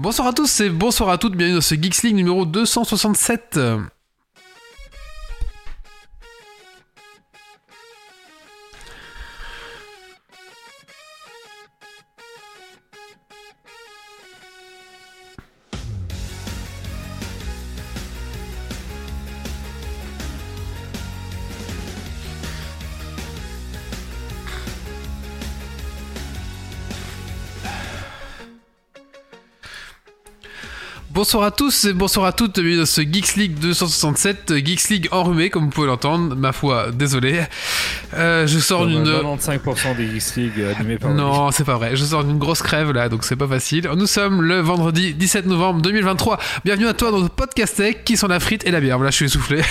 Bonsoir 0.00 0.28
à 0.28 0.32
tous 0.32 0.60
et 0.60 0.70
bonsoir 0.70 1.10
à 1.10 1.18
toutes, 1.18 1.34
bienvenue 1.34 1.56
dans 1.56 1.60
ce 1.60 1.74
Geeks 1.74 2.04
League 2.04 2.14
numéro 2.14 2.46
267. 2.46 3.58
Bonsoir 31.28 31.44
à 31.44 31.50
tous 31.50 31.84
et 31.84 31.92
bonsoir 31.92 32.24
à 32.24 32.32
toutes, 32.32 32.54
bienvenue 32.54 32.78
dans 32.78 32.86
ce 32.86 33.02
Geeks 33.02 33.36
League 33.36 33.58
267, 33.58 34.64
Geeks 34.64 34.88
League 34.88 35.08
enrhumé 35.10 35.50
comme 35.50 35.64
vous 35.64 35.68
pouvez 35.68 35.86
l'entendre, 35.86 36.34
ma 36.34 36.52
foi, 36.52 36.90
désolé. 36.90 37.42
Euh, 38.14 38.46
je 38.46 38.58
sors 38.58 38.86
d'une... 38.86 39.06
euh, 39.06 39.20
95% 39.36 39.94
des 39.98 40.06
Geeks 40.08 40.36
League 40.36 40.52
euh, 40.58 40.72
animés 40.74 40.96
par 40.96 41.12
Non, 41.12 41.50
c'est 41.50 41.64
pas 41.64 41.74
vrai. 41.74 41.96
Je 41.96 42.04
sors 42.06 42.24
d'une 42.24 42.38
grosse 42.38 42.62
crève 42.62 42.92
là, 42.92 43.10
donc 43.10 43.24
c'est 43.24 43.36
pas 43.36 43.46
facile. 43.46 43.90
Nous 43.94 44.06
sommes 44.06 44.40
le 44.40 44.60
vendredi 44.60 45.12
17 45.12 45.44
novembre 45.44 45.82
2023. 45.82 46.38
Bienvenue 46.64 46.86
à 46.86 46.94
toi 46.94 47.10
dans 47.10 47.20
notre 47.20 47.34
podcast 47.34 47.76
tech 47.76 48.04
qui 48.06 48.16
sont 48.16 48.28
la 48.28 48.40
frite 48.40 48.66
et 48.66 48.70
la 48.70 48.80
bière. 48.80 48.96
Voilà, 48.96 49.10
je 49.10 49.16
suis 49.16 49.26
essoufflé. 49.26 49.60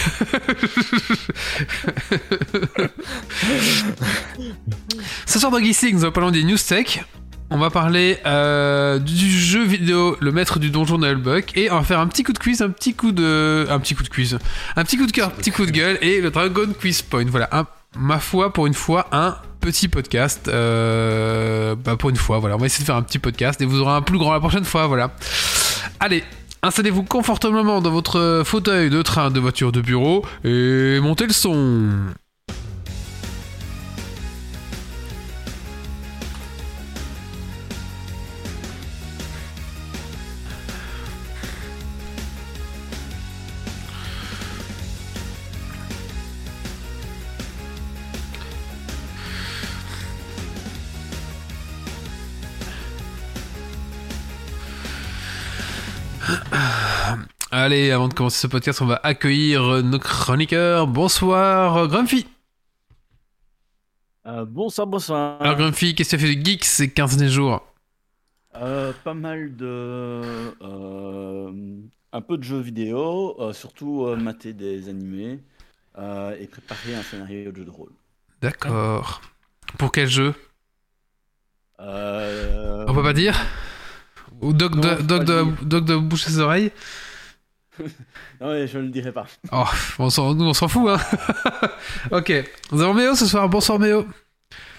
Ce 5.26 5.40
soir 5.40 5.52
dans 5.52 5.58
Geeks 5.58 5.82
League, 5.82 5.96
nous 5.96 6.04
allons 6.04 6.12
parler 6.12 6.40
des 6.40 6.44
news 6.44 6.60
tech. 6.60 7.04
On 7.50 7.58
va 7.58 7.70
parler 7.70 8.18
euh, 8.26 9.00
du 9.00 9.16
jeu 9.32 9.64
vidéo 9.64 10.18
Le 10.20 10.32
Maître 10.34 10.60
du 10.60 10.70
Donjon 10.70 10.98
Noël 10.98 11.16
Buck 11.16 11.56
et 11.56 11.72
on 11.72 11.76
va 11.76 11.84
faire 11.84 12.00
un 12.00 12.08
petit 12.08 12.24
coup 12.24 12.34
de 12.34 12.38
quiz, 12.40 12.62
un 12.62 12.70
petit 12.70 12.94
coup 12.94 13.14
de, 13.14 13.66
un 13.70 13.80
petit 13.80 13.96
coup 13.96 14.04
de 14.04 14.10
quiz, 14.10 14.38
un 14.76 14.84
petit 14.84 14.98
coup 14.98 15.06
de 15.06 15.12
cœur, 15.14 15.32
petit 15.32 15.52
coup 15.52 15.66
de 15.66 15.72
gueule 15.72 15.98
et 16.02 16.20
le 16.20 16.30
Dragon 16.30 16.68
Quiz 16.78 17.02
Point. 17.04 17.26
Voilà, 17.28 17.48
un- 17.54 17.66
ma 17.98 18.20
foi 18.20 18.52
pour 18.52 18.68
une 18.68 18.74
fois 18.74 19.08
un 19.14 19.38
petit 19.62 19.88
podcast. 19.88 20.50
Euh, 20.50 21.76
bah 21.76 21.96
pour 21.96 22.10
une 22.10 22.18
fois, 22.18 22.40
voilà, 22.40 22.56
on 22.56 22.60
va 22.60 22.66
essayer 22.66 22.82
de 22.84 22.86
faire 22.88 22.98
un 22.98 23.02
petit 23.02 23.20
podcast 23.20 23.62
et 23.62 23.66
vous 23.66 23.80
aurez 23.80 23.94
un 23.94 24.02
plus 24.02 24.18
grand 24.18 24.34
la 24.34 24.40
prochaine 24.42 24.66
fois. 24.66 24.88
Voilà. 24.88 25.12
Allez. 26.02 26.24
Installez-vous 26.64 27.04
confortablement 27.04 27.82
dans 27.82 27.92
votre 27.92 28.42
fauteuil 28.44 28.90
de 28.90 29.02
train, 29.04 29.30
de 29.30 29.40
voiture, 29.40 29.72
de 29.72 29.80
bureau 29.80 30.26
et 30.44 31.00
montez 31.00 31.28
le 31.28 31.32
son. 31.34 31.88
Allez, 57.60 57.90
avant 57.90 58.08
de 58.08 58.14
commencer 58.14 58.38
ce 58.40 58.46
podcast, 58.46 58.84
on 58.84 58.86
va 58.86 59.00
accueillir 59.02 59.82
nos 59.84 59.98
chroniqueurs. 59.98 60.86
Bonsoir, 60.86 61.88
Grumpy. 61.88 62.28
Euh, 64.28 64.46
bonsoir, 64.46 64.86
bonsoir. 64.86 65.42
Alors, 65.42 65.56
Grumpy, 65.56 65.96
qu'est-ce 65.96 66.12
que 66.12 66.18
tu 66.18 66.24
as 66.24 66.28
fait 66.28 66.36
de 66.36 66.46
geek 66.46 66.64
ces 66.64 66.92
15 66.92 67.18
derniers 67.18 67.32
jours 67.32 67.66
Euh, 68.58 68.94
pas 69.04 69.16
mal 69.16 69.56
de. 69.56 69.66
euh, 70.62 71.52
un 72.14 72.22
peu 72.22 72.38
de 72.38 72.44
jeux 72.44 72.60
vidéo, 72.60 73.36
surtout 73.54 74.06
mater 74.18 74.54
des 74.54 74.88
animés 74.88 75.40
et 75.98 76.46
préparer 76.46 76.94
un 76.94 77.02
scénario 77.02 77.52
de 77.52 77.58
jeu 77.58 77.66
de 77.66 77.72
rôle. 77.72 77.90
D'accord. 78.40 79.20
Pour 79.80 79.92
quel 79.92 80.08
jeu 80.08 80.36
On 81.80 82.94
peut 82.94 83.02
pas 83.02 83.14
dire 83.14 83.36
Ou 84.42 84.54
Doc 84.54 84.76
de, 84.80 85.02
Doc 85.02 85.24
de. 85.24 85.66
Doc 85.66 85.86
de 85.86 85.96
bouche 85.96 86.26
ses 86.26 86.38
oreilles 86.38 86.72
Non, 88.42 88.52
mais 88.52 88.68
je 88.68 88.78
ne 88.78 88.84
le 88.84 88.90
dirai 88.90 89.12
pas. 89.12 89.26
Oh, 89.52 89.64
on 90.00 90.10
s'en- 90.10 90.34
nous 90.36 90.46
on 90.46 90.54
s'en 90.54 90.68
fout, 90.68 90.90
hein 90.90 91.00
Ok. 92.12 92.32
Nous 92.72 92.82
avons 92.82 92.94
Méo 92.94 93.16
ce 93.16 93.26
soir. 93.26 93.48
Bonsoir, 93.50 93.80
Méo. 93.80 94.06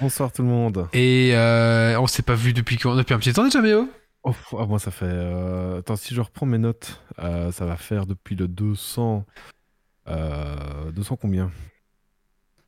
Bonsoir 0.01 0.33
tout 0.33 0.43
le 0.43 0.49
monde. 0.49 0.89
Et 0.93 1.31
euh, 1.35 1.99
on 2.01 2.07
s'est 2.07 2.23
pas 2.23 2.35
vu 2.35 2.53
depuis, 2.53 2.77
quand 2.79 2.95
depuis 2.95 3.15
un 3.15 3.19
petit 3.19 3.33
temps 3.33 3.45
déjà, 3.45 3.61
Méo 3.61 3.89
Oh, 4.25 4.35
ah, 4.59 4.67
moi 4.67 4.79
ça 4.79 4.91
fait... 4.91 5.05
euh, 5.07 5.79
Attends, 5.79 5.97
si 5.97 6.15
je 6.15 6.21
reprends 6.21 6.45
mes 6.47 6.59
notes, 6.59 7.01
euh, 7.21 7.53
ça 7.53 7.65
va 7.65 7.77
faire 7.77 8.05
depuis 8.07 8.35
le 8.35 8.49
200... 8.49 9.25
Euh, 10.09 10.91
200 10.93 11.17
combien? 11.17 11.51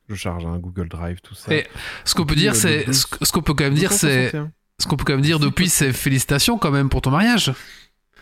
Je 0.09 0.15
charge 0.15 0.45
un 0.45 0.57
Google 0.59 0.87
Drive, 0.89 1.21
tout 1.21 1.35
ça. 1.35 1.53
Et 1.53 1.65
Ce 2.05 2.15
qu'on 2.15 2.25
peut 2.25 2.35
dire, 2.35 2.51
euh, 2.51 2.55
c'est. 2.55 2.91
Ce 2.93 3.31
qu'on 3.31 3.41
peut 3.41 3.53
quand 3.53 3.63
même 3.63 3.73
dire, 3.75 3.91
c'est. 3.93 4.31
261. 4.31 4.51
Ce 4.79 4.87
qu'on 4.87 4.97
peut 4.97 5.05
quand 5.05 5.13
même 5.13 5.21
dire 5.21 5.39
depuis, 5.39 5.69
c'est 5.69 5.93
félicitations 5.93 6.57
quand 6.57 6.71
même 6.71 6.89
pour 6.89 7.01
ton 7.01 7.11
mariage. 7.11 7.53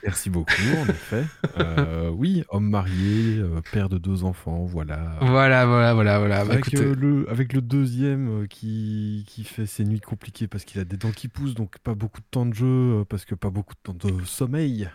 Merci 0.04 0.30
beaucoup, 0.30 0.52
en 0.78 0.86
effet. 0.90 1.26
Euh, 1.58 2.10
oui, 2.10 2.44
homme 2.50 2.70
marié, 2.70 3.38
euh, 3.38 3.62
père 3.72 3.90
de 3.90 3.98
deux 3.98 4.24
enfants, 4.24 4.64
voilà. 4.66 5.18
Voilà, 5.22 5.66
voilà, 5.66 5.94
voilà, 5.94 6.20
voilà. 6.20 6.46
Bah, 6.46 6.54
Avec, 6.54 6.68
écoutez. 6.68 6.84
euh, 6.84 6.96
le, 6.96 7.30
avec 7.30 7.54
le 7.54 7.62
deuxième 7.62 8.48
qui, 8.48 9.26
qui 9.28 9.44
fait 9.44 9.66
ses 9.66 9.84
nuits 9.84 10.00
compliquées 10.00 10.48
parce 10.48 10.64
qu'il 10.64 10.80
a 10.80 10.86
des 10.86 10.98
dents 10.98 11.12
qui 11.12 11.28
poussent, 11.28 11.54
donc 11.56 11.78
pas 11.80 11.96
beaucoup 11.96 12.22
de 12.22 12.26
temps 12.32 12.46
de 12.46 12.54
jeu, 12.54 13.04
parce 13.10 13.26
que 13.26 13.36
pas 13.36 13.50
beaucoup 13.50 13.74
de 13.74 13.80
temps 13.84 13.94
de 13.94 14.24
sommeil. 14.26 14.90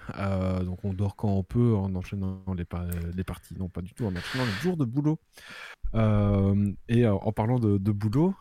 Donc 0.64 0.84
on 0.84 0.92
dort 0.94 1.16
quand 1.16 1.28
on 1.28 1.42
peut 1.42 1.74
en 1.74 1.94
enchaînant 1.94 2.42
les, 2.56 2.64
pa- 2.64 2.86
les 3.14 3.24
parties, 3.24 3.54
non 3.58 3.68
pas 3.68 3.82
du 3.82 3.92
tout, 3.92 4.06
en 4.06 4.14
enchaînant 4.16 4.44
les 4.44 4.62
jours 4.62 4.76
de 4.76 4.84
boulot. 4.84 5.18
Et 6.88 7.06
en 7.06 7.32
parlant 7.32 7.58
de, 7.58 7.78
de 7.78 7.92
boulot, 7.92 8.34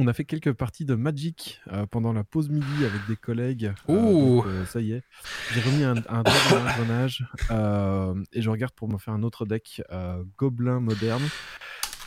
on 0.00 0.06
a 0.08 0.12
fait 0.12 0.24
quelques 0.24 0.52
parties 0.52 0.84
de 0.84 0.94
Magic 0.94 1.60
euh, 1.72 1.86
pendant 1.86 2.12
la 2.12 2.24
pause 2.24 2.48
midi 2.48 2.66
avec 2.80 3.06
des 3.08 3.16
collègues. 3.16 3.72
Euh, 3.88 3.94
donc, 3.94 4.46
euh, 4.46 4.64
ça 4.66 4.80
y 4.80 4.92
est, 4.92 5.02
j'ai 5.52 5.60
remis 5.60 5.84
un, 5.84 5.94
un 6.08 6.22
deck 6.22 6.32
dans 6.50 6.64
l'engrenage 6.64 7.24
euh, 7.50 8.14
et 8.32 8.42
je 8.42 8.50
regarde 8.50 8.72
pour 8.74 8.88
me 8.88 8.98
faire 8.98 9.14
un 9.14 9.22
autre 9.22 9.44
deck 9.46 9.82
Gobelin 10.38 10.80
moderne, 10.80 11.22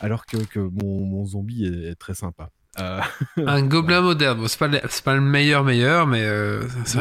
alors 0.01 0.25
que, 0.25 0.37
que 0.37 0.59
mon, 0.59 1.05
mon 1.05 1.25
zombie 1.25 1.65
est, 1.65 1.91
est 1.91 1.95
très 1.95 2.13
sympa. 2.13 2.49
Euh, 2.79 2.99
Un 3.45 3.61
gobelin 3.67 4.01
moderne. 4.01 4.39
Bon, 4.39 4.47
c'est 4.47 4.57
pas, 4.57 4.67
le- 4.67 4.81
c'est 4.89 5.03
pas 5.03 5.13
le 5.13 5.21
meilleur 5.21 5.63
meilleur, 5.63 6.07
mais 6.07 6.23
euh, 6.23 6.63
c'est 6.85 6.97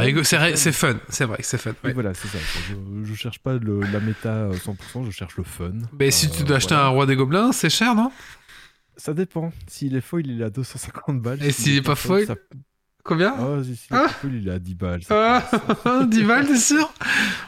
fun. 0.73 0.97
c'est 1.09 1.25
vrai 1.25 1.39
que 1.39 1.45
c'est 1.45 1.57
fun. 1.59 1.73
ouais. 1.83 1.95
voilà, 1.95 2.13
c'est 2.13 2.29
ça. 2.29 2.37
Je, 2.69 2.75
je 3.05 3.15
cherche 3.15 3.39
pas 3.39 3.55
le- 3.55 3.81
la 3.81 3.99
méta 4.01 4.29
euh, 4.35 4.53
100%, 4.53 5.07
je 5.07 5.11
cherche 5.11 5.37
le 5.39 5.45
fun. 5.45 5.73
Mais 5.99 6.11
si 6.11 6.31
tu 6.31 6.43
dois 6.45 6.57
acheter 6.59 6.75
voilà. 6.75 6.89
un 6.89 6.91
roi 6.91 7.07
des 7.07 7.17
gobelins, 7.17 7.53
c'est 7.53 7.71
cher, 7.71 7.95
non? 7.95 8.13
Ça 9.03 9.15
dépend. 9.15 9.53
S'il 9.67 9.97
est 9.97 10.01
foil, 10.01 10.29
il 10.29 10.41
est 10.41 10.45
à 10.45 10.51
250 10.51 11.21
balles. 11.21 11.43
Et 11.43 11.51
s'il 11.51 11.77
est 11.77 11.83
pas 11.83 11.97
foil 11.97 12.25
ça... 12.25 12.37
Combien 13.03 13.35
Oh, 13.41 13.61
si, 13.61 13.73
est 13.73 13.87
Ah. 13.91 14.07
foil, 14.09 14.35
il 14.37 14.47
est 14.47 14.53
à 14.53 14.61
10 14.61 14.75
balles. 14.77 15.01
Ah, 15.11 15.43
passe. 15.51 16.07
10 16.09 16.23
balles, 16.23 16.47
t'es 16.47 16.57
sûr 16.57 16.95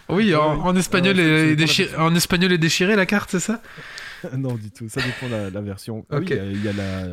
Oui, 0.09 0.35
en, 0.35 0.75
espagnol, 0.75 1.15
la 1.15 1.55
déchiré, 1.55 1.95
en 1.97 2.13
espagnol 2.17 2.51
et 2.51 2.59
déchiré 2.59 2.97
la 2.97 3.07
carte, 3.07 3.31
c'est 3.31 3.39
ça 3.39 3.63
non, 4.37 4.55
du 4.57 4.73
tout. 4.73 4.89
Ça 4.89 5.01
dépend 5.01 5.29
de 5.29 5.31
la, 5.45 5.51
la 5.51 5.61
version. 5.61 6.05
Ah 6.11 6.17
oui, 6.19 6.25
Ok. 6.25 6.31
il 6.31 6.37
y 6.37 6.41
a- 6.41 6.45
il 6.51 6.65
y, 6.65 6.69
a 6.69 6.73
la... 6.73 7.05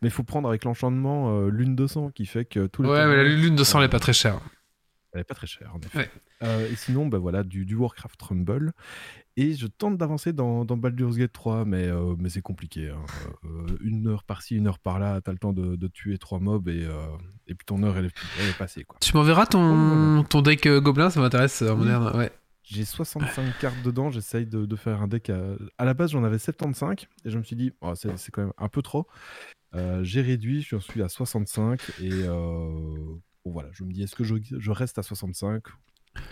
Mais 0.00 0.08
il 0.08 0.10
faut 0.12 0.22
prendre 0.22 0.48
avec 0.48 0.62
l'enchantement 0.64 1.36
euh, 1.40 1.50
lune 1.50 1.74
200 1.74 2.10
qui 2.14 2.24
fait 2.24 2.44
que 2.44 2.68
tous 2.68 2.84
les. 2.84 2.90
Ouais, 2.90 3.04
mais 3.04 3.16
la 3.16 3.24
lune 3.24 3.56
de 3.56 3.64
sang, 3.64 3.80
elle 3.80 3.86
est 3.86 3.88
pas 3.88 3.98
très 3.98 4.12
chère. 4.12 4.38
Elle 5.12 5.20
est 5.20 5.24
pas 5.24 5.34
très 5.34 5.46
chère, 5.46 5.74
en 5.74 5.78
effet. 5.80 5.98
Ouais. 5.98 6.10
Euh, 6.42 6.70
et 6.70 6.76
sinon, 6.76 7.06
bah 7.06 7.18
voilà, 7.18 7.42
du, 7.42 7.64
du 7.64 7.74
Warcraft 7.74 8.20
Rumble. 8.20 8.72
Et 9.36 9.54
je 9.54 9.66
tente 9.66 9.96
d'avancer 9.96 10.32
dans, 10.32 10.64
dans 10.64 10.76
Baldur's 10.76 11.16
Gate 11.16 11.32
3, 11.32 11.64
mais, 11.64 11.86
euh, 11.86 12.14
mais 12.18 12.28
c'est 12.28 12.42
compliqué. 12.42 12.90
hein. 12.90 13.04
Euh, 13.44 13.76
une 13.82 14.06
heure 14.08 14.24
par-ci, 14.24 14.56
une 14.56 14.66
heure 14.66 14.78
par-là, 14.80 15.20
t'as 15.20 15.32
le 15.32 15.38
temps 15.38 15.52
de, 15.52 15.76
de 15.76 15.86
tuer 15.88 16.18
trois 16.18 16.40
mobs 16.40 16.68
et, 16.68 16.84
euh, 16.84 16.92
et 17.46 17.54
puis 17.54 17.64
ton 17.64 17.82
heure, 17.84 17.96
elle 17.96 18.06
est, 18.06 18.14
elle 18.40 18.48
est 18.48 18.58
passée. 18.58 18.84
Quoi. 18.84 18.98
Tu 19.00 19.16
m'enverras 19.16 19.44
Oh, 19.44 19.52
ton, 19.52 20.14
voilà. 20.14 20.28
ton 20.28 20.42
deck 20.42 20.66
euh, 20.66 20.80
gobelin, 20.80 21.08
ça 21.10 21.20
m'intéresse 21.20 21.62
euh, 21.62 21.74
moderne. 21.74 22.16
Ouais. 22.16 22.30
J'ai 22.64 22.84
65 22.84 23.58
cartes 23.60 23.82
dedans, 23.82 24.10
j'essaye 24.10 24.44
de, 24.44 24.66
de 24.66 24.76
faire 24.76 25.00
un 25.00 25.08
deck. 25.08 25.30
À... 25.30 25.38
à 25.78 25.84
la 25.86 25.94
base, 25.94 26.10
j'en 26.10 26.22
avais 26.24 26.38
75 26.38 26.96
et 27.24 27.30
je 27.30 27.38
me 27.38 27.42
suis 27.44 27.56
dit, 27.56 27.72
oh, 27.80 27.94
c'est 27.94 28.14
c'est 28.18 28.30
quand 28.30 28.42
même 28.42 28.52
un 28.58 28.68
peu 28.68 28.82
trop. 28.82 29.06
Euh, 29.74 30.02
J'ai 30.02 30.20
réduit, 30.20 30.60
je 30.62 30.76
suis 30.78 31.02
à 31.02 31.08
65 31.08 31.80
et 32.02 32.10
euh, 32.12 32.70
bon, 33.48 33.52
voilà, 33.52 33.68
je 33.72 33.82
me 33.84 33.92
dis, 33.92 34.02
est-ce 34.02 34.14
que 34.14 34.24
je, 34.24 34.34
je 34.58 34.70
reste 34.70 34.98
à 34.98 35.02
65 35.02 35.62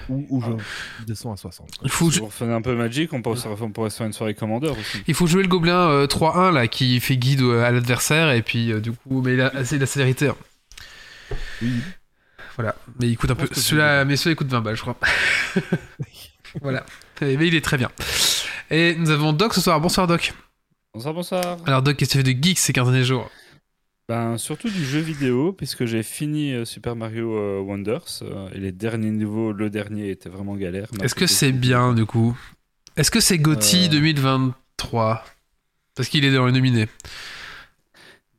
ou, 0.08 0.26
ou 0.30 0.42
je 0.42 1.04
descends 1.04 1.32
à 1.32 1.36
60 1.36 1.68
quoi. 1.78 1.78
Il 1.84 1.90
faut, 1.90 2.10
Si 2.10 2.20
un 2.42 2.60
peu 2.62 2.74
Magic, 2.74 3.12
on 3.12 3.22
pourrait, 3.22 3.38
on 3.60 3.70
pourrait 3.70 3.90
se 3.90 3.96
faire 3.98 4.06
une 4.06 4.12
soirée 4.12 4.34
commandeur 4.34 4.72
aussi. 4.76 5.02
il 5.06 5.14
faut 5.14 5.26
jouer 5.28 5.42
le 5.42 5.48
gobelin 5.48 5.88
euh, 5.90 6.06
3-1 6.06 6.52
là 6.52 6.66
qui 6.66 6.98
fait 6.98 7.16
guide 7.16 7.42
euh, 7.42 7.62
à 7.64 7.70
l'adversaire 7.70 8.30
et 8.32 8.42
puis 8.42 8.72
euh, 8.72 8.80
du 8.80 8.90
coup, 8.92 9.22
mais 9.22 9.34
il 9.34 9.40
a 9.40 9.48
assez 9.48 9.76
de 9.76 9.80
la 9.82 9.86
célérité. 9.86 10.28
hein. 10.28 10.36
Oui, 11.62 11.70
Voilà, 12.56 12.74
mais 12.98 13.08
il 13.08 13.16
coûte 13.16 13.30
un 13.30 13.34
peu. 13.36 13.48
Celui-là, 13.52 14.04
mais 14.04 14.16
celui-là 14.16 14.32
il 14.32 14.36
coûte 14.36 14.48
20 14.48 14.60
balles, 14.60 14.76
je 14.76 14.82
crois. 14.82 14.98
voilà, 16.62 16.84
Eh, 17.20 17.36
mais 17.36 17.46
il 17.46 17.54
est 17.54 17.64
très 17.64 17.76
bien. 17.78 17.90
Et 18.70 18.94
nous 18.96 19.10
avons 19.10 19.32
Doc 19.32 19.54
ce 19.54 19.60
soir. 19.60 19.80
Bonsoir 19.80 20.06
Doc. 20.08 20.34
Bonsoir, 20.94 21.14
bonsoir. 21.14 21.58
Alors 21.66 21.82
Doc, 21.82 21.96
qu'est-ce 21.96 22.14
que 22.14 22.18
tu 22.18 22.24
fais 22.26 22.34
de 22.34 22.42
geek 22.42 22.58
ces 22.58 22.72
15 22.72 22.88
derniers 22.90 23.04
jours? 23.04 23.30
Ben, 24.08 24.38
surtout 24.38 24.68
du 24.70 24.84
jeu 24.84 25.00
vidéo, 25.00 25.52
puisque 25.52 25.84
j'ai 25.84 26.04
fini 26.04 26.52
euh, 26.52 26.64
Super 26.64 26.94
Mario 26.94 27.36
euh, 27.36 27.60
Wonders 27.60 28.20
euh, 28.22 28.48
et 28.54 28.58
les 28.58 28.70
derniers 28.70 29.10
niveaux, 29.10 29.52
le 29.52 29.68
dernier 29.68 30.10
était 30.10 30.28
vraiment 30.28 30.54
galère. 30.54 30.88
Est-ce 31.02 31.16
que 31.16 31.26
c'est 31.26 31.50
bien 31.50 31.92
du 31.92 32.06
coup? 32.06 32.38
Est-ce 32.96 33.10
que 33.10 33.18
c'est 33.18 33.38
GOTY 33.38 33.86
Euh. 33.86 33.88
2023 33.88 35.24
Parce 35.96 36.08
qu'il 36.08 36.24
est 36.24 36.32
dans 36.32 36.46
les 36.46 36.52
nominés. 36.52 36.86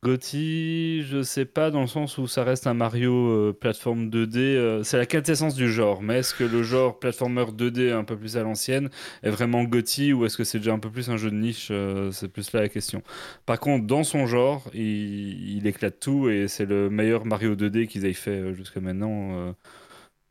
Gotti, 0.04 1.02
je 1.04 1.24
sais 1.24 1.46
pas, 1.46 1.72
dans 1.72 1.82
le 1.82 1.88
sens 1.88 2.20
où 2.20 2.28
ça 2.28 2.44
reste 2.44 2.68
un 2.68 2.76
Mario 2.76 3.14
euh, 3.14 3.58
plateforme 3.60 4.10
2D. 4.10 4.38
euh, 4.38 4.84
c'est 4.84 4.98
la 4.98 5.08
quintessence 5.08 5.56
du 5.56 5.72
genre, 5.72 6.04
mais 6.04 6.20
est-ce 6.20 6.36
que 6.36 6.44
le 6.44 6.62
genre 6.62 7.00
platformer 7.00 7.46
2D 7.46 7.92
un 7.92 8.04
peu 8.04 8.16
plus 8.16 8.38
à 8.38 8.44
l'ancienne 8.44 8.90
est 9.24 9.32
vraiment 9.32 9.64
Gotti 9.64 10.14
ou 10.14 10.26
est-ce 10.26 10.38
que 10.38 10.44
c'est 10.44 10.60
déjà 10.60 10.74
un 10.74 10.80
peu 10.80 10.92
plus 10.92 11.10
un 11.10 11.18
jeu 11.18 11.32
de 11.32 11.36
niche 11.36 11.70
euh, 11.72 12.12
C'est 12.12 12.28
plus 12.28 12.52
là 12.54 12.62
la 12.62 12.70
question. 12.70 13.02
Par 13.48 13.60
contre, 13.60 13.88
dans 13.88 14.04
son 14.04 14.28
genre, 14.28 14.70
il, 14.74 15.66
éclate 15.66 16.00
tout 16.00 16.30
et 16.30 16.48
c'est 16.48 16.66
le 16.66 16.90
meilleur 16.90 17.26
Mario 17.26 17.56
2D 17.56 17.88
qu'ils 17.88 18.06
aient 18.06 18.14
fait 18.14 18.54
jusqu'à 18.54 18.80
maintenant. 18.80 19.56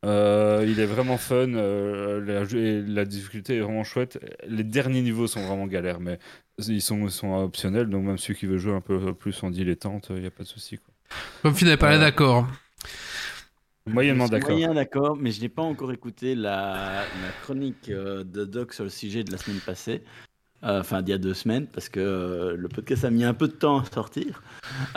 il 0.03 0.79
est 0.79 0.85
vraiment 0.85 1.17
fun, 1.17 1.47
la, 1.47 2.43
la 2.45 3.05
difficulté 3.05 3.57
est 3.57 3.59
vraiment 3.59 3.83
chouette. 3.83 4.19
Les 4.47 4.63
derniers 4.63 5.01
niveaux 5.01 5.27
sont 5.27 5.45
vraiment 5.45 5.67
galères, 5.67 5.99
mais 5.99 6.19
ils 6.59 6.81
sont, 6.81 7.03
ils 7.05 7.11
sont 7.11 7.33
optionnels, 7.35 7.87
donc 7.89 8.05
même 8.05 8.17
celui 8.17 8.35
qui 8.35 8.45
veut 8.45 8.57
jouer 8.57 8.73
un 8.73 8.81
peu 8.81 9.13
plus 9.13 9.41
en 9.43 9.49
dilettante, 9.51 10.07
il 10.09 10.21
n'y 10.21 10.25
a 10.27 10.31
pas 10.31 10.43
de 10.43 10.47
souci. 10.47 10.77
quoi. 10.77 10.93
Comme 11.41 11.55
Phil 11.55 11.67
n'avait 11.67 11.77
pas 11.77 11.89
l'air 11.89 11.99
Ouais. 11.99 12.05
d'accord. 12.05 12.47
Moyennement 13.85 14.27
d'accord. 14.27 14.51
Moyen 14.51 14.73
d'accord, 14.73 15.15
mais 15.15 15.31
je 15.31 15.39
n'ai 15.39 15.47
pas 15.49 15.61
encore 15.61 15.93
écouté 15.93 16.35
la, 16.35 17.03
la 17.21 17.31
chronique 17.43 17.87
euh, 17.89 18.23
de 18.25 18.43
Doc 18.43 18.73
sur 18.73 18.83
le 18.83 18.89
sujet 18.89 19.23
de 19.23 19.31
la 19.31 19.37
semaine 19.37 19.59
passée. 19.61 20.03
Euh, 20.63 20.79
Enfin, 20.81 21.01
d'il 21.03 21.11
y 21.11 21.13
a 21.13 21.19
deux 21.19 21.35
semaines, 21.35 21.67
parce 21.67 21.87
que 21.87 21.99
euh, 21.99 22.55
le 22.57 22.67
podcast 22.67 23.05
a 23.05 23.11
mis 23.11 23.23
un 23.23 23.33
peu 23.35 23.47
de 23.47 23.53
temps 23.53 23.79
à 23.79 23.85
sortir. 23.85 24.41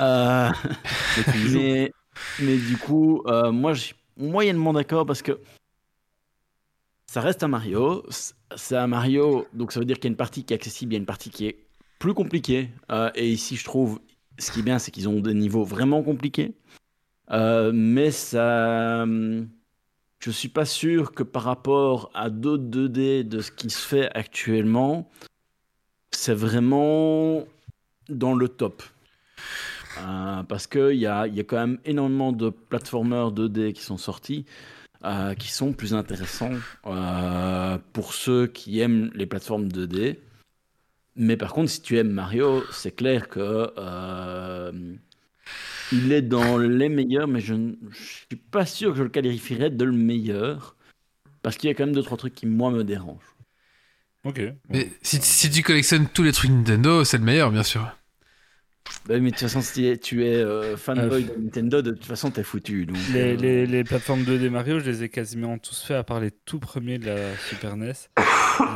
Euh, 0.01 0.49
mais, 1.53 1.93
mais 2.41 2.57
du 2.57 2.79
coup, 2.79 3.23
euh, 3.27 3.53
moi, 3.53 3.75
je 3.75 3.81
suis 3.83 3.95
moyennement 4.17 4.73
d'accord 4.73 5.05
parce 5.07 5.23
que 5.23 5.39
ça 7.07 7.21
reste 7.21 7.43
un 7.45 7.49
Mario. 7.49 8.03
Un 8.73 8.87
Mario, 8.87 9.47
donc 9.53 9.73
ça 9.73 9.81
veut 9.81 9.87
dire 9.87 9.97
qu'il 9.97 10.05
y 10.05 10.09
a 10.09 10.13
une 10.13 10.17
partie 10.17 10.45
qui 10.45 10.53
est 10.53 10.57
accessible, 10.57 10.93
il 10.93 10.97
y 10.97 10.99
a 10.99 11.01
une 11.01 11.07
partie 11.07 11.31
qui 11.31 11.47
est 11.47 11.57
plus 11.99 12.15
compliquée. 12.15 12.71
Euh, 12.91 13.11
et 13.15 13.29
ici, 13.31 13.57
je 13.57 13.65
trouve, 13.65 14.01
ce 14.39 14.51
qui 14.51 14.61
est 14.61 14.63
bien, 14.63 14.79
c'est 14.79 14.91
qu'ils 14.91 15.09
ont 15.09 15.21
des 15.21 15.35
niveaux 15.35 15.65
vraiment 15.65 16.03
compliqués. 16.03 16.53
Euh, 17.31 17.71
mais 17.73 18.11
ça. 18.11 19.03
hum, 19.03 19.49
Je 20.19 20.31
suis 20.31 20.49
pas 20.49 20.65
sûr 20.65 21.13
que 21.13 21.23
par 21.23 21.45
rapport 21.45 22.11
à 22.15 22.29
d'autres 22.31 22.65
2D 22.65 23.23
de 23.23 23.41
ce 23.41 23.51
qui 23.51 23.71
se 23.71 23.87
fait 23.87 24.11
actuellement, 24.15 25.09
c'est 26.11 26.35
vraiment 26.35 27.45
dans 28.09 28.35
le 28.35 28.49
top. 28.49 28.83
Euh, 29.99 30.43
parce 30.45 30.67
qu'il 30.67 30.97
y 30.97 31.07
a, 31.07 31.27
y 31.27 31.41
a 31.41 31.45
quand 31.45 31.57
même 31.57 31.79
énormément 31.85 32.33
de 32.33 32.51
platformers 32.51 33.33
2D 33.33 33.73
qui 33.73 33.83
sont 33.83 33.97
sortis, 33.97 34.45
euh, 35.05 35.35
qui 35.35 35.51
sont 35.51 35.73
plus 35.73 35.95
intéressants 35.95 36.53
euh, 36.87 37.79
pour 37.95 38.13
ceux 38.13 38.47
qui 38.47 38.81
aiment 38.81 39.11
les 39.15 39.25
plateformes 39.25 39.69
2D. 39.69 40.19
Mais 41.17 41.39
par 41.39 41.55
contre, 41.55 41.71
si 41.71 41.81
tu 41.81 41.97
aimes 41.99 42.11
Mario, 42.11 42.63
c'est 42.71 42.95
clair 42.95 43.29
que 43.29 43.73
euh, 43.79 44.73
il 45.91 46.13
est 46.13 46.21
dans 46.21 46.59
les 46.59 46.89
meilleurs, 46.89 47.29
mais 47.29 47.41
je 47.41 47.55
ne 47.55 47.75
suis 47.93 48.37
pas 48.37 48.67
sûr 48.67 48.93
que 48.93 48.99
je 48.99 49.03
le 49.03 49.09
qualifierais 49.09 49.71
de 49.71 49.85
le 49.85 49.93
meilleur. 49.93 50.77
Parce 51.43 51.57
qu'il 51.57 51.69
y 51.69 51.71
a 51.71 51.75
quand 51.75 51.87
même 51.87 51.95
deux, 51.95 52.03
trois 52.03 52.19
trucs 52.19 52.35
qui, 52.35 52.47
moi, 52.47 52.71
me 52.71 52.85
dérangent. 52.85 53.37
Ok. 54.25 54.43
Mais 54.69 54.91
si, 55.01 55.19
si 55.23 55.51
tu 55.51 55.63
collectionnes 55.63 56.09
tous 56.13 56.23
les 56.23 56.33
trucs 56.33 56.51
Nintendo, 56.51 57.05
c'est 57.05 57.17
le 57.17 57.25
meilleur, 57.25 57.51
bien 57.51 57.63
sûr. 57.63 57.91
Bah 59.11 59.19
mais 59.19 59.31
de 59.31 59.35
toute 59.35 59.41
façon, 59.41 59.61
si 59.61 59.99
tu 59.99 60.25
es 60.25 60.37
euh, 60.37 60.77
fanboy 60.77 61.27
Euh, 61.29 61.35
de 61.37 61.43
Nintendo, 61.43 61.83
de 61.83 61.91
toute 61.91 62.05
façon, 62.05 62.31
t'es 62.31 62.45
foutu. 62.45 62.87
Donc, 62.87 62.97
Les, 63.13 63.33
euh, 63.33 63.37
les, 63.37 63.67
les 63.67 63.83
plateformes 63.83 64.23
2D 64.23 64.51
Mario, 64.51 64.79
je 64.79 64.85
les 64.89 65.03
ai 65.03 65.09
quasiment 65.09 65.59
tous 65.59 65.83
fait 65.83 65.95
à 65.97 66.05
part 66.05 66.21
les 66.21 66.31
tout 66.31 66.61
premiers 66.61 66.99
de 66.99 67.07
la 67.07 67.37
Super 67.49 67.77
NES. 67.77 67.93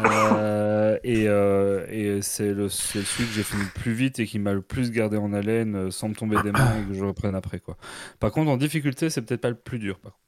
Euh, 0.06 0.98
et 1.04 1.28
euh, 1.28 1.84
et 1.90 2.22
c'est 2.22 2.54
le, 2.54 2.70
c'est 2.70 3.02
celui 3.02 3.28
que 3.28 3.34
j'ai 3.34 3.42
fini 3.42 3.62
le 3.64 3.80
plus 3.80 3.92
vite 3.92 4.18
et 4.18 4.24
qui 4.26 4.38
m'a 4.38 4.54
le 4.54 4.62
plus 4.62 4.90
gardé 4.90 5.18
en 5.18 5.32
haleine 5.34 5.90
sans 5.90 6.08
me 6.08 6.14
tomber 6.14 6.42
des 6.42 6.52
mains 6.52 6.78
et 6.80 6.88
que 6.90 6.94
je 6.98 7.04
reprenne 7.04 7.34
après. 7.34 7.58
Quoi. 7.60 7.76
Par 8.18 8.30
contre, 8.32 8.50
en 8.50 8.56
difficulté, 8.56 9.10
c'est 9.10 9.20
peut-être 9.20 9.42
pas 9.42 9.50
le 9.50 9.56
plus 9.56 9.78
dur. 9.78 9.98
Par 9.98 10.12
contre. 10.12 10.24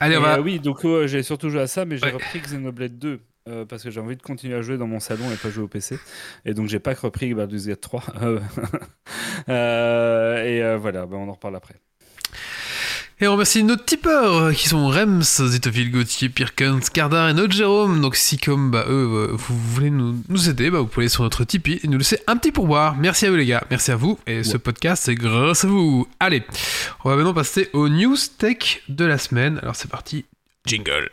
Allez, 0.00 0.18
on 0.18 0.20
va. 0.20 0.36
euh, 0.38 0.42
oui, 0.42 0.60
donc 0.60 0.84
euh, 0.84 1.06
j'ai 1.06 1.22
surtout 1.22 1.48
joué 1.48 1.60
à 1.62 1.66
ça, 1.66 1.86
mais 1.86 1.96
j'ai 1.96 2.06
Ouais. 2.06 2.12
repris 2.12 2.40
Xenoblade 2.40 2.98
2 2.98 3.20
euh, 3.50 3.64
parce 3.64 3.82
que 3.82 3.90
j'ai 3.90 4.00
envie 4.00 4.16
de 4.16 4.22
continuer 4.22 4.54
à 4.54 4.62
jouer 4.62 4.78
dans 4.78 4.86
mon 4.86 5.00
salon 5.00 5.30
et 5.32 5.36
pas 5.36 5.50
jouer 5.50 5.64
au 5.64 5.68
PC. 5.68 5.98
Et 6.44 6.54
donc 6.54 6.68
j'ai 6.68 6.78
pas 6.78 6.94
que 6.94 7.00
repris 7.00 7.34
Baldur's 7.34 7.66
Gate 7.66 7.80
3. 7.80 8.02
Euh, 9.48 10.44
et 10.44 10.62
euh, 10.62 10.76
voilà, 10.76 11.06
ben, 11.06 11.16
on 11.16 11.28
en 11.28 11.32
reparle 11.32 11.56
après. 11.56 11.74
Et 13.20 13.26
on 13.26 13.32
remercie 13.32 13.64
nos 13.64 13.76
tipeurs 13.76 14.34
euh, 14.34 14.52
qui 14.52 14.68
sont 14.68 14.88
Rems, 14.88 15.22
Zitophile, 15.22 15.90
Gauthier, 15.90 16.28
Pirkens, 16.28 16.90
Cardar 16.90 17.28
et 17.28 17.34
notre 17.34 17.52
Jérôme. 17.52 18.00
Donc 18.00 18.16
si 18.16 18.38
comme 18.38 18.70
bah, 18.70 18.84
eux, 18.88 19.30
vous 19.32 19.56
voulez 19.56 19.90
nous, 19.90 20.22
nous 20.28 20.48
aider, 20.48 20.70
bah, 20.70 20.80
vous 20.80 20.86
pouvez 20.86 21.04
aller 21.04 21.10
sur 21.10 21.22
notre 21.22 21.44
Tipeee 21.44 21.80
et 21.82 21.88
nous 21.88 21.98
laisser 21.98 22.20
un 22.26 22.36
petit 22.36 22.52
pourboire. 22.52 22.96
Merci 22.96 23.26
à 23.26 23.30
vous 23.30 23.36
les 23.36 23.46
gars, 23.46 23.64
merci 23.70 23.90
à 23.90 23.96
vous. 23.96 24.18
Et 24.26 24.44
ce 24.44 24.56
podcast 24.56 25.04
c'est 25.04 25.14
grâce 25.14 25.64
à 25.64 25.68
vous. 25.68 26.06
Allez, 26.20 26.42
on 27.04 27.08
va 27.08 27.16
maintenant 27.16 27.34
passer 27.34 27.68
aux 27.72 27.88
news 27.88 28.16
tech 28.38 28.82
de 28.88 29.04
la 29.04 29.18
semaine. 29.18 29.58
Alors 29.62 29.76
c'est 29.76 29.90
parti, 29.90 30.24
jingle. 30.66 31.10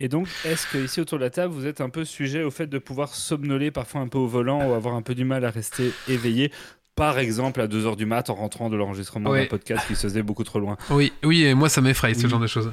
Et 0.00 0.08
donc, 0.08 0.28
est-ce 0.44 0.66
que 0.68 0.78
ici 0.78 1.00
autour 1.00 1.18
de 1.18 1.24
la 1.24 1.30
table, 1.30 1.52
vous 1.52 1.66
êtes 1.66 1.80
un 1.80 1.90
peu 1.90 2.04
sujet 2.04 2.42
au 2.44 2.50
fait 2.52 2.66
de 2.68 2.78
pouvoir 2.78 3.14
somnoler 3.14 3.70
parfois 3.72 4.00
un 4.00 4.08
peu 4.08 4.18
au 4.18 4.26
volant 4.28 4.68
ou 4.68 4.74
avoir 4.74 4.94
un 4.94 5.02
peu 5.02 5.14
du 5.14 5.24
mal 5.24 5.44
à 5.44 5.50
rester 5.50 5.92
éveillé 6.08 6.52
par 6.94 7.20
exemple, 7.20 7.60
à 7.60 7.68
2h 7.68 7.94
du 7.94 8.06
mat 8.06 8.28
en 8.28 8.34
rentrant 8.34 8.68
de 8.70 8.76
l'enregistrement 8.76 9.30
Ouais. 9.30 9.42
d'un 9.42 9.46
podcast 9.50 9.86
qui 9.86 9.94
se 9.94 10.00
faisait 10.02 10.24
beaucoup 10.24 10.42
trop 10.42 10.58
loin? 10.58 10.76
Oui, 10.90 11.12
oui, 11.22 11.44
et 11.44 11.54
moi 11.54 11.68
ça 11.68 11.80
m'effraie 11.80 12.12
ce 12.14 12.24
Oui. 12.24 12.28
genre 12.28 12.40
de 12.40 12.48
choses. 12.48 12.72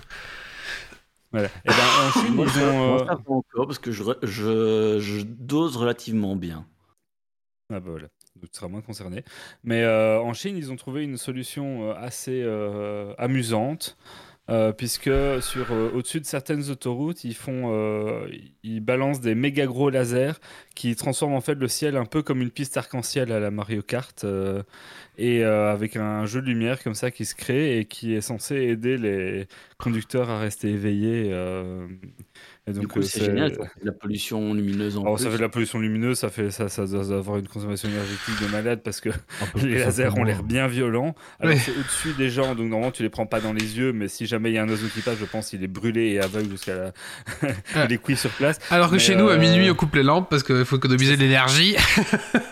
Voilà. 1.31 1.47
Et 1.63 1.67
ben, 1.67 1.73
en 2.07 2.11
Chine, 2.11 2.33
Moi, 2.33 2.45
ils 2.47 2.51
ça, 2.51 2.67
ont. 2.67 2.87
moi, 2.87 3.01
euh, 3.03 3.05
ça, 3.05 3.15
pas 3.17 3.31
encore, 3.33 3.67
parce 3.67 3.77
que 3.77 3.91
je, 3.91 4.01
re- 4.03 4.17
je, 4.23 4.97
je 4.99 5.21
dose 5.21 5.77
relativement 5.77 6.35
bien. 6.35 6.65
Ah 7.71 7.79
bah 7.79 7.89
voilà, 7.91 8.07
donc 8.35 8.49
tu 8.51 8.57
seras 8.57 8.67
moins 8.67 8.81
concerné. 8.81 9.23
Mais 9.63 9.83
euh, 9.83 10.19
en 10.19 10.33
Chine, 10.33 10.57
ils 10.57 10.71
ont 10.71 10.75
trouvé 10.75 11.03
une 11.03 11.17
solution 11.17 11.91
euh, 11.91 11.93
assez 11.95 12.41
euh, 12.43 13.13
amusante, 13.19 13.95
euh, 14.47 14.71
puisque 14.71 15.09
sur 15.41 15.71
euh, 15.71 15.89
au-dessus 15.95 16.19
de 16.21 16.25
certaines 16.25 16.69
autoroutes, 16.69 17.23
ils 17.23 17.33
font, 17.33 17.71
euh, 17.73 18.27
ils 18.61 18.79
balancent 18.79 19.19
des 19.19 19.33
méga 19.33 19.65
gros 19.65 19.89
lasers 19.89 20.33
qui 20.75 20.95
transforment 20.95 21.33
en 21.33 21.41
fait 21.41 21.55
le 21.55 21.67
ciel 21.67 21.97
un 21.97 22.05
peu 22.05 22.21
comme 22.21 22.41
une 22.41 22.51
piste 22.51 22.77
arc-en-ciel 22.77 23.31
à 23.31 23.39
la 23.39 23.49
Mario 23.49 23.81
Kart, 23.81 24.25
et 25.17 25.43
avec 25.43 25.95
un 25.95 26.25
jeu 26.25 26.41
de 26.41 26.47
lumière 26.47 26.83
comme 26.83 26.93
ça 26.93 27.09
qui 27.09 27.25
se 27.25 27.33
crée 27.33 27.79
et 27.79 27.85
qui 27.85 28.13
est 28.13 28.21
censé 28.21 28.55
aider 28.55 28.97
les 28.97 29.47
conducteurs 29.77 30.29
à 30.29 30.39
rester 30.39 30.69
éveillés. 30.69 31.31
Du 32.67 32.79
donc, 32.79 32.87
coup, 32.87 32.99
euh, 32.99 33.03
c'est 33.03 33.23
génial, 33.23 33.53
ça 33.53 33.67
fait 33.67 33.81
de 33.81 33.85
la 33.85 33.91
pollution 33.91 34.53
lumineuse 34.55 34.97
en 34.97 35.03
alors, 35.03 35.15
plus. 35.17 35.25
ça 35.25 35.29
fait 35.29 35.37
de 35.37 35.41
la 35.43 35.49
pollution 35.49 35.79
lumineuse, 35.79 36.17
ça 36.17 36.29
fait 36.29 36.49
ça, 36.49 36.67
ça 36.67 36.87
doit 36.87 37.15
avoir 37.15 37.37
une 37.37 37.47
consommation 37.47 37.87
énergétique 37.87 38.41
de 38.41 38.47
malade 38.47 38.81
parce 38.83 39.01
que 39.01 39.09
les 39.55 39.61
plus 39.61 39.77
lasers 39.77 40.17
ont 40.17 40.23
l'air 40.23 40.41
bien 40.41 40.65
violents. 40.65 41.13
Alors 41.39 41.55
c'est 41.59 41.71
au-dessus 41.71 42.13
des 42.17 42.31
gens, 42.31 42.55
donc 42.55 42.67
normalement 42.67 42.91
tu 42.91 43.03
les 43.03 43.09
prends 43.09 43.27
pas 43.27 43.39
dans 43.39 43.53
les 43.53 43.77
yeux, 43.77 43.93
mais 43.93 44.07
si 44.07 44.25
jamais 44.25 44.49
il 44.49 44.55
y 44.55 44.57
a 44.57 44.63
un 44.63 44.69
oiseau 44.69 44.87
qui 44.87 45.01
passe, 45.01 45.17
je 45.19 45.25
pense 45.25 45.49
qu'il 45.51 45.63
est 45.63 45.67
brûlé 45.67 46.13
et 46.13 46.19
aveugle 46.19 46.49
jusqu'à 46.49 46.75
la... 46.75 47.85
Il 47.85 47.93
est 47.93 48.01
cuit 48.01 48.17
sur 48.17 48.31
place. 48.31 48.57
Alors 48.71 48.89
que 48.89 48.93
Mais, 48.93 48.99
chez 48.99 49.15
nous, 49.15 49.29
à 49.29 49.33
euh, 49.33 49.37
minuit, 49.37 49.69
on 49.69 49.75
coupe 49.75 49.93
les 49.93 50.03
lampes 50.03 50.27
parce 50.27 50.41
qu'il 50.41 50.65
faut 50.65 50.77
économiser 50.77 51.17
de 51.17 51.21
l'énergie. 51.21 51.75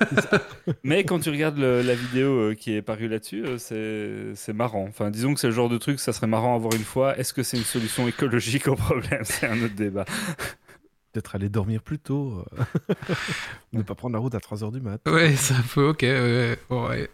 Mais 0.84 1.04
quand 1.06 1.20
tu 1.20 1.32
regardes 1.32 1.58
le- 1.58 1.82
la 1.82 1.96
vidéo 1.96 2.30
euh, 2.30 2.54
qui 2.54 2.76
est 2.76 2.82
parue 2.82 3.08
là-dessus, 3.08 3.44
c'est 3.58 4.10
c'est 4.36 4.54
marrant. 4.54 4.86
Enfin, 4.88 5.10
disons 5.10 5.34
que 5.34 5.40
c'est 5.40 5.48
le 5.48 5.54
genre 5.54 5.70
de 5.70 5.78
truc, 5.78 6.00
ça 6.00 6.14
serait 6.14 6.28
marrant 6.28 6.56
à 6.56 6.60
voir 6.60 6.74
une 6.76 6.84
fois. 6.84 7.18
Est-ce 7.18 7.34
que 7.34 7.42
c'est 7.44 7.58
une 7.58 7.64
solution 7.64 8.08
écologique 8.08 8.68
au 8.68 8.76
problème? 8.76 9.22
C'est 9.24 9.48
un 9.48 9.62
autre 9.64 9.76
débat. 9.76 10.03
Peut-être 11.14 11.36
aller 11.36 11.50
dormir 11.50 11.82
plus 11.84 12.00
tôt. 12.00 12.44
euh. 12.60 12.64
ne 13.74 13.84
pas 13.84 13.94
prendre 13.96 14.14
la 14.14 14.20
route 14.20 14.34
à 14.34 14.40
3h 14.40 14.72
du 14.72 14.82
mat. 14.82 15.00
ouais, 15.08 15.36
c'est 15.36 15.54
un 15.54 15.62
peu 15.74 15.90
ok. 15.90 16.02
ouais, 16.02 16.58
ouais. 16.70 17.10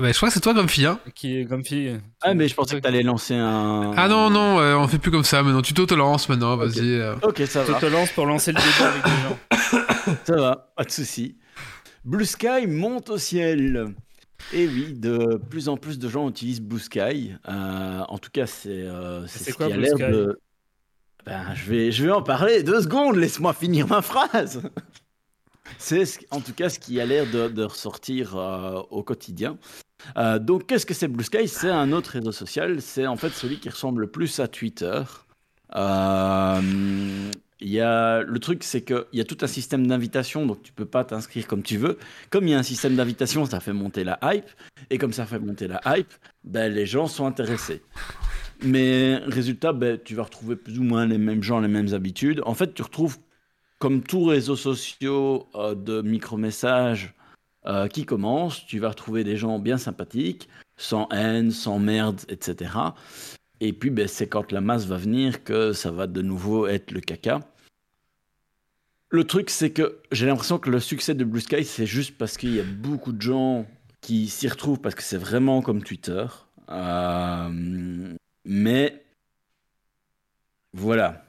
Bah, 0.00 0.10
je 0.10 0.16
crois 0.16 0.28
que 0.28 0.34
c'est 0.34 0.40
toi 0.40 0.54
comme 0.54 0.68
fille. 0.68 0.86
Hein. 0.86 0.98
Qui 1.14 1.38
est 1.38 1.44
comme 1.46 1.64
fille. 1.64 2.00
Ah, 2.20 2.34
mais 2.34 2.48
je 2.48 2.54
pensais 2.54 2.74
que 2.74 2.80
t'allais 2.80 3.04
lancer 3.04 3.34
un. 3.34 3.92
Ah 3.96 4.08
non, 4.08 4.28
non, 4.28 4.58
euh, 4.58 4.74
on 4.76 4.88
fait 4.88 4.98
plus 4.98 5.12
comme 5.12 5.22
ça 5.24 5.42
maintenant. 5.42 5.62
Tu 5.62 5.72
t'auto-lances 5.72 6.28
maintenant, 6.28 6.56
vas-y. 6.56 6.80
euh. 6.98 7.14
Ok, 7.22 7.42
ça 7.46 7.62
va. 7.62 7.78
te 7.78 7.86
lance 7.86 8.10
pour 8.10 8.26
lancer 8.26 8.50
le 8.52 8.58
débat 8.60 8.90
avec 8.90 9.04
des 9.04 9.22
gens. 9.22 10.18
Ça 10.24 10.34
va, 10.36 10.72
pas 10.76 10.82
de 10.84 10.90
souci. 10.90 11.36
Blue 12.04 12.24
Sky 12.24 12.66
monte 12.66 13.08
au 13.10 13.18
ciel. 13.18 13.94
Et 14.52 14.66
oui, 14.68 14.92
de 14.94 15.40
plus 15.50 15.68
en 15.68 15.76
plus 15.76 15.98
de 15.98 16.08
gens 16.08 16.28
utilisent 16.28 16.60
Blue 16.60 16.78
Sky. 16.78 17.32
Euh, 17.48 18.00
en 18.08 18.18
tout 18.18 18.30
cas, 18.30 18.46
c'est 18.46 18.70
euh, 18.70 19.26
ce 19.26 19.50
quoi 19.52 19.66
qui 19.66 19.72
a 19.72 19.76
l'air 19.76 19.96
de. 20.12 20.38
Ben, 21.26 21.54
je 21.54 21.70
vais, 21.70 21.90
je 21.90 22.04
vais 22.04 22.10
en 22.12 22.22
parler 22.22 22.62
deux 22.62 22.82
secondes. 22.82 23.16
Laisse-moi 23.16 23.52
finir 23.54 23.86
ma 23.88 24.02
phrase. 24.02 24.62
C'est 25.78 26.04
ce- 26.04 26.18
en 26.30 26.40
tout 26.40 26.52
cas 26.52 26.68
ce 26.68 26.78
qui 26.78 27.00
a 27.00 27.06
l'air 27.06 27.24
de, 27.30 27.48
de 27.48 27.64
ressortir 27.64 28.36
euh, 28.36 28.80
au 28.90 29.02
quotidien. 29.02 29.56
Donc, 30.40 30.66
qu'est-ce 30.66 30.84
que 30.84 30.92
c'est 30.92 31.08
Blue 31.08 31.24
Sky 31.24 31.48
C'est 31.48 31.70
un 31.70 31.90
autre 31.92 32.10
réseau 32.10 32.30
social. 32.32 32.82
C'est 32.82 33.06
en 33.06 33.16
fait 33.16 33.30
celui 33.30 33.58
qui 33.58 33.70
ressemble 33.70 34.02
le 34.02 34.10
plus 34.10 34.38
à 34.38 34.48
Twitter. 34.48 35.02
Il 37.64 37.70
y 37.70 37.80
a, 37.80 38.20
le 38.22 38.38
truc, 38.40 38.62
c'est 38.62 38.82
qu'il 38.82 39.06
y 39.14 39.22
a 39.22 39.24
tout 39.24 39.38
un 39.40 39.46
système 39.46 39.86
d'invitation, 39.86 40.44
donc 40.44 40.62
tu 40.62 40.70
peux 40.70 40.84
pas 40.84 41.02
t'inscrire 41.02 41.46
comme 41.46 41.62
tu 41.62 41.78
veux. 41.78 41.96
Comme 42.28 42.46
il 42.46 42.50
y 42.50 42.54
a 42.54 42.58
un 42.58 42.62
système 42.62 42.94
d'invitation, 42.94 43.46
ça 43.46 43.58
fait 43.58 43.72
monter 43.72 44.04
la 44.04 44.18
hype. 44.22 44.44
Et 44.90 44.98
comme 44.98 45.14
ça 45.14 45.24
fait 45.24 45.38
monter 45.38 45.66
la 45.66 45.80
hype, 45.86 46.12
ben, 46.44 46.70
les 46.70 46.84
gens 46.84 47.06
sont 47.06 47.24
intéressés. 47.24 47.80
Mais 48.62 49.16
résultat, 49.24 49.72
ben, 49.72 49.98
tu 49.98 50.14
vas 50.14 50.24
retrouver 50.24 50.56
plus 50.56 50.78
ou 50.78 50.82
moins 50.82 51.06
les 51.06 51.16
mêmes 51.16 51.42
gens, 51.42 51.58
les 51.58 51.68
mêmes 51.68 51.94
habitudes. 51.94 52.42
En 52.44 52.52
fait, 52.52 52.74
tu 52.74 52.82
retrouves, 52.82 53.16
comme 53.78 54.02
tous 54.02 54.26
réseaux 54.26 54.56
sociaux 54.56 55.48
euh, 55.54 55.74
de 55.74 56.02
micro-messages 56.02 57.14
euh, 57.64 57.88
qui 57.88 58.04
commencent, 58.04 58.66
tu 58.66 58.78
vas 58.78 58.90
retrouver 58.90 59.24
des 59.24 59.38
gens 59.38 59.58
bien 59.58 59.78
sympathiques, 59.78 60.50
sans 60.76 61.08
haine, 61.08 61.50
sans 61.50 61.78
merde, 61.78 62.20
etc. 62.28 62.72
Et 63.60 63.72
puis, 63.72 63.88
ben, 63.88 64.06
c'est 64.06 64.28
quand 64.28 64.52
la 64.52 64.60
masse 64.60 64.84
va 64.84 64.98
venir 64.98 65.44
que 65.44 65.72
ça 65.72 65.90
va 65.90 66.06
de 66.06 66.20
nouveau 66.20 66.66
être 66.66 66.90
le 66.90 67.00
caca. 67.00 67.40
Le 69.14 69.22
truc, 69.22 69.48
c'est 69.48 69.70
que 69.70 70.00
j'ai 70.10 70.26
l'impression 70.26 70.58
que 70.58 70.68
le 70.68 70.80
succès 70.80 71.14
de 71.14 71.22
Blue 71.22 71.40
Sky, 71.40 71.64
c'est 71.64 71.86
juste 71.86 72.18
parce 72.18 72.36
qu'il 72.36 72.52
y 72.52 72.58
a 72.58 72.64
beaucoup 72.64 73.12
de 73.12 73.22
gens 73.22 73.64
qui 74.00 74.26
s'y 74.28 74.48
retrouvent 74.48 74.80
parce 74.80 74.96
que 74.96 75.04
c'est 75.04 75.16
vraiment 75.16 75.62
comme 75.62 75.84
Twitter. 75.84 76.26
Euh, 76.68 78.12
mais 78.44 79.04
voilà. 80.72 81.24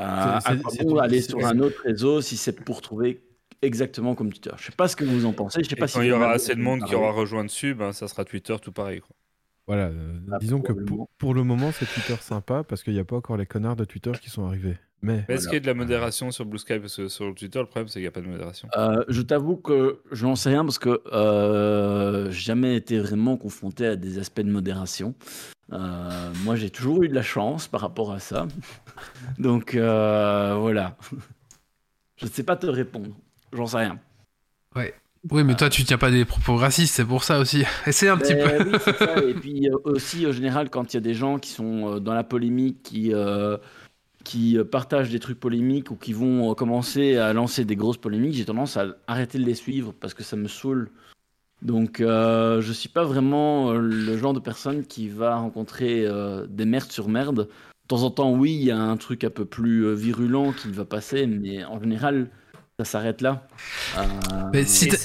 Euh, 0.00 0.04
à 0.04 0.40
C'est- 0.42 0.84
bon 0.84 0.98
aller 0.98 1.22
sur 1.22 1.46
un 1.46 1.60
autre 1.60 1.80
réseau 1.82 2.20
si 2.20 2.36
c'est 2.36 2.52
pour 2.52 2.82
trouver 2.82 3.22
exactement 3.62 4.14
comme 4.14 4.30
Twitter 4.30 4.50
Je 4.58 4.66
sais 4.66 4.72
pas 4.72 4.86
ce 4.86 4.96
que 4.96 5.04
vous 5.04 5.24
en 5.24 5.32
pensez. 5.32 5.62
Je 5.64 5.68
sais 5.70 5.76
Et 5.76 5.78
pas 5.78 5.88
si 5.88 5.94
quand 5.94 6.02
il 6.02 6.08
y 6.08 6.12
aura 6.12 6.32
assez 6.32 6.54
de 6.54 6.60
monde 6.60 6.84
qui 6.84 6.94
aura 6.94 7.12
rejoint 7.12 7.44
dessus, 7.44 7.72
ben, 7.72 7.92
ça 7.92 8.06
sera 8.06 8.26
Twitter 8.26 8.56
tout 8.60 8.72
pareil. 8.72 9.00
Quoi. 9.00 9.16
Voilà, 9.66 9.86
euh, 9.86 10.18
Ah, 10.30 10.36
disons 10.38 10.60
que 10.60 10.72
pour, 10.74 11.08
pour 11.16 11.32
le 11.32 11.42
moment, 11.42 11.72
c'est 11.72 11.86
Twitter 11.86 12.16
sympa 12.20 12.64
parce 12.64 12.82
qu'il 12.82 12.92
n'y 12.92 12.98
a 12.98 13.04
pas 13.04 13.16
encore 13.16 13.38
les 13.38 13.46
connards 13.46 13.76
de 13.76 13.86
Twitter 13.86 14.12
qui 14.20 14.28
sont 14.28 14.44
arrivés. 14.46 14.76
Mais 15.02 15.24
Mais 15.28 15.34
Est-ce 15.34 15.44
Voilà. 15.44 15.50
qu'il 15.50 15.52
y 15.54 15.56
a 15.56 15.60
de 15.60 15.66
la 15.66 15.74
modération 15.74 16.30
sur 16.30 16.44
Blue 16.44 16.58
Sky? 16.58 16.78
Parce 16.78 16.96
que 16.96 17.08
sur 17.08 17.34
Twitter, 17.34 17.58
le 17.58 17.66
problème, 17.66 17.88
c'est 17.88 17.94
qu'il 17.94 18.02
n'y 18.02 18.08
a 18.08 18.10
pas 18.10 18.20
de 18.20 18.26
modération. 18.28 18.68
Euh, 18.76 19.02
je 19.08 19.22
t'avoue 19.22 19.56
que 19.56 20.00
je 20.12 20.26
n'en 20.26 20.36
sais 20.36 20.50
rien 20.50 20.64
parce 20.64 20.78
que 20.78 21.00
euh, 21.12 22.30
j'ai 22.30 22.40
jamais 22.42 22.76
été 22.76 22.98
vraiment 22.98 23.36
confronté 23.36 23.86
à 23.86 23.96
des 23.96 24.18
aspects 24.18 24.40
de 24.42 24.50
modération. 24.50 25.14
Euh, 25.72 26.32
moi, 26.44 26.56
j'ai 26.56 26.70
toujours 26.70 27.02
eu 27.02 27.08
de 27.08 27.14
la 27.14 27.22
chance 27.22 27.66
par 27.68 27.80
rapport 27.80 28.12
à 28.12 28.18
ça. 28.18 28.46
Donc 29.38 29.74
euh, 29.74 30.56
voilà. 30.58 30.96
Je 32.16 32.26
ne 32.26 32.30
sais 32.30 32.42
pas 32.42 32.56
te 32.56 32.66
répondre. 32.66 33.16
J'en 33.52 33.66
sais 33.66 33.78
rien. 33.78 33.98
Oui, 35.30 35.44
mais 35.44 35.54
toi, 35.54 35.68
tu 35.68 35.84
tiens 35.84 35.98
pas 35.98 36.10
des 36.10 36.24
propos 36.24 36.56
racistes, 36.56 36.94
c'est 36.94 37.04
pour 37.04 37.24
ça 37.24 37.38
aussi. 37.40 37.62
Essaye 37.86 38.08
un 38.08 38.16
petit 38.16 38.34
peu. 38.34 38.46
Ben 38.46 38.68
oui, 38.72 38.78
c'est 38.82 38.96
ça. 38.96 39.18
Et 39.22 39.34
puis 39.34 39.68
euh, 39.68 39.76
aussi, 39.84 40.26
en 40.26 40.32
général, 40.32 40.70
quand 40.70 40.94
il 40.94 40.96
y 40.96 40.98
a 40.98 41.02
des 41.02 41.12
gens 41.12 41.38
qui 41.38 41.50
sont 41.50 41.96
euh, 41.96 42.00
dans 42.00 42.14
la 42.14 42.24
polémique, 42.24 42.82
qui, 42.82 43.12
euh, 43.12 43.58
qui 44.24 44.58
euh, 44.58 44.64
partagent 44.64 45.10
des 45.10 45.18
trucs 45.20 45.40
polémiques 45.40 45.90
ou 45.90 45.96
qui 45.96 46.12
vont 46.12 46.50
euh, 46.50 46.54
commencer 46.54 47.16
à 47.16 47.32
lancer 47.32 47.64
des 47.64 47.76
grosses 47.76 47.96
polémiques, 47.98 48.34
j'ai 48.34 48.44
tendance 48.44 48.76
à 48.76 48.86
arrêter 49.06 49.38
de 49.38 49.44
les 49.44 49.54
suivre 49.54 49.92
parce 49.98 50.14
que 50.14 50.22
ça 50.22 50.36
me 50.36 50.48
saoule. 50.48 50.90
Donc, 51.62 52.00
euh, 52.00 52.60
je 52.62 52.72
suis 52.72 52.88
pas 52.88 53.04
vraiment 53.04 53.70
euh, 53.72 53.78
le 53.78 54.16
genre 54.16 54.32
de 54.32 54.40
personne 54.40 54.84
qui 54.86 55.08
va 55.08 55.36
rencontrer 55.36 56.06
euh, 56.06 56.46
des 56.48 56.64
merdes 56.64 56.90
sur 56.90 57.08
merde. 57.08 57.48
De 57.48 57.48
temps 57.96 58.02
en 58.02 58.10
temps, 58.10 58.32
oui, 58.32 58.52
il 58.54 58.62
y 58.64 58.70
a 58.70 58.78
un 58.78 58.96
truc 58.96 59.24
un 59.24 59.30
peu 59.30 59.44
plus 59.44 59.94
virulent 59.94 60.52
qui 60.52 60.70
va 60.70 60.84
passer, 60.84 61.26
mais 61.26 61.64
en 61.64 61.78
général, 61.80 62.28
ça 62.78 62.84
s'arrête 62.84 63.20
là. 63.20 63.46
Euh, 63.98 64.02
Mais 64.52 64.64
si 64.64 64.88
t'as- 64.88 64.96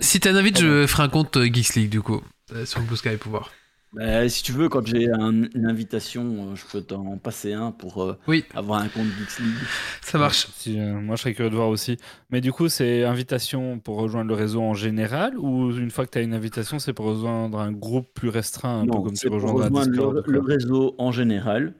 Si 0.00 0.20
t'as 0.20 0.32
un 0.32 0.36
invite, 0.36 0.58
je 0.60 0.86
ferai 0.86 1.04
un 1.04 1.08
compte 1.08 1.38
Geeks 1.40 1.74
League 1.76 1.90
du 1.90 2.02
coup, 2.02 2.20
sur 2.64 2.80
Blue 2.82 2.96
Sky 2.96 3.16
pour 3.16 3.30
voir. 3.30 3.50
Bah, 3.92 4.26
si 4.28 4.42
tu 4.42 4.52
veux, 4.52 4.68
quand 4.70 4.86
j'ai 4.86 5.10
un- 5.10 5.42
une 5.54 5.66
invitation, 5.66 6.52
euh, 6.52 6.56
je 6.56 6.64
peux 6.66 6.80
t'en 6.82 7.18
passer 7.18 7.52
un 7.52 7.72
pour 7.72 8.02
euh, 8.02 8.18
Oui. 8.26 8.44
avoir 8.54 8.80
un 8.80 8.88
compte 8.88 9.06
Geeks 9.18 9.38
League. 9.38 9.54
Ça 10.00 10.18
marche. 10.18 10.46
Si, 10.54 10.80
euh, 10.80 10.94
moi, 11.00 11.16
je 11.16 11.22
serais 11.22 11.34
curieux 11.34 11.50
de 11.50 11.56
voir 11.56 11.68
aussi. 11.68 11.98
Mais 12.30 12.40
du 12.40 12.52
coup, 12.52 12.68
c'est 12.68 13.04
invitation 13.04 13.78
pour 13.80 13.96
rejoindre 13.98 14.28
le 14.28 14.34
réseau 14.34 14.62
en 14.62 14.74
général 14.74 15.36
ou 15.38 15.70
une 15.76 15.90
fois 15.90 16.06
que 16.06 16.10
tu 16.12 16.18
as 16.18 16.22
une 16.22 16.32
invitation, 16.34 16.78
c'est 16.78 16.92
pour 16.94 17.06
rejoindre 17.06 17.58
un 17.60 17.72
groupe 17.72 18.08
plus 18.14 18.28
restreint, 18.30 18.80
un 18.80 18.86
peu 18.86 18.88
Non, 18.88 19.00
comme 19.00 19.16
c'est 19.16 19.18
tu 19.24 19.26
pour 19.28 19.34
rejoindrais 19.34 19.66
un 19.66 19.68
rejoindre 19.68 19.70
Discord 19.70 20.14
le, 20.14 20.16
ou 20.16 20.22
quoi. 20.22 20.32
le 20.32 20.40
réseau 20.40 20.94
en 20.98 21.12
général. 21.12 21.74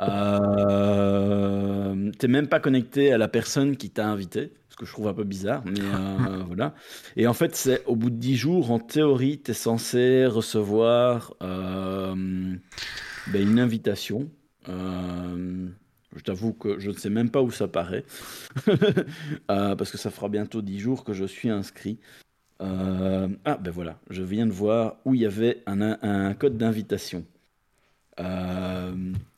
Euh, 0.00 2.10
T'es 2.18 2.28
même 2.28 2.48
pas 2.48 2.60
connecté 2.60 3.12
à 3.12 3.18
la 3.18 3.28
personne 3.28 3.76
qui 3.76 3.90
t'a 3.90 4.06
invité, 4.08 4.52
que 4.80 4.86
je 4.86 4.92
trouve 4.92 5.08
un 5.08 5.14
peu 5.14 5.24
bizarre, 5.24 5.62
mais 5.66 5.80
euh, 5.80 6.42
voilà. 6.46 6.74
Et 7.14 7.26
en 7.26 7.34
fait, 7.34 7.54
c'est 7.54 7.84
au 7.84 7.96
bout 7.96 8.08
de 8.08 8.16
10 8.16 8.36
jours, 8.36 8.70
en 8.70 8.78
théorie, 8.78 9.38
t'es 9.38 9.52
censé 9.52 10.24
recevoir 10.24 11.34
euh, 11.42 12.14
ben, 13.26 13.42
une 13.42 13.60
invitation. 13.60 14.30
Euh, 14.70 15.68
je 16.16 16.22
t'avoue 16.22 16.54
que 16.54 16.78
je 16.78 16.90
ne 16.90 16.96
sais 16.96 17.10
même 17.10 17.28
pas 17.28 17.42
où 17.42 17.50
ça 17.50 17.68
paraît, 17.68 18.04
parce 19.46 19.90
que 19.90 19.98
ça 19.98 20.10
fera 20.10 20.30
bientôt 20.30 20.62
10 20.62 20.78
jours 20.78 21.04
que 21.04 21.12
je 21.12 21.26
suis 21.26 21.50
inscrit. 21.50 21.98
Ah, 22.58 23.56
ben 23.58 23.70
voilà, 23.70 23.98
je 24.10 24.22
viens 24.22 24.46
de 24.46 24.52
voir 24.52 24.96
où 25.04 25.14
il 25.14 25.20
y 25.20 25.26
avait 25.26 25.62
un, 25.66 26.34
code 26.34 26.56
d'invitation. 26.56 27.24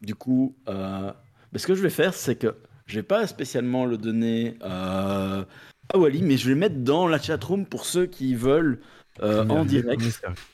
Du 0.00 0.14
coup, 0.14 0.54
ben 0.66 1.14
ce 1.56 1.66
que 1.66 1.75
je 1.75 1.82
vais 1.82 1.90
faire, 1.90 2.14
c'est 2.14 2.37
que 2.37 2.54
je 2.87 2.97
vais 2.97 3.03
pas 3.03 3.27
spécialement 3.27 3.85
le 3.87 3.97
donner 3.97 4.57
euh, 4.62 5.45
à 5.93 5.99
Wally, 5.99 6.23
mais 6.23 6.37
je 6.37 6.49
vais 6.49 6.55
le 6.55 6.61
mettre 6.61 6.77
dans 6.77 7.07
la 7.07 7.21
chatroom 7.21 7.67
pour 7.67 7.85
ceux 7.85 8.07
qui 8.07 8.35
veulent 8.35 8.81
euh, 9.23 9.47
en 9.49 9.65
direct. 9.65 10.03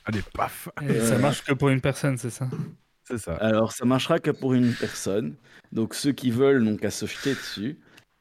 Allez, 0.05 0.21
paf 0.33 0.69
Et 0.87 0.99
ça 0.99 1.17
marche 1.17 1.43
que 1.43 1.53
pour 1.53 1.69
une 1.69 1.81
personne, 1.81 2.17
c'est 2.17 2.29
ça? 2.29 2.47
C'est 3.05 3.17
ça. 3.17 3.35
Alors, 3.35 3.71
ça 3.71 3.85
marchera 3.85 4.19
que 4.19 4.31
pour 4.31 4.53
une 4.53 4.73
personne. 4.73 5.35
Donc, 5.71 5.95
ceux 5.95 6.11
qui 6.11 6.29
veulent 6.29 6.61
n'ont 6.61 6.77
qu'à 6.77 6.91
se 6.91 7.05
jeter 7.05 7.33
dessus. 7.33 7.79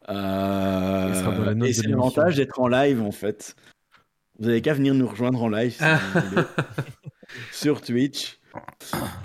Euh, 0.08 1.54
et 1.62 1.72
c'est 1.72 1.86
l'avantage 1.86 2.36
d'être 2.36 2.58
en 2.60 2.68
live, 2.68 3.02
en 3.02 3.12
fait. 3.12 3.54
Vous 4.38 4.48
avez 4.48 4.62
qu'à 4.62 4.72
venir 4.72 4.94
nous 4.94 5.06
rejoindre 5.06 5.42
en 5.42 5.48
live 5.48 5.72
si 5.72 5.82
vous 5.82 6.28
voulez. 6.28 6.42
sur 7.52 7.82
Twitch. 7.82 8.37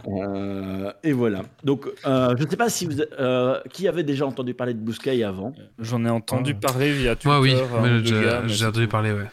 Euh, 0.08 0.92
et 1.04 1.12
voilà. 1.14 1.44
Donc, 1.64 1.88
euh, 2.06 2.36
je 2.38 2.44
ne 2.44 2.50
sais 2.50 2.58
pas 2.58 2.70
si 2.70 2.86
vous, 2.86 3.00
euh, 3.20 3.60
qui 3.72 3.88
avait 3.88 4.04
déjà 4.04 4.26
entendu 4.26 4.54
parler 4.54 4.74
de 4.74 4.80
Blue 4.80 4.94
Sky 4.94 5.24
avant. 5.24 5.54
J'en 5.80 6.04
ai 6.06 6.10
entendu 6.10 6.54
Ah. 6.58 6.68
parler 6.68 6.92
via 6.94 7.16
Twitter. 7.16 7.28
Moi, 7.30 7.40
oui, 7.40 8.04
j'ai 8.48 8.66
entendu 8.66 8.88
parler, 8.88 9.12
ouais. 9.12 9.30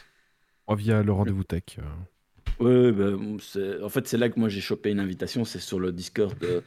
Moi, 0.69 0.77
via 0.77 1.03
le 1.03 1.13
rendez-vous 1.13 1.45
tech. 1.45 1.63
euh. 1.79 1.83
Oui, 2.61 2.93
ben, 2.93 3.39
c'est- 3.41 3.83
en 3.83 3.89
fait, 3.89 4.07
c'est 4.07 4.19
là 4.19 4.29
que 4.29 4.39
moi 4.39 4.49
j'ai 4.51 4.61
chopé 4.61 4.91
une 4.91 5.01
invitation, 5.01 5.45
c'est 5.47 5.61
sur 5.61 5.81
le 5.81 5.93
Discord 5.93 6.37
euh, 6.43 6.61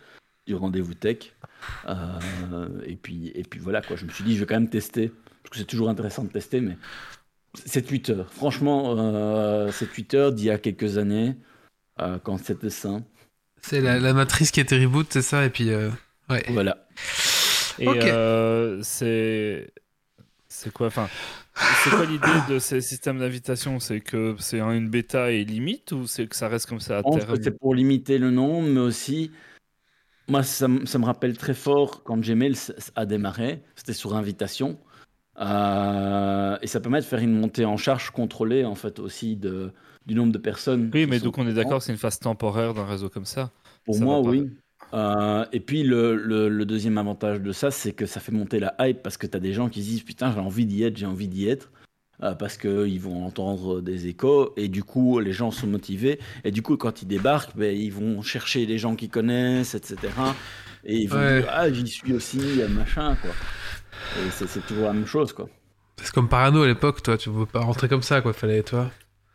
du 0.47 0.55
rendez-vous 0.55 0.95
tech. 0.95 1.33
Euh, 1.87 2.67
et, 2.85 2.95
puis, 2.95 3.31
et 3.35 3.43
puis 3.43 3.59
voilà, 3.59 3.81
quoi. 3.81 3.95
je 3.95 4.05
me 4.05 4.09
suis 4.09 4.23
dit, 4.23 4.35
je 4.35 4.39
vais 4.39 4.45
quand 4.47 4.55
même 4.55 4.69
tester, 4.69 5.09
parce 5.43 5.51
que 5.51 5.57
c'est 5.57 5.65
toujours 5.65 5.89
intéressant 5.89 6.23
de 6.23 6.29
tester, 6.29 6.61
mais 6.61 6.77
c'est 7.53 7.83
Twitter. 7.83 8.21
Franchement, 8.27 8.95
euh, 8.97 9.69
c'est 9.71 9.85
Twitter 9.85 10.29
d'il 10.33 10.45
y 10.45 10.49
a 10.49 10.57
quelques 10.57 10.97
années, 10.97 11.35
euh, 12.01 12.17
quand 12.23 12.37
c'était 12.37 12.71
sain. 12.71 13.03
C'est 13.65 13.81
la, 13.81 13.99
la 13.99 14.13
matrice 14.13 14.51
qui 14.51 14.59
a 14.59 14.63
été 14.63 14.77
reboot, 14.77 15.07
c'est 15.09 15.21
ça, 15.21 15.45
et 15.45 15.49
puis. 15.49 15.71
euh, 15.71 15.89
ouais. 16.29 16.43
Voilà. 16.49 16.85
Et 17.79 17.87
Ok. 17.87 17.95
euh, 17.97 18.79
c'est. 18.83 19.71
C'est 20.47 20.71
quoi 20.71 20.87
Enfin. 20.87 21.07
C'est 21.55 21.91
quoi 21.91 22.05
l'idée 22.05 22.53
de 22.53 22.59
ces 22.59 22.81
systèmes 22.81 23.19
d'invitation? 23.19 23.79
C'est 23.79 23.99
que 24.01 24.35
c'est 24.39 24.59
une 24.59 24.89
bêta 24.89 25.31
et 25.31 25.43
limite 25.45 25.91
ou 25.91 26.07
c'est 26.07 26.27
que 26.27 26.35
ça 26.35 26.47
reste 26.47 26.67
comme 26.67 26.79
ça 26.79 26.97
à 26.99 27.03
terme? 27.03 27.37
c'est 27.41 27.57
pour 27.57 27.75
limiter 27.75 28.17
le 28.17 28.31
nombre, 28.31 28.67
mais 28.67 28.79
aussi, 28.79 29.31
moi, 30.27 30.43
ça, 30.43 30.67
me- 30.67 30.85
ça 30.85 30.99
me 30.99 31.05
rappelle 31.05 31.37
très 31.37 31.53
fort 31.53 32.03
quand 32.03 32.17
Gmail 32.17 32.55
a 32.95 33.05
démarré, 33.05 33.61
c'était 33.75 33.93
sur 33.93 34.15
invitation. 34.15 34.79
Euh, 35.39 36.57
et 36.61 36.67
ça 36.67 36.79
permet 36.79 36.99
de 36.99 37.05
faire 37.05 37.19
une 37.19 37.33
montée 37.39 37.65
en 37.65 37.77
charge 37.77 38.11
contrôlée, 38.11 38.65
en 38.65 38.75
fait, 38.75 38.99
aussi 38.99 39.35
de, 39.35 39.71
du 40.05 40.15
nombre 40.15 40.31
de 40.33 40.37
personnes. 40.37 40.91
Oui, 40.93 41.05
mais 41.07 41.19
donc 41.19 41.37
on 41.37 41.47
est 41.47 41.53
d'accord, 41.53 41.81
c'est 41.81 41.91
une 41.91 41.97
phase 41.97 42.19
temporaire 42.19 42.73
d'un 42.73 42.85
réseau 42.85 43.09
comme 43.09 43.25
ça. 43.25 43.51
Pour 43.85 43.95
ça 43.95 44.03
moi, 44.05 44.19
oui. 44.19 44.49
Euh, 44.93 45.45
et 45.51 45.59
puis, 45.59 45.83
le, 45.83 46.15
le- 46.15 46.49
le 46.49 46.65
deuxième 46.65 46.97
avantage 46.99 47.41
de 47.41 47.51
ça, 47.51 47.71
c'est 47.71 47.93
que 47.93 48.05
ça 48.05 48.19
fait 48.19 48.31
monter 48.31 48.59
la 48.59 48.75
hype 48.79 49.01
parce 49.01 49.17
que 49.17 49.25
tu 49.25 49.35
as 49.35 49.39
des 49.39 49.53
gens 49.53 49.69
qui 49.69 49.81
se 49.83 49.89
disent 49.89 50.03
Putain, 50.03 50.31
j'ai 50.31 50.39
envie 50.39 50.65
d'y 50.65 50.83
être, 50.83 50.97
j'ai 50.97 51.05
envie 51.07 51.27
d'y 51.27 51.47
être. 51.47 51.71
euh, 52.23 52.35
parce 52.35 52.57
qu'ils 52.57 52.99
vont 53.01 53.25
entendre 53.25 53.81
des 53.81 54.07
échos 54.07 54.53
et 54.57 54.67
du 54.69 54.83
coup 54.83 55.19
les 55.19 55.33
gens 55.33 55.51
sont 55.51 55.67
motivés 55.67 56.19
et 56.45 56.51
du 56.51 56.61
coup 56.61 56.77
quand 56.77 57.01
ils 57.01 57.07
débarquent 57.07 57.55
ben, 57.57 57.75
ils 57.75 57.91
vont 57.91 58.21
chercher 58.21 58.65
les 58.67 58.77
gens 58.77 58.95
qu'ils 58.95 59.09
connaissent 59.09 59.75
etc 59.75 59.97
et 60.85 60.97
ils 60.97 61.09
vont 61.09 61.17
Ouais. 61.17 61.27
dire 61.27 61.47
ah 61.49 61.71
j'y 61.73 61.87
suis 61.87 62.13
aussi 62.13 62.39
machin 62.69 63.15
quoi 63.21 63.31
et 64.15 64.31
c'est 64.31 64.47
c'est 64.47 64.61
toujours 64.65 64.85
la 64.87 64.93
même 64.93 65.07
chose 65.07 65.33
quoi 65.33 65.49
C'est 66.01 66.11
comme 66.13 66.29
Parano 66.29 66.61
à 66.63 66.67
l'époque, 66.67 67.01
toi, 67.01 67.17
tu 67.17 67.29
veux 67.31 67.45
pas 67.47 67.61
rentrer 67.61 67.87
comme 67.87 68.03
ça, 68.03 68.21
quoi, 68.21 68.33
fallait, 68.33 68.61
toi. 68.63 68.91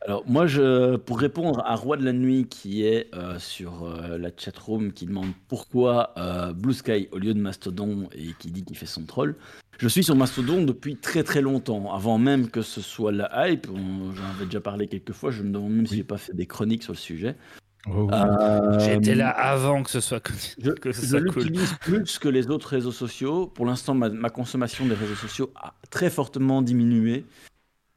Alors 0.07 0.23
moi, 0.26 0.47
je, 0.47 0.97
pour 0.97 1.19
répondre 1.19 1.61
à 1.67 1.75
Roi 1.75 1.97
de 1.97 2.05
la 2.05 2.12
Nuit 2.12 2.47
qui 2.49 2.85
est 2.85 3.12
euh, 3.14 3.38
sur 3.38 3.85
euh, 3.85 4.17
la 4.17 4.31
chatroom 4.37 4.93
qui 4.93 5.07
demande 5.07 5.31
pourquoi 5.49 6.14
euh, 6.17 6.52
Blue 6.52 6.73
Sky 6.73 7.09
au 7.12 7.19
lieu 7.19 7.35
de 7.35 7.40
Mastodon 7.40 8.09
et 8.14 8.28
qui 8.38 8.50
dit 8.50 8.62
qu'il 8.64 8.76
fait 8.76 8.87
son 8.87 9.05
troll, 9.05 9.35
je 9.78 9.88
suis 9.88 10.05
sur 10.05 10.14
Mastodon 10.14 10.64
depuis 10.64 10.97
très 10.97 11.25
très 11.25 11.40
longtemps, 11.43 11.93
avant 11.93 12.17
même 12.19 12.49
que 12.49 12.62
ce 12.62 12.81
soit 12.81 13.12
la 13.12 13.49
hype. 13.50 13.67
On- 13.71 14.12
J'en 14.14 14.25
avais 14.37 14.45
déjà 14.45 14.61
parlé 14.61 14.87
quelques 14.87 15.12
fois, 15.12 15.31
je 15.33 15.43
me 15.43 15.50
demande 15.50 15.73
même 15.73 15.87
si 15.87 15.97
j'ai 15.97 16.05
pas 16.05 16.17
fait 16.17 16.33
des 16.35 16.47
chroniques 16.47 16.85
sur 16.85 16.93
le 16.93 16.99
sujet. 16.99 17.37
Oh, 17.88 18.02
oui. 18.09 18.09
Euh, 18.12 18.78
J'étais 18.81 19.14
là 19.14 19.31
avant 19.31 19.83
que 19.83 19.90
ce 19.90 20.00
soit 20.00 20.21
connu. 20.21 20.38
Je, 20.62 20.71
que 20.81 20.93
ce 20.93 21.02
je 21.02 21.07
soit 21.07 21.21
cool. 21.21 21.43
l'utilise 21.43 21.75
plus 21.81 22.19
que 22.19 22.28
les 22.28 22.49
autres 22.50 22.69
réseaux 22.69 22.93
sociaux. 22.93 23.47
Pour 23.47 23.67
l'instant, 23.67 23.95
ma, 23.95 24.09
ma 24.11 24.31
consommation 24.31 24.87
des 24.87 24.95
réseaux 24.95 25.14
sociaux 25.17 25.50
a 25.57 25.75
très 25.90 26.11
fortement 26.11 26.61
diminué. 26.62 27.25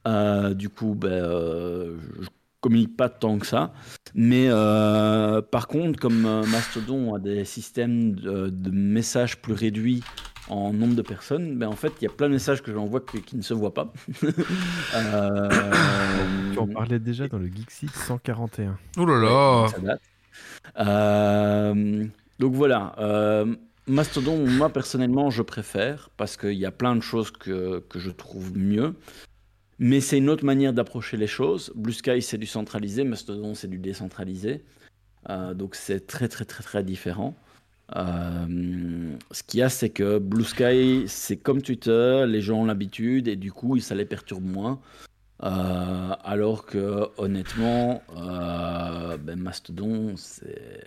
Euh, 0.06 0.54
du 0.54 0.68
coup, 0.68 0.94
ben, 0.94 1.10
euh, 1.12 1.96
je 2.20 2.28
communique 2.60 2.96
pas 2.96 3.08
tant 3.08 3.38
que 3.38 3.46
ça. 3.46 3.72
Mais 4.14 4.46
euh, 4.48 5.42
par 5.42 5.66
contre, 5.68 5.98
comme 5.98 6.24
euh, 6.26 6.44
Mastodon 6.46 7.14
a 7.14 7.18
des 7.18 7.44
systèmes 7.44 8.12
de, 8.14 8.48
de 8.48 8.70
messages 8.70 9.40
plus 9.40 9.52
réduits 9.54 10.02
en 10.48 10.72
nombre 10.72 10.94
de 10.94 11.02
personnes, 11.02 11.56
ben, 11.56 11.68
en 11.68 11.76
fait, 11.76 11.92
il 12.00 12.04
y 12.04 12.06
a 12.06 12.10
plein 12.10 12.28
de 12.28 12.34
messages 12.34 12.62
que 12.62 12.72
j'envoie 12.72 13.00
qui, 13.00 13.20
qui 13.22 13.36
ne 13.36 13.42
se 13.42 13.54
voient 13.54 13.74
pas. 13.74 13.92
Euh, 14.94 15.48
Tu 16.52 16.58
en 16.58 16.66
parlais 16.66 16.98
déjà 16.98 17.26
dans 17.26 17.38
le 17.38 17.46
Geeksy 17.46 17.88
141. 17.88 18.76
Oh 18.98 19.06
là 19.06 19.18
là. 19.18 19.68
ça 19.68 19.78
date. 19.80 20.00
Euh, 20.78 22.04
donc 22.38 22.54
voilà, 22.54 22.94
euh, 22.98 23.54
Mastodon, 23.86 24.46
moi 24.46 24.68
personnellement, 24.70 25.30
je 25.30 25.42
préfère 25.42 26.10
parce 26.16 26.36
qu'il 26.36 26.54
y 26.54 26.66
a 26.66 26.70
plein 26.70 26.94
de 26.94 27.00
choses 27.00 27.30
que, 27.30 27.80
que 27.88 27.98
je 27.98 28.10
trouve 28.10 28.56
mieux. 28.56 28.94
Mais 29.84 30.00
c'est 30.00 30.18
une 30.18 30.30
autre 30.30 30.44
manière 30.44 30.72
d'approcher 30.72 31.16
les 31.16 31.26
choses. 31.26 31.72
Blue 31.74 31.92
Sky, 31.92 32.22
c'est 32.22 32.38
du 32.38 32.46
centralisé, 32.46 33.02
Mastodon, 33.02 33.54
c'est 33.54 33.66
du 33.66 33.78
décentralisé. 33.78 34.62
Euh, 35.28 35.54
donc 35.54 35.74
c'est 35.74 36.06
très 36.06 36.28
très 36.28 36.44
très 36.44 36.62
très 36.62 36.84
différent. 36.84 37.34
Euh, 37.96 39.16
ce 39.32 39.42
qu'il 39.42 39.58
y 39.58 39.62
a, 39.64 39.68
c'est 39.68 39.90
que 39.90 40.18
Blue 40.20 40.44
Sky, 40.44 41.02
c'est 41.08 41.36
comme 41.36 41.62
Twitter, 41.62 42.24
les 42.28 42.40
gens 42.40 42.60
ont 42.60 42.64
l'habitude 42.64 43.26
et 43.26 43.34
du 43.34 43.50
coup, 43.50 43.76
ça 43.80 43.96
les 43.96 44.04
perturbe 44.04 44.44
moins. 44.44 44.80
Euh, 45.42 46.14
alors 46.22 46.64
que 46.64 47.08
honnêtement, 47.18 48.02
ben, 48.14 49.36
Mastodon, 49.36 50.14
c'est, 50.16 50.84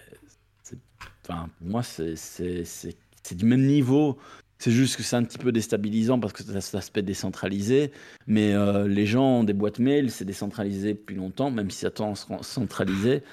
enfin, 1.28 1.50
pour 1.60 1.68
moi, 1.68 1.84
c'est, 1.84 2.16
c'est- 2.16 2.64
c'est 2.64 3.36
du 3.36 3.44
même 3.44 3.66
niveau. 3.66 4.18
C'est 4.58 4.72
juste 4.72 4.96
que 4.96 5.04
c'est 5.04 5.16
un 5.18 5.24
petit 5.24 5.38
peu 5.38 5.52
déstabilisant 5.52 6.20
parce 6.20 6.32
que 6.34 6.42
ça 6.44 6.62
cet 6.62 6.76
aspect 6.76 7.02
décentralisé. 7.02 7.92
Mais 8.26 8.54
euh, 8.54 8.88
les 8.88 9.06
gens 9.06 9.40
ont 9.40 9.44
des 9.44 9.54
boîtes 9.54 9.80
mail, 9.80 10.10
c'est 10.12 10.26
décentralisé 10.26 10.94
depuis 10.94 11.16
longtemps, 11.16 11.52
même 11.52 11.70
si 11.70 11.80
ça 11.80 11.92
tend 11.92 12.14
à 12.14 12.16
se 12.16 12.26
centraliser. 12.44 13.24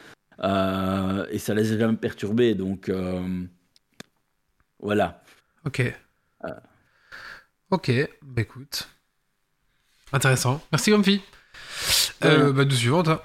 Euh, 0.43 1.25
et 1.31 1.39
ça 1.39 1.55
les 1.55 1.73
a 1.73 1.79
jamais 1.79 1.97
perturbés. 1.97 2.55
Donc 2.55 2.89
euh, 2.89 3.45
voilà. 4.81 5.23
Ok. 5.65 5.95
Ok, 7.71 7.91
bah 8.23 8.43
écoute. 8.43 8.89
Intéressant. 10.13 10.61
Merci 10.73 10.91
Grumpy. 10.91 11.23
Euh, 12.25 12.49
Ouais. 12.49 12.53
bah, 12.53 12.65
nous 12.65 12.71
suivante. 12.73 13.09
hein. 13.09 13.21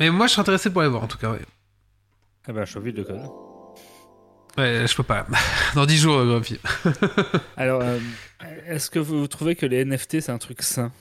Mais 0.00 0.10
moi, 0.10 0.26
je 0.26 0.32
suis 0.32 0.40
intéressé 0.40 0.70
pour 0.70 0.80
aller 0.82 0.90
voir, 0.90 1.04
en 1.04 1.06
tout 1.06 1.18
cas. 1.18 1.30
Ouais, 1.30 1.40
Ah 2.48 2.52
bah, 2.52 2.64
je 2.64 2.70
suis 2.72 2.80
vite 2.80 2.96
le 2.96 3.04
code. 3.04 3.20
Ouais 4.58 4.86
je 4.86 4.94
peux 4.94 5.02
pas. 5.02 5.26
Dans 5.74 5.86
10 5.86 5.98
jours, 5.98 6.16
euh, 6.16 6.26
Grumpy. 6.26 6.58
Alors, 7.56 7.82
euh, 7.82 7.98
est-ce 8.66 8.90
que 8.90 8.98
vous 8.98 9.26
trouvez 9.28 9.56
que 9.56 9.66
les 9.66 9.84
NFT 9.84 10.20
c'est 10.20 10.32
un 10.32 10.38
truc 10.38 10.62
sain? 10.62 10.92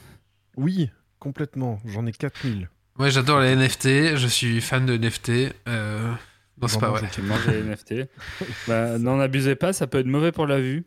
Oui, 0.57 0.89
complètement. 1.19 1.79
J'en 1.85 2.05
ai 2.05 2.11
4000. 2.11 2.69
Moi, 2.97 3.09
j'adore 3.09 3.41
les 3.41 3.55
NFT. 3.55 4.15
Je 4.15 4.27
suis 4.27 4.61
fan 4.61 4.85
de 4.85 4.97
NFT. 4.97 5.53
Euh... 5.67 6.13
Non, 6.61 6.67
c'est 6.67 6.79
pas 6.79 6.89
vrai. 6.89 7.09
Tu 7.11 7.21
manges 7.21 7.47
les 7.47 7.61
NFT 7.61 8.09
bah, 8.67 8.97
N'en 8.97 9.19
abusez 9.19 9.55
pas, 9.55 9.73
ça 9.73 9.87
peut 9.87 9.99
être 9.99 10.05
mauvais 10.05 10.31
pour 10.31 10.47
la 10.47 10.59
vue. 10.59 10.85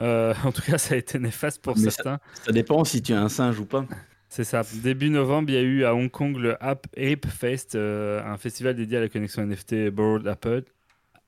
Euh, 0.00 0.34
en 0.44 0.52
tout 0.52 0.62
cas, 0.62 0.78
ça 0.78 0.94
a 0.94 0.98
été 0.98 1.18
néfaste 1.18 1.62
pour 1.62 1.76
Mais 1.76 1.90
certains. 1.90 2.20
Ça 2.44 2.52
dépend 2.52 2.84
si 2.84 3.00
tu 3.02 3.12
es 3.12 3.16
un 3.16 3.28
singe 3.28 3.58
ou 3.58 3.64
pas. 3.64 3.86
C'est 4.28 4.44
ça. 4.44 4.62
Début 4.82 5.08
novembre, 5.08 5.50
il 5.50 5.54
y 5.54 5.58
a 5.58 5.62
eu 5.62 5.84
à 5.84 5.94
Hong 5.94 6.10
Kong 6.10 6.36
le 6.36 6.62
App 6.62 6.86
Ape 6.98 7.26
Fest, 7.26 7.74
euh, 7.74 8.22
un 8.24 8.36
festival 8.36 8.74
dédié 8.74 8.98
à 8.98 9.00
la 9.00 9.08
connexion 9.08 9.42
NFT 9.46 9.88
Board 9.90 10.26
Apple. 10.26 10.64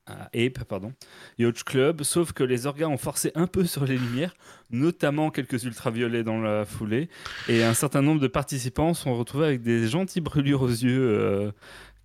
À 0.08 0.24
Ape, 0.34 0.64
pardon, 0.64 0.92
Yacht 1.38 1.62
Club, 1.64 2.02
sauf 2.02 2.32
que 2.32 2.42
les 2.44 2.66
orgas 2.66 2.86
ont 2.86 2.96
forcé 2.96 3.30
un 3.34 3.46
peu 3.46 3.64
sur 3.64 3.84
les 3.84 3.96
lumières, 3.98 4.34
notamment 4.70 5.30
quelques 5.30 5.64
ultraviolets 5.64 6.24
dans 6.24 6.40
la 6.40 6.64
foulée, 6.64 7.08
et 7.48 7.62
un 7.62 7.74
certain 7.74 8.02
nombre 8.02 8.20
de 8.20 8.28
participants 8.28 8.94
sont 8.94 9.16
retrouvés 9.16 9.46
avec 9.46 9.62
des 9.62 9.86
gentilles 9.88 10.22
brûlures 10.22 10.62
aux 10.62 10.68
yeux 10.68 11.00
euh, 11.20 11.52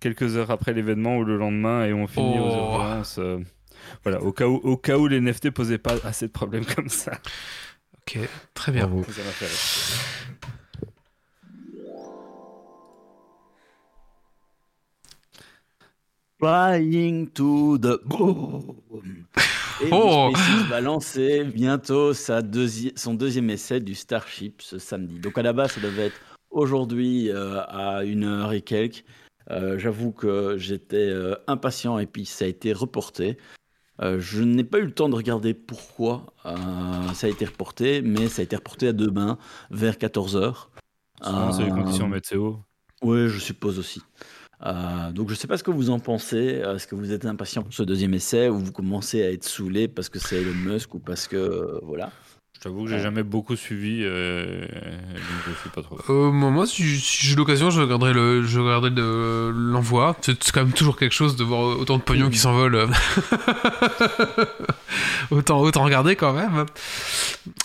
quelques 0.00 0.36
heures 0.36 0.50
après 0.50 0.72
l'événement 0.72 1.16
ou 1.18 1.24
le 1.24 1.36
lendemain 1.36 1.84
et 1.86 1.92
ont 1.92 2.06
fini 2.06 2.38
aux 2.38 2.42
Oh. 2.50 2.74
urgences. 2.76 3.16
euh, 3.18 3.38
voilà, 4.02 4.22
au 4.22 4.32
cas, 4.32 4.46
où, 4.46 4.56
au 4.56 4.76
cas 4.76 4.96
où 4.98 5.06
les 5.06 5.20
NFT 5.20 5.50
posaient 5.50 5.78
pas 5.78 5.94
assez 6.04 6.26
de 6.26 6.32
problèmes 6.32 6.64
comme 6.64 6.88
ça. 6.88 7.12
Ok, 8.06 8.18
très 8.54 8.72
bien. 8.72 8.86
Bravo. 8.86 9.04
Ça 9.04 9.22
Flying 16.48 17.30
to 17.30 17.78
the 17.78 17.98
boom. 18.04 18.76
Et 19.82 19.88
Oh. 19.90 20.30
SpaceX 20.34 20.68
va 20.68 20.80
lancer 20.82 21.42
bientôt 21.44 22.12
sa 22.12 22.42
deuxi- 22.42 22.92
son 22.96 23.14
deuxième 23.14 23.48
essai 23.48 23.80
du 23.80 23.94
Starship 23.94 24.60
ce 24.60 24.78
samedi. 24.78 25.18
Donc 25.20 25.38
à 25.38 25.42
la 25.42 25.54
base, 25.54 25.72
ça 25.72 25.80
devait 25.80 26.08
être 26.08 26.20
aujourd'hui 26.50 27.30
euh, 27.30 27.62
à 27.68 28.04
une 28.04 28.24
heure 28.24 28.52
et 28.52 28.60
quelques. 28.60 29.04
Euh, 29.50 29.78
J'avoue 29.78 30.12
que 30.12 30.56
j'étais 30.58 31.08
euh, 31.08 31.34
impatient 31.46 31.98
et 31.98 32.04
puis 32.06 32.26
ça 32.26 32.44
a 32.44 32.48
été 32.48 32.74
reporté. 32.74 33.38
Je 34.02 34.42
n'ai 34.42 34.64
pas 34.64 34.80
eu 34.80 34.84
le 34.84 34.92
temps 34.92 35.08
de 35.08 35.14
regarder 35.14 35.54
pourquoi 35.54 36.26
ça 37.14 37.26
a 37.26 37.30
été 37.30 37.44
reporté, 37.46 38.02
mais 38.02 38.28
ça 38.28 38.42
a 38.42 38.44
été 38.44 38.56
reporté 38.56 38.88
à 38.88 38.92
demain 38.92 39.38
vers 39.70 39.94
14h. 39.96 40.66
Souvent, 41.22 41.52
c'est 41.52 41.62
les 41.64 41.70
conditions 41.70 42.08
météo. 42.08 42.54
Oui, 43.02 43.28
je 43.28 43.38
suppose 43.38 43.78
aussi. 43.78 44.02
Euh, 44.64 45.10
donc 45.12 45.28
je 45.28 45.34
ne 45.34 45.38
sais 45.38 45.46
pas 45.46 45.58
ce 45.58 45.62
que 45.64 45.70
vous 45.70 45.90
en 45.90 45.98
pensez. 45.98 46.60
Euh, 46.62 46.76
Est-ce 46.76 46.86
que 46.86 46.94
vous 46.94 47.12
êtes 47.12 47.26
impatient 47.26 47.62
pour 47.62 47.74
ce 47.74 47.82
deuxième 47.82 48.14
essai 48.14 48.48
ou 48.48 48.58
vous 48.58 48.72
commencez 48.72 49.22
à 49.22 49.30
être 49.30 49.44
saoulé 49.44 49.88
parce 49.88 50.08
que 50.08 50.18
c'est 50.18 50.36
Elon 50.40 50.54
Musk 50.54 50.94
ou 50.94 50.98
parce 51.00 51.28
que 51.28 51.36
euh, 51.36 51.78
voilà? 51.82 52.10
Je 52.56 52.60
t'avoue 52.60 52.84
que 52.84 52.90
j'ai 52.90 53.00
jamais 53.00 53.24
beaucoup 53.24 53.56
suivi, 53.56 54.00
euh, 54.04 54.60
donc 54.62 55.20
je 55.48 55.62
sais 55.64 55.68
pas 55.74 55.82
trop. 55.82 55.98
Euh, 56.08 56.30
moi, 56.30 56.48
moi, 56.50 56.66
si, 56.66 56.82
si 56.98 57.26
j'ai 57.26 57.36
l'occasion, 57.36 57.68
je 57.68 57.78
regarderai 57.82 58.14
le, 58.14 58.42
je 58.42 58.58
regarderai 58.58 58.88
le- 58.90 59.50
l'envoi. 59.50 60.16
C'est 60.22 60.42
c'est 60.42 60.50
quand 60.52 60.62
même 60.64 60.72
toujours 60.72 60.96
quelque 60.96 61.12
chose 61.12 61.36
de 61.36 61.44
voir 61.44 61.78
autant 61.78 61.98
de 61.98 62.02
pognon 62.02 62.30
qui 62.30 62.38
s'envolent. 62.38 62.86
autant, 65.30 65.60
autant 65.60 65.82
regarder 65.84 66.16
quand 66.16 66.32
même. 66.32 66.64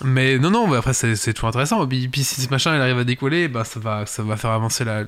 Mais 0.03 0.37
non, 0.37 0.49
non, 0.51 0.67
mais 0.67 0.77
après, 0.77 0.93
c'est 0.93 1.15
c'est 1.15 1.33
toujours 1.33 1.49
intéressant. 1.49 1.85
Puis, 1.87 2.07
puis 2.09 2.23
si 2.23 2.41
ce 2.41 2.49
machin 2.49 2.75
il 2.75 2.81
arrive 2.81 2.97
à 2.97 3.03
décoller, 3.03 3.47
bah, 3.47 3.63
ça, 3.63 3.79
va, 3.79 4.05
ça 4.05 4.23
va 4.23 4.35
faire 4.37 4.51
avancer 4.51 4.83
la. 4.83 5.05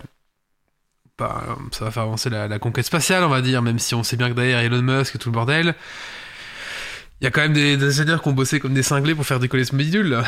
Bah, 1.21 1.57
ça 1.71 1.85
va 1.85 1.91
faire 1.91 2.03
avancer 2.03 2.29
la, 2.29 2.47
la 2.47 2.59
conquête 2.59 2.85
spatiale, 2.85 3.23
on 3.23 3.29
va 3.29 3.41
dire, 3.41 3.61
même 3.61 3.79
si 3.79 3.95
on 3.95 4.03
sait 4.03 4.17
bien 4.17 4.29
que 4.29 4.33
derrière 4.35 4.59
Elon 4.59 4.81
Musk 4.81 5.15
et 5.15 5.17
tout 5.19 5.29
le 5.29 5.33
bordel. 5.33 5.75
Il 7.19 7.25
y 7.25 7.27
a 7.27 7.31
quand 7.31 7.41
même 7.41 7.53
des, 7.53 7.77
des 7.77 7.85
ingénieurs 7.85 8.21
qui 8.23 8.29
ont 8.29 8.33
bossé 8.33 8.59
comme 8.59 8.73
des 8.73 8.81
cinglés 8.83 9.13
pour 9.13 9.25
faire 9.25 9.39
décoller 9.39 9.63
ce 9.63 9.75
module. 9.75 10.07
là. 10.07 10.23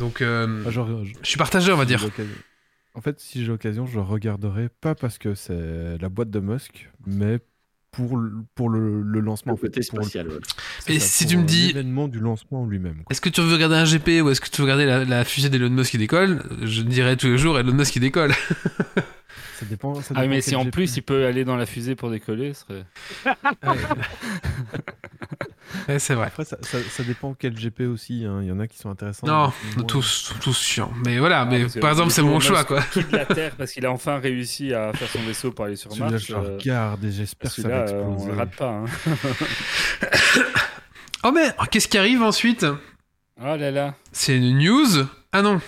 Donc, 0.00 0.20
euh, 0.20 0.64
Ah, 0.66 0.70
genre, 0.70 0.88
je- 1.04 1.12
je 1.22 1.28
suis 1.28 1.38
partagé, 1.38 1.70
on 1.72 1.76
va 1.76 1.84
si 1.84 1.88
dire. 1.88 2.04
En 2.94 3.00
fait, 3.00 3.20
si 3.20 3.40
j'ai 3.40 3.46
l'occasion, 3.48 3.86
je 3.86 3.98
regarderai 4.00 4.68
pas 4.80 4.94
parce 4.96 5.18
que 5.18 5.34
c'est 5.34 5.96
la 6.00 6.08
boîte 6.08 6.30
de 6.30 6.40
Musk, 6.40 6.90
mais 7.06 7.38
pour 7.92 8.16
le, 8.16 8.32
pour 8.56 8.68
le, 8.70 9.02
le 9.02 9.20
lancement. 9.20 9.52
Le 9.52 9.58
en 9.58 9.60
fait, 9.60 9.76
le- 9.76 9.82
spatial. 9.82 10.26
ouais. 10.28 10.34
c'est 10.80 10.94
Et 10.94 10.98
ça, 10.98 11.06
si 11.06 11.26
tu 11.28 11.36
me 11.36 11.44
dis- 11.44 11.68
L'événement 11.68 12.08
du 12.08 12.18
lancement 12.18 12.66
lui-même. 12.66 13.04
Est-ce 13.10 13.20
que 13.20 13.28
tu 13.28 13.40
veux 13.40 13.52
regarder 13.54 13.76
un 13.76 13.84
GP 13.84 14.20
ou 14.22 14.30
est-ce 14.30 14.40
que 14.40 14.48
tu 14.50 14.56
veux 14.60 14.64
regarder 14.64 14.86
la, 14.86 15.04
la 15.04 15.24
fusée 15.24 15.48
d'Elon 15.50 15.70
Musk 15.70 15.92
qui 15.92 15.98
décolle? 15.98 16.42
Je 16.62 16.82
dirais 16.82 17.16
tous 17.16 17.28
les 17.28 17.38
jours 17.38 17.56
Elon 17.60 17.72
Musk 17.74 17.92
qui 17.92 18.00
décolle. 18.00 18.32
Ça 19.64 19.70
dépend. 19.70 19.94
ça 19.96 20.00
Ah 20.16 20.20
dépend 20.22 20.30
mais 20.34 20.40
si 20.40 20.54
en 20.56 20.66
plus 20.70 20.96
il 20.96 21.02
peut 21.02 21.26
aller 21.26 21.44
dans 21.44 21.56
la 21.56 21.66
fusée 21.66 21.94
pour 21.94 22.10
décoller, 22.10 22.52
ce 22.54 22.64
serait... 22.66 22.84
Ouais, 25.88 25.98
c'est 25.98 26.14
vrai. 26.14 26.26
Après, 26.28 26.44
ça, 26.44 26.56
ça, 26.62 26.78
ça 26.80 27.02
dépend 27.02 27.34
quel 27.34 27.54
GP 27.54 27.80
aussi. 27.92 28.24
hein. 28.24 28.38
Il 28.42 28.48
y 28.48 28.52
en 28.52 28.60
a 28.60 28.66
qui 28.68 28.78
sont 28.78 28.90
intéressants. 28.90 29.26
Non, 29.26 29.52
moins. 29.76 29.84
tous, 29.86 30.32
tous 30.40 30.56
chiants. 30.58 30.92
Mais 31.04 31.18
voilà, 31.18 31.40
Ah, 31.40 31.44
mais 31.46 31.66
par 31.80 31.90
exemple, 31.90 32.10
c'est 32.10 32.22
mon 32.22 32.38
choix, 32.38 32.64
quoi. 32.64 32.80
quitte 32.92 33.10
la 33.10 33.24
Terre 33.26 33.52
parce 33.56 33.72
qu'il 33.72 33.84
a 33.84 33.90
enfin 33.90 34.18
réussi 34.18 34.72
à 34.72 34.92
faire 34.92 35.08
son 35.08 35.18
vaisseau 35.22 35.50
pour 35.50 35.64
aller 35.64 35.76
sur 35.76 35.94
Mars. 35.96 36.16
je 36.24 36.32
euh, 36.34 36.38
regarde 36.58 37.04
et 37.04 37.10
j'espère 37.10 37.52
que 37.52 37.62
ça 37.62 37.68
va 37.68 37.74
euh, 37.88 38.02
on 38.04 38.12
exploser. 38.14 38.30
le 38.32 38.38
rate 38.38 38.56
pas. 38.56 38.70
Hein. 38.70 38.84
Oh, 41.24 41.32
mais 41.34 41.50
qu'est-ce 41.70 41.88
qui 41.88 41.98
arrive 41.98 42.22
ensuite? 42.22 42.64
Oh 43.40 43.56
là 43.56 43.70
là. 43.70 43.94
C'est 44.12 44.36
une 44.36 44.58
news? 44.58 45.06
Ah 45.32 45.42
non. 45.42 45.60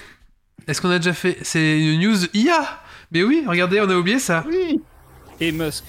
Est-ce 0.69 0.81
qu'on 0.81 0.91
a 0.91 0.99
déjà 0.99 1.15
fait 1.15 1.37
C'est 1.43 1.81
une 1.81 2.01
news 2.01 2.17
IA 2.33 2.81
Mais 3.13 3.23
oui, 3.23 3.45
regardez, 3.47 3.81
on 3.81 3.89
a 3.89 3.97
oublié 3.97 4.19
ça. 4.19 4.45
Et 5.41 5.53
Musk. 5.53 5.85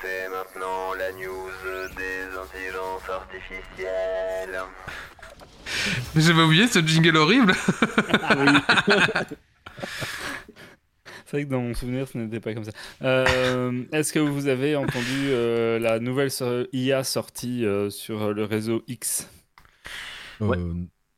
C'est 0.00 0.28
maintenant 0.28 0.94
la 0.94 1.12
news 1.12 1.50
des 1.96 2.38
intelligences 2.38 3.08
artificielles. 3.08 4.60
Mais 6.14 6.20
J'avais 6.22 6.42
oublié 6.42 6.66
ce 6.66 6.80
jingle 6.80 7.16
horrible. 7.16 7.54
C'est 11.26 11.36
vrai 11.38 11.44
que 11.44 11.50
dans 11.50 11.60
mon 11.60 11.74
souvenir, 11.74 12.06
ce 12.08 12.16
n'était 12.18 12.40
pas 12.40 12.54
comme 12.54 12.64
ça. 12.64 12.70
Euh, 13.02 13.84
Est-ce 13.92 14.12
que 14.12 14.18
vous 14.18 14.46
avez 14.46 14.76
entendu 14.76 15.28
euh, 15.30 15.78
la 15.78 15.98
nouvelle 15.98 16.30
so- 16.30 16.66
IA 16.72 17.02
sortie 17.04 17.64
euh, 17.64 17.90
sur 17.90 18.32
le 18.32 18.44
réseau 18.44 18.82
X? 18.88 19.28
Ouais. 20.40 20.58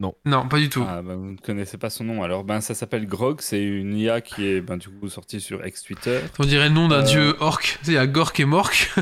Euh, 0.03 0.09
Non, 0.27 0.47
pas 0.49 0.59
du 0.59 0.69
tout. 0.69 0.85
ah, 0.87 1.01
bah, 1.03 1.15
Vous 1.15 1.33
ne 1.33 1.37
connaissez 1.39 1.79
pas 1.79 1.89
son 1.91 2.05
nom. 2.05 2.23
Alors, 2.23 2.45
ben, 2.45 2.61
ça 2.61 2.75
s'appelle 2.75 3.07
Grog. 3.07 3.41
C'est 3.41 3.63
une 3.63 3.97
IA 3.97 4.21
qui 4.21 4.47
est 4.47 4.61
ben, 4.61 4.77
du 4.77 4.89
coup 4.91 5.09
sortie 5.09 5.41
sur 5.41 5.65
ex-Twitter. 5.65 6.21
On 6.39 6.45
dirait 6.45 6.69
le 6.69 6.75
nom 6.75 6.89
d'un 6.89 7.01
Euh. 7.01 7.03
dieu 7.03 7.37
orc. 7.41 7.79
Il 7.87 7.93
y 7.95 7.97
a 7.99 8.07
Gork 8.07 8.39
et 8.41 8.45
Mork. 8.45 8.91
Et 8.97 9.01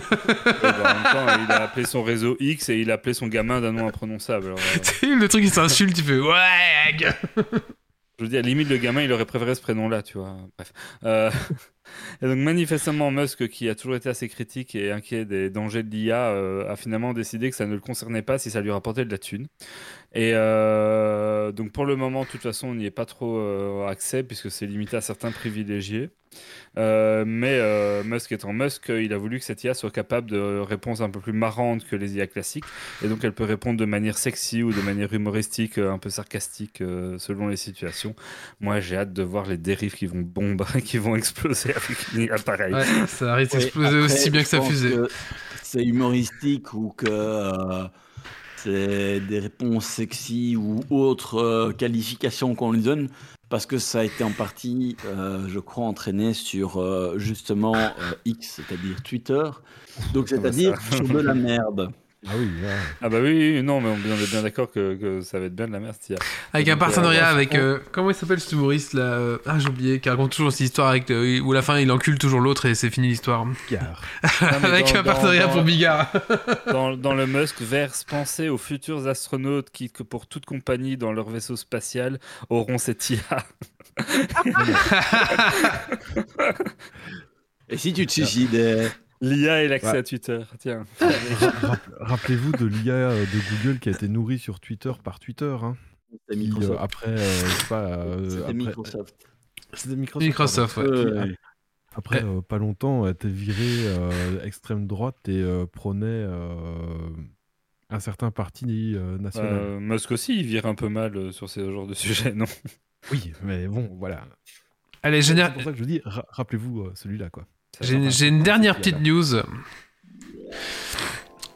ben, 0.63 0.73
en 0.73 0.95
même 0.95 1.03
temps, 1.13 1.45
il 1.47 1.53
a 1.53 1.63
appelé 1.63 1.85
son 1.87 2.03
réseau 2.03 2.37
X 2.41 2.69
et 2.69 2.79
il 2.79 2.91
a 2.91 2.95
appelé 2.95 3.15
son 3.15 3.27
gamin 3.27 3.61
d'un 3.61 3.73
nom 3.73 3.89
imprononçable. 3.89 4.47
Alors, 4.47 4.59
euh, 4.59 5.15
le 5.17 5.29
truc, 5.29 5.43
il 5.45 5.51
s'insulte, 5.51 5.97
tu 5.97 6.03
fais 6.03 6.19
ouais. 6.19 7.45
Je 8.21 8.23
veux 8.27 8.31
dire, 8.31 8.43
limite, 8.43 8.69
le 8.69 8.77
gamin, 8.77 9.03
il 9.03 9.11
aurait 9.13 9.25
préféré 9.27 9.57
ce 9.57 9.61
prénom-là, 9.61 10.01
tu 10.03 10.19
vois. 10.19 10.37
Bref. 10.57 10.73
Euh, 11.03 11.31
Et 12.23 12.27
donc, 12.27 12.39
manifestement, 12.39 13.11
Musk, 13.11 13.49
qui 13.49 13.69
a 13.69 13.75
toujours 13.75 13.97
été 13.97 14.09
assez 14.09 14.29
critique 14.29 14.75
et 14.77 14.93
inquiet 14.93 15.25
des 15.25 15.51
dangers 15.51 15.83
de 15.83 15.91
l'IA, 15.91 16.29
euh, 16.29 16.71
a 16.71 16.77
finalement 16.77 17.13
décidé 17.13 17.51
que 17.51 17.57
ça 17.57 17.67
ne 17.67 17.75
le 17.75 17.81
concernait 17.81 18.23
pas 18.23 18.39
si 18.39 18.51
ça 18.51 18.61
lui 18.61 18.71
rapportait 18.71 19.05
de 19.05 19.11
la 19.11 19.19
thune. 19.19 19.49
Et 20.15 20.33
euh, 20.35 21.51
donc, 21.53 21.73
pour 21.73 21.87
le 21.87 21.97
moment, 21.97 22.23
de 22.23 22.29
toute 22.29 22.43
façon, 22.43 22.69
on 22.69 22.75
n'y 22.75 22.87
est 22.87 22.91
pas 22.91 23.05
trop 23.05 23.37
euh, 23.37 23.87
accès 23.87 24.23
puisque 24.23 24.51
c'est 24.51 24.67
limité 24.67 24.97
à 24.97 25.01
certains 25.01 25.33
privilégiés. 25.33 26.11
Euh, 26.77 27.25
mais 27.27 27.59
euh, 27.61 28.03
Musk 28.05 28.33
étant 28.33 28.53
Musk, 28.53 28.89
il 28.89 29.13
a 29.13 29.19
voulu 29.19 29.39
que 29.39 29.45
cette 29.45 29.63
IA 29.65 29.75
soit 29.75 29.91
capable 29.91 30.31
de 30.31 30.59
réponses 30.59 31.01
un 31.01 31.11
peu 31.11 31.21
plus 31.21 31.33
marrantes 31.33 31.85
que 31.85 31.97
les 31.97 32.17
IA 32.17 32.27
classiques. 32.27 32.65
Et 33.05 33.09
donc, 33.09 33.25
elle 33.25 33.33
peut 33.33 33.45
répondre 33.45 33.79
de 33.79 33.85
manière 33.85 34.19
sexy 34.19 34.63
ou 34.63 34.73
de 34.73 34.81
manière 34.81 35.13
humoristique, 35.13 35.79
un 35.79 35.99
peu 35.99 36.11
sarcastique 36.11 36.81
euh, 36.81 37.19
selon 37.19 37.49
les 37.49 37.57
situations. 37.57 38.15
Moi, 38.61 38.81
j'ai 38.81 38.97
hâte 38.97 39.13
de 39.13 39.23
voir 39.23 39.47
les 39.47 39.59
dérives 39.59 39.95
qui 39.95 40.07
vont 40.07 40.21
bomber, 40.21 40.65
qui 40.85 40.99
vont 40.99 41.17
exploser 41.17 41.71
avec 41.71 42.13
une 42.15 42.23
IA 42.23 42.37
pareille. 42.39 42.75
Ouais, 42.75 43.07
ça 43.07 43.35
risque 43.35 43.53
d'exploser 43.57 43.99
après, 43.99 44.13
aussi 44.13 44.31
bien 44.31 44.43
que 44.43 44.49
sa 44.49 44.61
fusée. 44.61 44.95
C'est 45.63 45.85
humoristique 45.85 46.73
ou 46.75 46.91
que 46.97 47.07
euh, 47.09 47.85
c'est 48.65 49.21
des 49.21 49.39
réponses 49.39 49.87
sexy 49.87 50.57
ou 50.57 50.81
autres 50.91 51.37
euh, 51.37 51.73
qualifications 51.73 52.55
qu'on 52.55 52.73
lui 52.73 52.81
donne 52.81 53.09
parce 53.55 53.67
que 53.67 53.79
ça 53.79 54.01
a 54.01 54.03
été 54.05 54.25
en 54.25 54.33
partie, 54.33 54.97
euh, 55.07 55.47
je 55.49 55.61
crois, 55.61 55.85
entraîné 55.85 56.35
sur 56.35 56.79
euh, 56.81 57.19
justement 57.19 57.77
euh, 57.77 57.91
X, 58.25 58.61
c'est-à-dire 58.61 59.03
Twitter. 59.03 59.45
Donc, 60.13 60.29
c'est-à-dire 60.29 60.81
sur 60.93 61.07
de 61.07 61.21
la 61.21 61.35
merde. 61.35 61.93
Ah 62.27 62.33
oui. 62.39 62.49
Ah 63.03 63.09
bah 63.11 63.19
oui, 63.23 63.63
non, 63.63 63.81
mais 63.83 63.89
on 63.91 63.93
on 63.95 64.17
est 64.19 64.31
bien 64.31 64.41
d'accord 64.43 64.71
que, 64.71 64.95
que 64.95 65.21
ça 65.21 65.39
va 65.39 65.45
être 65.47 65.55
bien 65.55 65.67
de 65.69 65.73
la 65.73 65.81
merde, 65.81 65.95
IA. 66.09 66.17
Avec 66.55 66.69
un 66.69 66.73
Donc, 66.73 66.77
euh, 66.83 66.87
partenariat 66.87 67.29
avec. 67.29 67.55
euh, 67.55 67.79
comment 67.93 68.09
il 68.11 68.15
s'appelle 68.15 68.41
cet 68.41 68.53
humoriste 68.53 68.95
là 68.95 69.03
euh, 69.03 69.39
Ah, 69.45 69.59
j'ai 69.59 69.69
oublié. 69.69 70.01
Qui 70.01 70.09
raconte 70.09 70.33
toujours 70.33 70.51
cette 70.51 70.61
histoire 70.61 70.89
avec. 70.89 71.11
euh, 71.11 71.41
où 71.41 71.53
à 71.53 71.55
la 71.55 71.61
fin 71.63 71.79
il 71.79 71.93
encule 71.93 72.19
toujours 72.19 72.41
l'autre 72.41 72.65
et 72.67 72.75
c'est 72.75 72.89
fini 72.91 73.09
l'histoire. 73.09 73.45
Mais 73.71 73.79
avec 74.51 74.87
dans- 74.93 75.01
un 75.01 75.03
partenariat 75.03 75.47
dans- 75.49 75.53
pour 75.53 75.63
Bigard. 75.65 76.11
Dans, 76.73 76.97
dans 76.97 77.15
le 77.15 77.27
Musk 77.27 77.61
verse, 77.61 78.05
pensez 78.05 78.49
aux 78.49 78.57
futurs 78.59 79.07
astronautes 79.07 79.71
qui, 79.71 79.91
que 79.91 80.03
pour 80.03 80.27
toute 80.27 80.47
compagnie 80.47 80.97
dans 80.97 81.13
leur 81.13 81.29
vaisseau 81.29 81.57
spatial, 81.57 82.19
auront 82.49 82.79
cette 82.79 83.11
IA. 83.11 83.19
Et 87.69 87.77
si 87.79 87.93
tu 87.93 88.07
te 88.07 88.13
suicidais 88.13 88.91
L'IA 89.21 89.63
et 89.63 89.69
l'accès 89.69 89.93
Ouais. 89.93 89.99
à 89.99 90.03
Twitter. 90.03 90.41
Tiens. 90.59 90.85
Rapp- 91.01 91.91
Rappelez-vous 92.01 92.53
de 92.53 92.67
l'IA 92.67 92.93
euh, 92.95 93.25
de 93.25 93.57
Google 93.65 93.79
qui 93.79 93.89
a 93.89 93.93
été 93.93 94.09
nourrie 94.09 94.39
sur 94.39 94.61
Twitter 94.61 94.93
par 95.03 95.19
Twitter. 95.21 95.57
Hein, 95.63 95.77
qui, 96.11 96.35
euh, 96.35 96.37
Microsoft. 96.37 96.79
après, 96.81 97.09
euh, 97.11 97.17
je 97.17 97.51
sais 97.51 97.67
pas. 97.69 97.85
euh, 97.89 98.29
C'était 98.31 98.43
après- 98.43 98.53
Microsoft. 98.55 99.15
C'était 99.73 99.97
Microsoft. 99.97 100.27
Microsoft, 100.27 100.77
ouais. 100.77 100.85
pardon. 100.85 101.21
Ouais. 101.21 101.29
Qui, 101.29 101.37
Après, 101.97 102.25
euh, 102.25 102.41
pas 102.43 102.59
longtemps, 102.59 103.05
a 103.05 103.11
été 103.11 103.29
viré 103.29 103.87
euh, 103.87 104.45
extrême 104.45 104.87
droite 104.87 105.29
et 105.29 105.41
euh, 105.41 105.65
prônait 105.67 106.07
euh, 106.07 106.77
un 107.91 108.01
certain 108.01 108.31
parti 108.31 108.95
euh, 108.97 109.17
national. 109.19 109.53
Euh, 109.55 109.81
Musk 109.81 110.11
aussi, 110.11 110.39
il 110.41 110.47
vire 110.47 110.67
un 110.67 110.75
peu 110.75 110.89
mal 110.89 111.17
euh, 111.17 111.31
sur 111.33 111.49
ce 111.49 111.71
genre 111.71 111.87
de 111.87 111.95
sujet, 111.95 112.33
non? 112.33 112.47
Oui, 113.13 113.33
mais 113.43 113.69
bon, 113.69 113.89
voilà. 113.99 114.25
Allez, 115.03 115.23
C'est 115.23 115.29
général. 115.29 115.53
pour 115.53 115.63
ça 115.63 115.73
que 115.73 115.79
je 115.79 115.85
dis, 115.85 116.01
ra- 116.05 116.27
rappelez-vous 116.31 116.81
euh, 116.83 116.93
celui-là, 116.95 117.31
quoi. 117.31 117.47
J'ai 117.81 118.27
une 118.29 118.43
dernière 118.43 118.77
petite 118.77 119.01
news. 119.01 119.35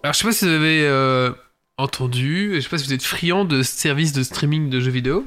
Alors, 0.02 0.12
je 0.12 0.18
sais 0.18 0.24
pas 0.24 0.32
si 0.32 0.44
vous 0.44 0.50
avez 0.52 0.82
euh, 0.86 1.32
entendu, 1.76 2.52
je 2.54 2.60
sais 2.60 2.68
pas 2.68 2.78
si 2.78 2.86
vous 2.86 2.92
êtes 2.92 3.02
friand 3.02 3.44
de 3.44 3.62
services 3.62 4.12
de 4.12 4.22
streaming 4.22 4.70
de 4.70 4.80
jeux 4.80 4.90
vidéo. 4.90 5.26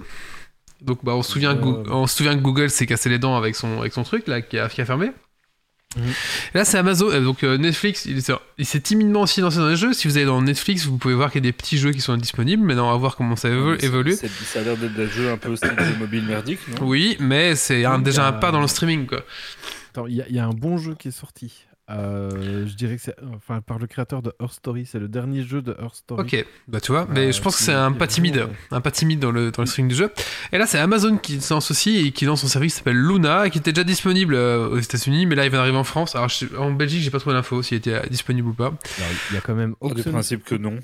Donc, 0.82 1.00
bah, 1.04 1.14
on, 1.16 1.22
se 1.24 1.32
souvient, 1.32 1.56
Euh, 1.56 1.84
on 1.90 2.08
se 2.08 2.18
souvient 2.18 2.36
que 2.36 2.42
Google 2.42 2.70
s'est 2.70 2.88
cassé 2.88 3.10
les 3.10 3.20
dents 3.20 3.36
avec 3.38 3.56
son, 3.56 3.80
avec 3.82 3.94
son 3.94 4.04
truc, 4.04 4.28
là, 4.28 4.42
qui 4.42 4.58
a, 4.58 4.68
qui 4.70 4.82
a 4.82 4.86
fermé. 4.86 5.12
Mhm. 5.98 6.04
Et 6.56 6.58
là, 6.58 6.66
c'est 6.66 6.78
Amazon. 6.78 7.10
euh, 7.12 7.20
donc, 7.22 7.44
euh, 7.44 7.58
Netflix, 7.58 8.06
il 8.06 8.22
s'est- 8.24 8.80
timidement 8.80 9.22
aussi 9.24 9.42
lancé 9.42 9.58
dans 9.58 9.68
les 9.68 9.76
jeux. 9.76 9.94
Si 9.94 10.08
vous 10.08 10.16
allez 10.18 10.26
dans 10.26 10.42
Netflix, 10.42 10.86
vous 10.86 10.98
pouvez 10.98 11.14
voir 11.14 11.32
qu'il 11.32 11.44
y 11.44 11.48
a 11.48 11.50
des 11.50 11.54
petits 11.54 11.78
jeux 11.78 11.92
qui 11.92 12.00
sont 12.02 12.16
disponibles. 12.18 12.64
Maintenant, 12.64 12.88
on 12.88 12.92
va 12.94 12.98
voir 12.98 13.18
comment 13.18 13.36
ça 13.36 13.50
évo- 13.50 13.76
évolue. 13.84 14.14
c'est- 14.14 14.30
Ça 14.30 14.62
a 14.62 14.64
l'air 14.64 14.78
d'être 14.78 14.96
des 14.96 15.08
jeux 15.08 15.30
un 15.30 15.38
peu 15.38 15.56
style 15.56 15.72
mobile 16.00 16.24
merdique, 16.24 16.60
non? 16.70 16.88
Oui, 16.88 17.18
mais 17.20 17.56
c'est 17.56 17.84
déjà 18.04 18.28
un 18.28 18.34
pas 18.34 18.52
dans 18.52 18.62
le 18.62 18.68
streaming, 18.68 19.06
quoi. 19.06 19.24
Attends, 19.92 20.08
il 20.08 20.16
y, 20.16 20.22
a- 20.22 20.28
il 20.30 20.36
y 20.36 20.40
a 20.40 20.46
un 20.46 20.54
bon 20.54 20.78
jeu 20.78 20.96
qui 20.96 21.10
est 21.10 21.12
sorti. 21.12 21.66
Euh, 21.90 22.66
je 22.68 22.74
dirais 22.76 22.96
que 22.96 23.02
c'est 23.02 23.16
enfin, 23.36 23.60
par 23.60 23.78
le 23.78 23.86
créateur 23.86 24.22
de 24.22 24.32
Earth 24.42 24.54
Story. 24.54 24.86
C'est 24.86 25.00
le 25.00 25.10
dernier 25.10 25.44
jeu 25.44 25.62
de 25.62 25.76
Earth 25.82 25.96
Story. 25.96 26.22
Ok, 26.22 26.46
bah 26.70 26.80
tu 26.80 26.94
vois, 26.94 27.02
Euh, 27.02 27.08
mais 27.10 27.32
je 27.34 27.42
pense 27.42 27.58
que 27.58 27.64
c'est 27.64 27.74
un 27.74 27.92
pas 27.92 28.08
timide, 28.08 28.38
vraiment, 28.38 28.54
un 28.72 28.80
pas 28.80 28.92
timide 28.92 29.20
dans 29.20 29.32
le, 29.32 29.52
dans 29.52 29.62
le 29.64 29.66
streaming 29.66 29.90
du 29.90 29.96
jeu. 29.96 30.10
Et 30.54 30.58
là, 30.58 30.66
c'est 30.68 30.80
Amazon 30.80 31.18
qui 31.18 31.40
lance 31.50 31.70
aussi 31.70 31.98
et 31.98 32.12
qui 32.14 32.24
lance 32.24 32.42
son 32.42 32.48
service 32.48 32.74
qui 32.74 32.78
s'appelle 32.78 32.96
Luna, 32.96 33.50
qui 33.50 33.58
était 33.58 33.74
déjà 33.74 33.84
disponible 33.84 34.36
euh, 34.36 34.70
aux 34.70 34.80
États-Unis, 34.80 35.26
mais 35.26 35.36
là, 35.36 35.44
il 35.44 35.50
vient 35.50 35.60
d'arriver 35.60 35.78
en 35.78 35.84
France. 35.84 36.16
Alors, 36.16 36.30
je 36.30 36.46
en 36.56 36.72
Belgique, 36.72 37.02
j'ai 37.02 37.12
pas 37.12 37.20
trouvé 37.20 37.36
l'info 37.36 37.62
s'il 37.62 37.78
était 37.78 37.96
euh, 37.96 38.02
disponible 38.10 38.48
ou 38.48 38.54
pas. 38.54 38.68
Alors, 38.68 39.10
il 39.32 39.34
y 39.36 39.38
a 39.38 39.42
quand 39.42 39.56
même 39.56 39.76
Oxen- 39.82 40.12
principe 40.12 40.46
que 40.46 40.56
non. 40.56 40.80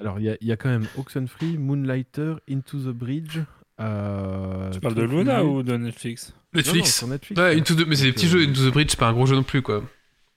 Alors, 0.00 0.18
il 0.18 0.24
y 0.24 0.30
a, 0.30 0.36
il 0.40 0.48
y 0.48 0.52
a 0.52 0.56
quand 0.56 0.70
même 0.70 0.86
Oxenfree, 0.96 1.58
Moonlighter, 1.58 2.36
Into 2.50 2.78
the 2.78 2.88
Bridge. 2.92 3.38
Euh, 3.80 4.70
Tu 4.70 4.80
parles 4.80 4.94
de 4.94 5.02
Luna 5.02 5.44
ou 5.44 5.62
de 5.62 5.76
Netflix 5.76 6.28
Non, 6.28 6.34
non, 6.34 6.72
Netflix. 6.72 7.02
Netflix. 7.02 7.40
ouais, 7.40 7.56
Into 7.58 7.74
the- 7.74 7.86
mais 7.86 7.96
c'est 7.96 8.04
des 8.04 8.12
petits 8.12 8.26
euh, 8.26 8.30
jeux. 8.30 8.42
Into 8.48 8.68
the 8.68 8.72
Bridge, 8.72 8.90
c'est 8.90 8.98
pas 8.98 9.08
un 9.08 9.12
gros 9.12 9.26
jeu 9.26 9.34
non 9.36 9.42
plus, 9.42 9.62
quoi. 9.62 9.82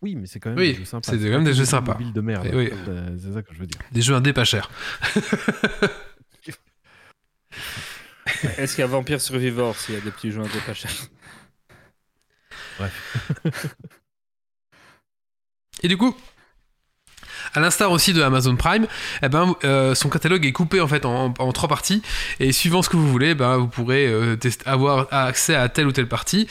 Oui, 0.02 0.16
mais 0.16 0.26
c'est 0.28 0.40
quand 0.40 0.50
même 0.50 0.60
Oui, 0.60 0.74
des 0.74 0.80
jeux 0.80 0.86
sympas. 0.86 1.12
c'est 1.12 1.18
quand 1.18 1.24
même 1.30 1.44
des 1.46 1.54
jeux 1.54 1.66
sympas. 1.66 1.98
de 1.98 2.22
merde. 2.22 2.46
Et 2.48 2.56
oui. 2.56 2.70
C'est- 3.20 3.34
ça 3.34 3.42
que 3.42 3.54
je 3.54 3.60
veux 3.60 3.68
dire. 3.68 3.80
Des 3.92 4.02
jeux 4.02 4.14
indés 4.16 4.34
pas 4.34 4.44
chers. 4.46 4.70
Est-ce 8.58 8.76
qu'il 8.76 8.82
y 8.82 8.84
a 8.84 8.88
Vampire 8.88 9.22
Survivor 9.22 9.76
s'il 9.78 9.96
y 9.96 9.98
a 9.98 10.02
des 10.02 10.12
petits 10.12 10.32
jeux 10.32 10.42
un 10.42 10.48
peu 10.48 10.60
pas 10.66 10.74
chers 10.74 10.92
Et 15.82 15.88
du 15.88 15.98
coup, 15.98 16.16
à 17.54 17.60
l'instar 17.60 17.92
aussi 17.92 18.14
de 18.14 18.22
Amazon 18.22 18.56
Prime, 18.56 18.88
eh 19.22 19.30
ben, 19.30 19.56
euh, 19.64 19.96
son 19.96 20.10
catalogue 20.10 20.46
est 20.46 20.52
coupé 20.52 20.82
en 20.82 20.88
fait 20.88 21.06
en, 21.06 21.32
trois 21.52 21.70
parties. 21.70 22.02
Et 22.40 22.52
suivant 22.52 22.82
ce 22.82 22.90
que 22.90 22.98
vous 22.98 23.10
voulez, 23.10 23.36
ben, 23.36 23.58
vous 23.58 23.68
pourrez 23.68 24.08
euh, 24.08 24.36
avoir 24.66 25.08
accès 25.12 25.56
à 25.56 25.70
telle 25.70 25.88
ou 25.88 25.92
telle 25.92 26.08
partie. 26.08 26.48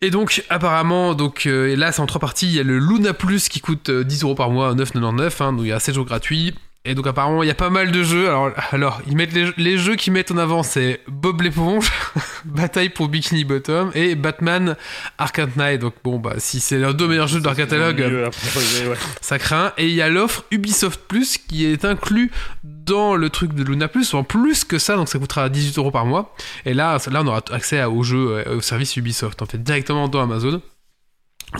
Et 0.00 0.10
donc, 0.10 0.44
apparemment, 0.48 1.14
donc, 1.14 1.46
euh, 1.46 1.74
là, 1.74 1.90
c'est 1.90 2.00
en 2.00 2.06
trois 2.06 2.20
parties. 2.20 2.46
Il 2.46 2.52
y 2.52 2.60
a 2.60 2.62
le 2.62 2.78
Luna 2.78 3.12
Plus 3.14 3.48
qui 3.48 3.60
coûte 3.60 3.88
euh, 3.88 4.04
10 4.04 4.22
euros 4.22 4.34
par 4.36 4.50
mois, 4.50 4.74
9,99. 4.74 5.42
Hein, 5.42 5.52
donc, 5.52 5.62
il 5.62 5.68
y 5.68 5.72
a 5.72 5.80
7 5.80 5.94
jours 5.94 6.04
gratuits. 6.04 6.54
Et 6.88 6.94
donc, 6.94 7.06
apparemment, 7.06 7.42
il 7.42 7.46
y 7.46 7.50
a 7.50 7.54
pas 7.54 7.68
mal 7.68 7.92
de 7.92 8.02
jeux. 8.02 8.28
Alors, 8.28 8.50
alors 8.72 9.02
ils 9.06 9.14
mettent 9.14 9.34
les, 9.34 9.50
les 9.58 9.76
jeux 9.76 9.94
qu'ils 9.94 10.14
mettent 10.14 10.30
en 10.30 10.38
avant, 10.38 10.62
c'est 10.62 11.00
Bob 11.06 11.42
l'éponge, 11.42 11.92
Bataille 12.46 12.88
pour 12.88 13.08
Bikini 13.08 13.44
Bottom 13.44 13.90
et 13.94 14.14
Batman 14.14 14.74
Arkham 15.18 15.50
Knight. 15.54 15.82
Donc, 15.82 15.92
bon, 16.02 16.18
bah, 16.18 16.36
si 16.38 16.60
c'est 16.60 16.78
leurs 16.78 16.94
deux 16.94 17.06
meilleurs 17.06 17.28
jeux 17.28 17.40
de 17.40 17.44
leur 17.44 17.54
catalogue, 17.54 18.30
proposer, 18.30 18.88
ouais. 18.88 18.96
ça 19.20 19.38
craint. 19.38 19.74
Et 19.76 19.86
il 19.86 19.94
y 19.94 20.00
a 20.00 20.08
l'offre 20.08 20.44
Ubisoft 20.50 21.02
Plus 21.06 21.36
qui 21.36 21.66
est 21.66 21.84
inclus 21.84 22.30
dans 22.64 23.16
le 23.16 23.28
truc 23.28 23.52
de 23.52 23.62
Luna 23.62 23.88
Plus, 23.88 24.14
en 24.14 24.24
plus 24.24 24.64
que 24.64 24.78
ça, 24.78 24.96
donc 24.96 25.10
ça 25.10 25.18
coûtera 25.18 25.50
18 25.50 25.76
euros 25.76 25.90
par 25.90 26.06
mois. 26.06 26.34
Et 26.64 26.72
là, 26.72 26.96
là 27.10 27.20
on 27.22 27.26
aura 27.26 27.42
accès 27.52 27.84
aux 27.84 28.02
jeux, 28.02 28.42
euh, 28.46 28.56
au 28.56 28.60
service 28.62 28.96
Ubisoft, 28.96 29.42
en 29.42 29.46
fait, 29.46 29.62
directement 29.62 30.08
dans 30.08 30.22
Amazon. 30.22 30.62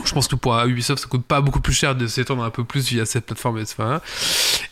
Je 0.05 0.13
pense 0.13 0.27
que 0.27 0.35
pour 0.35 0.57
Ubisoft, 0.65 1.01
ça 1.01 1.07
coûte 1.07 1.25
pas 1.25 1.41
beaucoup 1.41 1.61
plus 1.61 1.73
cher 1.73 1.95
de 1.95 2.07
s'étendre 2.07 2.43
un 2.43 2.49
peu 2.49 2.63
plus 2.63 2.89
via 2.89 3.05
cette 3.05 3.25
plateforme. 3.25 3.61
Enfin, 3.61 4.01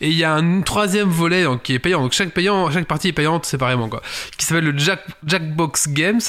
et 0.01 0.10
il 0.10 0.17
y 0.17 0.23
a 0.23 0.34
un 0.34 0.62
troisième 0.62 1.10
volet 1.10 1.45
qui 1.63 1.73
est 1.73 1.80
payant. 1.80 2.01
Donc 2.01 2.13
chaque, 2.13 2.32
payant, 2.32 2.69
chaque 2.71 2.88
partie 2.88 3.10
est 3.10 3.13
payante 3.13 3.45
séparément, 3.45 3.89
quoi. 3.89 4.01
Qui 4.38 4.45
s'appelle 4.45 4.65
le 4.65 4.77
Jack, 4.77 5.01
Jackbox 5.25 5.89
Games. 5.89 6.21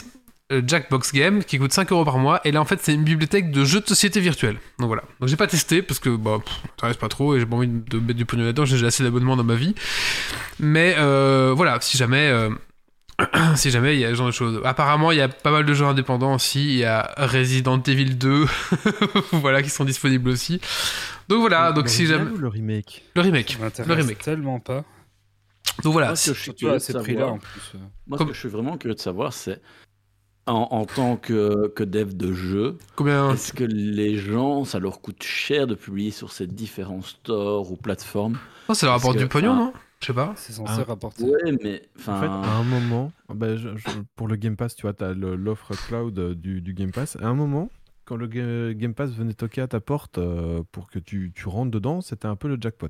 euh, 0.53 0.63
Jackbox 0.67 1.13
Game 1.13 1.45
qui 1.45 1.59
coûte 1.59 1.73
5 1.73 1.93
euros 1.93 2.05
par 2.05 2.19
mois 2.19 2.41
et 2.45 2.53
là 2.53 2.61
en 2.61 2.65
fait 2.65 2.81
c'est 2.83 2.95
une 2.95 3.05
bibliothèque 3.05 3.51
de 3.51 3.67
jeux 3.67 3.81
de 3.81 3.87
société 3.87 4.19
virtuels 4.19 4.59
donc 4.79 4.87
voilà 4.89 5.03
donc 5.21 5.29
j'ai 5.29 5.37
pas 5.37 5.47
testé 5.47 5.83
parce 5.83 6.01
que 6.01 6.17
bah 6.17 6.39
ça 6.81 6.93
pas 6.95 7.09
trop 7.09 7.37
et 7.37 7.41
j'ai 7.41 7.45
pas 7.45 7.57
envie 7.57 7.69
de 7.69 7.99
mettre 7.99 8.15
du 8.15 8.25
pognon 8.25 8.45
là-dedans 8.45 8.65
j'ai 8.65 8.87
assez 8.87 9.03
d'abonnements 9.03 9.37
dans 9.37 9.45
ma 9.45 9.57
vie 9.57 9.75
mais 10.59 10.95
euh, 10.97 11.53
voilà 11.55 11.79
si 11.83 11.99
jamais 11.99 12.29
euh, 12.29 12.49
si 13.57 13.71
jamais 13.71 13.95
il 13.97 14.01
y 14.01 14.05
a 14.05 14.11
ce 14.11 14.15
genre 14.15 14.27
de 14.29 14.33
choses. 14.33 14.61
Apparemment 14.65 15.11
il 15.13 15.19
y 15.19 15.21
a 15.21 15.29
pas 15.29 15.51
mal 15.51 15.65
de 15.67 15.75
jeux 15.75 15.85
indépendants 15.85 16.35
aussi. 16.35 16.65
Il 16.69 16.77
y 16.79 16.85
a 16.85 17.13
Resident 17.17 17.81
Evil 17.83 18.15
2 18.17 18.45
voilà 19.33 19.63
qui 19.63 19.71
sont 19.71 19.85
disponibles 19.85 20.29
aussi. 20.31 20.61
Donc 21.29 21.41
voilà 21.41 21.73
donc 21.73 21.89
si 21.89 22.03
L'original 22.03 22.27
jamais 22.27 22.37
ou 22.37 22.41
le 22.41 22.49
remake 22.49 23.05
le 23.15 23.23
remake. 23.23 23.59
Le 23.87 23.95
remake. 23.95 24.19
tellement 24.19 24.61
pas. 24.61 24.85
donc 25.83 25.93
voilà 25.93 26.09
Moi, 26.09 26.17
ce 26.17 26.31
que 26.31 26.37
je 26.37 26.43
suis 26.43 26.55
curieux 26.55 26.75
de 26.75 26.79
savoir- 26.79 27.33
en 27.33 27.39
plus. 27.39 27.73
Moi, 28.07 28.19
Comme- 28.19 28.27
ce 28.29 28.31
que 28.31 28.35
je 28.35 28.41
suis 28.41 28.49
vraiment 28.49 28.77
curieux 28.77 28.95
de 28.95 29.01
savoir, 29.01 29.33
c'est 29.33 29.61
en, 30.47 30.67
en 30.71 30.87
tant 30.87 31.17
que, 31.17 31.69
que 31.77 31.85
dev 31.85 32.15
de 32.17 32.33
jeu, 32.33 32.79
Combien 32.97 33.33
est-ce 33.35 33.53
que 33.53 33.65
les 33.65 34.17
gens, 34.17 34.65
ça 34.65 34.79
leur 34.79 35.03
coûte 35.03 35.23
cher 35.23 35.67
de 35.67 35.75
publier 35.75 36.11
sur 36.11 36.33
ces 36.33 36.47
différents 36.47 37.03
stores 37.03 37.71
ou 37.71 37.77
plateformes? 37.77 38.39
Oh, 38.69 38.73
ça 38.75 38.87
leur 38.87 38.95
apporte 38.95 39.17
que, 39.17 39.23
du 39.23 39.29
pognon, 39.29 39.55
non? 39.55 39.73
Je 40.01 40.07
sais 40.07 40.13
pas. 40.15 40.33
C'est 40.37 40.53
censé 40.53 40.83
rapporter. 40.83 41.25
Ouais, 41.25 41.53
mais 41.63 41.83
En 42.07 42.21
fait, 42.21 42.27
à 42.27 42.57
un 42.57 42.63
moment, 42.63 43.11
bah, 43.35 43.57
je- 43.57 43.77
je- 43.77 43.89
pour 44.17 44.29
le 44.29 44.37
Game 44.37 44.57
Pass, 44.57 44.75
tu 44.77 44.83
vois, 44.83 44.93
tu 44.95 45.03
as 45.05 45.13
l'offre 45.13 45.75
cloud 45.89 46.19
euh, 46.19 46.35
du, 46.35 46.61
du 46.61 46.73
Game 46.75 46.93
Pass. 46.93 47.17
À 47.21 47.27
un 47.27 47.35
moment, 47.35 47.69
quand 48.05 48.17
le 48.17 48.27
Ga- 48.29 48.75
Game 48.75 48.95
Pass 48.95 49.11
venait 49.11 49.35
toquer 49.35 49.61
à 49.63 49.67
ta 49.69 49.81
porte 49.81 50.19
euh, 50.19 50.63
pour 50.73 50.89
que 50.89 50.99
tu, 51.01 51.33
tu 51.35 51.49
rentres 51.49 51.73
dedans, 51.73 52.01
c'était 52.01 52.27
un 52.29 52.37
peu 52.37 52.47
le 52.49 52.57
jackpot. 52.61 52.87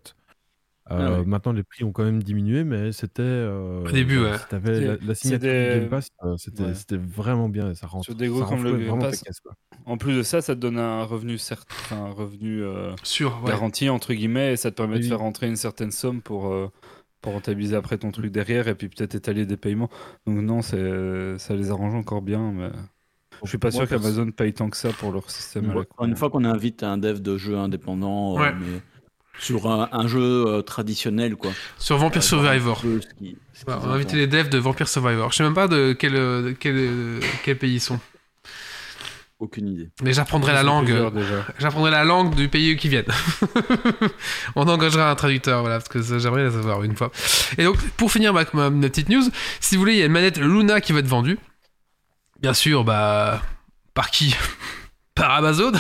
Euh, 0.91 0.97
Ah 1.17 1.19
ouais. 1.21 1.27
Maintenant, 1.27 1.53
les 1.53 1.63
prix 1.65 1.85
ont 1.85 1.93
quand 1.93 2.05
même 2.05 2.23
diminué, 2.23 2.65
mais 2.65 2.93
c'était. 2.93 3.21
euh, 3.23 3.85
Au 3.87 3.91
début, 3.91 4.19
bah, 4.21 4.31
ouais. 4.33 4.39
si 4.39 4.45
t'avais 4.49 4.81
la, 4.81 4.97
la 5.03 5.15
signature 5.15 5.49
des- 5.51 5.75
du 5.75 5.81
Game 5.81 5.89
Pass, 5.91 6.09
euh, 6.25 6.37
c'était 6.39 6.63
Ouais. 6.65 7.01
vraiment 7.03 7.49
bien. 7.49 7.71
et 7.71 7.75
Ça 7.75 7.87
rentre. 7.87 8.05
Sur 8.05 8.15
des 8.15 8.29
gros 8.29 8.41
ça 8.41 8.47
comme 8.47 8.65
le 8.65 8.77
Game 8.79 8.99
Pass. 8.99 9.23
caisse. 9.23 9.41
En 9.87 9.97
plus 9.99 10.15
de 10.17 10.23
ça, 10.23 10.41
ça 10.43 10.55
te 10.55 10.61
donne 10.61 10.79
un 10.79 11.05
revenu, 11.05 11.37
certes, 11.39 11.69
enfin, 11.71 11.97
un 12.05 12.11
revenu 12.13 12.63
euh, 12.63 12.93
Sûr, 13.03 13.39
ouais. 13.43 13.51
garanti, 13.51 13.89
entre 13.91 14.13
guillemets, 14.15 14.53
et 14.53 14.57
ça 14.57 14.71
te 14.71 14.77
permet 14.77 14.99
de 14.99 15.05
faire 15.05 15.19
rentrer 15.21 15.47
une 15.49 15.57
certaine 15.57 15.91
somme 15.91 16.21
pour, 16.23 16.53
euh, 16.53 16.71
pour 17.21 17.33
rentabiliser 17.33 17.77
après 17.77 17.99
ton 17.99 18.11
truc 18.11 18.31
derrière, 18.31 18.69
et 18.69 18.75
puis 18.75 18.89
peut-être 18.89 19.15
étaler 19.15 19.45
des 19.47 19.57
paiements. 19.57 19.91
Donc 20.27 20.39
non, 20.39 20.63
c'est- 20.63 21.39
ça 21.39 21.55
les 21.55 21.71
arrange 21.71 21.95
encore 21.95 22.23
bien, 22.23 22.53
mais 22.53 22.71
je 23.43 23.49
suis 23.49 23.59
pas 23.59 23.71
sûr 23.71 23.89
qu'Amazon 23.89 24.31
paye 24.31 24.53
tant 24.53 24.71
que 24.71 24.77
ça 24.77 24.91
pour 24.91 25.13
leur 25.13 25.31
système. 25.31 25.71
à 25.71 25.75
la 25.75 25.85
con. 25.85 26.07
une 26.07 26.17
fois 26.17 26.31
qu'on 26.31 26.45
invite 26.45 26.83
un 26.83 26.99
dev 26.99 27.21
de 27.21 27.37
jeu 27.37 27.57
indépendant, 27.57 28.41
euh, 28.41 28.51
mais 28.61 28.81
sur 29.41 29.71
un, 29.71 29.89
un 29.93 30.07
jeu 30.09 30.47
euh, 30.49 30.63
traditionnel, 30.63 31.37
quoi. 31.37 31.53
Sur 31.79 31.97
Vampire 31.99 32.19
Euh, 32.19 32.25
Survivor. 32.25 32.81
ce 32.81 33.15
qui- 33.19 33.37
ce 33.53 33.65
on 33.69 33.73
a 33.73 33.77
en 33.77 33.91
invité 33.91 34.11
pensent. 34.13 34.15
les 34.21 34.27
devs 34.27 34.49
de 34.49 34.59
Vampire 34.59 34.89
Survivor. 34.89 35.31
Je 35.33 35.37
sais 35.37 35.45
même 35.45 35.55
pas 35.55 35.69
de 35.69 35.93
quel, 35.93 36.13
de 36.15 36.55
quel, 36.59 37.21
quel 37.45 37.57
pays 37.59 37.75
ils 37.75 37.81
sont. 37.81 38.01
Aucune 39.41 39.69
idée. 39.69 39.89
Mais 40.03 40.13
j'apprendrai 40.13 40.53
la 40.53 40.65
langue. 40.65 40.93
J'apprendrai 41.61 41.93
la 41.93 42.03
langue 42.05 42.35
du 42.35 42.49
pays 42.49 42.77
qui 42.77 42.89
viennent. 42.89 43.05
On 44.57 44.67
engagera 44.69 45.11
un 45.11 45.15
traducteur, 45.15 45.61
voilà, 45.61 45.79
parce 45.79 45.89
que 45.89 46.03
j'aimerais 46.19 46.43
la 46.45 46.51
savoir 46.51 46.83
une 46.83 46.97
fois. 46.97 47.13
Et 47.57 47.63
donc, 47.65 47.77
pour 47.97 48.11
finir 48.11 48.33
ma, 48.33 48.45
ma- 48.53 48.69
ma 48.71 48.89
petite 48.89 49.09
news, 49.09 49.23
si 49.61 49.77
vous 49.77 49.81
voulez, 49.83 49.93
il 49.95 49.99
y 49.99 50.03
a 50.03 50.07
une 50.07 50.13
manette 50.13 50.39
Luna 50.39 50.81
qui 50.81 50.93
va 50.93 50.99
être 50.99 51.07
vendue. 51.07 51.39
Bien 52.41 52.53
sûr, 52.55 52.83
bah. 52.83 53.41
Par 53.95 54.11
qui? 54.11 54.35
Par 55.15 55.33
Amazon. 55.33 55.73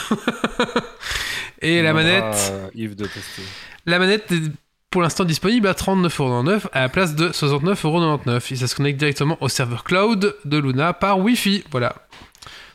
Et 1.60 1.80
On 1.80 1.82
la 1.82 1.90
aura, 1.92 2.02
manette, 2.02 2.48
euh, 2.52 2.68
Yves 2.74 2.94
de 2.94 3.06
tester. 3.06 3.42
la 3.86 3.98
manette 3.98 4.30
est 4.32 4.42
pour 4.90 5.02
l'instant 5.02 5.24
disponible 5.24 5.66
à 5.68 5.72
39,99€ 5.72 6.62
à 6.72 6.80
la 6.80 6.88
place 6.88 7.14
de 7.14 7.28
69,99€. 7.30 8.52
Et 8.52 8.56
ça 8.56 8.66
se 8.68 8.74
connecte 8.76 8.98
directement 8.98 9.36
au 9.40 9.48
serveur 9.48 9.84
cloud 9.84 10.36
de 10.44 10.58
Luna 10.58 10.92
par 10.92 11.18
Wi-Fi. 11.18 11.64
Voilà. 11.70 11.94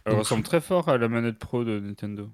Elle 0.05 0.13
Donc- 0.13 0.19
ressemble 0.19 0.43
très 0.43 0.61
fort 0.61 0.89
à 0.89 0.97
la 0.97 1.07
manette 1.07 1.39
pro 1.39 1.63
de 1.63 1.79
Nintendo. 1.79 2.29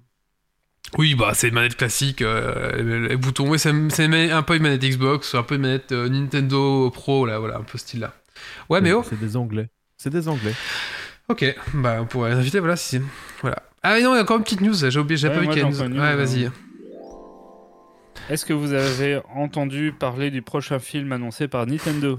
Oui, 0.98 1.14
bah 1.14 1.32
c'est 1.34 1.48
une 1.48 1.54
manette 1.54 1.76
classique, 1.76 2.20
euh, 2.22 3.08
les, 3.08 3.16
boutons. 3.16 3.48
Oui, 3.48 3.58
c'est 3.60 3.70
un 3.70 4.42
peu 4.42 4.56
une 4.56 4.62
manette 4.62 4.82
Xbox, 4.82 5.34
un 5.36 5.42
peu 5.44 5.54
une 5.54 5.60
manette 5.60 5.92
euh, 5.92 6.08
Nintendo 6.08 6.90
Pro, 6.90 7.26
là, 7.26 7.38
voilà, 7.38 7.58
un 7.58 7.62
peu 7.62 7.78
ce 7.78 7.84
style-là. 7.84 8.12
Ouais, 8.68 8.80
mais 8.80 8.92
oh, 8.92 9.04
C'est 9.08 9.20
des 9.20 9.36
Anglais. 9.36 9.68
C'est 9.96 10.10
des 10.10 10.26
Anglais. 10.28 10.54
ok, 11.28 11.44
bah 11.74 11.98
on 12.00 12.06
pourrait 12.06 12.30
les 12.30 12.36
inviter, 12.36 12.58
voilà, 12.58 12.74
si. 12.76 13.00
Voilà. 13.42 13.62
Ah, 13.82 13.94
mais 13.94 14.02
non, 14.02 14.14
il 14.14 14.16
y 14.16 14.18
a 14.18 14.22
encore 14.22 14.38
une 14.38 14.42
petite 14.42 14.62
news, 14.62 14.74
j'ai 14.74 14.98
oublié, 14.98 15.16
j'ai 15.16 15.28
Ouais, 15.28 15.34
pas 15.34 15.40
vu 15.40 15.48
qu'il 15.48 15.58
y 15.58 15.60
a 15.62 15.66
une 15.68 15.72
news. 15.74 15.84
une 15.84 16.00
Ouais, 16.00 16.16
vas-y. 16.16 16.46
hein. 16.46 16.52
Est-ce 18.28 18.44
que 18.46 18.52
vous 18.52 18.72
avez 18.72 19.20
entendu 19.34 19.92
parler 19.92 20.30
du 20.30 20.42
prochain 20.42 20.78
film 20.78 21.12
annoncé 21.12 21.46
par 21.46 21.66
Nintendo? 21.66 22.18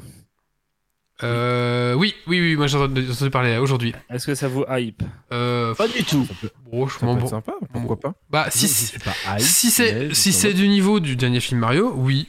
Euh, 1.23 1.93
oui, 1.93 2.15
oui, 2.27 2.39
oui, 2.39 2.55
moi 2.55 2.67
j'ai 2.67 2.77
entendu 2.77 3.29
parler 3.29 3.51
euh, 3.51 3.62
aujourd'hui. 3.62 3.93
Est-ce 4.10 4.25
que 4.25 4.36
ça 4.36 4.47
vous 4.47 4.65
hype? 4.69 5.03
Euh, 5.31 5.73
Pas 5.75 5.88
du 5.88 6.03
tout. 6.03 6.25
Ça 6.25 6.34
peut, 6.39 6.49
bon, 6.65 6.88
sympa, 7.27 7.53
pourquoi 7.71 7.99
pas? 7.99 8.13
Bah, 8.29 8.47
si, 8.49 8.67
je 8.67 8.71
si, 8.71 8.86
suis 8.88 8.99
pas 8.99 9.13
hype, 9.27 9.41
si 9.41 9.69
c'est 9.69 10.13
si 10.13 10.34
c'est 10.34 10.53
du 10.53 10.67
niveau 10.67 10.99
du 10.99 11.15
dernier 11.15 11.39
film 11.39 11.60
Mario, 11.60 11.93
oui. 11.95 12.27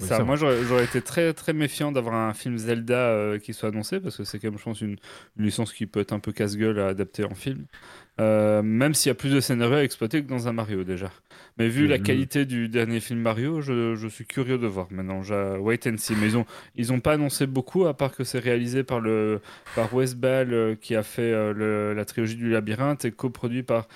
Ça, 0.00 0.22
moi 0.22 0.36
j'aurais 0.36 0.62
j'aurais 0.62 0.84
été 0.84 1.02
très 1.02 1.32
très 1.34 1.52
méfiant 1.52 1.90
d'avoir 1.90 2.14
un 2.14 2.32
film 2.32 2.56
Zelda 2.56 2.94
euh, 2.94 3.38
qui 3.40 3.52
soit 3.52 3.70
annoncé 3.70 3.98
parce 3.98 4.16
que 4.16 4.22
c'est 4.22 4.38
quand 4.38 4.48
même 4.48 4.58
je 4.58 4.62
pense 4.62 4.80
une, 4.80 4.96
une 5.36 5.44
licence 5.44 5.72
qui 5.72 5.86
peut 5.86 5.98
être 5.98 6.12
un 6.12 6.20
peu 6.20 6.30
casse-gueule 6.30 6.78
à 6.78 6.86
adapter 6.86 7.24
en 7.24 7.34
film. 7.34 7.64
Euh, 8.20 8.62
même 8.62 8.94
s'il 8.94 9.10
y 9.10 9.12
a 9.12 9.14
plus 9.14 9.30
de 9.32 9.40
scénarios 9.40 9.76
à 9.76 9.82
exploiter 9.82 10.22
que 10.22 10.28
dans 10.28 10.46
un 10.46 10.52
Mario 10.52 10.84
déjà. 10.84 11.10
Mais 11.58 11.68
vu 11.68 11.86
la 11.88 11.96
le- 11.96 12.02
qualité 12.04 12.44
du 12.46 12.68
dernier 12.68 13.00
film 13.00 13.20
Mario, 13.20 13.60
je, 13.60 13.94
je 13.96 14.08
suis 14.08 14.24
curieux 14.26 14.58
de 14.58 14.66
voir 14.66 14.86
maintenant. 14.90 15.22
J'ai- 15.22 15.56
Wait 15.58 15.86
and 15.88 15.96
see. 15.98 16.14
Mais 16.16 16.26
ils 16.28 16.36
ont, 16.36 16.46
ils 16.76 16.92
ont 16.92 17.00
pas 17.00 17.14
annoncé 17.14 17.46
beaucoup 17.46 17.86
à 17.86 17.94
part 17.96 18.12
que 18.14 18.24
c'est 18.24 18.38
réalisé 18.38 18.84
par, 18.84 19.00
le, 19.00 19.40
par 19.74 19.92
Wes 19.92 20.14
Ball 20.14 20.52
euh, 20.52 20.74
qui 20.76 20.94
a 20.94 21.02
fait 21.02 21.32
euh, 21.32 21.52
le- 21.52 21.94
la 21.94 22.04
trilogie 22.04 22.36
du 22.36 22.50
labyrinthe 22.50 23.04
et 23.04 23.10
coproduit 23.12 23.62
par 23.64 23.88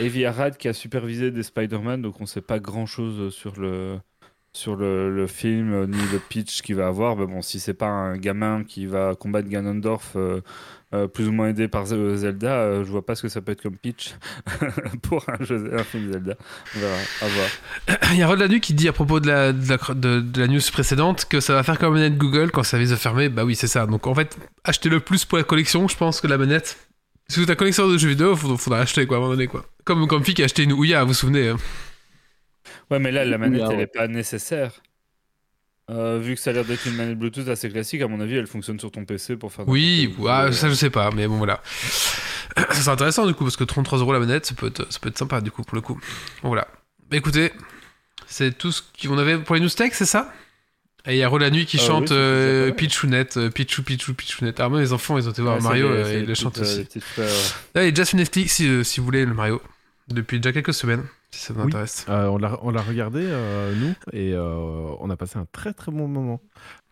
Avi 0.00 0.24
Arad 0.24 0.56
qui 0.56 0.68
a 0.68 0.72
supervisé 0.72 1.30
des 1.30 1.42
Spider-Man. 1.42 2.02
Donc 2.02 2.20
on 2.20 2.26
sait 2.26 2.40
pas 2.42 2.58
grand 2.58 2.86
chose 2.86 3.34
sur 3.34 3.60
le 3.60 3.98
sur 4.54 4.76
le, 4.76 5.26
film 5.26 5.72
euh, 5.72 5.86
ni 5.86 5.98
le 6.12 6.18
pitch 6.18 6.62
qu'il 6.62 6.76
va 6.76 6.86
avoir. 6.86 7.16
Mais 7.16 7.26
bon, 7.26 7.42
si 7.42 7.60
c'est 7.60 7.74
pas 7.74 7.88
un 7.88 8.16
gamin 8.16 8.62
qui 8.64 8.86
va 8.86 9.14
combattre 9.14 9.48
Ganondorf 9.48 10.12
euh, 10.16 10.40
euh, 10.94 11.08
plus 11.08 11.26
ou 11.26 11.32
moins 11.32 11.48
aidé 11.48 11.66
par 11.66 11.86
Ze- 11.86 12.16
Zelda, 12.16 12.84
je 12.84 12.88
vois 12.88 13.04
pas 13.04 13.16
ce 13.16 13.22
que 13.22 13.28
ça 13.28 13.40
peut 13.40 13.52
être 13.52 13.62
comme 13.62 13.76
pitch 13.76 14.14
pour 15.02 15.24
un, 15.28 15.44
film 15.84 16.12
Zelda. 16.12 16.34
On 16.76 16.78
verra, 16.78 16.96
à 17.22 17.26
voir. 17.26 18.00
Il 18.12 18.18
y 18.18 18.22
a 18.22 18.28
Rod 18.28 18.38
Lanu 18.38 18.60
qui 18.60 18.74
dit 18.74 18.86
à 18.86 18.92
propos 18.92 19.18
de 19.18 19.26
la, 19.26 20.46
news 20.46 20.60
précédente 20.72 21.24
que 21.24 21.40
ça 21.40 21.54
va 21.54 21.64
faire 21.64 21.78
comme 21.78 21.94
la 21.94 22.02
manette 22.02 22.16
Google 22.16 22.52
quand 22.52 22.62
ça 22.62 22.78
vise 22.78 22.92
à 22.92 22.96
fermer. 22.96 23.28
Bah 23.28 23.44
oui, 23.44 23.56
c'est 23.56 23.66
ça. 23.66 23.86
Donc 23.86 24.06
en 24.06 24.14
fait, 24.14 24.38
achetez-le 24.62 25.00
plus 25.00 25.24
pour 25.24 25.36
la 25.36 25.44
collection, 25.44 25.88
je 25.88 25.96
pense, 25.96 26.20
que 26.20 26.28
la 26.28 26.38
manette. 26.38 26.78
Si 27.26 27.38
vous 27.38 27.44
êtes 27.44 27.50
un 27.50 27.54
collectionneur 27.56 27.90
de 27.90 27.98
jeux 27.98 28.10
vidéo, 28.10 28.36
faudra, 28.36 28.56
faudra 28.56 28.80
acheter 28.80 29.06
quoi 29.06 29.16
à 29.16 29.18
un 29.18 29.22
moment 29.22 29.34
donné 29.34 29.48
quoi. 29.48 29.64
Comme 29.84 30.06
comme 30.06 30.22
Fi 30.22 30.34
qui 30.34 30.42
a 30.42 30.44
acheté 30.44 30.62
une 30.62 30.74
Ouya, 30.74 31.02
vous 31.02 31.08
vous 31.08 31.14
souvenez 31.14 31.48
hein. 31.48 31.56
Ouais, 32.90 32.98
mais 32.98 33.12
là, 33.12 33.24
la 33.24 33.38
manette, 33.38 33.62
Ah 33.64 33.68
ouais. 33.68 33.74
elle 33.74 33.80
est 33.80 33.86
pas 33.86 34.08
nécessaire. 34.08 34.72
Euh, 35.90 36.18
vu 36.18 36.34
que 36.34 36.40
ça 36.40 36.50
a 36.50 36.52
l'air 36.54 36.64
d'être 36.64 36.86
une 36.86 36.94
manette 36.94 37.18
Bluetooth 37.18 37.48
assez 37.48 37.68
classique, 37.68 38.00
à 38.00 38.08
mon 38.08 38.20
avis, 38.20 38.36
elle 38.36 38.46
fonctionne 38.46 38.80
sur 38.80 38.90
ton 38.90 39.04
PC 39.04 39.36
pour 39.36 39.52
faire. 39.52 39.68
Oui, 39.68 40.14
ah, 40.26 40.50
ça 40.50 40.68
je 40.70 40.74
sais 40.74 40.88
pas, 40.90 41.10
mais 41.10 41.26
bon 41.26 41.36
voilà. 41.36 41.60
Ça 42.56 42.72
c'est 42.72 42.88
intéressant 42.88 43.26
du 43.26 43.34
coup 43.34 43.44
parce 43.44 43.56
que 43.56 43.64
33 43.64 43.98
euros 43.98 44.12
la 44.12 44.18
manette, 44.20 44.46
ça 44.46 44.54
peut 44.54 44.68
être, 44.68 44.90
ça 44.90 44.98
peut 44.98 45.08
être 45.08 45.18
sympa 45.18 45.40
du 45.42 45.50
coup 45.50 45.62
pour 45.62 45.74
le 45.74 45.82
coup. 45.82 46.00
Bon 46.42 46.48
voilà. 46.48 46.68
Bah 47.10 47.16
écoutez, 47.18 47.52
c'est 48.26 48.56
tout 48.56 48.72
ce 48.72 48.80
qu'on 49.02 49.18
avait 49.18 49.36
pour 49.38 49.56
les 49.56 49.60
news 49.60 49.68
tech, 49.68 49.92
c'est 49.92 50.06
ça? 50.06 50.32
Et 51.06 51.16
il 51.16 51.18
y 51.18 51.22
a 51.22 51.28
la 51.38 51.50
nuit 51.50 51.66
qui 51.66 51.76
Ah 51.76 51.80
oui, 51.82 51.86
chante 51.86 52.12
euh. 52.12 52.72
Pichounette, 52.72 53.36
euh, 53.36 53.50
Pichou 53.50 53.82
Pichou 53.82 54.14
Pichounette. 54.14 54.58
Alors 54.60 54.70
moi 54.70 54.80
les 54.80 54.94
enfants 54.94 55.18
ils 55.18 55.28
ont 55.28 55.32
été 55.32 55.42
voir 55.42 55.56
Ouais, 55.56 55.62
Mario 55.62 55.86
euh, 55.88 56.10
et 56.14 56.20
ils 56.20 56.24
le 56.26 56.34
chantent 56.34 56.58
euh, 56.58 56.62
aussi. 56.62 56.86
Là, 57.74 57.82
il 57.82 57.88
est 57.88 57.92
déjà 57.92 58.06
sur 58.06 58.16
Netflix 58.16 58.54
si, 58.54 58.66
euh, 58.66 58.82
si 58.84 59.00
vous 59.00 59.06
voulez 59.06 59.26
le 59.26 59.34
Mario. 59.34 59.60
Depuis 60.08 60.40
déjà 60.40 60.52
quelques 60.52 60.72
semaines, 60.74 61.04
si 61.34 61.40
ça 61.46 61.52
vous 61.54 61.60
Oui. 61.60 61.66
intéresse. 61.66 62.06
Euh, 62.08 62.26
on 62.28 62.38
l'a 62.38 62.58
on 62.62 62.70
l'a 62.70 62.82
regardé, 62.82 63.20
euh, 63.22 63.74
nous, 63.74 63.94
et 64.12 64.32
euh, 64.32 64.94
on 65.00 65.10
a 65.10 65.16
passé 65.16 65.38
un 65.38 65.46
très 65.52 65.72
très 65.72 65.92
bon 65.92 66.08
moment 66.08 66.40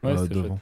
Ouais, 0.02 0.12
euh, 0.12 0.16
c'est 0.22 0.28
devant. 0.30 0.60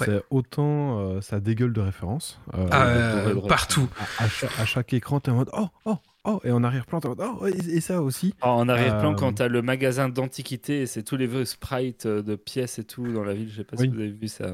Ouais. 0.00 0.06
C'est 0.06 0.22
autant 0.30 0.98
euh, 0.98 1.20
ça 1.20 1.40
dégueule 1.40 1.72
de 1.72 1.80
références. 1.80 2.40
euh, 2.54 2.66
Ah, 2.70 2.86
euh, 2.86 3.40
partout. 3.48 3.88
à, 4.18 4.24
à 4.24 4.28
cha- 4.28 4.48
à 4.58 4.64
chaque 4.64 4.92
écran, 4.92 5.20
t'es 5.20 5.30
en 5.30 5.36
mode 5.36 5.50
oh, 5.54 5.68
oh, 5.86 5.96
oh, 6.24 6.40
et 6.44 6.50
en 6.50 6.62
arrière-plan, 6.64 7.00
t'es 7.00 7.06
en 7.06 7.14
mode 7.16 7.22
oh, 7.40 7.46
et, 7.46 7.76
et 7.76 7.80
ça 7.80 8.02
aussi. 8.02 8.34
Ah, 8.42 8.50
En 8.50 8.68
arrière-plan, 8.68 9.12
Euh, 9.12 9.14
quand 9.14 9.32
t'as 9.34 9.48
le 9.48 9.62
magasin 9.62 10.08
d'antiquités, 10.08 10.82
et 10.82 10.86
c'est 10.86 11.02
tous 11.02 11.16
les 11.16 11.26
vieux 11.26 11.44
sprites 11.44 12.06
de 12.06 12.34
pièces 12.36 12.78
et 12.78 12.84
tout 12.84 13.10
dans 13.12 13.24
la 13.24 13.32
ville. 13.34 13.48
Je 13.48 13.56
sais 13.56 13.64
pas 13.64 13.76
si 13.76 13.88
vous 13.88 13.94
avez 13.94 14.10
vu 14.10 14.28
ça. 14.28 14.48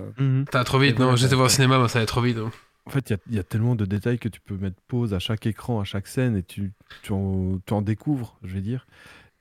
Ça 0.53 0.59
va 0.59 0.65
trop 0.65 0.79
vite, 0.79 0.99
non 0.99 1.17
J'étais 1.17 1.35
voir 1.35 1.47
au 1.47 1.51
cinéma, 1.51 1.79
mais 1.81 1.89
ça 1.89 1.99
allait 1.99 2.07
trop 2.07 2.21
vite. 2.21 2.37
hein. 2.39 2.51
En 2.87 2.91
fait, 2.91 3.11
il 3.11 3.19
y 3.33 3.37
y, 3.37 3.39
a 3.39 3.45
tellement 3.45 3.77
de 3.77 3.85
détails 3.85 4.19
que 4.19 4.29
tu 4.29 4.41
peux 4.41 4.57
mettre 4.57 4.81
pause 4.89 5.15
à 5.15 5.19
chaque 5.21 5.47
écran, 5.47 5.81
à 5.81 5.85
chaque 5.85 6.09
scène, 6.09 6.37
et 6.37 6.43
tu, 6.43 6.73
tu, 7.03 7.13
en, 7.13 7.59
tu 7.65 7.73
en 7.75 7.81
découvres, 7.83 8.39
je 8.43 8.55
vais 8.55 8.61
dire. 8.61 8.87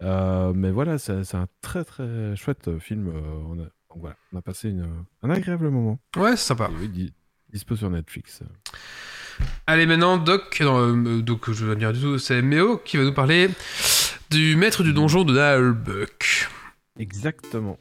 Euh, 0.03 0.53
mais 0.53 0.69
voilà, 0.71 0.97
c'est 0.99 1.33
un 1.35 1.47
très 1.61 1.83
très 1.83 2.35
chouette 2.35 2.67
euh, 2.67 2.79
film. 2.79 3.07
euh, 3.07 3.19
on, 3.47 3.53
a, 3.59 3.63
donc 3.63 3.71
voilà, 3.97 4.15
on 4.33 4.37
a 4.37 4.41
passé 4.41 4.69
une- 4.69 5.05
un 5.23 5.29
agréable 5.31 5.69
moment. 5.69 5.99
Ouais, 6.17 6.31
c'est 6.31 6.47
sympa. 6.47 6.69
Et 6.71 6.81
oui, 6.81 6.87
di- 6.89 7.13
dispo 7.51 7.75
sur 7.75 7.89
Netflix. 7.89 8.41
Allez, 9.65 9.85
maintenant, 9.87 10.17
Doc, 10.17 10.59
non, 10.61 10.95
euh, 10.95 11.21
donc 11.21 11.49
je 11.51 11.65
vais 11.65 11.75
dire 11.75 11.93
du 11.93 11.99
tout, 11.99 12.19
c'est 12.19 12.41
Méo 12.43 12.77
qui 12.77 12.97
va 12.97 13.03
nous 13.03 13.13
parler 13.13 13.49
du 14.29 14.55
maître 14.55 14.83
du 14.83 14.93
donjon 14.93 15.23
de 15.23 15.33
Nalbuck. 15.33 16.47
Exactement. 16.99 17.79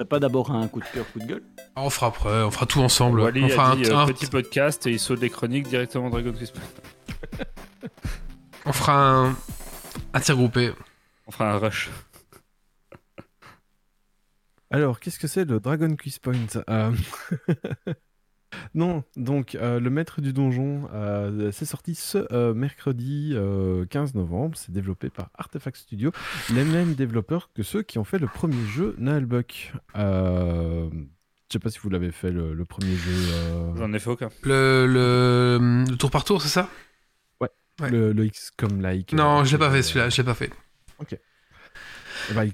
Ferait 0.00 0.08
pas 0.08 0.18
d'abord 0.18 0.50
un 0.50 0.66
coup 0.66 0.80
de 0.80 0.86
cœur, 0.86 1.04
coup 1.12 1.18
de 1.18 1.26
gueule 1.26 1.42
On 1.76 1.90
fera 1.90 2.06
après, 2.06 2.42
on 2.42 2.50
fera 2.50 2.64
tout 2.64 2.80
ensemble. 2.80 3.20
Wally 3.20 3.44
on 3.44 3.48
fera 3.50 3.72
a 3.72 3.76
dit 3.76 3.84
un, 3.90 3.98
euh, 3.98 3.98
un- 3.98 4.06
petit 4.06 4.24
podcast 4.28 4.86
et 4.86 4.92
il 4.92 4.98
saute 4.98 5.20
les 5.20 5.28
chroniques 5.28 5.68
directement 5.68 6.08
Dragon 6.08 6.32
Quest. 6.32 6.54
on 8.64 8.72
fera 8.72 8.94
un, 9.26 9.36
un 10.14 10.20
tir 10.20 10.36
groupé. 10.36 10.72
On 11.26 11.30
fera 11.32 11.52
un 11.52 11.58
rush. 11.58 11.90
Alors, 14.70 15.00
qu'est-ce 15.00 15.18
que 15.18 15.28
c'est 15.28 15.44
le 15.44 15.60
Dragon 15.60 15.94
Quiz 15.96 16.18
Point 16.18 16.46
Euh, 16.70 16.92
Non, 18.74 19.04
donc 19.16 19.54
euh, 19.54 19.80
le 19.80 19.90
maître 19.90 20.20
du 20.20 20.32
donjon, 20.32 20.88
euh, 20.92 21.50
c'est 21.52 21.64
sorti 21.64 21.94
ce 21.94 22.26
euh, 22.32 22.54
mercredi 22.54 23.32
euh, 23.34 23.84
15 23.86 24.14
novembre. 24.14 24.56
C'est 24.56 24.72
développé 24.72 25.10
par 25.10 25.30
Artefact 25.34 25.76
Studio, 25.76 26.12
les 26.54 26.64
mêmes 26.64 26.94
développeurs 26.94 27.50
que 27.54 27.62
ceux 27.62 27.82
qui 27.82 27.98
ont 27.98 28.04
fait 28.04 28.18
le 28.18 28.26
premier 28.26 28.64
jeu 28.66 28.94
Nullbuck. 28.98 29.72
Euh, 29.96 30.88
sais 31.50 31.58
pas 31.58 31.70
si 31.70 31.78
vous 31.80 31.90
l'avez 31.90 32.12
fait 32.12 32.30
le, 32.30 32.54
le 32.54 32.64
premier 32.64 32.94
jeu. 32.94 33.10
euh, 33.32 33.72
J'en 33.76 33.92
ai 33.92 33.98
fait 33.98 34.10
aucun. 34.10 34.28
Le, 34.42 34.86
le, 34.86 35.84
le 35.90 35.96
tour 35.96 36.10
par 36.10 36.24
tour, 36.24 36.40
c'est 36.42 36.48
ça? 36.48 36.68
Ouais. 37.40 37.90
Le, 37.90 38.12
le 38.12 38.26
XCOM 38.28 38.80
like. 38.80 39.14
Non, 39.14 39.40
euh, 39.40 39.44
je 39.44 39.52
l'ai 39.52 39.58
pas 39.58 39.70
fait 39.70 39.82
celui-là, 39.82 40.10
je 40.10 40.16
l'ai 40.18 40.24
pas 40.24 40.34
fait. 40.34 40.50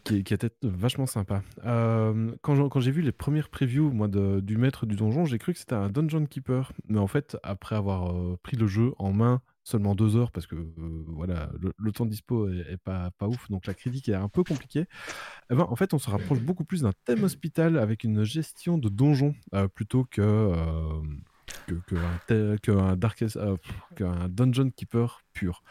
Qui, 0.05 0.25
qui 0.25 0.35
était 0.35 0.51
vachement 0.63 1.07
sympa. 1.07 1.43
Euh, 1.65 2.35
quand 2.43 2.81
j'ai 2.81 2.91
vu 2.91 3.03
les 3.03 3.13
premières 3.13 3.49
previews 3.49 3.93
du 4.41 4.57
maître 4.57 4.87
du 4.87 4.97
donjon, 4.97 5.25
j'ai 5.25 5.39
cru 5.39 5.53
que 5.53 5.59
c'était 5.59 5.75
un 5.75 5.89
Dungeon 5.89 6.27
Keeper. 6.27 6.73
Mais 6.89 6.99
en 6.99 7.07
fait, 7.07 7.37
après 7.43 7.77
avoir 7.77 8.13
euh, 8.13 8.39
pris 8.43 8.57
le 8.57 8.67
jeu 8.67 8.93
en 8.99 9.13
main 9.13 9.41
seulement 9.65 9.97
deux 9.97 10.17
heures, 10.17 10.31
parce 10.31 10.47
que 10.47 10.55
euh, 10.55 11.05
voilà, 11.09 11.51
le, 11.61 11.73
le 11.77 11.93
temps 11.93 12.07
dispo 12.07 12.49
est, 12.49 12.77
pas, 12.77 13.11
ouf, 13.23 13.51
donc 13.51 13.67
la 13.67 13.75
critique 13.75 14.09
est 14.09 14.15
un 14.15 14.29
peu 14.29 14.45
compliquée. 14.45 14.87
Eh 15.51 15.57
ben, 15.57 15.67
en 15.69 15.75
fait, 15.75 15.93
on 15.93 15.99
se 15.99 16.09
rapproche 16.09 16.41
beaucoup 16.41 16.65
plus 16.65 16.83
d'un 16.83 16.93
thème 17.05 17.25
hospital 17.25 17.77
avec 17.77 18.05
une 18.05 18.23
gestion 18.23 18.79
de 18.79 18.89
donjon 18.89 19.35
plutôt 19.75 20.05
que, 20.05 20.53
qu'un 23.97 24.29
Dungeon 24.29 24.71
Keeper 24.71 25.23
pur. 25.33 25.63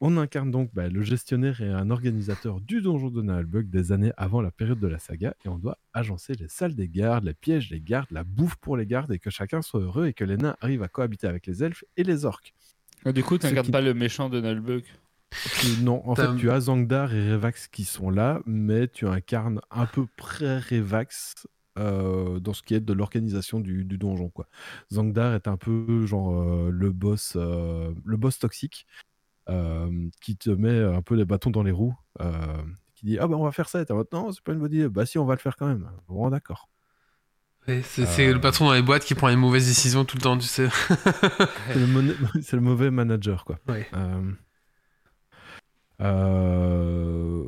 On 0.00 0.16
incarne 0.16 0.50
donc 0.50 0.70
bah, 0.74 0.88
le 0.88 1.02
gestionnaire 1.02 1.60
et 1.62 1.68
un 1.70 1.90
organisateur 1.90 2.60
du 2.60 2.82
donjon 2.82 3.10
de 3.10 3.22
Naalbug 3.22 3.70
des 3.70 3.92
années 3.92 4.12
avant 4.16 4.40
la 4.42 4.50
période 4.50 4.80
de 4.80 4.86
la 4.88 4.98
saga 4.98 5.34
et 5.44 5.48
on 5.48 5.56
doit 5.56 5.78
agencer 5.94 6.34
les 6.34 6.48
salles 6.48 6.74
des 6.74 6.88
gardes, 6.88 7.24
les 7.24 7.32
pièges 7.34 7.70
des 7.70 7.80
gardes, 7.80 8.10
la 8.10 8.24
bouffe 8.24 8.56
pour 8.56 8.76
les 8.76 8.86
gardes 8.86 9.12
et 9.12 9.18
que 9.18 9.30
chacun 9.30 9.62
soit 9.62 9.80
heureux 9.80 10.06
et 10.06 10.12
que 10.12 10.24
les 10.24 10.36
nains 10.36 10.56
arrivent 10.60 10.82
à 10.82 10.88
cohabiter 10.88 11.26
avec 11.26 11.46
les 11.46 11.62
elfes 11.62 11.84
et 11.96 12.02
les 12.02 12.24
orques. 12.24 12.52
Ah, 13.06 13.12
du 13.12 13.22
coup, 13.22 13.36
Ce 13.36 13.40
t'incarnes 13.42 13.66
qui- 13.66 13.72
pas 13.72 13.80
le 13.80 13.94
méchant 13.94 14.28
de 14.28 14.40
Nullbug. 14.40 14.84
Tu- 15.60 15.82
Non, 15.82 16.02
en 16.08 16.14
fait, 16.14 16.36
tu 16.36 16.50
as 16.50 16.60
Zangdar 16.60 17.12
et 17.14 17.32
Revax 17.32 17.68
qui 17.68 17.84
sont 17.84 18.10
là, 18.10 18.40
mais 18.46 18.88
tu 18.88 19.06
incarnes 19.06 19.60
à 19.70 19.86
peu 19.86 20.06
près 20.16 20.58
Revax 20.58 21.46
euh, 21.76 22.38
dans 22.38 22.52
ce 22.52 22.62
qui 22.62 22.74
est 22.74 22.80
de 22.80 22.92
l'organisation 22.92 23.58
du, 23.58 23.84
du 23.84 23.98
donjon. 23.98 24.28
Quoi. 24.28 24.46
Zangdar 24.92 25.34
est 25.34 25.48
un 25.48 25.56
peu 25.56 26.06
genre 26.06 26.40
euh, 26.40 26.70
le 26.70 26.92
boss, 26.92 27.32
euh, 27.36 27.92
le 28.04 28.16
boss 28.16 28.38
toxique 28.38 28.86
euh, 28.90 29.13
qui 30.20 30.36
te 30.36 30.50
met 30.50 30.82
un 30.82 31.02
peu 31.02 31.14
les 31.14 31.24
bâtons 31.24 31.50
dans 31.50 31.62
les 31.62 31.72
roues, 31.72 31.94
euh, 32.20 32.32
qui 32.94 33.06
dit 33.06 33.18
ah 33.18 33.26
bah 33.26 33.36
on 33.36 33.44
va 33.44 33.52
faire 33.52 33.68
ça. 33.68 33.82
Et 33.82 33.92
mode, 33.92 34.08
non, 34.12 34.32
c'est 34.32 34.42
pas 34.42 34.52
une 34.52 34.58
bonne 34.60 34.72
idée. 34.72 34.88
Bah 34.88 35.06
si, 35.06 35.18
on 35.18 35.24
va 35.26 35.34
le 35.34 35.40
faire 35.40 35.56
quand 35.56 35.66
même. 35.66 35.90
Bon, 36.08 36.30
d'accord. 36.30 36.68
C'est 37.66 38.28
Euh. 38.28 38.34
le 38.34 38.40
patron 38.40 38.66
dans 38.66 38.74
les 38.74 38.82
boîtes 38.82 39.04
qui 39.04 39.14
prend 39.14 39.28
les 39.28 39.36
mauvaises 39.36 39.66
décisions 39.66 40.04
tout 40.04 40.16
le 40.16 40.22
temps, 40.22 40.36
tu 40.36 40.46
sais. 40.46 40.68
C'est 42.42 42.56
le, 42.56 42.60
mauvais 42.60 42.90
manager, 42.90 43.44
quoi. 43.44 43.58
Ouais. 43.68 43.88
Euh, 43.94 44.32
euh, 46.02 47.44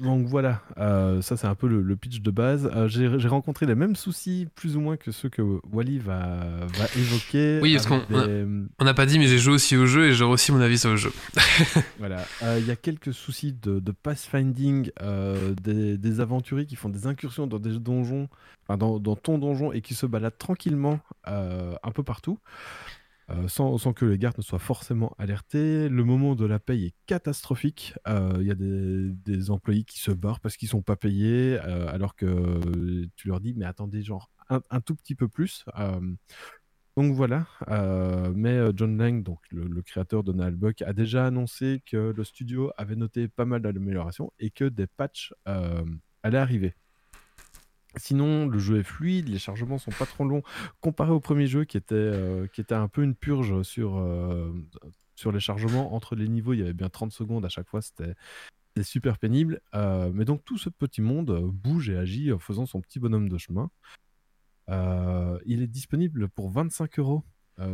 Donc 0.00 0.26
voilà, 0.26 0.60
euh, 0.78 1.22
ça 1.22 1.36
c'est 1.36 1.46
un 1.46 1.54
peu 1.54 1.68
le, 1.68 1.82
le 1.82 1.96
pitch 1.96 2.20
de 2.20 2.30
base. 2.32 2.68
Euh, 2.74 2.88
J'ai 2.88 3.18
j'ai 3.18 3.28
rencontré 3.28 3.64
les 3.64 3.76
mêmes 3.76 3.94
soucis, 3.94 4.48
plus 4.56 4.76
ou 4.76 4.80
moins, 4.80 4.96
que 4.96 5.12
ceux 5.12 5.28
que 5.28 5.40
Wally 5.72 5.98
va, 6.00 6.40
va 6.66 6.84
évoquer. 6.96 7.60
Oui, 7.62 7.74
parce 7.74 7.86
qu'on- 7.86 8.02
des- 8.10 8.44
n'a 8.84 8.94
pas 8.94 9.06
dit, 9.06 9.18
mais 9.20 9.26
j'ai 9.28 9.38
joué 9.38 9.54
aussi 9.54 9.76
au 9.76 9.86
jeu 9.86 10.06
et 10.08 10.14
j'aurai 10.14 10.32
aussi 10.32 10.50
mon 10.50 10.60
avis 10.60 10.78
sur 10.78 10.90
le 10.90 10.96
jeu. 10.96 11.12
Voilà, 11.98 12.24
Euh, 12.42 12.58
il 12.60 12.66
y 12.66 12.70
a 12.72 12.76
quelques 12.76 13.12
soucis 13.14 13.52
de, 13.52 13.78
de 13.80 13.92
pathfinding, 13.92 14.90
des, 15.62 15.96
des 15.96 16.20
aventuriers 16.20 16.66
qui 16.66 16.76
font 16.76 16.88
des 16.88 17.06
incursions 17.06 17.46
dans 17.46 17.58
des 17.58 17.78
donjons, 17.78 18.28
enfin 18.66 18.76
dans, 18.76 18.98
dans 18.98 19.16
ton 19.16 19.38
donjon 19.38 19.72
et 19.72 19.80
qui 19.80 19.94
se 19.94 20.06
baladent 20.06 20.38
tranquillement 20.38 21.00
un 21.24 21.90
peu 21.94 22.02
partout, 22.02 22.38
euh, 23.30 23.48
sans, 23.48 23.78
que 23.92 24.04
les 24.04 24.18
gardes 24.18 24.38
ne 24.38 24.42
soient 24.42 24.58
forcément 24.58 25.14
alertés. 25.18 25.88
Le 25.88 26.04
moment 26.04 26.34
de 26.34 26.46
la 26.46 26.58
paye 26.58 26.86
est 26.86 26.94
catastrophique. 27.06 27.94
Euh, 28.06 28.38
Il 28.40 28.46
y 28.46 28.50
a 28.50 28.54
des, 28.54 29.50
employés 29.50 29.84
qui 29.84 30.00
se 30.00 30.10
barrent 30.10 30.40
parce 30.40 30.56
qu'ils 30.56 30.68
sont 30.68 30.82
pas 30.82 30.96
payés, 30.96 31.58
euh, 31.64 31.88
alors 31.88 32.16
que 32.16 33.06
tu 33.16 33.28
leur 33.28 33.40
dis 33.40 33.54
mais 33.56 33.64
attendez 33.64 34.02
genre 34.02 34.30
un, 34.50 34.80
tout 34.80 34.94
petit 34.94 35.14
peu 35.14 35.28
plus. 35.28 35.64
Euh, 35.78 36.00
donc 36.98 37.14
voilà, 37.14 37.46
euh, 37.68 38.32
mais 38.34 38.54
euh, 38.54 38.72
John 38.74 38.98
Lang, 38.98 39.22
donc 39.22 39.38
le, 39.52 39.82
créateur 39.82 40.24
de 40.24 40.32
Nalbuck, 40.32 40.82
a 40.82 40.92
déjà 40.92 41.26
annoncé 41.26 41.80
que 41.86 42.12
le 42.16 42.24
studio 42.24 42.72
avait 42.76 42.96
noté 42.96 43.28
pas 43.28 43.44
mal 43.44 43.62
d'améliorations 43.62 44.32
et 44.40 44.50
que 44.50 44.64
des 44.64 44.88
patchs 44.88 45.32
euh, 45.46 45.84
allaient 46.24 46.38
arriver. 46.38 46.74
Sinon, 47.96 48.46
le 48.46 48.58
jeu 48.58 48.78
est 48.78 48.84
fluide, 48.84 49.28
les 49.28 49.38
chargements 49.38 49.78
sont 49.78 49.90
pas 49.90 50.06
trop 50.06 50.24
longs 50.24 50.42
comparé 50.80 51.10
au 51.10 51.20
premier 51.20 51.46
jeu 51.46 51.64
qui 51.64 51.76
était, 51.76 51.94
euh, 51.94 52.46
qui 52.46 52.60
était 52.60 52.74
un 52.74 52.88
peu 52.88 53.02
une 53.02 53.14
purge 53.14 53.62
sur, 53.62 53.96
euh, 53.96 54.52
sur 55.14 55.32
les 55.32 55.40
chargements. 55.40 55.94
Entre 55.94 56.14
les 56.14 56.28
niveaux, 56.28 56.52
il 56.52 56.60
y 56.60 56.62
avait 56.62 56.74
bien 56.74 56.90
30 56.90 57.12
secondes 57.12 57.44
à 57.44 57.48
chaque 57.48 57.68
fois, 57.68 57.80
c'était 57.80 58.14
super 58.82 59.18
pénible. 59.18 59.60
Euh, 59.74 60.10
mais 60.12 60.24
donc 60.24 60.44
tout 60.44 60.58
ce 60.58 60.68
petit 60.68 61.00
monde 61.00 61.50
bouge 61.50 61.88
et 61.88 61.96
agit 61.96 62.32
en 62.32 62.38
faisant 62.38 62.66
son 62.66 62.80
petit 62.80 63.00
bonhomme 63.00 63.28
de 63.28 63.38
chemin. 63.38 63.70
Il 65.46 65.62
est 65.62 65.66
disponible 65.66 66.28
pour 66.28 66.50
25 66.50 66.98
euros 66.98 67.24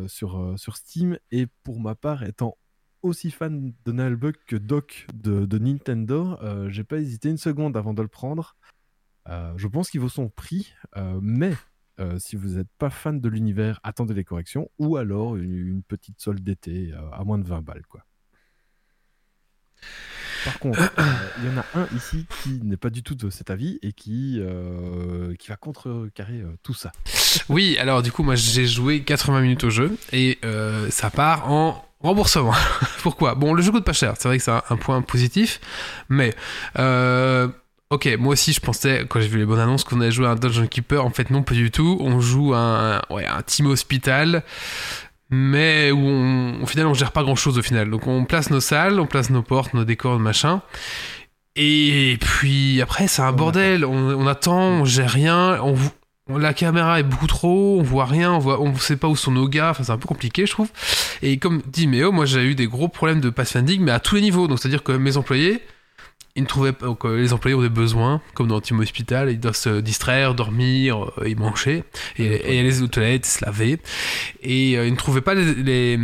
sur, 0.07 0.55
sur 0.57 0.77
Steam 0.77 1.19
et 1.33 1.47
pour 1.65 1.81
ma 1.81 1.97
part, 1.97 2.23
étant 2.23 2.57
aussi 3.03 3.33
fan 3.33 3.75
de 3.85 3.93
Nullbug 3.93 4.37
que 4.47 4.55
Doc 4.55 5.09
de, 5.13 5.59
Nintendo, 5.59 6.39
j'ai 6.69 6.85
pas 6.85 6.99
hésité 6.99 7.31
une 7.31 7.37
seconde 7.37 7.77
avant 7.77 7.95
de 7.95 8.03
le 8.03 8.09
prendre. 8.09 8.55
Euh, 9.29 9.53
je 9.57 9.69
pense 9.69 9.91
qu'il 9.91 10.01
vaut 10.01 10.09
son 10.09 10.29
prix, 10.29 10.73
euh, 10.97 11.19
mais 11.23 11.55
euh, 12.01 12.19
si 12.19 12.35
vous 12.35 12.57
n'êtes 12.57 12.69
pas 12.79 12.91
fan 12.91 13.21
de 13.21 13.29
l'univers, 13.29 13.79
attendez 13.85 14.15
les 14.15 14.25
corrections 14.25 14.69
ou 14.79 14.97
alors 14.97 15.37
une, 15.37 15.57
une 15.57 15.83
petite 15.83 16.21
solde 16.21 16.43
d'été 16.43 16.93
euh, 16.93 16.99
à 17.13 17.23
moins 17.23 17.39
de 17.39 17.47
20 17.47 17.63
balles. 17.63 17.85
Quoi. 17.89 18.05
Par 20.45 20.59
contre, 20.59 20.81
euh, 20.99 21.03
il 21.39 21.45
y 21.45 21.49
en 21.49 21.59
a 21.59 21.65
un 21.75 21.87
ici 21.97 22.27
qui 22.43 22.61
n'est 22.65 22.77
pas 22.77 22.91
du 22.91 23.05
tout 23.05 23.15
de 23.15 23.31
cet 23.31 23.49
avis 23.51 23.79
et 23.83 23.93
qui, 23.93 24.43
qui 25.39 25.49
va 25.49 25.57
contrecarrer 25.57 26.43
tout 26.63 26.75
ça. 26.75 26.93
Oui, 27.49 27.77
alors 27.81 28.01
du 28.01 28.13
coup, 28.13 28.23
moi 28.23 28.37
j'ai 28.37 28.65
joué 28.65 29.03
80 29.03 29.41
minutes 29.41 29.65
au 29.65 29.71
jeu 29.71 29.99
et 30.13 30.39
ça 30.91 31.11
part 31.11 31.51
en 31.51 31.85
remboursement. 31.99 32.53
Pourquoi? 33.03 33.35
Bon, 33.35 33.55
le 33.55 33.63
jeu 33.63 33.73
coûte 33.73 33.85
pas 33.85 33.93
cher, 33.93 34.15
c'est 34.19 34.29
vrai 34.29 34.39
que 34.39 34.45
c'est 34.45 34.53
un, 34.53 34.63
un 34.71 34.77
point 34.77 35.03
positif, 35.03 35.61
mais 36.09 36.35
euh, 36.79 37.49
ok, 37.95 38.17
moi 38.19 38.33
aussi 38.33 38.53
je 38.53 38.61
pensais, 38.61 39.05
quand 39.09 39.21
j'ai 39.21 39.29
vu 39.29 39.39
les 39.39 39.47
bonnes 39.47 39.61
annonces, 39.61 39.85
qu'on 39.85 40.01
allait 40.01 40.11
jouer 40.11 40.27
à 40.27 40.31
un 40.31 40.37
Dungeon 40.37 40.67
Keeper. 40.67 41.05
En 41.05 41.11
fait, 41.11 41.31
non, 41.31 41.43
pas 41.43 41.55
du 41.55 41.71
tout. 41.71 41.99
On 42.01 42.21
joue 42.21 42.55
un, 42.55 43.01
ouais, 43.11 43.27
un 43.27 43.43
team 43.43 43.67
hospital. 43.67 44.43
Mais 45.31 45.91
où 45.91 45.99
on, 45.99 46.63
au 46.63 46.67
final 46.67 46.87
on 46.87 46.95
gère 46.95 47.11
pas 47.11 47.23
grand 47.23 47.35
chose 47.35 47.59
au 47.59 47.63
final. 47.63 47.91
Donc 47.91 48.07
on 48.07 48.25
place 48.25 48.51
nos 48.51 48.61
salles, 48.61 49.01
on 49.01 49.07
place 49.07 49.31
nos 49.31 49.43
portes, 49.43 49.75
nos 49.75 49.85
décors, 49.85 50.19
machin. 50.21 50.61
Et 51.57 52.19
puis 52.21 52.83
après 52.83 53.07
c'est 53.09 53.23
un 53.23 53.31
On 53.31 53.33
bordel. 53.33 53.85
On, 53.85 53.95
on 53.95 54.27
attend, 54.27 54.61
on 54.61 54.85
gère 54.85 55.11
rien. 55.11 55.59
On, 55.63 55.77
la 56.39 56.55
caméra 56.55 57.01
est 57.01 57.05
beaucoup 57.05 57.27
trop, 57.27 57.79
on 57.79 57.83
voit 57.83 58.07
rien, 58.07 58.33
on 58.33 58.39
voit, 58.39 58.61
on 58.61 58.75
sait 58.77 58.97
pas 58.97 59.09
où 59.09 59.17
sont 59.17 59.31
nos 59.31 59.47
gars, 59.47 59.71
enfin 59.71 59.85
c'est 59.85 59.93
un 59.93 59.99
peu 59.99 60.07
compliqué 60.07 60.47
je 60.47 60.53
trouve. 60.53 60.71
Et 61.23 61.39
comme 61.39 61.63
dit 61.67 61.87
Méo, 61.87 62.13
moi 62.13 62.25
j'ai 62.27 62.45
eu 62.45 62.55
des 62.55 62.67
gros 62.67 62.89
problèmes 62.89 63.21
de 63.21 63.31
pathfinding, 63.31 63.81
mais 63.83 63.93
à 63.93 64.01
tous 64.01 64.15
les 64.15 64.23
niveaux. 64.23 64.47
Donc 64.47 64.59
c'est-à-dire 64.59 64.83
que 64.83 64.93
mes 64.93 65.17
employés, 65.17 65.63
ils 66.37 66.43
ne 66.43 66.49
trouvaient 66.49 66.73
pas, 66.73 66.87
les 67.17 67.33
employés 67.33 67.55
ont 67.57 67.63
des 67.63 67.69
besoins, 67.69 68.21
comme 68.35 68.49
dans 68.49 68.61
Team 68.61 68.81
Hospital, 68.81 69.31
ils 69.31 69.39
doivent 69.41 69.55
se 69.57 69.81
distraire, 69.81 70.35
dormir, 70.35 71.05
euh, 71.19 71.25
et 71.27 71.35
manger, 71.37 71.85
et, 72.19 72.57
et 72.57 72.59
aller 72.61 72.83
aux 72.83 72.89
toilettes, 72.89 73.27
se 73.27 73.45
laver. 73.45 73.79
Et 74.43 74.77
euh, 74.77 74.87
ils 74.87 74.93
ne 74.93 74.97
trouvaient 74.97 75.21
pas 75.21 75.35
les, 75.35 75.55
les- 75.55 75.99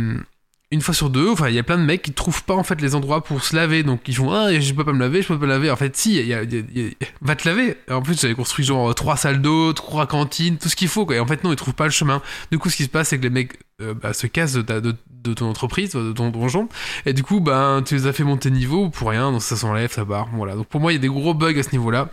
une 0.73 0.79
fois 0.79 0.93
sur 0.93 1.09
deux, 1.09 1.29
enfin 1.29 1.49
il 1.49 1.55
y 1.55 1.59
a 1.59 1.63
plein 1.63 1.77
de 1.77 1.83
mecs 1.83 2.01
qui 2.01 2.13
trouvent 2.13 2.45
pas 2.45 2.53
en 2.55 2.63
fait 2.63 2.79
les 2.79 2.95
endroits 2.95 3.25
pour 3.25 3.43
se 3.43 3.53
laver, 3.53 3.83
donc 3.83 4.07
ils 4.07 4.15
font 4.15 4.31
ah 4.31 4.57
je 4.57 4.73
peux 4.73 4.85
pas 4.85 4.93
me 4.93 4.99
laver, 4.99 5.21
je 5.21 5.27
peux 5.27 5.37
pas 5.37 5.45
me 5.45 5.51
laver. 5.51 5.69
En 5.69 5.75
fait 5.75 5.97
si, 5.97 6.15
il 6.17 6.25
y 6.25 6.33
a- 6.33 6.43
il 6.43 6.53
y 6.53 6.57
a- 6.59 6.63
il 6.73 6.81
y 6.83 6.87
a- 6.87 7.07
va 7.19 7.35
te 7.35 7.45
laver. 7.45 7.75
En 7.89 8.01
plus 8.01 8.17
j'avais 8.21 8.35
construit 8.35 8.63
genre 8.63 8.95
trois 8.95 9.17
salles 9.17 9.41
d'eau, 9.41 9.73
trois 9.73 10.07
cantines, 10.07 10.57
tout 10.57 10.69
ce 10.69 10.77
qu'il 10.77 10.87
faut 10.87 11.05
quoi. 11.05 11.17
Et 11.17 11.19
en 11.19 11.27
fait 11.27 11.43
non 11.43 11.51
ils 11.51 11.57
trouvent 11.57 11.73
pas 11.73 11.83
le 11.83 11.91
chemin. 11.91 12.21
Du 12.53 12.57
coup 12.57 12.69
ce 12.69 12.77
qui 12.77 12.83
se 12.85 12.87
passe 12.89 13.09
c'est 13.09 13.17
que 13.17 13.23
les 13.23 13.29
mecs 13.29 13.59
euh, 13.81 13.93
bah, 13.93 14.13
se 14.13 14.27
cassent 14.27 14.53
de, 14.53 14.61
de, 14.61 15.33
ton 15.33 15.49
entreprise, 15.49 15.91
de 15.91 16.11
ton 16.13 16.29
donjon, 16.29 16.69
et 17.05 17.13
du 17.13 17.23
coup 17.23 17.39
ben 17.39 17.83
tu 17.85 17.95
les 17.95 18.07
as 18.07 18.13
fait 18.13 18.23
monter 18.23 18.51
niveau 18.51 18.89
pour 18.89 19.09
rien, 19.09 19.31
donc 19.31 19.41
ça 19.41 19.55
s'enlève, 19.55 19.91
ça 19.91 20.05
part. 20.05 20.29
Voilà. 20.33 20.55
Donc 20.55 20.67
pour 20.67 20.81
moi 20.81 20.91
il 20.91 20.95
y 20.95 20.99
a 20.99 21.01
des 21.01 21.07
gros 21.07 21.33
bugs 21.33 21.57
à 21.57 21.63
ce 21.63 21.71
niveau-là. 21.71 22.09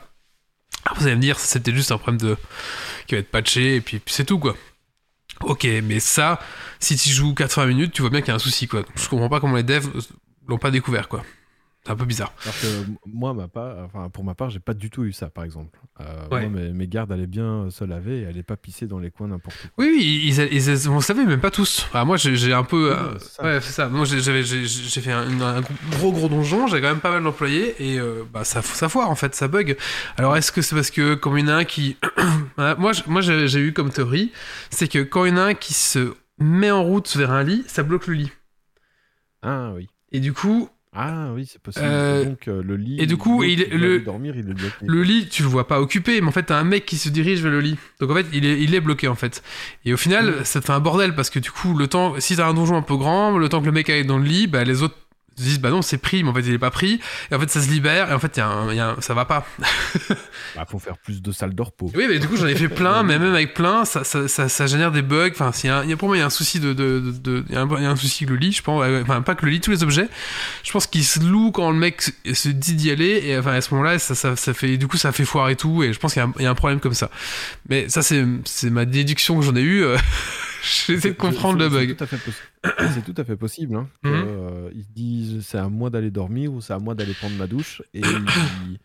Vous 0.96 1.06
allez 1.06 1.16
me 1.16 1.20
dire 1.20 1.38
c'était 1.38 1.74
juste 1.74 1.92
un 1.92 1.98
problème 1.98 2.20
de 2.20 2.36
qui 3.06 3.14
va 3.14 3.20
être 3.20 3.30
patché 3.30 3.76
et 3.76 3.80
puis, 3.80 4.00
c'est 4.06 4.24
tout 4.24 4.38
quoi. 4.38 4.56
Ok, 5.40 5.66
mais 5.84 6.00
ça, 6.00 6.40
si 6.80 6.96
tu 6.96 7.10
joues 7.10 7.34
80 7.34 7.66
minutes, 7.66 7.92
tu 7.92 8.02
vois 8.02 8.10
bien 8.10 8.20
qu'il 8.20 8.28
y 8.28 8.32
a 8.32 8.34
un 8.34 8.40
souci, 8.40 8.66
quoi. 8.66 8.82
Je 8.96 9.08
comprends 9.08 9.28
pas 9.28 9.40
comment 9.40 9.56
les 9.56 9.62
devs 9.62 9.88
l'ont 10.48 10.58
pas 10.58 10.70
découvert, 10.70 11.08
quoi. 11.08 11.22
C'est 11.88 11.92
un 11.94 11.96
peu 11.96 12.04
bizarre. 12.04 12.34
Alors 12.42 12.54
que 12.60 12.66
moi, 13.06 13.32
ma 13.32 13.48
part, 13.48 13.76
enfin, 13.86 14.10
pour 14.10 14.22
ma 14.22 14.34
part, 14.34 14.50
j'ai 14.50 14.60
pas 14.60 14.74
du 14.74 14.90
tout 14.90 15.04
eu 15.04 15.12
ça, 15.12 15.30
par 15.30 15.42
exemple. 15.44 15.78
Euh, 16.00 16.28
Ouais. 16.30 16.46
moi, 16.48 16.60
mes, 16.60 16.68
mes 16.74 16.86
gardes 16.86 17.10
allaient 17.10 17.26
bien 17.26 17.68
se 17.70 17.82
laver 17.82 18.20
et 18.20 18.26
allaient 18.26 18.42
pas 18.42 18.56
pisser 18.58 18.86
dans 18.86 18.98
les 18.98 19.10
coins 19.10 19.28
n'importe 19.28 19.56
où. 19.64 19.68
Oui, 19.82 19.88
oui, 19.96 20.22
ils, 20.26 20.38
ils, 20.52 20.68
ils, 20.68 20.88
vous 20.88 21.00
savez, 21.00 21.24
même 21.24 21.40
pas 21.40 21.50
tous. 21.50 21.86
Moi, 21.94 22.18
j'ai 22.18 22.36
j'ai 22.36 22.52
un 22.52 22.62
peu. 22.62 22.90
Oui, 22.92 22.96
euh, 23.14 23.18
ça. 23.18 23.42
ouais, 23.42 23.60
c'est 23.62 23.72
ça. 23.72 23.88
Moi, 23.88 24.04
j'ai 24.04 24.20
j'avais- 24.20 24.42
j'ai 24.42 24.66
j'ai 24.66 25.00
fait 25.00 25.12
un, 25.12 25.40
un 25.40 25.60
gros, 25.92 26.12
gros 26.12 26.28
donjon, 26.28 26.66
j'avais 26.66 26.82
quand 26.82 26.88
même 26.90 27.00
pas 27.00 27.10
mal 27.10 27.22
d'employés, 27.24 27.74
et 27.82 27.98
euh, 27.98 28.22
bah, 28.30 28.44
ça, 28.44 28.60
ça 28.60 28.90
foire, 28.90 29.08
en 29.10 29.14
fait, 29.14 29.34
ça 29.34 29.48
bug. 29.48 29.76
Alors, 30.18 30.36
est-ce 30.36 30.52
que 30.52 30.60
c'est 30.60 30.74
parce 30.76 30.90
que, 30.90 31.14
comme 31.14 31.38
il 31.38 31.46
y 31.46 31.48
en 31.50 31.54
a 31.54 31.56
un 31.56 31.64
qui. 31.64 31.96
Moi, 32.58 32.92
moi 33.06 33.20
j'ai 33.22 33.48
j'ai 33.48 33.60
eu 33.60 33.72
comme 33.72 33.90
théorie, 33.90 34.30
c'est 34.70 34.88
que 34.88 34.98
quand 34.98 35.24
il 35.24 35.30
y 35.30 35.32
en 35.32 35.38
a 35.38 35.42
un 35.46 35.54
qui 35.54 35.72
se 35.72 36.12
met 36.38 36.70
en 36.70 36.82
route 36.84 37.16
vers 37.16 37.30
un 37.30 37.42
lit, 37.44 37.64
ça 37.66 37.82
bloque 37.82 38.06
le 38.08 38.14
lit. 38.14 38.32
Ah 39.42 39.72
oui. 39.74 39.88
Et 40.12 40.20
du 40.20 40.32
coup, 40.32 40.68
Ah 41.00 41.28
oui, 41.32 41.46
c'est 41.48 41.62
possible. 41.62 41.84
Euh, 41.86 42.24
Donc 42.24 42.48
euh, 42.48 42.60
le 42.62 42.74
lit. 42.76 42.96
et 43.00 43.06
du 43.06 43.16
coup, 43.16 43.44
il- 43.44 43.68
le- 43.70 44.00
dormir, 44.00 44.34
il 44.36 44.50
est 44.50 44.54
bloqué. 44.54 44.74
Le 44.84 45.02
lit, 45.02 45.28
tu 45.28 45.42
le 45.42 45.48
vois 45.48 45.68
pas 45.68 45.80
occupé, 45.80 46.20
mais 46.20 46.26
en 46.26 46.32
fait, 46.32 46.42
t'as 46.44 46.58
un 46.58 46.64
mec 46.64 46.86
qui 46.86 46.96
se 46.96 47.08
dirige 47.08 47.40
vers 47.40 47.52
le 47.52 47.60
lit. 47.60 47.76
Donc 48.00 48.10
en 48.10 48.14
fait, 48.14 48.26
il 48.32 48.44
est, 48.44 48.60
il 48.60 48.74
est 48.74 48.80
bloqué 48.80 49.06
en 49.06 49.14
fait. 49.14 49.42
Et 49.84 49.92
au 49.94 49.96
final, 49.96 50.30
Mm. 50.40 50.44
ça 50.44 50.60
te 50.60 50.64
fait 50.66 50.72
un 50.72 50.80
bordel 50.80 51.14
parce 51.14 51.30
que 51.30 51.38
du 51.38 51.50
coup, 51.52 51.74
le 51.76 51.86
temps, 51.86 52.14
si 52.18 52.34
t'as 52.36 52.48
un 52.48 52.54
donjon 52.54 52.76
un 52.76 52.82
peu 52.82 52.96
grand, 52.96 53.38
le 53.38 53.48
temps 53.48 53.60
que 53.60 53.66
le 53.66 53.72
mec 53.72 53.88
aille 53.90 54.04
dans 54.04 54.18
le 54.18 54.24
lit, 54.24 54.48
bah 54.48 54.64
les 54.64 54.82
autres 54.82 54.96
se 55.38 55.42
disent 55.42 55.60
bah 55.60 55.70
non, 55.70 55.82
c'est 55.82 55.98
pris, 55.98 56.22
mais 56.22 56.30
en 56.30 56.34
fait, 56.34 56.40
il 56.40 56.52
est 56.52 56.58
pas 56.58 56.70
pris. 56.70 57.00
Et 57.30 57.34
en 57.34 57.40
fait, 57.40 57.48
ça 57.50 57.60
se 57.62 57.70
libère, 57.70 58.10
et 58.10 58.14
en 58.14 58.18
fait, 58.18 58.36
il 58.36 58.40
y 58.40 58.42
a 58.42 58.48
un- 58.48 58.72
y 58.74 58.80
a 58.80 58.90
un- 58.90 59.00
ça 59.00 59.14
va 59.14 59.24
pas. 59.24 59.46
Bah, 60.56 60.64
faut 60.68 60.78
faire 60.78 60.96
plus 60.98 61.20
de 61.22 61.30
salles 61.32 61.54
de 61.54 61.62
repos. 61.62 61.90
Oui, 61.94 62.06
mais 62.08 62.18
du 62.18 62.26
coup, 62.26 62.36
j'en 62.36 62.46
ai 62.46 62.54
fait 62.54 62.68
plein, 62.68 63.02
mais 63.02 63.18
même 63.18 63.34
avec 63.34 63.54
plein, 63.54 63.84
ça, 63.84 64.02
ça, 64.02 64.28
ça, 64.28 64.48
ça 64.48 64.66
génère 64.66 64.90
des 64.92 65.02
bugs. 65.02 65.30
Enfin, 65.30 65.50
y 65.62 65.68
a 65.68 65.84
y 65.84 65.92
a, 65.92 65.96
pour 65.96 66.08
moi, 66.08 66.16
il 66.16 66.20
y 66.20 66.22
a 66.22 66.26
un 66.26 66.30
souci 66.30 66.58
de. 66.58 66.72
de, 66.72 67.00
de- 67.00 67.10
de- 67.12 67.44
il, 67.48 67.54
y 67.54 67.58
a 67.58 67.62
un, 67.62 67.80
y 67.82 67.84
a 67.86 67.90
un 67.90 67.96
souci 67.96 68.24
avec 68.24 68.30
le 68.30 68.36
lit, 68.36 68.52
je 68.52 68.62
pense. 68.62 68.82
Enfin, 69.02 69.20
pas 69.22 69.34
que 69.34 69.44
le 69.44 69.52
lit, 69.52 69.60
tous 69.60 69.70
les 69.70 69.82
objets. 69.82 70.08
Je 70.64 70.72
pense 70.72 70.86
qu'ils 70.86 71.04
se 71.04 71.20
louent 71.20 71.50
quand 71.52 71.70
le 71.70 71.76
mec 71.76 72.02
se, 72.32 72.48
dit 72.48 72.74
d'y 72.74 72.90
aller. 72.90 73.22
Et 73.26 73.38
enfin, 73.38 73.52
à 73.52 73.60
ce 73.60 73.72
moment-là, 73.74 73.98
ça, 73.98 74.14
ça, 74.14 74.36
ça 74.36 74.54
fait, 74.54 74.76
du 74.78 74.88
coup, 74.88 74.96
ça 74.96 75.12
fait 75.12 75.24
foire 75.24 75.48
et 75.50 75.56
tout. 75.56 75.82
Et 75.82 75.92
je 75.92 75.98
pense 75.98 76.14
qu'il 76.14 76.22
y, 76.40 76.46
a 76.46 76.50
un- 76.50 76.54
problème 76.54 76.80
comme 76.80 76.94
ça. 76.94 77.10
Mais 77.68 77.88
ça, 77.88 78.02
c'est 78.02 78.24
c'est 78.44 78.70
ma 78.70 78.84
déduction 78.84 79.38
que 79.38 79.44
j'en 79.44 79.54
ai 79.54 79.60
eue. 79.62 79.84
euh, 79.84 79.96
J'essaie 80.86 81.10
de 81.10 81.14
comprendre 81.16 81.58
le 81.58 81.68
bug. 81.68 81.96
tout 81.96 82.04
à 82.04 82.06
fait 82.06 82.16
possi- 82.16 82.32
C'est 82.94 83.04
tout 83.04 83.14
à 83.20 83.24
fait 83.24 83.36
possible. 83.36 83.76
Hein, 83.76 83.88
que, 84.02 84.08
euh, 84.08 84.70
ils 84.74 84.82
se 84.84 84.88
disent 84.90 85.46
c'est 85.46 85.58
à 85.58 85.68
moi 85.68 85.90
d'aller 85.90 86.10
dormir 86.10 86.52
ou 86.52 86.60
c'est 86.60 86.72
à 86.72 86.78
moi 86.78 86.94
d'aller 86.94 87.14
prendre 87.14 87.36
ma 87.36 87.46
douche. 87.46 87.82
Et 87.94 88.00
ils- 88.02 88.78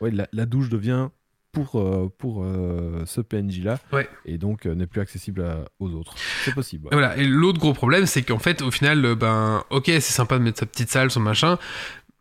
ouais, 0.00 0.10
la, 0.10 0.26
la 0.32 0.46
douche 0.46 0.68
devient 0.68 1.08
pour, 1.52 1.76
euh, 1.80 2.12
pour 2.18 2.44
euh, 2.44 3.02
ce 3.06 3.20
PNJ-là. 3.22 3.78
Ouais. 3.92 4.08
Et 4.26 4.36
donc 4.38 4.66
euh, 4.66 4.74
n'est 4.74 4.86
plus 4.86 5.00
accessible 5.00 5.42
à- 5.42 5.64
aux 5.78 5.90
autres. 5.92 6.14
C'est 6.44 6.54
possible. 6.54 6.84
ouais. 6.86 6.90
Et 6.92 6.94
voilà. 6.96 7.16
Et 7.16 7.24
l'autre 7.26 7.58
gros 7.58 7.72
problème, 7.72 8.06
c'est 8.06 8.22
qu'en 8.22 8.38
fait, 8.38 8.60
au 8.62 8.70
final, 8.70 9.14
ben, 9.14 9.64
ok, 9.70 9.86
c'est 9.86 10.00
sympa 10.00 10.38
de 10.38 10.44
mettre 10.44 10.58
sa 10.60 10.66
petite 10.66 10.90
salle, 10.90 11.10
son 11.10 11.20
machin, 11.20 11.58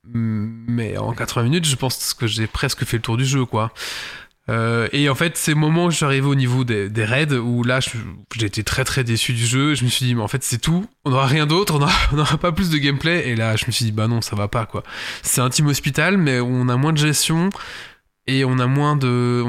mais 0.05 0.97
en 0.97 1.13
80 1.13 1.43
minutes, 1.43 1.65
je 1.65 1.75
pense 1.75 2.13
que 2.13 2.27
j'ai 2.27 2.47
presque 2.47 2.85
fait 2.85 2.97
le 2.97 3.01
tour 3.03 3.17
du 3.17 3.25
jeu, 3.25 3.45
quoi. 3.45 3.73
Euh, 4.47 4.87
et 4.91 5.09
en 5.09 5.15
fait, 5.15 5.37
c'est 5.37 5.51
le 5.51 5.57
moment 5.57 5.85
où 5.85 5.91
je 5.91 5.97
suis 5.97 6.05
arrivé 6.05 6.27
au 6.27 6.35
niveau 6.35 6.63
des, 6.63 6.89
raids 7.03 7.33
où 7.33 7.63
là, 7.63 7.79
j'ai 8.35 8.45
été 8.45 8.63
très 8.63 8.83
très 8.83 9.03
déçu 9.03 9.33
du 9.33 9.45
jeu. 9.45 9.75
Je 9.75 9.83
me 9.83 9.89
suis 9.89 10.05
dit, 10.05 10.15
mais 10.15 10.21
en 10.21 10.27
fait, 10.27 10.43
c'est 10.43 10.59
tout. 10.59 10.85
On 11.03 11.11
n'aura 11.11 11.25
rien 11.25 11.45
d'autre. 11.45 11.75
On 12.11 12.15
n'aura- 12.15 12.37
pas 12.37 12.51
plus 12.51 12.69
de 12.69 12.77
gameplay. 12.77 13.29
Et 13.29 13.35
là, 13.35 13.55
je 13.55 13.65
me 13.65 13.71
suis 13.71 13.85
dit, 13.85 13.91
bah 13.91 14.07
non, 14.07 14.21
ça 14.21 14.35
va 14.35 14.47
pas 14.47 14.65
quoi. 14.65 14.83
C'est 15.23 15.41
un 15.41 15.49
team 15.49 15.67
hospital, 15.67 16.17
mais 16.17 16.39
on 16.39 16.69
a 16.69 16.77
moins 16.77 16.93
de 16.93 16.97
gestion 16.97 17.49
et 18.27 18.45
on 18.45 18.59
a 18.59 18.67
moins 18.67 18.95
de. 18.95 19.45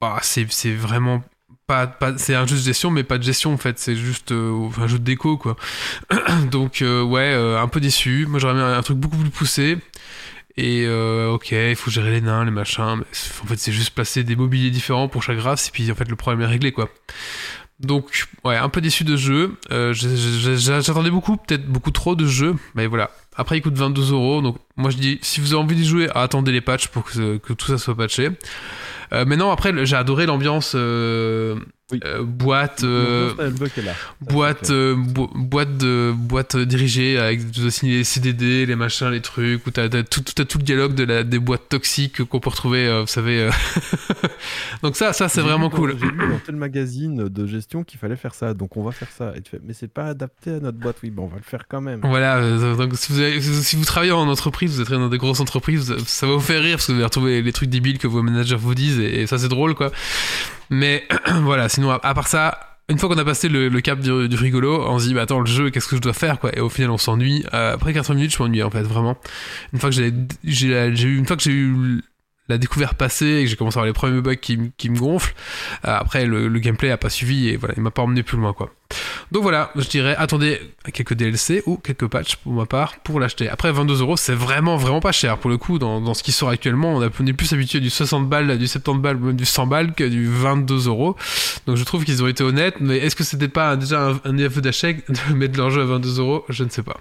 Bah, 0.00 0.18
c'est 0.22 0.74
vraiment 0.74 1.22
pas 1.66 1.96
c'est 2.16 2.34
un 2.34 2.46
jeu 2.46 2.56
de 2.56 2.60
gestion 2.60 2.90
mais 2.90 3.02
pas 3.02 3.18
de 3.18 3.24
gestion 3.24 3.52
en 3.52 3.56
fait 3.56 3.78
c'est 3.78 3.96
juste 3.96 4.30
euh, 4.30 4.68
un 4.78 4.86
jeu 4.86 4.98
de 4.98 5.04
déco 5.04 5.36
quoi 5.36 5.56
donc 6.50 6.80
euh, 6.80 7.02
ouais 7.02 7.32
euh, 7.34 7.60
un 7.60 7.66
peu 7.66 7.80
déçu 7.80 8.26
moi 8.28 8.38
j'aurais 8.38 8.54
aimé 8.54 8.62
un 8.62 8.82
truc 8.82 8.98
beaucoup 8.98 9.16
plus 9.16 9.30
poussé 9.30 9.78
et 10.56 10.84
euh, 10.86 11.28
ok 11.30 11.52
il 11.52 11.76
faut 11.76 11.90
gérer 11.90 12.10
les 12.10 12.20
nains 12.20 12.44
les 12.44 12.50
machins 12.50 12.96
mais 12.96 13.04
en 13.42 13.46
fait 13.46 13.58
c'est 13.58 13.72
juste 13.72 13.90
placer 13.90 14.24
des 14.24 14.36
mobiliers 14.36 14.70
différents 14.70 15.08
pour 15.08 15.22
chaque 15.22 15.38
race 15.38 15.68
et 15.68 15.70
puis 15.70 15.90
en 15.90 15.94
fait 15.94 16.08
le 16.08 16.16
problème 16.16 16.42
est 16.42 16.50
réglé 16.50 16.72
quoi. 16.72 16.88
Donc 17.78 18.26
ouais 18.44 18.56
un 18.56 18.70
peu 18.70 18.80
déçu 18.80 19.04
de 19.04 19.16
ce 19.16 19.22
jeu. 19.22 19.56
Euh, 19.70 19.92
j'attendais 19.92 21.10
beaucoup 21.10 21.36
peut-être 21.36 21.66
beaucoup 21.66 21.90
trop 21.90 22.14
de 22.14 22.26
jeux 22.26 22.54
mais 22.74 22.86
voilà. 22.86 23.10
Après 23.36 23.58
il 23.58 23.60
coûte 23.60 23.76
22 23.76 24.12
euros 24.12 24.40
donc 24.40 24.56
moi 24.76 24.90
je 24.90 24.96
dis 24.96 25.18
si 25.20 25.40
vous 25.40 25.52
avez 25.52 25.62
envie 25.62 25.76
d'y 25.76 25.84
jouer 25.84 26.08
attendez 26.14 26.52
les 26.52 26.62
patchs 26.62 26.88
pour 26.88 27.04
que, 27.04 27.36
que 27.36 27.52
tout 27.52 27.66
ça 27.66 27.76
soit 27.76 27.96
patché. 27.96 28.30
Euh, 29.12 29.24
mais 29.26 29.36
non, 29.36 29.50
après, 29.50 29.86
j'ai 29.86 29.96
adoré 29.96 30.26
l'ambiance 30.26 30.72
euh, 30.74 31.56
Oui. 31.92 32.00
euh, 32.04 32.24
boîte, 32.24 32.82
euh, 32.82 33.32
là. 33.84 33.92
Boîte, 34.20 34.70
euh, 34.70 34.96
bo- 34.96 35.30
boîte 35.36 35.78
de 35.78 36.12
boîte 36.16 36.56
dirigée 36.56 37.16
avec 37.16 37.40
signer 37.70 37.98
les 37.98 38.04
CDD, 38.04 38.66
les 38.66 38.74
machins, 38.74 39.08
les 39.10 39.20
trucs, 39.20 39.64
où 39.64 39.70
t'as, 39.70 39.88
tout, 40.02 40.20
t'as 40.22 40.44
tout 40.44 40.58
le 40.58 40.64
dialogue 40.64 40.94
de 40.96 41.04
la, 41.04 41.22
des 41.22 41.38
boîtes 41.38 41.68
toxiques 41.68 42.24
qu'on 42.24 42.40
peut 42.40 42.50
retrouver, 42.50 42.88
euh, 42.88 43.02
vous 43.02 43.06
savez. 43.06 43.40
euh. 43.42 43.50
Donc 44.82 44.96
ça, 44.96 45.12
ça 45.12 45.28
c'est 45.28 45.40
vraiment 45.42 45.70
cool. 45.70 45.96
J'ai 46.00 46.06
lu 46.08 46.28
dans 46.28 46.38
tel 46.44 46.56
magazine 46.56 47.28
de 47.28 47.46
gestion 47.46 47.84
qu'il 47.84 48.00
fallait 48.00 48.16
faire 48.16 48.34
ça, 48.34 48.52
donc 48.52 48.76
on 48.76 48.82
va 48.82 48.90
faire 48.90 49.10
ça. 49.16 49.32
Et 49.36 49.40
tu 49.40 49.50
fais, 49.52 49.60
mais 49.64 49.72
c'est 49.72 49.86
pas 49.92 50.06
adapté 50.06 50.50
à 50.50 50.58
notre 50.58 50.78
boîte. 50.78 50.96
Oui, 51.04 51.10
bon, 51.10 51.24
on 51.26 51.28
va 51.28 51.36
le 51.36 51.42
faire 51.44 51.66
quand 51.68 51.80
même. 51.80 52.00
Voilà, 52.02 52.40
donc 52.76 52.94
si 52.96 53.12
vous, 53.12 53.20
avez- 53.20 53.40
si 53.40 53.76
vous 53.76 53.84
travaillez 53.84 54.10
en 54.12 54.26
entreprise, 54.28 54.74
vous 54.74 54.82
êtes 54.82 54.88
dans 54.90 55.08
des 55.08 55.18
grosses 55.18 55.38
entreprises, 55.40 55.94
ça 56.06 56.26
va 56.26 56.32
vous 56.32 56.40
faire 56.40 56.62
rire 56.62 56.78
parce 56.78 56.86
que 56.88 56.92
vous 56.92 56.98
allez 56.98 57.04
retrouver 57.04 57.42
les 57.42 57.52
trucs 57.52 57.70
débiles 57.70 57.98
que 57.98 58.08
vos 58.08 58.22
managers 58.22 58.56
vous 58.56 58.74
disent 58.74 58.98
et, 58.98 59.22
et 59.22 59.26
ça 59.28 59.38
c'est 59.38 59.48
drôle 59.48 59.76
quoi. 59.76 59.92
Mais 60.70 61.06
voilà, 61.42 61.68
sinon 61.68 61.90
à, 61.90 61.98
part 61.98 62.28
ça, 62.28 62.78
une 62.88 62.98
fois 62.98 63.08
qu'on 63.08 63.18
a 63.18 63.24
passé 63.24 63.48
le, 63.48 63.68
cap 63.80 64.00
du, 64.00 64.36
rigolo, 64.36 64.84
on 64.86 64.98
se 64.98 65.08
dit 65.08 65.14
bah 65.14 65.22
attends 65.22 65.40
le 65.40 65.46
jeu 65.46 65.70
qu'est-ce 65.70 65.88
que 65.88 65.96
je 65.96 66.00
dois 66.00 66.12
faire 66.12 66.38
quoi 66.38 66.56
et 66.56 66.60
au 66.60 66.68
final 66.68 66.90
on 66.90 66.98
s'ennuie. 66.98 67.44
Euh, 67.54 67.74
après 67.74 67.92
80 67.92 68.14
minutes 68.14 68.34
je 68.36 68.42
m'ennuie 68.42 68.62
en 68.62 68.70
fait 68.70 68.82
vraiment. 68.82 69.16
Une 69.72 69.78
fois 69.78 69.90
que 69.90 69.96
j'ai 69.96 70.08
eu 70.08 71.18
une 71.18 71.26
fois 71.26 71.36
que 71.36 71.42
j'ai 71.42 71.52
eu 71.52 72.02
la 72.48 72.58
découverte 72.58 72.96
passée 72.96 73.26
et 73.26 73.44
que 73.44 73.50
j'ai 73.50 73.56
commencé 73.56 73.78
à 73.78 73.80
avoir 73.80 73.86
les 73.86 73.92
premiers 73.92 74.20
bugs 74.20 74.36
qui, 74.36 74.56
me 74.56 74.98
gonflent, 74.98 75.34
euh, 75.84 75.96
après 75.98 76.26
le, 76.26 76.48
gameplay 76.58 76.90
a 76.90 76.96
pas 76.96 77.10
suivi 77.10 77.48
et 77.48 77.56
voilà 77.56 77.74
il 77.76 77.82
m'a 77.82 77.90
pas 77.90 78.02
emmené 78.02 78.22
plus 78.22 78.38
loin 78.38 78.52
quoi. 78.52 78.72
Donc 79.32 79.42
voilà, 79.42 79.72
je 79.74 79.88
dirais 79.88 80.14
attendez 80.16 80.60
quelques 80.92 81.14
DLC 81.14 81.62
ou 81.66 81.76
quelques 81.76 82.06
patchs 82.06 82.36
pour 82.36 82.52
ma 82.52 82.66
part 82.66 82.96
pour 83.00 83.18
l'acheter. 83.18 83.48
Après 83.48 83.72
22 83.72 84.00
euros, 84.00 84.16
c'est 84.16 84.34
vraiment 84.34 84.76
vraiment 84.76 85.00
pas 85.00 85.12
cher 85.12 85.38
pour 85.38 85.50
le 85.50 85.58
coup 85.58 85.78
dans, 85.78 86.14
ce 86.14 86.22
qui 86.22 86.32
sort 86.32 86.50
actuellement. 86.50 86.94
On, 86.96 87.02
a, 87.02 87.06
est 87.06 87.32
plus 87.32 87.52
habitué 87.52 87.80
du 87.80 87.90
60 87.90 88.28
balles, 88.28 88.58
du 88.58 88.68
70 88.68 89.00
balles, 89.02 89.36
du 89.36 89.44
100 89.44 89.66
balles 89.66 89.94
que 89.94 90.04
du 90.04 90.28
22 90.28 90.86
euros. 90.86 91.16
Donc 91.66 91.76
je 91.76 91.84
trouve 91.84 92.04
qu'ils 92.04 92.22
ont 92.22 92.28
été 92.28 92.44
honnêtes. 92.44 92.76
Mais 92.80 92.98
est-ce 92.98 93.16
que 93.16 93.24
c'était 93.24 93.48
pas 93.48 93.76
déjà 93.76 94.10
un, 94.10 94.20
un 94.24 94.32
d'achat 94.32 94.92
de 94.92 95.34
mettre 95.34 95.58
leur 95.58 95.70
jeu 95.70 95.82
à 95.82 95.86
22 95.86 96.20
euros? 96.20 96.44
Je 96.48 96.62
ne 96.62 96.70
sais 96.70 96.82
pas. 96.82 96.96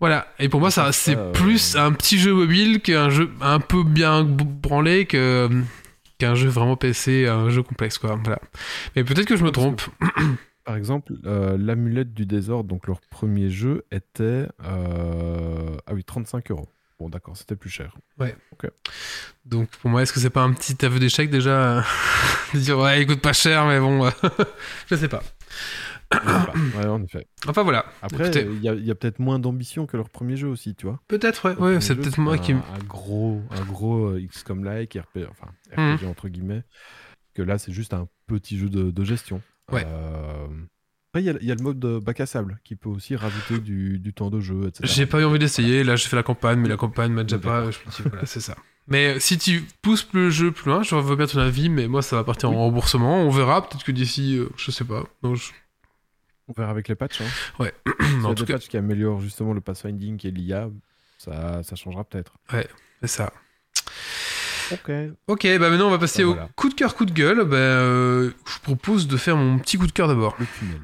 Voilà. 0.00 0.26
Et 0.38 0.48
pour 0.48 0.60
moi, 0.60 0.70
ça 0.70 0.92
c'est 0.92 1.16
euh, 1.16 1.32
plus 1.32 1.76
un 1.76 1.92
petit 1.92 2.18
jeu 2.18 2.32
mobile 2.34 2.80
qu'un 2.80 3.10
jeu 3.10 3.30
un 3.40 3.60
peu 3.60 3.84
bien 3.84 4.24
branlé 4.24 5.06
que 5.06 5.48
qu'un 6.18 6.34
jeu 6.34 6.48
vraiment 6.48 6.76
PC, 6.76 7.26
un 7.26 7.50
jeu 7.50 7.62
complexe 7.62 7.98
quoi. 7.98 8.18
Voilà. 8.22 8.40
Mais 8.96 9.04
peut-être 9.04 9.26
que 9.26 9.36
je 9.36 9.44
me 9.44 9.50
trompe. 9.50 9.82
Par 10.64 10.76
exemple, 10.76 11.14
euh, 11.24 11.56
l'amulette 11.58 12.14
du 12.14 12.26
désordre, 12.26 12.68
donc 12.68 12.86
leur 12.86 13.00
premier 13.00 13.50
jeu, 13.50 13.84
était 13.90 14.46
euh, 14.64 15.76
ah 15.86 15.94
oui 15.94 16.04
35 16.04 16.50
euros. 16.50 16.68
Bon 17.00 17.08
d'accord, 17.08 17.34
c'était 17.34 17.56
plus 17.56 17.70
cher. 17.70 17.96
Donc 19.46 19.70
pour 19.80 19.90
moi, 19.90 20.02
est-ce 20.02 20.12
que 20.12 20.20
c'est 20.20 20.28
pas 20.28 20.42
un 20.42 20.52
petit 20.52 20.84
aveu 20.84 20.98
d'échec 20.98 21.30
déjà 21.30 21.78
euh, 21.78 21.82
de 22.54 22.58
dire 22.58 22.78
ouais, 22.78 23.00
il 23.00 23.06
coûte 23.06 23.22
pas 23.22 23.32
cher, 23.32 23.64
mais 23.66 23.80
bon, 23.80 24.04
euh, 24.04 24.10
je 24.86 24.96
sais 24.96 25.08
pas. 25.08 25.22
Je. 26.12 26.78
Ouais, 26.78 26.86
en 26.86 27.02
effet. 27.02 27.26
Enfin 27.48 27.62
voilà. 27.62 27.86
Après, 28.02 28.30
il 28.30 28.62
y 28.62 28.90
a, 28.90 28.94
peut-être 28.94 29.18
moins 29.20 29.38
d'ambition 29.38 29.86
que 29.86 29.96
leur 29.96 30.10
premier 30.10 30.36
jeu 30.36 30.48
aussi, 30.48 30.74
tu 30.74 30.86
vois. 30.86 31.00
Peut-être, 31.08 31.54
ouais, 31.60 31.80
c'est 31.80 31.94
peut-être 31.96 32.18
moi 32.18 32.38
qui. 32.38 32.52
un 32.52 32.62
gros, 32.88 33.42
un 33.50 33.64
gros 33.64 34.06
euh, 34.08 34.20
XCOM-like, 34.26 34.94
RPG, 34.98 35.26
enfin. 35.30 35.46
RPG 35.76 36.06
entre 36.08 36.28
guillemets, 36.28 36.62
que 37.34 37.42
là 37.42 37.58
c'est 37.58 37.72
juste 37.72 37.94
un 37.94 38.08
petit 38.26 38.58
jeu 38.58 38.68
de, 38.68 38.90
de 38.90 39.04
gestion. 39.04 39.40
Ouais. 39.70 39.84
Euh, 39.86 40.46
Après, 41.12 41.22
il 41.22 41.26
y, 41.26 41.30
a- 41.30 41.38
il 41.40 41.46
y 41.46 41.52
a 41.52 41.54
le 41.54 41.62
mode 41.62 41.78
de 41.78 41.98
bac 42.00 42.18
à 42.20 42.26
sable 42.26 42.58
qui 42.64 42.74
peut 42.74 42.88
aussi 42.88 43.14
rajouter 43.14 43.58
du, 43.58 43.98
du 44.00 44.12
temps 44.12 44.30
de 44.30 44.40
jeu, 44.40 44.66
etc. 44.66 44.80
J'ai 44.84 45.06
pas 45.06 45.20
eu 45.20 45.24
envie 45.24 45.38
d'essayer. 45.38 45.84
Là, 45.84 45.94
j'ai 45.96 46.08
fait 46.08 46.16
la 46.16 46.22
campagne, 46.24 46.58
mais 46.58 46.68
la 46.68 46.76
campagne 46.76 47.12
m'a 47.12 47.22
déjà 47.22 47.38
pas. 47.38 47.70
Je 47.70 47.78
me 47.86 47.90
dis, 47.90 48.02
voilà, 48.08 48.26
c'est 48.26 48.40
ça. 48.40 48.56
Mais 48.88 49.20
si 49.20 49.38
tu 49.38 49.62
pousses 49.82 50.08
le 50.12 50.30
jeu 50.30 50.50
plus 50.50 50.68
loin, 50.70 50.82
je 50.82 50.94
veux 50.96 51.14
bien 51.14 51.26
ton 51.26 51.38
avis, 51.38 51.68
mais 51.68 51.86
moi, 51.86 52.02
ça 52.02 52.16
va 52.16 52.24
partir 52.24 52.50
en 52.50 52.54
remboursement. 52.56 53.22
On 53.22 53.30
verra. 53.30 53.62
Peut-être 53.68 53.84
que 53.84 53.92
d'ici, 53.92 54.36
euh, 54.38 54.48
je 54.56 54.72
sais 54.72 54.84
pas. 54.84 55.04
Donc, 55.22 55.36
je- 55.36 55.50
On 56.50 56.60
verra 56.60 56.70
avec 56.72 56.88
les 56.88 56.94
patchs. 56.96 57.20
Hein. 57.22 57.24
Ouais. 57.60 57.72
S'il 58.00 58.20
y 58.22 58.24
en 58.26 58.30
a 58.32 58.34
tout 58.34 58.44
des 58.44 58.52
cas, 58.52 58.58
patchs 58.58 58.68
qui 58.68 58.76
améliorent 58.76 59.20
justement 59.20 59.52
le 59.54 59.60
pathfinding 59.60 60.20
et 60.26 60.30
l'IA, 60.30 60.68
ça, 61.18 61.62
ça 61.62 61.76
changera 61.76 62.04
peut-être. 62.04 62.34
c'est 63.00 63.06
ça. 63.06 63.32
Ok. 64.72 64.90
Ok, 65.26 65.46
bah 65.58 65.70
maintenant, 65.70 65.88
on 65.88 65.90
va 65.90 65.98
passer 65.98 66.22
Bah, 66.22 66.28
au 66.28 66.32
voilà. 66.34 66.48
coup 66.56 66.68
de 66.68 66.74
cœur, 66.74 66.94
coup 66.94 67.04
de 67.04 67.12
gueule. 67.12 67.44
Bah, 67.44 67.56
euh, 67.56 68.30
je 68.46 68.52
vous 68.54 68.60
propose 68.60 69.08
de 69.08 69.16
faire 69.16 69.36
mon 69.36 69.58
petit 69.58 69.78
coup 69.78 69.86
de 69.86 69.92
cœur 69.92 70.06
d'abord. 70.08 70.36
Le 70.38 70.46
tunnel. 70.58 70.80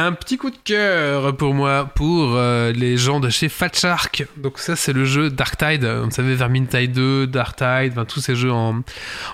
Un 0.00 0.12
petit 0.12 0.36
coup 0.36 0.50
de 0.50 0.56
cœur 0.62 1.36
pour 1.36 1.54
moi, 1.54 1.90
pour 1.94 2.34
euh, 2.36 2.70
les 2.72 2.96
gens 2.96 3.18
de 3.18 3.28
chez 3.30 3.48
Fat 3.48 3.70
Shark. 3.72 4.24
Donc 4.36 4.58
ça, 4.58 4.76
c'est 4.76 4.92
le 4.92 5.04
jeu 5.04 5.28
Dark 5.28 5.56
Tide. 5.58 5.84
Vous 5.84 6.10
savez, 6.12 6.34
Vermintide 6.36 6.92
2, 6.92 7.26
Dark 7.26 7.56
Tide, 7.56 7.94
tous 8.06 8.20
ces 8.20 8.36
jeux 8.36 8.52
en, 8.52 8.82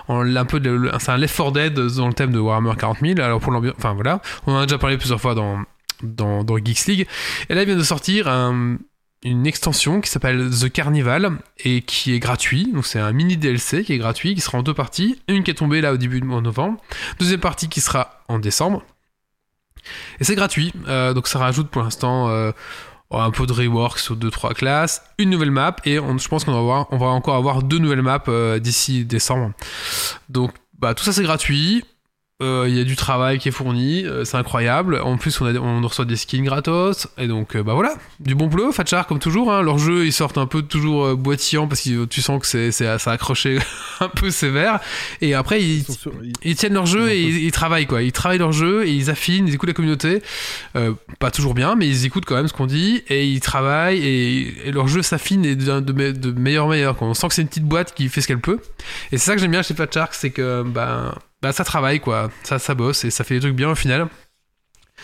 un 0.09 0.45
peu 0.45 0.59
c'est 0.99 1.09
un 1.11 1.17
Left 1.17 1.37
4 1.37 1.51
Dead 1.51 1.73
dans 1.73 2.07
le 2.07 2.13
thème 2.13 2.31
de 2.31 2.39
Warhammer 2.39 2.73
40 2.79 2.97
000. 3.01 3.19
Alors 3.21 3.39
pour 3.39 3.51
l'ambiance, 3.51 3.75
enfin 3.77 3.93
voilà, 3.93 4.21
on 4.47 4.53
en 4.53 4.59
a 4.59 4.65
déjà 4.65 4.77
parlé 4.79 4.97
plusieurs 4.97 5.21
fois 5.21 5.35
dans 5.35 5.59
dans, 6.01 6.43
dans 6.43 6.57
Geeks 6.57 6.85
League. 6.87 7.07
Et 7.49 7.53
là, 7.55 7.61
il 7.61 7.67
vient 7.67 7.75
de 7.77 7.83
sortir 7.83 8.27
un- 8.27 8.77
une 9.23 9.47
extension 9.47 10.01
qui 10.01 10.09
s'appelle 10.09 10.49
The 10.49 10.71
Carnival 10.71 11.31
et 11.63 11.81
qui 11.81 12.13
est 12.13 12.19
gratuit. 12.19 12.71
Donc 12.73 12.85
c'est 12.85 12.99
un 12.99 13.11
mini 13.11 13.37
DLC 13.37 13.83
qui 13.83 13.93
est 13.93 13.97
gratuit, 13.97 14.35
qui 14.35 14.41
sera 14.41 14.57
en 14.57 14.63
deux 14.63 14.73
parties. 14.73 15.19
Une 15.27 15.43
qui 15.43 15.51
est 15.51 15.55
tombée 15.55 15.81
là 15.81 15.93
au 15.93 15.97
début 15.97 16.19
de 16.21 16.25
mois 16.25 16.41
novembre. 16.41 16.79
Deuxième 17.19 17.39
partie 17.39 17.69
qui 17.69 17.81
sera 17.81 18.23
en 18.27 18.39
décembre. 18.39 18.83
Et 20.19 20.23
c'est 20.23 20.35
gratuit, 20.35 20.73
euh, 20.87 21.13
donc 21.13 21.27
ça 21.27 21.39
rajoute 21.39 21.69
pour 21.69 21.83
l'instant. 21.83 22.29
euh, 22.29 22.51
un 23.11 23.31
peu 23.31 23.45
de 23.45 23.53
rework 23.53 23.99
sur 23.99 24.15
deux 24.15 24.31
trois 24.31 24.53
classes, 24.53 25.01
une 25.17 25.29
nouvelle 25.29 25.51
map 25.51 25.75
et 25.85 25.95
je 25.95 26.27
pense 26.27 26.43
qu'on 26.43 26.51
va 26.51 27.05
encore 27.07 27.35
avoir 27.35 27.63
deux 27.63 27.77
nouvelles 27.77 28.01
maps 28.01 28.21
euh, 28.27 28.59
d'ici 28.59 29.05
décembre. 29.05 29.53
Donc 30.27 30.51
bah 30.79 30.93
tout 30.93 31.03
ça 31.03 31.13
c'est 31.13 31.23
gratuit. 31.23 31.85
Euh, 32.43 32.65
Il 32.67 32.75
y 32.75 32.81
a 32.81 32.83
du 32.83 32.97
travail 32.97 33.39
qui 33.39 33.47
est 33.47 33.51
fourni, 33.53 34.05
euh, 34.05 34.25
c'est 34.25 34.35
incroyable. 34.35 34.99
En 35.01 35.15
plus, 35.15 35.39
on, 35.39 35.45
a, 35.45 35.53
on 35.57 35.81
reçoit 35.81 36.03
des 36.03 36.17
skins 36.17 36.43
gratos. 36.43 37.07
Et 37.17 37.27
donc, 37.27 37.55
euh, 37.55 37.63
bah 37.63 37.73
voilà, 37.75 37.93
du 38.19 38.35
bon 38.35 38.47
boulot. 38.47 38.73
Fatchar, 38.73 39.07
comme 39.07 39.19
toujours. 39.19 39.53
Hein, 39.53 39.61
leurs 39.61 39.77
jeux, 39.77 40.05
ils 40.05 40.11
sortent 40.11 40.37
un 40.37 40.45
peu 40.45 40.61
toujours 40.61 41.05
euh, 41.05 41.15
boitillant 41.15 41.65
parce 41.69 41.81
que 41.81 42.03
tu 42.03 42.21
sens 42.21 42.41
que 42.41 42.45
c'est 42.47 42.71
c'est- 42.73 42.97
ça 42.99 43.11
accroché 43.13 43.59
un 44.01 44.09
peu 44.09 44.31
sévère. 44.31 44.81
Et 45.21 45.33
après, 45.33 45.61
ils, 45.63 45.77
Ils 45.79 45.83
sont 45.85 45.93
sur- 45.93 46.11
ils- 46.21 46.33
ils 46.43 46.55
tiennent 46.57 46.73
leur 46.73 46.85
jeu 46.87 47.09
et 47.09 47.21
ils, 47.21 47.51
travaillent 47.53 47.85
quoi. 47.87 48.01
Ils 48.01 48.11
travaillent 48.11 48.39
leur 48.39 48.51
jeu 48.51 48.85
et 48.85 48.91
ils 48.91 49.09
affinent, 49.09 49.47
ils 49.47 49.53
écoutent 49.53 49.69
la 49.69 49.73
communauté. 49.73 50.21
Euh, 50.75 50.91
pas 51.19 51.31
toujours 51.31 51.53
bien, 51.53 51.75
mais 51.75 51.87
ils 51.87 52.05
écoutent 52.05 52.25
quand 52.25 52.35
même 52.35 52.49
ce 52.49 52.53
qu'on 52.53 52.65
dit 52.67 53.01
et 53.07 53.25
ils 53.25 53.39
travaillent 53.39 54.03
et, 54.05 54.67
et 54.67 54.71
leur 54.73 54.89
jeu 54.89 55.01
s'affine 55.03 55.45
et 55.45 55.55
devient 55.55 55.81
de, 55.81 55.93
me- 55.93 56.11
de 56.11 56.31
meilleur 56.37 56.65
en 56.65 56.69
meilleur. 56.69 56.97
quoi. 56.97 57.07
On 57.07 57.13
sent 57.13 57.29
que 57.29 57.33
c'est 57.33 57.43
une 57.43 57.47
petite 57.47 57.63
boîte 57.63 57.93
qui 57.95 58.09
fait 58.09 58.19
ce 58.19 58.27
qu'elle 58.27 58.41
peut. 58.41 58.59
Et 59.13 59.17
c'est 59.17 59.25
ça 59.25 59.35
que 59.35 59.39
j'aime 59.39 59.51
bien 59.51 59.61
chez 59.61 59.73
Fat 59.73 59.87
Shark, 59.89 60.13
c'est 60.13 60.31
que 60.31 60.63
bah, 60.63 61.15
bah, 61.45 61.51
ça 61.51 61.63
travaille 61.63 61.99
quoi, 61.99 62.31
ça, 62.43 62.57
ça 62.57 62.73
bosse 62.73 63.05
et 63.05 63.11
ça 63.11 63.23
fait 63.23 63.35
des 63.35 63.41
trucs 63.41 63.55
bien 63.55 63.69
au 63.69 63.75
final. 63.75 64.07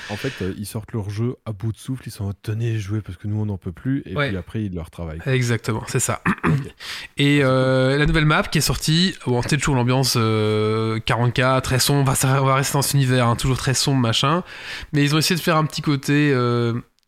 En 0.09 0.15
fait, 0.15 0.33
euh, 0.41 0.53
ils 0.57 0.65
sortent 0.65 0.93
leur 0.93 1.09
jeu 1.11 1.35
à 1.45 1.51
bout 1.51 1.71
de 1.71 1.77
souffle, 1.77 2.01
ils 2.07 2.11
sont 2.11 2.23
en 2.25 2.33
tenez, 2.41 2.79
jouez 2.79 3.01
parce 3.01 3.17
que 3.17 3.27
nous 3.27 3.39
on 3.39 3.45
n'en 3.45 3.57
peut 3.57 3.71
plus, 3.73 4.01
et 4.07 4.15
Ouais. 4.15 4.29
puis 4.29 4.37
après 4.37 4.63
ils 4.63 4.73
leur 4.73 4.89
travaillent. 4.89 5.19
Exactement, 5.27 5.83
c'est 5.87 5.99
ça. 5.99 6.23
Et 7.17 7.41
euh, 7.43 7.97
la 7.97 8.05
nouvelle 8.07 8.25
map 8.25 8.41
qui 8.43 8.57
est 8.57 8.61
sortie, 8.61 9.13
bon, 9.27 9.41
c'était 9.43 9.57
toujours 9.57 9.75
l'ambiance 9.75 10.15
euh, 10.17 10.97
40k, 10.99 11.61
très 11.61 11.77
sombre, 11.77 12.01
on 12.01 12.03
va, 12.05 12.15
ça- 12.15 12.41
on 12.41 12.45
va 12.45 12.55
rester 12.55 12.73
dans 12.73 12.81
cet 12.81 12.95
univers, 12.95 13.27
hein, 13.27 13.35
toujours 13.35 13.57
très 13.57 13.73
sombre, 13.75 13.99
machin. 14.01 14.43
Mais 14.93 15.03
ils 15.03 15.13
ont 15.13 15.19
essayé 15.19 15.35
de 15.37 15.43
faire 15.43 15.57
un 15.57 15.65
petit 15.65 15.81
côté. 15.83 16.31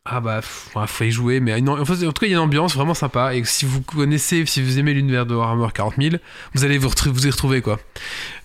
Ah 0.06 0.20
bah, 0.20 0.41
ouais, 0.76 0.88
faut 0.88 1.04
y 1.06 1.12
jouer, 1.12 1.39
mais 1.39 1.58
une- 1.58 1.70
en, 1.70 1.86
fait, 1.86 2.06
en 2.06 2.12
tout 2.12 2.20
cas, 2.22 2.28
il 2.28 2.32
y 2.32 2.34
a 2.34 2.38
une 2.38 2.43
ambiance 2.43 2.76
vraiment 2.76 2.93
sympa. 2.93 3.36
Et 3.36 3.43
si 3.45 3.66
vous 3.66 3.82
connaissez, 3.82 4.45
si 4.45 4.62
vous 4.62 4.78
aimez 4.80 4.93
l'univers 4.93 5.26
de 5.26 5.34
Warhammer 5.36 5.68
40 5.74 5.95
000, 5.97 6.16
vous 6.54 6.66
allez 6.66 6.78
vous, 6.78 6.89
y 6.89 7.30
retrouver, 7.30 7.62
quoi. 7.62 7.80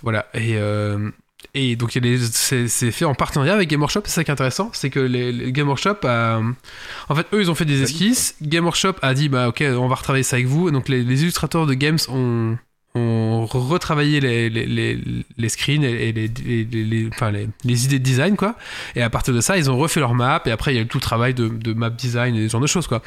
Voilà. 0.03 0.27
Et. 0.35 0.57
euh, 0.57 1.11
et 1.55 1.77
donc 1.77 1.93
c'est 1.93 2.69
c'est 2.69 2.91
fait 2.91 3.05
en 3.05 3.15
partenariat 3.15 3.55
avec 3.55 3.69
Game 3.71 3.81
Workshop, 3.81 4.03
c'est 4.05 4.11
ça 4.13 4.25
qui 4.25 4.31
est 4.31 4.33
intéressant, 4.33 4.71
c'est 4.75 4.91
que 4.91 4.99
les, 5.01 5.33
les 5.33 5.53
Game 5.53 5.69
Workshop 5.69 5.97
a, 6.05 6.41
en 7.09 7.15
fait 7.15 7.27
eux 7.33 7.41
ils 7.41 7.51
ont 7.51 7.55
fait 7.55 7.65
des 7.65 7.81
esquisses, 7.83 8.35
Game 8.43 8.65
Workshop 8.65 8.95
a 9.03 9.15
dit 9.15 9.29
bah 9.29 9.49
ok 9.49 9.63
on 9.67 9.87
va 9.89 9.95
retravailler 9.95 10.25
ça 10.25 10.37
avec 10.37 10.47
vous, 10.49 10.69
et 10.69 10.73
donc 10.73 10.89
les, 10.89 11.03
les 11.05 11.23
illustrateurs 11.23 11.65
de 11.67 11.75
Games 11.75 11.99
ont, 12.09 12.59
ont 12.95 13.47
retravaillé 13.47 14.21
les, 14.21 14.51
les, 14.51 14.99
les, 15.37 15.49
screens 15.49 15.85
et, 15.85 16.13
les, 16.13 16.29
les, 16.29 17.09
enfin, 17.13 17.31
les, 17.31 17.85
idées 17.85 17.99
de 17.99 18.05
design 18.05 18.37
quoi, 18.37 18.57
et 18.97 19.03
à 19.03 19.11
partir 19.11 19.35
de 19.35 19.41
ça 19.41 19.57
ils 19.57 19.71
ont 19.71 19.77
refait 19.77 20.01
leur 20.01 20.15
map 20.15 20.43
et 20.47 20.51
après 20.51 20.73
il 20.73 20.77
y 20.77 20.79
a 20.79 20.83
eu 20.83 20.87
tout 20.87 20.99
le 20.99 21.03
travail 21.03 21.35
de, 21.35 21.73
map 21.75 21.91
design 21.91 22.35
et 22.35 22.49
ce 22.49 22.53
genre 22.53 22.61
de 22.61 22.67
choses 22.67 22.87
quoi, 22.87 23.03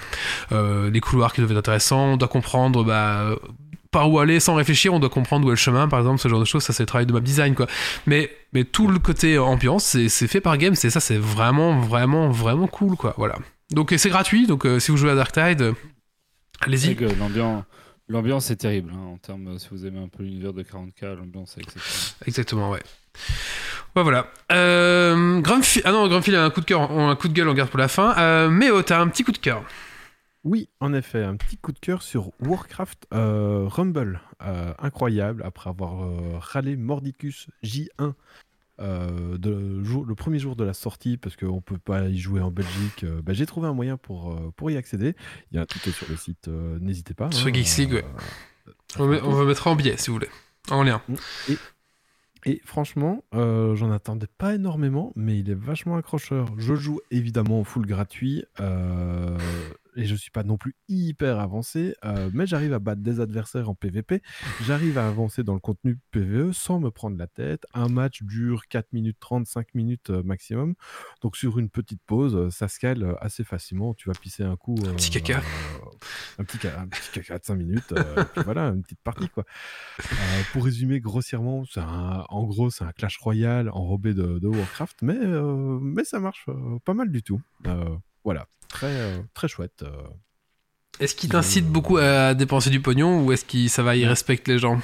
euh, 0.51 0.89
les 0.89 0.99
couloirs 1.01 1.33
qui 1.33 1.41
doivent 1.41 1.51
être 1.51 1.57
intéressants, 1.57 2.13
on 2.13 2.17
doit 2.17 2.27
comprendre 2.27 2.83
bah 2.83 3.35
par 3.91 4.09
où 4.09 4.19
aller 4.19 4.39
sans 4.39 4.55
réfléchir, 4.55 4.93
on 4.93 4.99
doit 4.99 5.09
comprendre 5.09 5.45
où 5.45 5.49
est 5.49 5.51
le 5.51 5.57
chemin, 5.57 5.87
par 5.89 5.99
exemple, 5.99 6.19
ce 6.19 6.29
genre 6.29 6.39
de 6.39 6.45
choses, 6.45 6.63
ça 6.63 6.71
c'est 6.71 6.83
le 6.83 6.87
travail 6.87 7.05
de 7.05 7.11
map 7.11 7.19
design, 7.19 7.53
quoi. 7.55 7.67
Mais, 8.07 8.31
mais 8.53 8.63
tout 8.63 8.87
le 8.87 8.99
côté 8.99 9.37
ambiance, 9.37 9.83
c'est 9.83 10.07
c'est 10.07 10.27
fait 10.27 10.39
par 10.39 10.57
Games, 10.57 10.75
et 10.81 10.89
ça 10.89 11.01
c'est 11.01 11.17
vraiment, 11.17 11.77
vraiment, 11.77 12.29
vraiment 12.29 12.67
cool, 12.67 12.95
quoi. 12.95 13.13
Voilà. 13.17 13.35
Donc 13.69 13.93
c'est 13.97 14.09
gratuit, 14.09 14.47
donc 14.47 14.65
euh, 14.65 14.79
si 14.79 14.91
vous 14.91 14.97
jouez 14.97 15.11
à 15.11 15.15
Dark 15.15 15.33
Tide, 15.33 15.73
C'est 16.61 16.67
allez-y. 16.67 16.95
l'ambiance, 17.19 17.63
l'ambiance 18.11 18.51
est 18.51 18.57
terrible 18.57 18.91
hein, 18.93 18.99
en 19.13 19.17
termes. 19.17 19.57
Si 19.57 19.67
vous 19.71 19.85
aimez 19.85 19.99
un 19.99 20.07
peu 20.07 20.23
l'univers 20.23 20.53
de 20.53 20.61
40k, 20.63 21.15
l'ambiance 21.15 21.57
est 21.57 21.61
exceptionnelle. 21.61 22.15
Exactement, 22.27 22.69
ouais. 22.69 22.81
Ouais, 23.95 24.03
voilà. 24.03 24.27
Euh, 24.51 25.39
Grumpy- 25.41 25.81
ah 25.83 25.91
non, 25.91 26.07
Grumpy 26.07 26.33
a 26.35 26.43
un 26.45 26.49
coup 26.49 26.61
de 26.61 26.65
cœur, 26.65 26.91
un 26.91 27.15
coup 27.15 27.27
de 27.27 27.33
gueule, 27.33 27.49
on 27.49 27.53
garde 27.53 27.69
pour 27.69 27.79
la 27.79 27.87
fin. 27.87 28.15
Euh, 28.17 28.49
Méo, 28.49 28.81
t'as 28.83 29.01
un 29.01 29.07
petit 29.07 29.23
coup 29.23 29.31
de 29.33 29.37
cœur. 29.37 29.63
Oui, 30.43 30.69
en 30.79 30.93
effet, 30.93 31.23
un 31.23 31.35
petit 31.35 31.57
coup 31.57 31.71
de 31.71 31.79
cœur 31.79 32.01
sur 32.01 32.31
Warcraft 32.39 33.05
euh, 33.13 33.65
Rumble. 33.67 34.21
Euh, 34.43 34.73
incroyable, 34.79 35.43
après 35.45 35.69
avoir 35.69 36.03
euh, 36.03 36.37
râlé 36.39 36.75
Mordicus 36.75 37.47
J1 37.63 38.13
euh, 38.81 39.37
de 39.37 39.83
jour, 39.83 40.05
le 40.05 40.15
premier 40.15 40.39
jour 40.39 40.55
de 40.55 40.63
la 40.63 40.73
sortie, 40.73 41.17
parce 41.17 41.35
qu'on 41.35 41.55
ne 41.55 41.59
peut 41.61 41.77
pas 41.77 42.07
y 42.09 42.17
jouer 42.17 42.41
en 42.41 42.51
Belgique, 42.51 43.03
euh, 43.03 43.21
bah, 43.21 43.33
j'ai 43.33 43.45
trouvé 43.45 43.67
un 43.67 43.73
moyen 43.73 43.97
pour, 43.97 44.31
euh, 44.33 44.51
pour 44.57 44.69
y 44.71 44.77
accéder. 44.77 45.15
Il 45.51 45.55
y 45.55 45.59
a 45.59 45.61
un 45.61 45.65
tuto 45.65 45.91
sur 45.91 46.07
le 46.09 46.15
site, 46.17 46.47
n'hésitez 46.47 47.13
pas. 47.13 47.31
Sur 47.31 47.53
Geeks 47.53 47.77
League, 47.77 47.93
ouais. 47.93 48.05
On, 48.99 49.07
met- 49.07 49.21
on 49.21 49.31
va 49.31 49.45
mettre 49.45 49.67
en 49.67 49.75
billet, 49.75 49.95
si 49.97 50.07
vous 50.07 50.15
voulez. 50.15 50.29
En 50.69 50.83
lien. 50.83 51.01
Et 52.45 52.59
franchement, 52.65 53.23
euh, 53.35 53.75
j'en 53.75 53.91
attendais 53.91 54.27
pas 54.37 54.55
énormément, 54.55 55.13
mais 55.15 55.37
il 55.37 55.49
est 55.51 55.55
vachement 55.55 55.95
accrocheur. 55.95 56.47
Je 56.57 56.73
joue 56.73 56.99
évidemment 57.11 57.59
en 57.59 57.63
full 57.63 57.85
gratuit, 57.85 58.43
euh, 58.59 59.37
et 59.95 60.05
je 60.05 60.15
suis 60.15 60.31
pas 60.31 60.43
non 60.43 60.57
plus 60.57 60.75
hyper 60.87 61.39
avancé, 61.39 61.95
euh, 62.05 62.29
mais 62.33 62.47
j'arrive 62.47 62.73
à 62.73 62.79
battre 62.79 63.01
des 63.01 63.19
adversaires 63.19 63.69
en 63.69 63.75
PvP. 63.75 64.21
J'arrive 64.65 64.97
à 64.97 65.07
avancer 65.07 65.43
dans 65.43 65.53
le 65.53 65.59
contenu 65.59 65.97
PvE 66.11 66.51
sans 66.53 66.79
me 66.79 66.89
prendre 66.91 67.17
la 67.17 67.27
tête. 67.27 67.65
Un 67.73 67.87
match 67.89 68.23
dure 68.23 68.67
4 68.67 68.93
minutes 68.93 69.17
30, 69.19 69.45
5 69.47 69.75
minutes 69.75 70.09
euh, 70.09 70.23
maximum. 70.23 70.75
Donc 71.21 71.35
sur 71.35 71.59
une 71.59 71.69
petite 71.69 72.01
pause, 72.05 72.35
euh, 72.35 72.49
ça 72.49 72.67
se 72.67 72.79
cale 72.79 73.15
assez 73.21 73.43
facilement. 73.43 73.93
Tu 73.93 74.07
vas 74.09 74.15
pisser 74.15 74.43
un 74.43 74.55
coup. 74.55 74.75
Un 74.87 74.93
petit 74.93 75.09
caca. 75.11 75.39
euh, 75.39 75.85
un, 76.39 76.43
petit 76.43 76.67
un 76.67 76.87
petit 76.87 77.11
caca 77.13 77.39
de 77.39 77.43
5 77.45 77.55
minutes. 77.55 77.91
et 77.91 78.23
puis 78.33 78.43
voilà, 78.45 78.67
une 78.67 78.83
petite 78.83 79.01
partie 79.01 79.29
quoi. 79.29 79.45
Pour 80.53 80.63
résumer 80.65 80.99
grossièrement, 80.99 81.63
c'est 81.65 81.79
un- 81.81 82.25
en 82.29 82.43
gros, 82.45 82.69
c'est 82.69 82.83
un 82.83 82.91
Clash 82.91 83.17
Royale 83.17 83.69
enrobé 83.69 84.13
de, 84.13 84.39
de 84.39 84.47
Warcraft, 84.47 85.01
mais, 85.01 85.17
mais 85.81 86.03
ça 86.03 86.19
marche 86.19 86.45
pas 86.85 86.93
mal 86.93 87.11
du 87.11 87.23
tout. 87.23 87.41
Euh, 88.21 88.23
voilà, 88.23 88.47
très, 88.67 88.87
euh, 88.87 89.21
très 89.33 89.47
chouette. 89.47 89.83
euh. 89.83 89.91
Est-ce 90.99 91.15
qu'il 91.15 91.29
t'incite 91.29 91.65
beaucoup 91.67 91.97
à 91.97 92.33
dépenser 92.35 92.69
du 92.69 92.79
pognon 92.81 93.23
ou 93.25 93.31
est-ce 93.31 93.45
que 93.45 93.67
ça 93.67 93.81
va, 93.81 93.95
il 93.95 94.05
respecte 94.05 94.47
les 94.47 94.59
gens? 94.59 94.79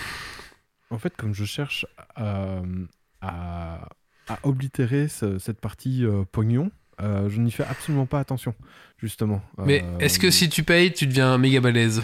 En 0.89 0.97
fait, 0.97 1.15
comme 1.15 1.33
je 1.33 1.45
cherche 1.45 1.85
euh, 2.17 2.85
à, 3.21 3.89
à 4.27 4.39
oblitérer 4.43 5.07
ce- 5.09 5.37
cette 5.37 5.59
partie 5.61 6.05
euh, 6.05 6.23
pognon, 6.31 6.71
euh, 7.01 7.29
je 7.29 7.39
n'y 7.39 7.51
fais 7.51 7.65
absolument 7.65 8.05
pas 8.07 8.19
attention, 8.19 8.55
justement. 8.97 9.41
Mais 9.59 9.83
Euh, 9.83 9.99
est-ce 9.99 10.17
que 10.17 10.31
si 10.31 10.49
tu 10.49 10.63
payes, 10.63 10.91
tu 10.93 11.05
deviens 11.05 11.37
méga 11.37 11.59
balèze? 11.59 12.03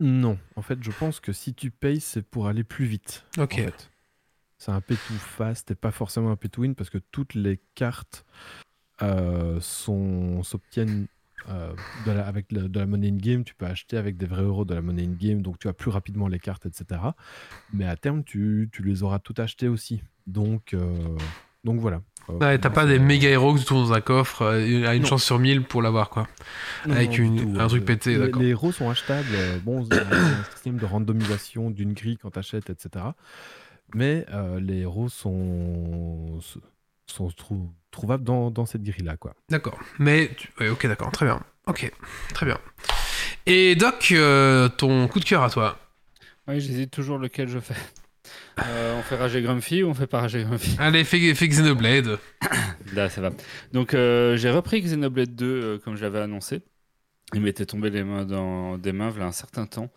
Non, 0.00 0.38
en 0.56 0.62
fait, 0.62 0.82
je 0.82 0.90
pense 0.90 1.20
que 1.20 1.32
si 1.32 1.54
tu 1.54 1.70
payes, 1.70 2.00
c'est 2.00 2.22
pour 2.22 2.46
aller 2.48 2.64
plus 2.64 2.84
vite. 2.86 3.24
Ok. 3.38 3.54
en 3.54 3.56
fait. 3.56 3.90
C'est 4.58 4.72
un 4.72 4.80
pay 4.82 4.96
to 4.96 5.14
fast 5.14 5.70
et 5.70 5.74
pas 5.74 5.90
forcément 5.90 6.30
un 6.30 6.36
pay 6.36 6.50
to 6.50 6.60
win 6.62 6.74
parce 6.74 6.90
que 6.90 6.98
toutes 6.98 7.32
les 7.34 7.60
cartes 7.74 8.26
euh, 8.28 8.69
s'obtiennent 9.60 11.06
euh, 11.48 11.72
de 12.06 12.12
la- 12.12 12.26
avec 12.26 12.52
le- 12.52 12.68
de 12.68 12.78
la 12.78 12.84
monnaie 12.86 13.08
in-game. 13.08 13.44
Tu 13.44 13.54
peux 13.54 13.64
acheter 13.64 13.96
avec 13.96 14.18
des 14.18 14.26
vrais 14.26 14.42
euros 14.42 14.66
de 14.66 14.74
la 14.74 14.82
monnaie 14.82 15.04
in-game, 15.04 15.40
donc 15.40 15.58
tu 15.58 15.68
as 15.68 15.72
plus 15.72 15.90
rapidement 15.90 16.28
les 16.28 16.38
cartes, 16.38 16.66
etc. 16.66 17.00
Mais 17.72 17.86
à 17.86 17.96
terme, 17.96 18.22
tu, 18.24 18.68
tu 18.72 18.82
les 18.82 19.02
auras 19.02 19.18
toutes 19.20 19.38
achetées 19.40 19.68
aussi. 19.68 20.02
Donc, 20.26 20.74
euh, 20.74 21.16
donc 21.64 21.80
voilà. 21.80 22.02
Euh, 22.28 22.58
t'as 22.58 22.68
pas 22.70 22.84
des 22.84 22.98
méga 22.98 23.28
héros 23.30 23.54
que 23.54 23.60
tu 23.60 23.72
dans 23.72 23.92
un 23.94 24.02
coffre 24.02 24.42
euh, 24.42 24.86
à 24.86 24.94
une 24.94 25.02
Non. 25.02 25.08
chance 25.08 25.24
sur 25.24 25.38
1000 25.38 25.62
pour 25.62 25.80
l'avoir, 25.80 26.10
quoi. 26.10 26.28
Non, 26.86 26.94
avec 26.94 27.08
non, 27.18 27.24
une- 27.24 27.54
tout. 27.54 27.60
un 27.60 27.66
truc 27.68 27.82
Euh, 27.82 27.86
pété, 27.86 28.10
les- 28.12 28.18
d'accord. 28.18 28.42
Les 28.42 28.48
héros 28.48 28.70
sont 28.70 28.90
achetables. 28.90 29.26
euh, 29.32 29.58
Bon, 29.64 29.82
il 29.90 29.96
y 29.96 29.98
a 29.98 30.02
un 30.02 30.44
système 30.52 30.76
de 30.76 30.84
randomisation 30.84 31.70
d'une 31.70 31.94
grille 31.94 32.18
quand 32.18 32.30
tu 32.32 32.38
achètes, 32.38 32.68
etc. 32.68 33.06
Mais 33.94 34.26
euh, 34.30 34.60
les 34.60 34.80
héros 34.80 35.08
sont, 35.08 36.38
sont 37.10 37.28
trou- 37.30 37.72
trouvables 37.90 38.24
dans, 38.24 38.50
dans 38.50 38.66
cette 38.66 38.82
grille-là. 38.82 39.16
quoi. 39.16 39.34
D'accord. 39.48 39.78
Mais, 39.98 40.30
tu- 40.36 40.48
ouais, 40.60 40.68
ok, 40.68 40.86
d'accord, 40.86 41.10
très 41.12 41.26
bien. 41.26 41.40
Ok, 41.66 41.90
très 42.34 42.46
bien. 42.46 42.58
Et 43.46 43.74
Doc, 43.76 44.08
euh, 44.12 44.68
ton 44.68 45.08
coup 45.08 45.20
de 45.20 45.24
cœur 45.24 45.42
à 45.42 45.50
toi 45.50 45.78
Oui, 46.48 46.60
j'hésite 46.60 46.90
toujours 46.90 47.18
lequel 47.18 47.48
je 47.48 47.58
fais. 47.58 47.74
Euh, 48.64 48.98
on 48.98 49.02
fait 49.02 49.16
Rager 49.16 49.42
Grumpy 49.42 49.82
ou 49.82 49.88
on 49.88 49.94
fait 49.94 50.06
pas 50.06 50.20
Rager 50.20 50.42
Grumpy? 50.44 50.76
Allez, 50.78 51.04
fais, 51.04 51.34
fais 51.34 51.48
Xenoblade. 51.48 52.18
Là, 52.92 53.08
ça 53.08 53.20
va. 53.20 53.30
Donc, 53.72 53.94
euh, 53.94 54.36
j'ai 54.36 54.50
repris 54.50 54.80
Xenoblade 54.82 55.34
2 55.34 55.46
euh, 55.46 55.78
comme 55.78 55.96
je 55.96 56.02
l'avais 56.02 56.20
annoncé. 56.20 56.62
Il 57.32 57.40
m'était 57.42 57.64
tombé 57.66 57.90
les 57.90 58.02
mains 58.02 58.24
dans 58.24 58.76
des 58.76 58.92
mains 58.92 59.12
a 59.20 59.24
un 59.24 59.32
certain 59.32 59.64
temps. 59.66 59.88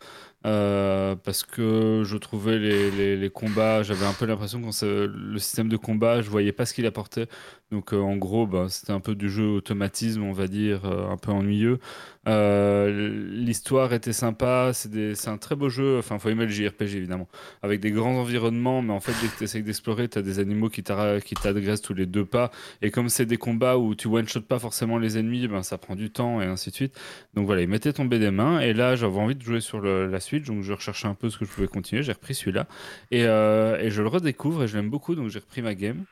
Euh, 0.46 1.16
parce 1.16 1.44
que 1.44 2.04
je 2.06 2.18
trouvais 2.18 2.60
les, 2.60 2.92
les- 2.92 3.18
combats, 3.30 3.84
j'avais 3.84 4.06
un 4.06 4.14
peu 4.14 4.26
l'impression 4.26 4.60
que 4.62 4.68
le 5.06 5.40
système 5.40 5.70
de 5.70 5.78
combat, 5.78 6.22
je 6.22 6.30
voyais 6.30 6.52
pas 6.52 6.66
ce 6.66 6.74
qu'il 6.74 6.86
apportait. 6.86 7.28
Donc 7.74 7.92
euh, 7.92 8.00
en 8.00 8.18
gros, 8.18 8.46
bah, 8.46 8.68
c'était 8.70 8.92
un 8.92 9.00
peu 9.00 9.16
du 9.16 9.32
jeu 9.32 9.48
automatisme, 9.48 10.22
on 10.22 10.32
va 10.32 10.46
dire, 10.46 10.86
euh, 10.86 11.10
un 11.10 11.18
peu 11.18 11.32
ennuyeux. 11.32 11.80
Euh, 12.28 13.28
L'histoire 13.32 13.94
était 13.94 14.14
sympa, 14.14 14.72
c'est 14.74 15.28
un 15.28 15.38
très 15.38 15.56
beau 15.56 15.70
jeu, 15.70 15.98
enfin 15.98 16.20
faut 16.20 16.30
aimer 16.30 16.46
le 16.46 16.52
JRPG 16.52 16.96
évidemment, 16.96 17.28
avec 17.64 17.80
des 17.82 17.90
grands 17.90 18.16
environnements, 18.16 18.84
mais 18.84 18.94
en 18.94 19.00
fait 19.00 19.12
dès 19.22 19.28
que 19.28 19.38
tu 19.40 19.44
essaies 19.46 19.64
d'explorer, 19.64 20.08
tu 20.08 20.20
as 20.20 20.22
des 20.22 20.38
animaux 20.38 20.70
qui 20.70 20.84
t'agressent 20.84 21.82
tous 21.82 21.96
les 21.96 22.06
deux 22.06 22.26
pas, 22.26 22.52
et 22.84 22.92
comme 22.92 23.10
c'est 23.10 23.26
des 23.26 23.38
combats 23.38 23.78
où 23.78 23.96
tu 23.96 24.08
one-shot 24.08 24.42
pas 24.42 24.60
forcément 24.60 25.00
les 25.00 25.18
ennemis, 25.18 25.48
ben, 25.48 25.64
ça 25.64 25.78
prend 25.78 25.96
du 25.96 26.12
temps 26.12 26.42
et 26.42 26.46
ainsi 26.46 26.70
de 26.70 26.76
suite. 26.76 26.98
Donc 27.34 27.48
voilà, 27.48 27.64
il 27.64 27.68
m'était 27.68 27.92
tombé 27.92 28.20
des 28.20 28.32
mains, 28.32 28.60
et 28.60 28.74
là 28.74 28.96
j'avais 28.96 29.20
envie 29.20 29.36
de 29.36 29.44
jouer 29.44 29.60
sur 29.60 29.82
la 29.82 30.20
suite, 30.20 30.46
donc 30.46 30.62
je 30.62 30.72
recherchais 30.74 31.08
un 31.08 31.16
peu 31.16 31.30
ce 31.30 31.40
que 31.40 31.46
je 31.46 31.52
pouvais 31.52 31.68
continuer, 31.68 32.04
j'ai 32.04 32.14
repris 32.14 32.36
celui-là, 32.36 32.68
et 33.12 33.24
je 33.24 34.02
le 34.02 34.08
redécouvre, 34.08 34.64
et 34.64 34.68
je 34.68 34.78
l'aime 34.78 34.92
beaucoup, 34.92 35.16
donc 35.16 35.30
j'ai 35.30 35.40
repris 35.40 35.62
ma 35.62 35.76
game. 35.76 36.06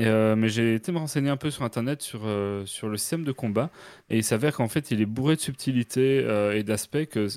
Euh, 0.00 0.36
mais 0.36 0.50
j'ai 0.50 0.74
été 0.74 0.92
me 0.92 0.98
renseigner 0.98 1.30
un 1.30 1.38
peu 1.38 1.50
sur 1.50 1.62
internet 1.62 2.02
sur, 2.02 2.26
euh, 2.26 2.66
sur 2.66 2.88
le 2.88 2.98
système 2.98 3.24
de 3.24 3.32
combat 3.32 3.70
et 4.10 4.18
il 4.18 4.24
s'avère 4.24 4.54
qu'en 4.54 4.68
fait 4.68 4.90
il 4.90 5.00
est 5.00 5.06
bourré 5.06 5.36
de 5.36 5.40
subtilités 5.40 6.22
euh, 6.22 6.54
et 6.54 6.62
d'aspects 6.62 7.06
que, 7.06 7.28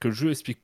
que 0.00 0.08
le 0.08 0.14
jeu 0.14 0.30
explique 0.30 0.58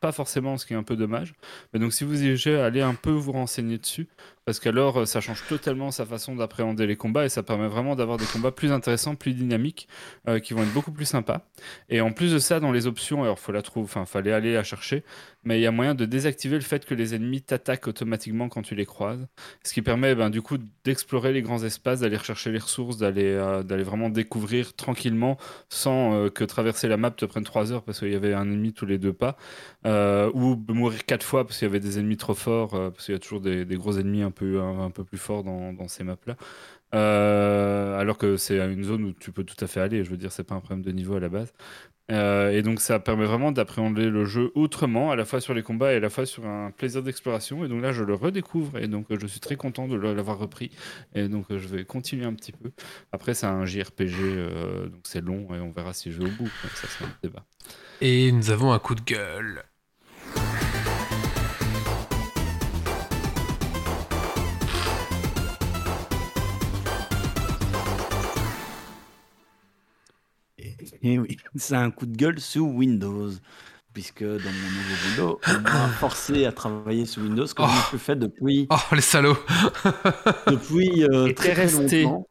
pas 0.00 0.12
forcément, 0.12 0.56
ce 0.56 0.64
qui 0.64 0.72
est 0.72 0.76
un 0.76 0.82
peu 0.82 0.96
dommage. 0.96 1.34
Mais 1.72 1.80
donc 1.80 1.92
si 1.92 2.04
vous 2.04 2.22
y 2.24 2.48
allez 2.48 2.80
un 2.80 2.94
peu 2.94 3.10
vous 3.10 3.32
renseigner 3.32 3.78
dessus 3.78 4.08
parce 4.50 4.58
qu'alors 4.58 5.02
euh, 5.02 5.04
ça 5.06 5.20
change 5.20 5.44
totalement 5.46 5.92
sa 5.92 6.04
façon 6.04 6.34
d'appréhender 6.34 6.84
les 6.84 6.96
combats 6.96 7.24
et 7.24 7.28
ça 7.28 7.44
permet 7.44 7.68
vraiment 7.68 7.94
d'avoir 7.94 8.18
des 8.18 8.24
combats 8.24 8.50
plus 8.50 8.72
intéressants, 8.72 9.14
plus 9.14 9.32
dynamiques, 9.32 9.86
euh, 10.26 10.40
qui 10.40 10.54
vont 10.54 10.64
être 10.64 10.72
beaucoup 10.72 10.90
plus 10.90 11.04
sympas. 11.04 11.46
Et 11.88 12.00
en 12.00 12.10
plus 12.10 12.32
de 12.32 12.40
ça, 12.40 12.58
dans 12.58 12.72
les 12.72 12.88
options, 12.88 13.22
alors 13.22 13.38
faut 13.38 13.52
la 13.52 13.62
trouver, 13.62 13.84
enfin 13.84 14.06
fallait 14.06 14.32
aller 14.32 14.52
la 14.52 14.64
chercher, 14.64 15.04
mais 15.44 15.60
il 15.60 15.62
y 15.62 15.66
a 15.66 15.70
moyen 15.70 15.94
de 15.94 16.04
désactiver 16.04 16.56
le 16.56 16.62
fait 16.62 16.84
que 16.84 16.94
les 16.94 17.14
ennemis 17.14 17.42
t'attaquent 17.42 17.86
automatiquement 17.86 18.48
quand 18.48 18.62
tu 18.62 18.74
les 18.74 18.86
croises. 18.86 19.24
Ce 19.62 19.72
qui 19.72 19.82
permet 19.82 20.16
ben, 20.16 20.30
du 20.30 20.42
coup 20.42 20.58
d'explorer 20.84 21.32
les 21.32 21.42
grands 21.42 21.62
espaces, 21.62 22.00
d'aller 22.00 22.16
rechercher 22.16 22.50
les 22.50 22.58
ressources, 22.58 22.96
d'aller 22.96 23.26
euh, 23.26 23.62
vraiment 23.84 24.08
découvrir 24.08 24.74
tranquillement 24.74 25.38
sans 25.68 26.28
que 26.30 26.42
traverser 26.42 26.88
la 26.88 26.96
map 26.96 27.12
te 27.12 27.24
prenne 27.24 27.44
3 27.44 27.70
heures 27.70 27.84
parce 27.84 28.00
qu'il 28.00 28.10
y 28.10 28.16
avait 28.16 28.34
un 28.34 28.50
ennemi 28.50 28.72
tous 28.72 28.86
les 28.86 28.98
deux 28.98 29.12
pas. 29.12 29.36
Ou 29.84 30.56
mourir 30.68 31.06
4 31.06 31.22
fois 31.22 31.46
parce 31.46 31.56
qu'il 31.56 31.68
y 31.68 31.70
avait 31.70 31.78
des 31.78 32.00
ennemis 32.00 32.16
trop 32.16 32.34
forts, 32.34 32.70
parce 32.70 33.06
qu'il 33.06 33.12
y 33.14 33.16
a 33.16 33.20
toujours 33.20 33.40
des 33.40 33.64
gros 33.76 33.96
ennemis 33.96 34.22
un 34.22 34.32
peu, 34.32 34.39
un, 34.42 34.90
peu 34.90 35.04
plus 35.04 35.18
forts 35.18 35.44
dans, 35.44 35.88
ces 35.88 36.04
maps-là. 36.04 36.36
Euh, 36.94 37.98
alors 37.98 38.18
que 38.18 38.36
c'est 38.36 38.58
une 38.58 38.82
zone 38.82 39.04
où 39.04 39.12
tu 39.12 39.30
peux 39.32 39.44
tout 39.44 39.62
à 39.62 39.66
fait 39.66 39.80
aller, 39.80 40.04
je 40.04 40.10
veux 40.10 40.16
dire, 40.16 40.32
c'est 40.32 40.44
pas 40.44 40.54
un 40.54 40.60
problème 40.60 40.82
de 40.82 40.92
niveau 40.92 41.14
à 41.14 41.20
la 41.20 41.28
base. 41.28 41.52
Euh, 42.10 42.50
et 42.50 42.62
donc 42.62 42.80
ça 42.80 42.98
permet 42.98 43.24
vraiment 43.24 43.52
d'appréhender 43.52 44.10
le 44.10 44.24
jeu 44.24 44.50
autrement, 44.56 45.12
à 45.12 45.16
la 45.16 45.24
fois 45.24 45.40
sur 45.40 45.54
les 45.54 45.62
combats 45.62 45.92
et 45.92 45.96
à 45.96 46.00
la 46.00 46.10
fois 46.10 46.26
sur 46.26 46.44
un 46.44 46.72
plaisir 46.72 47.04
d'exploration. 47.04 47.64
Et 47.64 47.68
donc 47.68 47.82
là, 47.82 47.92
je 47.92 48.02
le 48.02 48.14
redécouvre 48.14 48.78
et 48.78 48.88
donc 48.88 49.06
euh, 49.10 49.18
je 49.20 49.26
suis 49.28 49.38
très 49.38 49.54
content 49.54 49.86
de 49.86 49.96
l'avoir 49.96 50.38
repris. 50.38 50.72
Et 51.14 51.28
donc 51.28 51.46
je 51.50 51.68
vais 51.68 51.84
continuer 51.84 52.24
un 52.24 52.34
petit 52.34 52.52
peu. 52.52 52.72
Après, 53.12 53.34
c'est 53.34 53.46
un 53.46 53.64
JRPG, 53.64 54.90
donc 54.90 55.02
c'est 55.04 55.20
long 55.20 55.54
et 55.54 55.60
on 55.60 55.70
verra 55.70 55.92
si 55.92 56.10
je 56.10 56.18
vais 56.18 56.28
au 56.28 56.32
bout. 56.32 56.50
Ça, 56.74 56.88
c'est 56.88 57.04
un 57.04 57.08
débat. 57.22 57.44
Et 58.00 58.32
nous 58.32 58.50
avons 58.50 58.72
un 58.72 58.78
coup 58.80 58.96
de 58.96 59.02
gueule. 59.02 59.62
Et 71.02 71.18
oui, 71.18 71.36
c'est 71.56 71.76
un 71.76 71.90
coup 71.90 72.06
de 72.06 72.16
gueule 72.16 72.40
sous 72.40 72.64
Windows. 72.66 73.30
Puisque 73.92 74.22
dans 74.22 74.28
mon 74.28 74.70
nouveau 74.70 74.94
boulot, 75.16 75.40
on 75.48 75.60
m'a 75.62 75.88
forcé 75.98 76.44
à 76.46 76.52
travailler 76.52 77.06
sous 77.06 77.22
Windows 77.22 77.46
comme 77.56 77.66
Oh. 77.68 77.80
je 77.88 77.92
le 77.92 77.98
fais 77.98 78.14
depuis, 78.16 78.66
Oh, 78.70 78.94
les 78.94 79.00
salauds 79.00 79.36
depuis 80.46 81.04
euh, 81.04 81.32
très, 81.32 81.54
resté. 81.54 82.02
longtemps. 82.04 82.26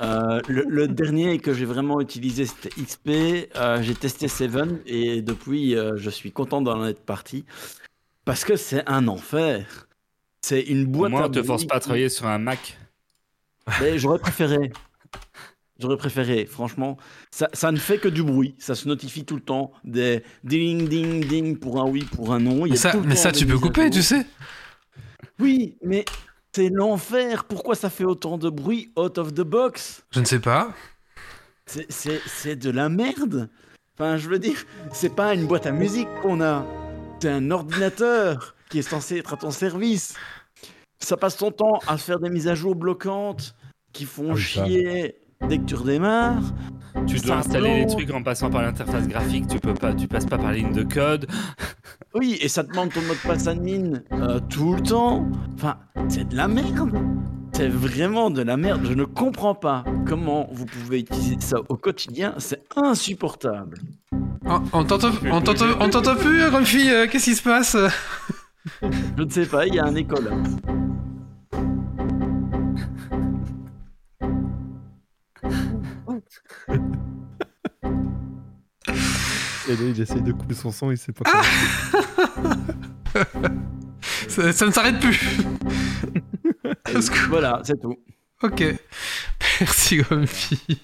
Euh, 0.00 0.40
le, 0.48 0.64
le 0.68 0.88
dernier 0.88 1.38
que 1.38 1.52
j'ai 1.52 1.64
vraiment 1.66 2.00
utilisé 2.00 2.46
c'était 2.46 2.70
XP. 2.70 3.50
Euh, 3.56 3.82
j'ai 3.82 3.94
testé 3.94 4.28
Seven 4.28 4.80
et 4.86 5.20
depuis 5.20 5.76
euh, 5.76 5.96
je 5.96 6.08
suis 6.10 6.32
content 6.32 6.62
d'en 6.62 6.84
être 6.86 7.04
parti 7.04 7.44
parce 8.24 8.44
que 8.44 8.56
c'est 8.56 8.88
un 8.88 9.08
enfer. 9.08 9.88
C'est 10.42 10.62
une 10.62 10.86
boîte 10.86 11.10
moins, 11.12 11.22
à 11.24 11.26
on 11.26 11.30
te 11.30 11.42
force 11.42 11.64
pas 11.66 11.76
à 11.76 11.80
travailler 11.80 12.08
sur 12.08 12.26
un 12.26 12.38
Mac. 12.38 12.78
Mais 13.80 13.98
j'aurais 13.98 14.18
préféré. 14.18 14.72
J'aurais 15.80 15.96
préféré, 15.96 16.46
franchement. 16.46 16.96
Ça, 17.32 17.48
ça 17.52 17.72
ne 17.72 17.76
fait 17.78 17.98
que 17.98 18.08
du 18.08 18.22
bruit. 18.22 18.54
Ça 18.58 18.74
se 18.74 18.86
notifie 18.86 19.24
tout 19.24 19.34
le 19.34 19.40
temps. 19.42 19.72
Des 19.82 20.22
ding, 20.44 20.88
ding, 20.88 21.26
ding 21.26 21.58
pour 21.58 21.80
un 21.80 21.88
oui, 21.88 22.04
pour 22.04 22.32
un 22.32 22.38
non. 22.38 22.64
Il 22.64 22.72
Mais 22.72 22.76
ça, 22.76 22.92
mais 23.04 23.32
tu 23.32 23.46
peux 23.46 23.58
couper, 23.58 23.90
tu 23.90 24.02
sais 24.02 24.24
Oui, 25.40 25.76
mais 25.82 26.04
c'est 26.54 26.68
l'enfer. 26.68 27.44
Pourquoi 27.44 27.74
ça 27.74 27.90
fait 27.90 28.04
autant 28.04 28.38
de 28.38 28.50
bruit 28.50 28.92
out 28.96 29.18
of 29.18 29.34
the 29.34 29.40
box? 29.40 30.04
Je 30.12 30.20
ne 30.20 30.24
sais 30.24 30.38
pas. 30.38 30.72
C'est- 31.66 32.56
de 32.56 32.70
la 32.70 32.88
merde. 32.88 33.48
Enfin, 33.98 34.16
je 34.16 34.28
veux 34.28 34.38
dire, 34.38 34.64
c'est 34.92 35.14
pas 35.14 35.34
une 35.34 35.46
boîte 35.46 35.66
à 35.66 35.72
musique 35.72 36.08
qu'on 36.22 36.40
a. 36.40 36.64
C'est 37.20 37.30
un 37.30 37.50
ordinateur 37.50 38.54
qui 38.68 38.80
est 38.80 38.82
censé 38.82 39.18
être 39.18 39.32
à 39.34 39.36
ton 39.36 39.50
service. 39.50 40.14
Ça 41.00 41.16
passe 41.16 41.36
son 41.36 41.50
temps 41.50 41.80
à 41.86 41.96
faire 41.98 42.20
des 42.20 42.28
mises 42.30 42.48
à 42.48 42.54
jour 42.54 42.74
bloquantes 42.76 43.56
qui 43.92 44.04
font 44.04 44.30
Ah 44.30 44.34
oui, 44.34 44.40
chier 44.40 45.16
dès 45.48 45.58
que 45.58 45.64
tu 45.64 45.74
redémarres. 45.74 46.52
Tu 47.06 47.16
dois 47.18 47.36
installer 47.36 47.80
les 47.80 47.86
trucs 47.86 48.10
en 48.12 48.22
passant 48.22 48.50
par 48.50 48.62
l'interface 48.62 49.08
graphique. 49.08 49.48
Tu 49.48 49.58
peux 49.58 49.74
pas, 49.74 49.94
tu 49.94 50.06
passes 50.06 50.26
pas 50.26 50.38
par 50.38 50.52
ligne 50.52 50.72
de 50.72 50.82
code. 50.82 51.26
Oui, 52.16 52.38
et 52.40 52.46
ça 52.46 52.62
te 52.62 52.70
demande 52.70 52.92
ton 52.92 53.00
mot 53.02 53.12
de 53.12 53.26
passe 53.26 53.48
admin 53.48 54.00
euh, 54.12 54.38
tout 54.48 54.74
le 54.74 54.80
temps. 54.80 55.26
Enfin, 55.56 55.78
c'est 56.08 56.28
de 56.28 56.36
la 56.36 56.46
merde. 56.46 56.96
C'est 57.52 57.66
vraiment 57.68 58.30
de 58.30 58.40
la 58.40 58.56
merde. 58.56 58.82
Je 58.84 58.94
ne 58.94 59.04
comprends 59.04 59.56
pas 59.56 59.82
comment 60.06 60.48
vous 60.52 60.64
pouvez 60.64 61.00
utiliser 61.00 61.36
ça 61.40 61.56
au 61.68 61.76
quotidien. 61.76 62.34
C'est 62.38 62.62
insupportable. 62.76 63.78
Oh, 64.46 64.60
on 64.72 64.84
t'entend 64.84 65.10
plus, 65.10 66.50
grande 66.50 66.66
fille 66.66 66.90
euh, 66.90 67.08
Qu'est-ce 67.10 67.24
qui 67.24 67.34
se 67.34 67.42
passe? 67.42 67.76
Je 68.82 69.22
ne 69.22 69.30
sais 69.30 69.46
pas, 69.46 69.66
il 69.66 69.74
y 69.74 69.80
a 69.80 69.84
un 69.84 69.96
école. 69.96 70.30
Et 79.66 79.76
là, 79.76 79.82
il 79.88 80.00
essaye 80.00 80.20
de 80.22 80.32
couper 80.32 80.54
son 80.54 80.70
sang, 80.70 80.90
il 80.90 80.98
sait 80.98 81.12
pas 81.12 81.24
Ah 81.26 81.42
ça, 84.28 84.52
ça 84.52 84.66
ne 84.66 84.70
s'arrête 84.72 85.00
plus 85.00 85.20
Parce 86.92 87.08
que- 87.10 87.28
Voilà, 87.28 87.62
c'est 87.64 87.80
tout. 87.80 87.96
Ok. 88.42 88.62
Merci, 89.60 90.00
fille. 90.26 90.78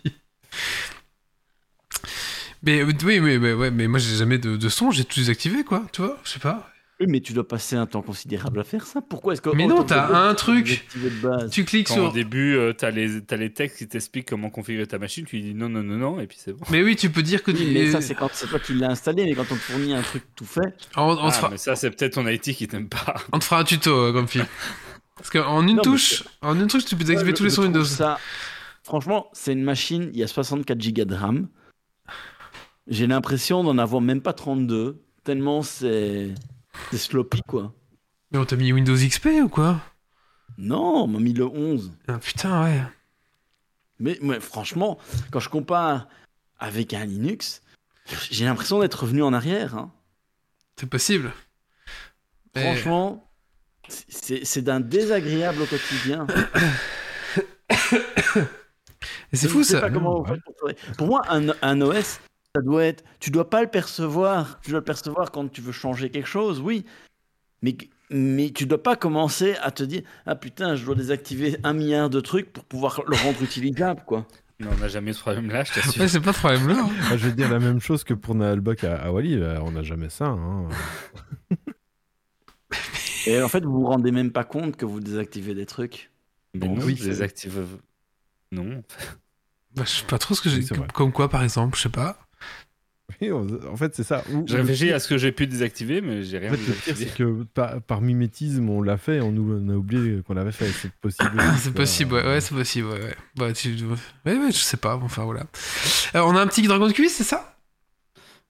Mais 2.62 2.82
oui, 2.82 3.20
mais, 3.20 3.38
mais, 3.38 3.52
ouais, 3.52 3.70
mais 3.70 3.88
moi 3.88 3.98
j'ai 3.98 4.16
jamais 4.16 4.38
de, 4.38 4.56
de 4.56 4.68
son, 4.68 4.90
j'ai 4.90 5.04
tout 5.04 5.18
désactivé 5.18 5.64
quoi, 5.64 5.82
tu 5.92 6.02
vois, 6.02 6.18
je 6.24 6.30
sais 6.30 6.38
pas. 6.38 6.70
Oui, 7.00 7.06
mais 7.08 7.20
tu 7.20 7.32
dois 7.32 7.48
passer 7.48 7.76
un 7.76 7.86
temps 7.86 8.02
considérable 8.02 8.60
à 8.60 8.64
faire 8.64 8.84
ça. 8.84 9.00
Pourquoi 9.00 9.32
est-ce 9.32 9.40
que. 9.40 9.48
Mais 9.50 9.64
oh, 9.64 9.68
non, 9.68 9.84
t'as 9.84 10.08
un 10.14 10.34
tu 10.34 10.36
truc. 10.36 10.86
Tu 11.50 11.64
cliques 11.64 11.86
Quand 11.86 11.94
sur. 11.94 12.04
au 12.10 12.12
début, 12.12 12.54
euh, 12.56 12.74
t'as 12.74 12.90
les, 12.90 13.22
t'as 13.22 13.36
les 13.36 13.50
textes 13.52 13.78
qui 13.78 13.88
t'expliquent 13.88 14.28
comment 14.28 14.50
configurer 14.50 14.86
ta 14.86 14.98
machine. 14.98 15.24
Tu 15.24 15.36
lui 15.36 15.42
dis 15.42 15.54
non, 15.54 15.70
non, 15.70 15.82
non, 15.82 15.96
non, 15.96 16.20
et 16.20 16.26
puis 16.26 16.36
c'est 16.38 16.52
bon. 16.52 16.64
Mais 16.70 16.82
oui, 16.82 16.96
tu 16.96 17.08
peux 17.08 17.22
dire 17.22 17.42
que 17.42 17.52
Oui, 17.52 17.56
tu. 17.58 17.72
mais 17.72 17.90
ça, 17.90 18.02
c'est 18.02 18.14
quand 18.14 18.28
c'est 18.34 18.46
toi 18.48 18.58
qui 18.58 18.74
l'as 18.74 18.90
installé, 18.90 19.24
mais 19.24 19.34
quand 19.34 19.50
on 19.50 19.54
te 19.54 19.60
fournit 19.60 19.94
un 19.94 20.02
truc 20.02 20.24
tout 20.36 20.44
fait. 20.44 20.74
on, 20.94 21.04
on 21.12 21.16
te 21.16 21.20
Ah, 21.22 21.30
fera, 21.32 21.48
mais 21.50 21.56
ça, 21.56 21.74
c'est 21.74 21.90
peut-être 21.90 22.14
ton 22.14 22.28
IT 22.28 22.42
qui 22.54 22.68
t'aime 22.68 22.88
pas. 22.90 23.14
on 23.32 23.38
te 23.38 23.44
fera 23.44 23.60
un 23.60 23.64
tuto, 23.64 23.90
euh, 23.96 24.12
grande 24.12 24.28
fille. 24.28 24.44
Parce 25.16 25.30
qu'en 25.30 25.66
une 25.66 25.76
Non, 25.76 25.82
touche, 25.82 26.24
en 26.42 26.54
une 26.58 26.66
touche, 26.66 26.84
tu 26.84 26.96
peux 26.96 27.04
désactiver 27.04 27.30
Ouais, 27.30 27.36
tous 27.36 27.44
les 27.44 27.50
sons 27.50 27.62
Windows. 27.62 27.84
Ça, 27.84 28.18
franchement, 28.82 29.28
c'est 29.32 29.52
une 29.54 29.62
machine, 29.64 30.10
il 30.12 30.18
y 30.18 30.22
a 30.22 30.26
64 30.26 30.78
Go 30.92 31.04
de 31.04 31.14
RAM. 31.14 31.48
J'ai 32.88 33.06
l'impression 33.06 33.62
d'en 33.64 33.78
avoir 33.78 34.02
même 34.02 34.20
pas 34.20 34.32
32, 34.34 35.00
tellement 35.24 35.62
c'est 35.62 36.34
c'est 36.90 36.98
sloppy, 36.98 37.42
quoi. 37.46 37.72
Mais 38.32 38.38
on 38.38 38.44
t'a 38.44 38.56
mis 38.56 38.72
Windows 38.72 38.96
XP 38.96 39.26
ou 39.42 39.48
quoi? 39.48 39.80
Non, 40.58 41.04
on 41.04 41.06
m'a 41.06 41.18
mis 41.18 41.32
le 41.32 41.46
11. 41.46 41.92
ah, 42.08 42.18
Putain, 42.18 42.64
ouais. 42.64 42.82
Mais, 43.98 44.18
mais 44.22 44.40
franchement, 44.40 44.98
quand 45.30 45.40
je 45.40 45.48
compare 45.48 46.08
avec 46.58 46.94
un 46.94 47.04
Linux, 47.04 47.62
j'ai 48.30 48.44
l'impression 48.44 48.80
d'être 48.80 49.02
revenu 49.02 49.22
en 49.22 49.32
arrière. 49.32 49.76
hein. 49.76 49.92
C'est 50.76 50.88
possible. 50.88 51.32
Mais- 52.54 52.62
Franchement, 52.62 53.30
c'est 53.88 54.44
c'est 54.44 54.62
d'un 54.62 54.80
désagréable 54.80 55.62
au 55.62 55.66
quotidien. 55.66 56.26
C'est 59.32 59.48
fou 59.48 59.62
ça. 59.62 59.80
pas 59.80 59.90
comment 59.90 60.20
vous 60.22 60.26
faites 60.26 60.40
pour. 60.42 60.54
Pour 60.96 61.06
moi, 61.06 61.22
un, 61.28 61.48
un 61.62 61.80
OS, 61.80 62.20
ça 62.54 62.62
doit 62.62 62.84
être. 62.84 63.04
Tu 63.20 63.30
dois 63.30 63.48
pas 63.48 63.62
le 63.62 63.68
percevoir. 63.68 64.60
Tu 64.62 64.70
dois 64.70 64.80
le 64.80 64.84
percevoir 64.84 65.30
quand 65.30 65.48
tu 65.50 65.60
veux 65.60 65.72
changer 65.72 66.10
quelque 66.10 66.28
chose, 66.28 66.60
oui. 66.60 66.84
Mais, 67.62 67.76
mais 68.10 68.50
tu 68.50 68.66
dois 68.66 68.82
pas 68.82 68.96
commencer 68.96 69.54
à 69.62 69.70
te 69.70 69.82
dire 69.82 70.02
Ah 70.26 70.34
putain, 70.34 70.74
je 70.76 70.84
dois 70.84 70.94
désactiver 70.94 71.58
un 71.62 71.72
milliard 71.74 72.08
de 72.10 72.20
trucs 72.20 72.52
pour 72.52 72.64
pouvoir 72.64 73.02
le 73.06 73.16
rendre 73.16 73.42
utilisable, 73.42 74.02
quoi. 74.06 74.26
Mais 74.58 74.66
on 74.66 74.76
n'a 74.78 74.88
jamais 74.88 75.12
ce 75.12 75.20
problème-là, 75.20 75.64
je 75.64 75.72
t'assure. 75.74 76.00
Ouais, 76.02 76.08
c'est 76.08 76.20
pas 76.20 76.32
de 76.32 76.36
problème 76.36 76.68
là. 76.68 76.84
hein. 76.84 77.16
Je 77.16 77.28
vais 77.28 77.32
dire 77.32 77.50
la 77.50 77.58
même 77.58 77.80
chose 77.80 78.04
que 78.04 78.12
pour 78.14 78.34
Naalbok 78.34 78.84
à, 78.84 78.96
à 78.96 79.10
Wally, 79.10 79.38
on 79.62 79.70
n'a 79.72 79.82
jamais 79.82 80.10
ça. 80.10 80.26
hein. 80.26 80.68
Et 83.26 83.40
en 83.42 83.48
fait, 83.48 83.64
vous 83.64 83.72
vous 83.80 83.86
rendez 83.86 84.12
même 84.12 84.32
pas 84.32 84.44
compte 84.44 84.76
que 84.76 84.86
vous 84.86 85.00
désactivez 85.00 85.54
des 85.54 85.66
trucs. 85.66 86.10
Mais 86.54 86.66
Bon, 86.68 86.76
non, 86.76 86.84
oui, 86.84 86.96
je 86.96 87.02
c'est- 87.04 87.08
les 87.10 87.22
active. 87.22 87.60
Non. 88.52 88.82
Bah, 89.76 89.82
je 89.84 89.90
sais 89.90 90.06
pas 90.06 90.18
trop 90.18 90.34
ce 90.34 90.40
que 90.40 90.48
j'ai. 90.48 90.62
Comme 90.94 91.12
quoi, 91.12 91.28
par 91.28 91.42
exemple, 91.42 91.76
je 91.76 91.82
sais 91.82 91.88
pas. 91.90 92.18
Oui, 93.20 93.30
on- 93.32 93.72
en 93.72 93.76
fait, 93.76 93.94
c'est 93.94 94.02
ça. 94.02 94.22
Ou- 94.32 94.44
Je 94.48 94.56
réfléchis 94.56 94.86
pire- 94.86 94.96
à 94.96 94.98
ce 95.00 95.08
que 95.08 95.18
j'ai 95.18 95.32
pu 95.32 95.46
désactiver, 95.46 96.00
mais 96.00 96.22
j'ai 96.22 96.38
En 96.38 96.40
rien 96.40 96.50
fait, 96.52 96.56
le 96.66 96.72
pire, 96.74 96.96
c'est 96.96 97.14
que 97.14 97.42
par, 97.54 97.80
par 97.82 98.00
mimétisme, 98.00 98.68
on 98.68 98.82
l'a 98.82 98.96
fait, 98.96 99.20
on, 99.20 99.32
nous, 99.32 99.60
on 99.62 99.68
a 99.68 99.74
oublié 99.76 100.22
qu'on 100.22 100.34
l'avait 100.34 100.52
fait. 100.52 100.68
C'est 100.70 100.92
possible. 100.92 101.32
Ah, 101.38 101.56
c'est 101.60 101.74
possible, 101.74 102.14
ouais, 102.14 102.22
ouais 102.24 102.40
c'est 102.40 102.54
possible, 102.54 102.88
ouais. 102.88 103.00
ouais. 103.02 103.16
Bah, 103.36 103.52
tu... 103.52 103.68
ouais, 103.70 104.36
ouais, 104.36 104.52
je 104.52 104.58
sais 104.58 104.76
pas, 104.76 104.96
enfin 104.96 105.24
voilà. 105.24 105.42
Euh, 106.14 106.20
on 106.20 106.34
a 106.36 106.40
un 106.40 106.46
petit 106.46 106.62
Dragon 106.62 106.86
de 106.88 106.92
Quiz, 106.92 107.12
c'est 107.12 107.24
ça? 107.24 107.56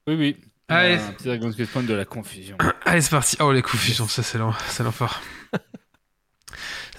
Oui, 0.07 0.15
oui. 0.15 0.37
Allez. 0.67 0.95
Un 0.95 1.11
petit 1.11 1.25
Dragon's 1.25 1.55
Quest 1.55 1.71
Point 1.71 1.83
de 1.83 1.93
la 1.93 2.05
confusion. 2.05 2.57
Allez, 2.85 3.01
c'est 3.01 3.09
parti. 3.11 3.35
Oh, 3.41 3.51
les 3.51 3.61
confusions, 3.61 4.07
ça 4.07 4.23
c'est 4.23 4.37
l'enfer. 4.37 5.21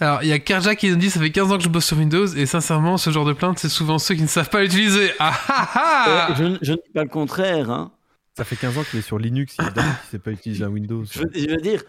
Alors, 0.00 0.22
il 0.22 0.28
y 0.28 0.32
a 0.32 0.38
Karja 0.38 0.74
qui 0.74 0.88
nous 0.90 0.96
dit 0.96 1.10
ça 1.10 1.20
fait 1.20 1.30
15 1.30 1.52
ans 1.52 1.58
que 1.58 1.62
je 1.64 1.68
bosse 1.68 1.86
sur 1.86 1.96
Windows 1.98 2.26
et 2.26 2.46
sincèrement, 2.46 2.98
ce 2.98 3.10
genre 3.10 3.24
de 3.24 3.32
plainte, 3.32 3.58
c'est 3.58 3.68
souvent 3.68 3.98
ceux 3.98 4.14
qui 4.14 4.22
ne 4.22 4.26
savent 4.26 4.48
pas 4.50 4.62
l'utiliser. 4.62 5.12
Ah 5.18 5.32
ah 5.48 5.68
ah 5.74 6.26
Euh, 6.30 6.34
je, 6.36 6.58
je 6.66 6.72
ne 6.72 6.76
dis 6.76 6.92
pas 6.94 7.02
le 7.04 7.08
contraire. 7.08 7.70
Hein. 7.70 7.92
Ça 8.36 8.44
fait 8.44 8.56
15 8.56 8.78
ans 8.78 8.82
qu'il 8.90 8.98
est 8.98 9.02
sur 9.02 9.18
Linux, 9.18 9.54
évidemment 9.60 9.92
qu'il 10.02 10.10
sait 10.10 10.18
pas 10.18 10.30
utiliser 10.32 10.64
un 10.64 10.68
Windows. 10.68 11.04
Je, 11.04 11.18
veux, 11.20 11.30
je 11.34 11.46
veux 11.50 11.56
dire, 11.60 11.82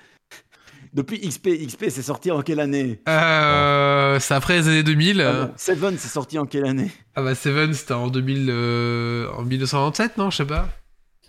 depuis 0.93 1.20
XP, 1.22 1.47
XP 1.66 1.86
c'est 1.89 2.01
sorti 2.04 2.30
en 2.30 2.41
quelle 2.43 2.60
année? 2.60 2.99
Euh, 3.10 4.20
c'est 4.20 4.34
après 4.36 4.58
les 4.60 4.68
années 4.68 4.84
2000. 4.84 5.22
Ah 5.22 5.34
bon, 5.45 5.54
Seven 5.56 5.97
c'est 5.97 6.10
sorti 6.10 6.38
en 6.38 6.45
quelle 6.45 6.66
année? 6.66 6.91
Ah 7.16 7.24
bah 7.24 7.34
Seven, 7.34 7.74
c'était 7.74 7.93
en 7.93 8.10
2000, 8.10 8.47
euh, 8.49 9.28
en 9.38 9.43
1997, 9.43 10.18
non 10.18 10.30
Je 10.30 10.38
sais 10.38 10.45
pas. 10.45 10.68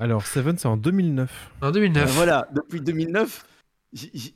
Alors, 0.00 0.26
Seven, 0.26 0.58
c'est 0.58 0.66
en 0.66 0.76
2009. 0.76 1.30
En 1.62 1.70
2009. 1.70 2.04
Ben 2.04 2.10
Voilà, 2.12 2.48
depuis 2.52 2.80
2009, 2.80 3.44
j- 3.92 4.10
j- 4.12 4.34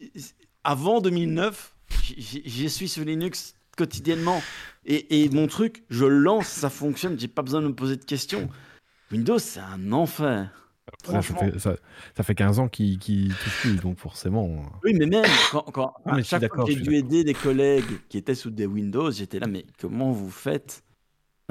avant 0.62 1.00
2009, 1.00 1.72
j- 1.74 1.74
j- 1.74 1.77
je 1.90 2.66
suis 2.68 2.88
sur 2.88 3.04
Linux 3.04 3.54
quotidiennement. 3.76 4.42
Et, 4.84 5.24
et 5.24 5.28
mon 5.30 5.46
truc, 5.46 5.84
je 5.90 6.04
lance, 6.04 6.46
ça 6.48 6.70
fonctionne, 6.70 7.18
j'ai 7.18 7.28
pas 7.28 7.42
besoin 7.42 7.62
de 7.62 7.68
me 7.68 7.74
poser 7.74 7.96
de 7.96 8.04
questions. 8.04 8.48
Windows, 9.10 9.38
c'est 9.38 9.60
un 9.60 9.92
enfer. 9.92 10.50
Ça, 11.04 11.20
fait, 11.20 11.58
ça, 11.58 11.76
ça 12.16 12.22
fait 12.22 12.34
15 12.34 12.58
ans 12.60 12.68
qu'il 12.68 12.98
qu'il 12.98 13.28
touche 13.34 13.60
plus, 13.60 13.76
donc 13.76 13.98
forcément. 13.98 14.62
Oui, 14.82 14.94
mais 14.94 15.06
même 15.06 15.24
quand, 15.72 15.92
Ah, 16.06 16.16
mais 16.16 16.22
chaque 16.22 16.48
fois 16.48 16.64
que 16.64 16.72
j'ai 16.72 16.80
dû 16.80 16.94
aider 16.94 17.24
des 17.24 17.34
collègues 17.34 17.84
qui 18.08 18.16
étaient 18.16 18.34
sous 18.34 18.50
des 18.50 18.66
Windows, 18.66 19.10
j'étais 19.10 19.38
là, 19.38 19.46
mais 19.46 19.66
comment 19.78 20.12
vous 20.12 20.30
faites 20.30 20.82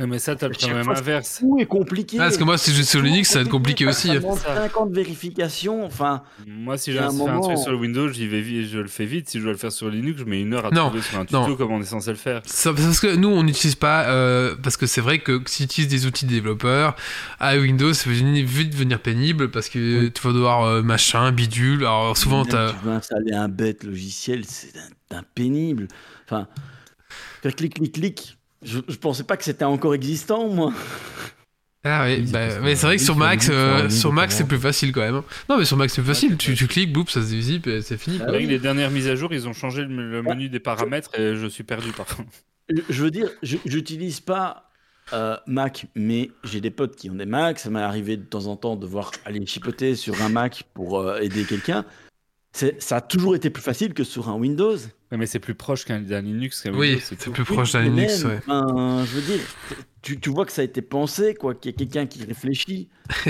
mais 0.06 0.20
ça, 0.20 0.36
t'as 0.36 0.48
le 0.48 0.54
problème 0.54 0.88
inverse. 0.88 1.38
Tout 1.40 1.58
est 1.60 1.66
compliqué. 1.66 2.18
Ah, 2.20 2.26
parce 2.26 2.38
que 2.38 2.44
moi, 2.44 2.60
si 2.60 2.70
je 2.70 2.76
suis 2.76 2.86
sur 2.86 3.02
Linux, 3.02 3.30
ça 3.30 3.40
va 3.40 3.46
être 3.46 3.50
compliqué 3.50 3.88
aussi. 3.88 4.10
Ça 4.10 4.14
demande 4.20 4.38
5 4.38 4.78
ans 4.78 4.86
de 4.86 4.94
vérification. 4.94 5.84
Enfin, 5.84 6.22
Moi, 6.46 6.78
si 6.78 6.92
j'ai 6.92 7.00
un, 7.00 7.08
truc 7.10 7.58
sur 7.58 7.72
le 7.72 7.78
Windows, 7.78 8.08
j'y 8.10 8.28
vais 8.28 8.42
vite, 8.42 8.70
je 8.70 8.78
le 8.78 8.88
fais 8.88 9.06
vite. 9.06 9.28
Si 9.28 9.40
je 9.40 9.44
dois 9.44 9.54
le 9.54 9.58
faire 9.58 9.72
sur 9.72 9.90
Linux, 9.90 10.20
je 10.20 10.26
mets 10.26 10.40
une 10.40 10.54
heure 10.54 10.68
à 10.68 10.70
Non, 10.70 10.90
trouver 10.90 11.02
sur 11.02 11.18
un 11.18 11.26
tuto 11.26 11.48
non. 11.48 11.56
comment 11.56 11.78
on 11.78 11.82
est 11.82 11.86
censé 11.86 12.12
le 12.12 12.16
faire. 12.18 12.44
Ça- 12.46 12.72
parce 12.76 13.00
que 13.00 13.16
nous, 13.16 13.30
on 13.30 13.42
n'utilise 13.42 13.74
pas. 13.74 14.04
euh, 14.10 14.54
parce 14.62 14.78
que 14.78 14.86
c'est 14.86 15.02
vrai 15.02 15.18
que 15.18 15.42
si 15.48 15.68
tu 15.68 15.82
utilises 15.82 15.88
des 15.90 16.06
outils 16.06 16.26
de 16.28 16.32
développeurs, 16.32 16.96
à 17.40 17.58
Windows, 17.58 17.92
ça 17.94 18.04
peut 18.04 18.12
vite 18.12 18.70
devenir 18.74 19.00
pénible 19.00 19.50
parce 19.50 19.68
que 19.68 20.02
Oui. 20.04 20.12
tu 20.14 20.22
vas 20.22 20.32
devoir 20.32 20.64
euh, 20.66 20.84
machin, 20.84 21.32
bidule. 21.32 21.80
Alors 21.80 22.16
souvent, 22.16 22.46
tu 22.46 22.56
veux 22.84 22.92
installer 22.92 23.34
un 23.34 23.48
bête 23.50 23.84
logiciel, 23.84 24.44
c'est 24.46 24.74
un, 25.12 25.18
un 25.18 25.24
pénible. 25.34 25.88
Enfin, 26.26 26.48
faire 27.42 27.56
clic, 27.56 27.74
clic, 27.74 27.94
clic. 27.94 28.37
Je, 28.64 28.80
je 28.88 28.96
pensais 28.98 29.24
pas 29.24 29.38
que 29.38 29.44
c'était 29.44 29.66
encore 29.66 29.94
existant, 29.94 30.48
moi. 30.50 30.74
Ah 31.84 32.06
oui, 32.06 32.22
bah, 32.32 32.60
mais 32.62 32.76
c'est 32.76 32.86
vrai 32.88 32.98
que 32.98 33.04
sur 33.04 33.14
Linux, 33.18 33.48
euh, 33.50 33.90
sur 33.90 34.12
Mac 34.12 34.32
c'est 34.32 34.46
plus 34.48 34.58
facile 34.58 34.92
quand 34.92 35.02
même. 35.02 35.22
Non, 35.48 35.58
mais 35.58 35.64
sur 35.64 35.78
Mac 35.78 35.90
c'est 35.90 36.02
plus 36.02 36.08
facile. 36.10 36.36
Tu, 36.36 36.54
tu 36.56 36.68
cliques, 36.68 36.92
boum, 36.92 37.08
ça 37.08 37.22
se 37.22 37.28
visible 37.28 37.70
et 37.70 37.82
c'est 37.82 37.98
fini. 37.98 38.18
Ah 38.20 38.26
quoi. 38.26 38.34
Avec 38.36 38.48
les 38.50 38.60
dernières 38.60 38.92
mises 38.92 39.08
à 39.08 39.16
jour, 39.16 39.32
ils 39.34 39.48
ont 39.48 39.54
changé 39.54 39.84
le, 39.84 40.22
menu 40.22 40.50
des 40.50 40.60
paramètres 40.60 41.12
et 41.18 41.36
je 41.36 41.48
suis 41.48 41.64
perdu 41.64 41.92
parfois. 41.92 42.26
Je, 42.70 42.82
je 42.90 43.04
veux 43.04 43.12
dire, 43.12 43.30
je- 43.42 43.58
j'utilise 43.64 44.20
pas 44.20 44.70
euh, 45.14 45.38
Mac, 45.46 45.86
mais 45.96 46.32
j'ai 46.44 46.60
des 46.60 46.72
potes 46.72 46.98
qui 46.98 47.10
ont 47.10 47.16
des 47.16 47.26
Mac. 47.26 47.60
Ça 47.60 47.70
m'est 47.70 47.80
arrivé 47.80 48.18
de 48.18 48.24
temps 48.24 48.48
en 48.48 48.58
temps 48.58 48.76
de 48.76 48.86
voir 48.86 49.12
aller 49.24 49.46
chipoter 49.46 49.96
sur 49.96 50.22
un 50.22 50.30
Mac 50.30 50.64
pour 50.74 51.00
euh, 51.00 51.20
aider 51.20 51.46
quelqu'un. 51.46 51.86
Ça 52.52 52.98
a 52.98 53.02
toujours 53.02 53.36
été 53.36 53.50
plus 53.50 53.62
facile 53.64 53.94
que 53.94 54.04
sur 54.04 54.28
un 54.30 54.34
Windows. 54.34 54.76
Ouais, 55.12 55.18
mais 55.18 55.26
c'est 55.26 55.40
plus 55.40 55.56
proche 55.56 55.86
qu'un 55.86 56.00
Linux 56.00 56.68
Oui, 56.74 57.00
c'est 57.02 57.18
plus 57.32 57.46
proche 57.46 57.72
d'un 57.72 57.82
Linux, 57.84 58.24
même, 58.26 58.34
ouais. 58.34 58.40
enfin, 58.48 59.06
je 59.06 59.16
veux 59.16 59.22
dire, 59.22 59.40
tu, 60.02 60.20
tu 60.20 60.30
vois 60.30 60.46
que 60.46 60.52
ça 60.52 60.62
a 60.62 60.66
été 60.66 60.82
pensé, 60.82 61.34
quoi, 61.34 61.56
qu'il 61.56 61.72
y 61.72 61.74
a 61.74 61.78
quelqu'un 61.78 62.06
qui 62.08 62.26
réfléchit. 62.26 62.90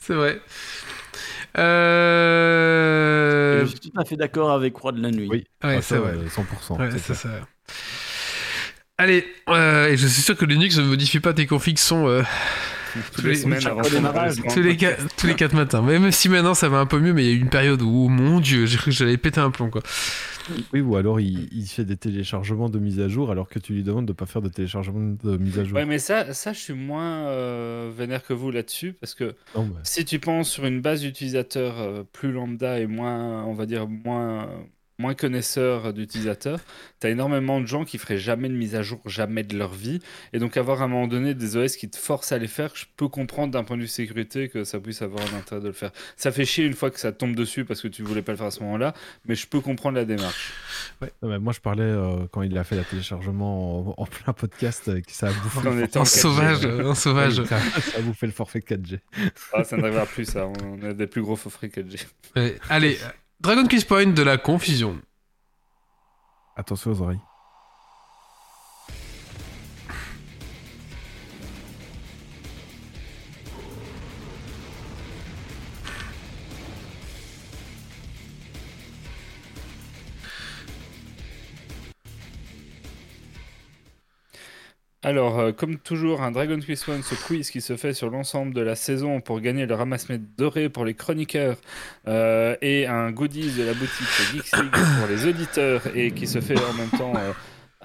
C'est 0.00 0.14
vrai. 0.14 0.40
Euh... 1.58 3.60
Je 3.62 3.66
suis 3.70 3.80
tout 3.80 3.92
à 4.00 4.04
fait 4.04 4.16
d'accord 4.16 4.50
avec 4.52 4.76
Roi 4.76 4.92
de 4.92 5.02
la 5.02 5.10
Nuit. 5.10 5.28
Oui. 5.30 5.44
Ouais, 5.62 5.76
Ah, 5.76 5.82
c'est 5.82 5.96
vrai. 5.96 6.14
ouais, 6.16 6.26
100%. 6.26 6.78
Ouais, 6.78 6.90
c'est 6.92 6.98
c'est 6.98 7.04
clair. 7.04 7.16
ça. 7.16 7.28
Allez, 8.98 9.26
euh, 9.48 9.88
et 9.88 9.96
je 9.96 10.06
suis 10.06 10.22
sûr 10.22 10.36
que 10.36 10.44
Linux 10.44 10.76
ne 10.78 10.84
modifie 10.84 11.20
pas 11.20 11.32
tes 11.32 11.46
configs 11.46 11.78
son 11.78 12.06
euh, 12.08 12.22
Les- 13.24 13.34
semaines 13.36 13.66
avant 13.66 13.82
tous, 13.82 14.60
les 14.60 14.76
qua- 14.76 14.96
tous 15.16 15.26
les 15.26 15.34
4 15.34 15.54
matins. 15.54 15.82
Même 15.82 16.10
si 16.10 16.28
maintenant 16.28 16.54
ça 16.54 16.68
va 16.68 16.78
un 16.78 16.86
peu 16.86 16.98
mieux, 16.98 17.12
mais 17.12 17.24
il 17.24 17.28
y 17.28 17.32
a 17.32 17.34
eu 17.36 17.40
une 17.40 17.48
période 17.50 17.82
où, 17.82 18.04
oh 18.06 18.08
mon 18.08 18.40
dieu, 18.40 18.66
j'ai 18.66 18.76
cru 18.76 18.90
que 18.90 18.96
j'allais 18.96 19.16
péter 19.16 19.40
un 19.40 19.50
plomb 19.50 19.70
quoi. 19.70 19.82
Oui, 20.72 20.80
ou 20.80 20.96
alors 20.96 21.20
il, 21.20 21.48
il 21.52 21.66
fait 21.66 21.84
des 21.84 21.96
téléchargements 21.96 22.68
de 22.68 22.78
mise 22.80 22.98
à 22.98 23.08
jour 23.08 23.30
alors 23.30 23.48
que 23.48 23.58
tu 23.60 23.72
lui 23.72 23.82
demandes 23.84 24.06
de 24.06 24.12
pas 24.12 24.26
faire 24.26 24.42
de 24.42 24.48
téléchargement 24.48 25.14
de 25.22 25.36
mise 25.36 25.58
à 25.58 25.64
jour. 25.64 25.76
Ouais, 25.76 25.86
mais 25.86 25.98
ça, 26.00 26.32
ça, 26.34 26.52
je 26.52 26.58
suis 26.58 26.72
moins 26.72 27.26
euh, 27.28 27.90
vénère 27.96 28.24
que 28.24 28.32
vous 28.32 28.50
là-dessus 28.50 28.92
parce 28.94 29.14
que 29.14 29.36
Non, 29.54 29.70
si 29.84 30.04
tu 30.04 30.18
penses 30.18 30.50
sur 30.50 30.66
une 30.66 30.80
base 30.80 31.02
d'utilisateurs 31.02 31.74
euh, 31.78 32.02
plus 32.12 32.32
lambda 32.32 32.80
et 32.80 32.86
moins, 32.86 33.44
on 33.44 33.54
va 33.54 33.66
dire, 33.66 33.86
moins, 33.86 34.48
moins 35.00 35.14
connaisseurs 35.14 35.92
d'utilisateurs, 35.92 36.60
tu 37.00 37.06
as 37.06 37.10
énormément 37.10 37.60
de 37.60 37.66
gens 37.66 37.84
qui 37.84 37.98
feraient 37.98 38.18
jamais 38.18 38.48
de 38.48 38.54
mise 38.54 38.74
à 38.74 38.82
jour, 38.82 39.00
jamais 39.06 39.42
de 39.42 39.56
leur 39.56 39.72
vie. 39.72 40.00
Et 40.32 40.38
donc, 40.38 40.56
avoir 40.56 40.82
à 40.82 40.84
un 40.84 40.88
moment 40.88 41.08
donné 41.08 41.34
des 41.34 41.56
OS 41.56 41.76
qui 41.76 41.88
te 41.88 41.96
forcent 41.96 42.32
à 42.32 42.38
les 42.38 42.46
faire, 42.46 42.70
je 42.74 42.84
peux 42.96 43.08
comprendre 43.08 43.52
d'un 43.52 43.64
point 43.64 43.76
de 43.76 43.82
vue 43.82 43.88
sécurité 43.88 44.48
que 44.48 44.64
ça 44.64 44.78
puisse 44.78 45.02
avoir 45.02 45.22
un 45.32 45.38
intérêt 45.38 45.60
de 45.60 45.66
le 45.66 45.72
faire. 45.72 45.90
Ça 46.16 46.30
fait 46.30 46.44
chier 46.44 46.64
une 46.64 46.74
fois 46.74 46.90
que 46.90 47.00
ça 47.00 47.12
tombe 47.12 47.34
dessus 47.34 47.64
parce 47.64 47.80
que 47.80 47.88
tu 47.88 48.02
voulais 48.02 48.22
pas 48.22 48.32
le 48.32 48.38
faire 48.38 48.46
à 48.48 48.50
ce 48.50 48.60
moment-là, 48.62 48.94
mais 49.26 49.34
je 49.34 49.46
peux 49.46 49.60
comprendre 49.60 49.96
la 49.96 50.04
démarche. 50.04 50.52
Mais 51.22 51.38
moi 51.38 51.52
je 51.52 51.60
parlais 51.60 51.82
euh, 51.82 52.26
quand 52.30 52.42
il 52.42 52.56
a 52.58 52.64
fait 52.64 52.76
la 52.76 52.84
téléchargement 52.84 53.90
en, 53.90 54.02
en 54.02 54.06
plein 54.06 54.32
podcast 54.32 54.88
euh, 54.88 55.00
que 55.00 55.12
ça 55.12 55.28
a 55.28 55.32
bouffé. 55.32 55.66
En 55.68 55.72
En 55.72 55.86
forfait 55.86 55.86
4G, 55.86 56.04
sauvage, 56.20 56.66
en 56.66 56.94
sauvage. 56.94 57.44
Ça, 57.44 57.58
ça 57.58 57.98
a 57.98 58.02
bouffé 58.02 58.26
le 58.26 58.32
forfait 58.32 58.60
4G. 58.60 58.98
Ah, 59.52 59.64
ça 59.64 59.76
n'arrivera 59.76 60.06
plus, 60.06 60.24
ça. 60.26 60.46
On 60.46 60.82
a 60.82 60.92
des 60.92 61.06
plus 61.06 61.22
gros 61.22 61.36
faux 61.36 61.50
frais 61.50 61.68
4G. 61.68 62.06
Ouais. 62.36 62.56
Allez, 62.68 62.98
Dragon 63.40 63.66
Quiz 63.66 63.86
Point 63.86 64.12
de 64.12 64.22
la 64.22 64.36
confusion. 64.36 65.00
Attention 66.56 66.90
aux 66.90 67.00
oreilles. 67.00 67.20
Alors, 85.10 85.40
euh, 85.40 85.50
comme 85.50 85.76
toujours, 85.76 86.22
un 86.22 86.30
Dragon 86.30 86.60
Quest 86.60 86.88
One, 86.88 87.02
ce 87.02 87.16
quiz 87.16 87.50
qui 87.50 87.60
se 87.60 87.76
fait 87.76 87.94
sur 87.94 88.10
l'ensemble 88.10 88.54
de 88.54 88.60
la 88.60 88.76
saison 88.76 89.20
pour 89.20 89.40
gagner 89.40 89.66
le 89.66 89.74
ramasse-mètre 89.74 90.22
doré 90.38 90.68
pour 90.68 90.84
les 90.84 90.94
chroniqueurs 90.94 91.56
euh, 92.06 92.54
et 92.62 92.86
un 92.86 93.10
goodies 93.10 93.50
de 93.58 93.64
la 93.64 93.74
boutique 93.74 94.06
Geeks 94.32 94.56
League 94.56 94.70
pour 94.70 95.08
les 95.08 95.26
auditeurs 95.26 95.82
et 95.96 96.12
qui 96.12 96.28
se 96.28 96.40
fait 96.40 96.56
en 96.56 96.72
même 96.74 96.90
temps 96.96 97.12
euh, 97.16 97.32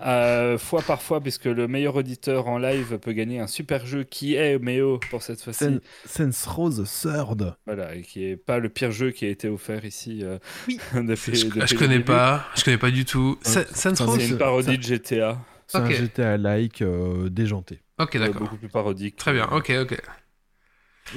euh, 0.05 0.57
fois 0.59 0.83
par 0.83 1.01
fois 1.01 1.19
puisque 1.19 1.45
le 1.45 1.67
meilleur 1.67 1.95
auditeur 1.95 2.47
en 2.47 2.59
live 2.59 2.99
peut 2.99 3.13
gagner 3.13 3.39
un 3.39 3.47
super 3.47 3.87
jeu 3.87 4.03
qui 4.03 4.35
est 4.35 4.59
Méo 4.59 4.99
pour 5.09 5.23
cette 5.23 5.41
fois-ci. 5.41 5.63
Sen- 5.63 5.81
Sense 6.05 6.45
Rose 6.45 6.83
Third. 7.01 7.55
Voilà, 7.65 7.95
et 7.95 8.03
qui 8.03 8.25
est 8.25 8.35
pas 8.35 8.59
le 8.59 8.69
pire 8.69 8.91
jeu 8.91 9.09
qui 9.09 9.25
a 9.25 9.29
été 9.29 9.47
offert 9.47 9.83
ici. 9.83 10.19
euh, 10.21 10.37
Oui. 10.67 10.79
depuis- 10.93 11.33
Je, 11.33 11.45
depuis 11.47 11.61
je 11.65 11.75
connais 11.75 11.93
début. 11.93 12.03
pas, 12.05 12.45
je 12.55 12.63
connais 12.63 12.77
pas 12.77 12.91
du 12.91 13.03
tout. 13.03 13.39
Ça, 13.41 13.61
Rose 13.61 14.19
C'est 14.19 14.27
une 14.27 14.37
parodie 14.37 14.77
de 14.77 14.83
GTA, 14.83 15.39
C'est 15.67 15.77
Ok. 15.79 15.83
un 15.83 15.89
GTA-like 15.89 16.81
euh, 16.81 17.29
déjanté. 17.29 17.81
Ok, 17.99 18.17
d'accord. 18.17 18.41
beaucoup 18.41 18.57
plus 18.57 18.69
parodique. 18.69 19.15
Très 19.15 19.33
bien, 19.33 19.47
ok, 19.51 19.71
ok. 19.81 20.01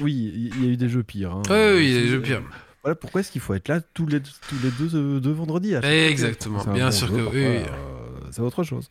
Oui, 0.01 0.31
il 0.33 0.63
y, 0.63 0.67
a 0.67 0.71
eu 0.71 0.77
des 0.77 0.89
jeux 0.89 1.03
pires. 1.03 1.33
hein. 1.33 1.41
Oui, 1.49 1.55
oui, 1.75 1.85
il 1.85 1.93
y 1.93 1.97
a 1.97 2.01
des 2.01 2.07
jeux 2.07 2.21
pires. 2.21 2.41
Voilà 2.83 2.95
pourquoi 2.95 3.21
est-ce 3.21 3.31
qu'il 3.31 3.41
faut 3.41 3.53
être 3.53 3.67
là 3.67 3.81
tous 3.81 4.05
les, 4.05 4.21
tous 4.21 4.55
les 4.63 4.71
deux, 4.71 4.95
euh, 4.95 5.19
deux 5.19 5.31
vendredis 5.31 5.75
à. 5.75 6.07
Exactement, 6.07 6.63
bien 6.63 6.89
bon 6.89 6.91
sûr 6.91 7.07
jeu, 7.07 7.15
que 7.17 7.29
oui. 7.31 7.63
euh, 7.67 8.31
c'est 8.31 8.41
autre 8.41 8.63
chose. 8.63 8.89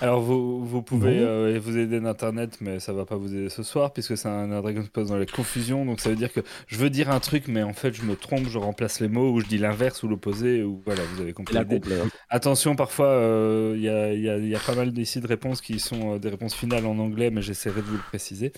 Alors 0.00 0.20
vous, 0.20 0.64
vous 0.64 0.82
pouvez 0.82 1.18
euh, 1.18 1.58
vous 1.60 1.76
aider 1.78 1.98
d'internet, 2.00 2.58
mais 2.60 2.78
ça 2.80 2.92
va 2.92 3.04
pas 3.06 3.16
vous 3.16 3.34
aider 3.34 3.48
ce 3.48 3.62
soir 3.62 3.92
puisque 3.92 4.16
c'est 4.16 4.28
un, 4.28 4.52
un 4.52 4.60
Dragon 4.60 4.82
Quest 4.92 5.08
dans 5.08 5.16
la 5.16 5.26
confusion. 5.26 5.84
Donc 5.84 6.00
ça 6.00 6.10
veut 6.10 6.16
dire 6.16 6.32
que 6.32 6.40
je 6.68 6.76
veux 6.76 6.90
dire 6.90 7.10
un 7.10 7.18
truc, 7.18 7.48
mais 7.48 7.62
en 7.62 7.72
fait 7.72 7.92
je 7.92 8.02
me 8.02 8.14
trompe, 8.14 8.48
je 8.48 8.58
remplace 8.58 9.00
les 9.00 9.08
mots 9.08 9.32
ou 9.32 9.40
je 9.40 9.46
dis 9.46 9.58
l'inverse 9.58 10.02
ou 10.02 10.08
l'opposé 10.08 10.62
ou 10.62 10.80
voilà, 10.84 11.02
vous 11.14 11.20
avez 11.22 11.32
compris. 11.32 11.54
La. 11.54 11.64
Attention, 12.28 12.76
parfois 12.76 13.06
euh, 13.08 13.72
il 13.76 13.82
y, 13.82 13.88
a, 13.88 14.12
il 14.12 14.20
y 14.20 14.28
a- 14.28 14.38
il 14.38 14.48
y 14.48 14.54
a 14.56 14.60
pas 14.60 14.74
mal 14.74 14.92
d'ici 14.92 15.20
de 15.20 15.26
réponses 15.26 15.60
qui 15.60 15.80
sont 15.80 16.14
euh, 16.14 16.18
des 16.18 16.28
réponses 16.28 16.54
finales 16.54 16.86
en 16.86 16.98
anglais, 16.98 17.30
mais 17.30 17.42
j'essaierai 17.42 17.80
de 17.80 17.86
vous 17.86 17.96
le 17.96 18.02
préciser. 18.02 18.52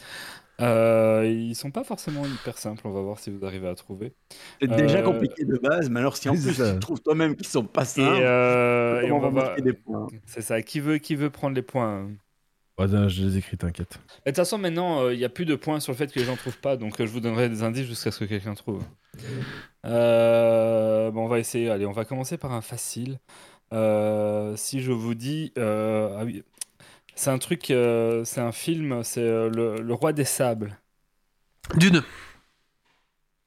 Euh, 0.60 1.24
ils 1.26 1.54
sont 1.54 1.70
pas 1.70 1.84
forcément 1.84 2.24
hyper 2.24 2.56
simples. 2.56 2.82
On 2.86 2.90
va 2.92 3.02
voir 3.02 3.18
si 3.18 3.30
vous 3.30 3.44
arrivez 3.44 3.68
à 3.68 3.74
trouver. 3.74 4.14
C'est 4.60 4.68
déjà 4.68 4.98
Euh, 5.00 5.02
compliqué 5.02 5.44
de 5.44 5.58
base, 5.58 5.90
mais 5.90 6.00
alors 6.00 6.16
si 6.16 6.28
en 6.28 6.32
plus 6.32 6.54
ça. 6.54 6.72
tu 6.74 6.78
trouves 6.80 7.00
toi-même 7.02 7.36
qu'ils 7.36 7.46
sont 7.46 7.64
pas 7.64 7.82
Et, 7.82 7.84
simples, 7.86 8.22
euh, 8.22 9.02
et 9.02 9.12
on 9.12 9.18
va 9.20 9.30
marquer 9.30 9.62
des 9.62 9.74
points? 9.74 10.06
C'est 10.24 10.40
ça. 10.42 10.62
Qui 10.62 10.80
veut 10.80 10.98
qui 10.98 11.14
veut 11.14 11.30
prendre 11.30 11.54
les 11.54 11.62
points 11.62 12.08
Ouais, 12.78 12.86
non, 12.88 13.08
je 13.08 13.22
les 13.24 13.38
écris, 13.38 13.56
t'inquiète. 13.56 13.98
Et 14.26 14.30
De 14.30 14.30
toute 14.32 14.36
façon, 14.36 14.58
maintenant, 14.58 15.00
euh, 15.04 15.14
il 15.14 15.18
n'y 15.18 15.24
a 15.24 15.30
plus 15.30 15.46
de 15.46 15.54
points 15.54 15.80
sur 15.80 15.92
le 15.92 15.96
fait 15.96 16.12
que 16.12 16.18
les 16.18 16.26
gens 16.26 16.36
trouvent 16.36 16.58
pas, 16.60 16.76
donc 16.76 17.00
euh, 17.00 17.06
je 17.06 17.10
vous 17.10 17.20
donnerai 17.20 17.48
des 17.48 17.62
indices 17.62 17.86
jusqu'à 17.86 18.10
ce 18.10 18.20
que 18.20 18.24
quelqu'un 18.26 18.52
trouve. 18.54 18.82
Euh, 19.84 21.10
bon, 21.10 21.24
on 21.24 21.28
va 21.28 21.38
essayer. 21.38 21.70
Allez, 21.70 21.86
on 21.86 21.92
va 21.92 22.04
commencer 22.04 22.36
par 22.38 22.52
un 22.52 22.60
facile. 22.60 23.18
Euh, 23.72 24.54
si 24.56 24.80
je 24.80 24.92
vous 24.92 25.14
dis, 25.14 25.52
euh, 25.58 26.16
ah 26.20 26.24
oui, 26.24 26.42
c'est 27.16 27.30
un 27.30 27.38
truc, 27.38 27.70
euh, 27.70 28.24
c'est 28.24 28.40
un 28.40 28.52
film, 28.52 29.02
c'est 29.02 29.20
euh, 29.20 29.50
le, 29.50 29.82
le 29.82 29.94
Roi 29.94 30.12
des 30.12 30.24
Sables. 30.24 30.78
Dune. 31.74 32.02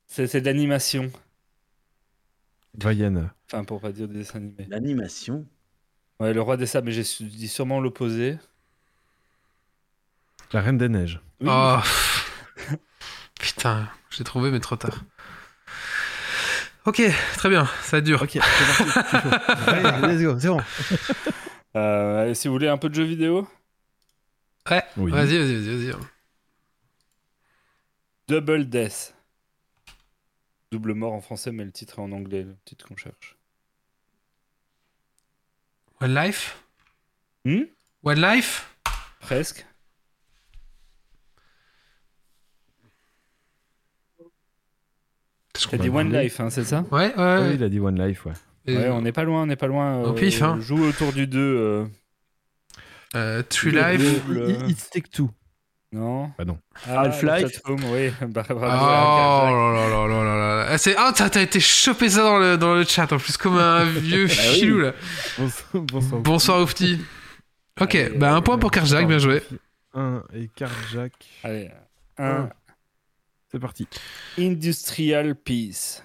C'est 0.07 0.27
c'est 0.27 0.41
de 0.41 0.45
l'animation. 0.45 1.09
Vaienne. 2.77 3.31
Enfin, 3.45 3.63
pour 3.63 3.79
pas 3.81 3.91
dire 3.91 4.07
des 4.07 4.15
dessins 4.15 4.39
animés. 4.39 4.65
L'animation. 4.69 5.45
Ouais, 6.19 6.33
le 6.33 6.41
roi 6.41 6.57
des 6.57 6.65
sables, 6.65 6.87
mais 6.87 6.91
j'ai 6.91 7.03
dit 7.25 7.47
sûrement 7.47 7.79
l'opposé. 7.79 8.37
La 10.51 10.61
Reine 10.61 10.77
des 10.77 10.89
Neiges. 10.89 11.21
Oui. 11.39 11.47
Oh. 11.49 11.77
Putain, 13.39 13.87
j'ai 14.09 14.23
trouvé, 14.23 14.51
mais 14.51 14.59
trop 14.59 14.75
tard. 14.75 15.03
Ok, 16.85 17.01
très 17.35 17.49
bien, 17.49 17.67
ça 17.83 18.01
dure. 18.01 18.21
Ok, 18.23 18.31
c'est 18.31 18.85
parti. 18.85 19.27
Allez, 19.67 20.13
let's 20.13 20.23
go, 20.23 20.39
c'est 20.39 20.47
bon. 20.47 20.61
Euh, 21.75 22.23
allez, 22.23 22.35
si 22.35 22.47
vous 22.47 22.53
voulez 22.53 22.67
un 22.67 22.77
peu 22.77 22.89
de 22.89 22.95
jeux 22.95 23.03
vidéo, 23.03 23.47
Oui. 24.97 25.11
Vas-y, 25.11 25.37
vas-y, 25.37 25.55
vas-y, 25.65 25.91
vas-y. 25.91 25.95
Double 28.27 28.69
Death. 28.69 29.15
Double 30.71 30.93
mort 30.93 31.13
en 31.13 31.21
français, 31.21 31.51
mais 31.51 31.65
le 31.65 31.71
titre 31.71 31.97
est 31.97 32.01
en 32.01 32.11
anglais, 32.11 32.43
le 32.43 32.55
titre 32.65 32.87
qu'on 32.87 32.95
cherche. 32.95 33.35
One 36.01 36.13
Life 36.13 36.63
Hmm? 37.45 37.63
One 38.03 38.21
Life 38.21 38.69
Presque. 39.21 39.65
T'as 45.53 45.77
dit 45.77 45.89
One 45.89 46.11
Life, 46.13 46.39
hein, 46.39 46.49
c'est 46.49 46.63
ça? 46.63 46.85
Ouais, 46.91 47.07
ouais, 47.07 47.13
Oui, 47.17 47.23
ouais. 47.47 47.55
il 47.55 47.63
a 47.63 47.69
dit 47.69 47.79
One 47.79 47.99
Life, 48.01 48.25
ouais. 48.25 48.33
Et, 48.65 48.77
Ouais, 48.77 48.89
on 48.89 49.01
n'est 49.01 49.11
pas 49.11 49.23
loin, 49.23 49.43
on 49.43 49.45
n'est 49.45 49.55
pas 49.55 49.67
loin. 49.67 50.03
Au 50.03 50.13
pif, 50.13 50.41
hein. 50.41 50.59
Joue 50.61 50.83
autour 50.83 51.11
du 51.11 51.27
2. 51.27 51.39
euh, 51.39 51.85
True 53.13 53.71
Le 53.71 53.81
Life. 53.81 54.23
double. 54.25 54.49
It- 54.49 54.61
it- 54.61 54.69
It's 54.69 54.89
Take 54.89 55.09
Two. 55.09 55.29
Non 55.91 56.31
Bah 56.37 56.45
non. 56.45 56.59
Ah, 56.87 57.01
Half-Life. 57.01 57.61
oui. 57.67 58.11
Bah, 58.27 58.43
Oh 58.49 58.53
là 58.53 59.73
là 59.73 59.89
là 59.89 60.07
là 60.07 60.23
là 60.23 60.35
là. 60.37 60.67
Ah, 60.69 60.77
c'est- 60.77 60.95
Ah, 60.97 61.11
t'as 61.15 61.29
t'as 61.31 61.41
été 61.41 61.59
chopé 61.59 62.09
ça 62.09 62.21
dans 62.23 62.37
le, 62.37 62.57
dans 62.57 62.75
le 62.75 62.83
chat 62.83 63.11
en 63.11 63.17
plus, 63.17 63.37
comme 63.37 63.57
un 63.57 63.85
vieux 63.89 64.25
oui. 64.25 64.29
filou 64.29 64.79
là. 64.81 64.93
Bonsoir, 65.39 65.83
bonsoir. 65.83 66.21
Bonsoir 66.21 66.61
Oufti. 66.61 66.99
Ok, 67.81 67.95
Allez, 67.95 68.09
bah 68.17 68.35
un 68.35 68.41
point 68.41 68.57
pour 68.59 68.69
Karjak, 68.71 69.07
bien 69.07 69.17
joué. 69.17 69.41
Un 69.95 70.23
et 70.33 70.47
Karjak. 70.55 71.13
Allez. 71.43 71.71
Un 72.19 72.25
Un. 72.25 72.49
C'est 73.51 73.59
parti. 73.59 73.87
Industrial 74.37 75.33
Peace. 75.33 76.03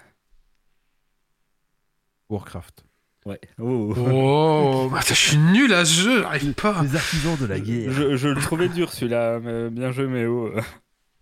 Warcraft. 2.31 2.84
Ouais. 3.27 3.41
Oh. 3.59 3.95
Oh, 3.97 4.89
bah, 4.93 5.01
je 5.07 5.15
suis 5.15 5.39
nul 5.39 5.73
à 5.73 5.85
ce 5.87 6.03
jeu, 6.03 6.23
j'arrive 6.23 6.53
pas. 6.53 6.83
Les 6.83 6.95
artisans 6.95 7.37
de 7.41 7.47
la 7.47 7.59
guerre. 7.59 7.91
Je, 7.91 8.17
je 8.17 8.29
le 8.29 8.41
trouvais 8.41 8.69
dur 8.69 8.93
celui-là, 8.93 9.41
mais 9.41 9.71
bien 9.71 9.93
joué 9.93 10.07
Méo. 10.07 10.51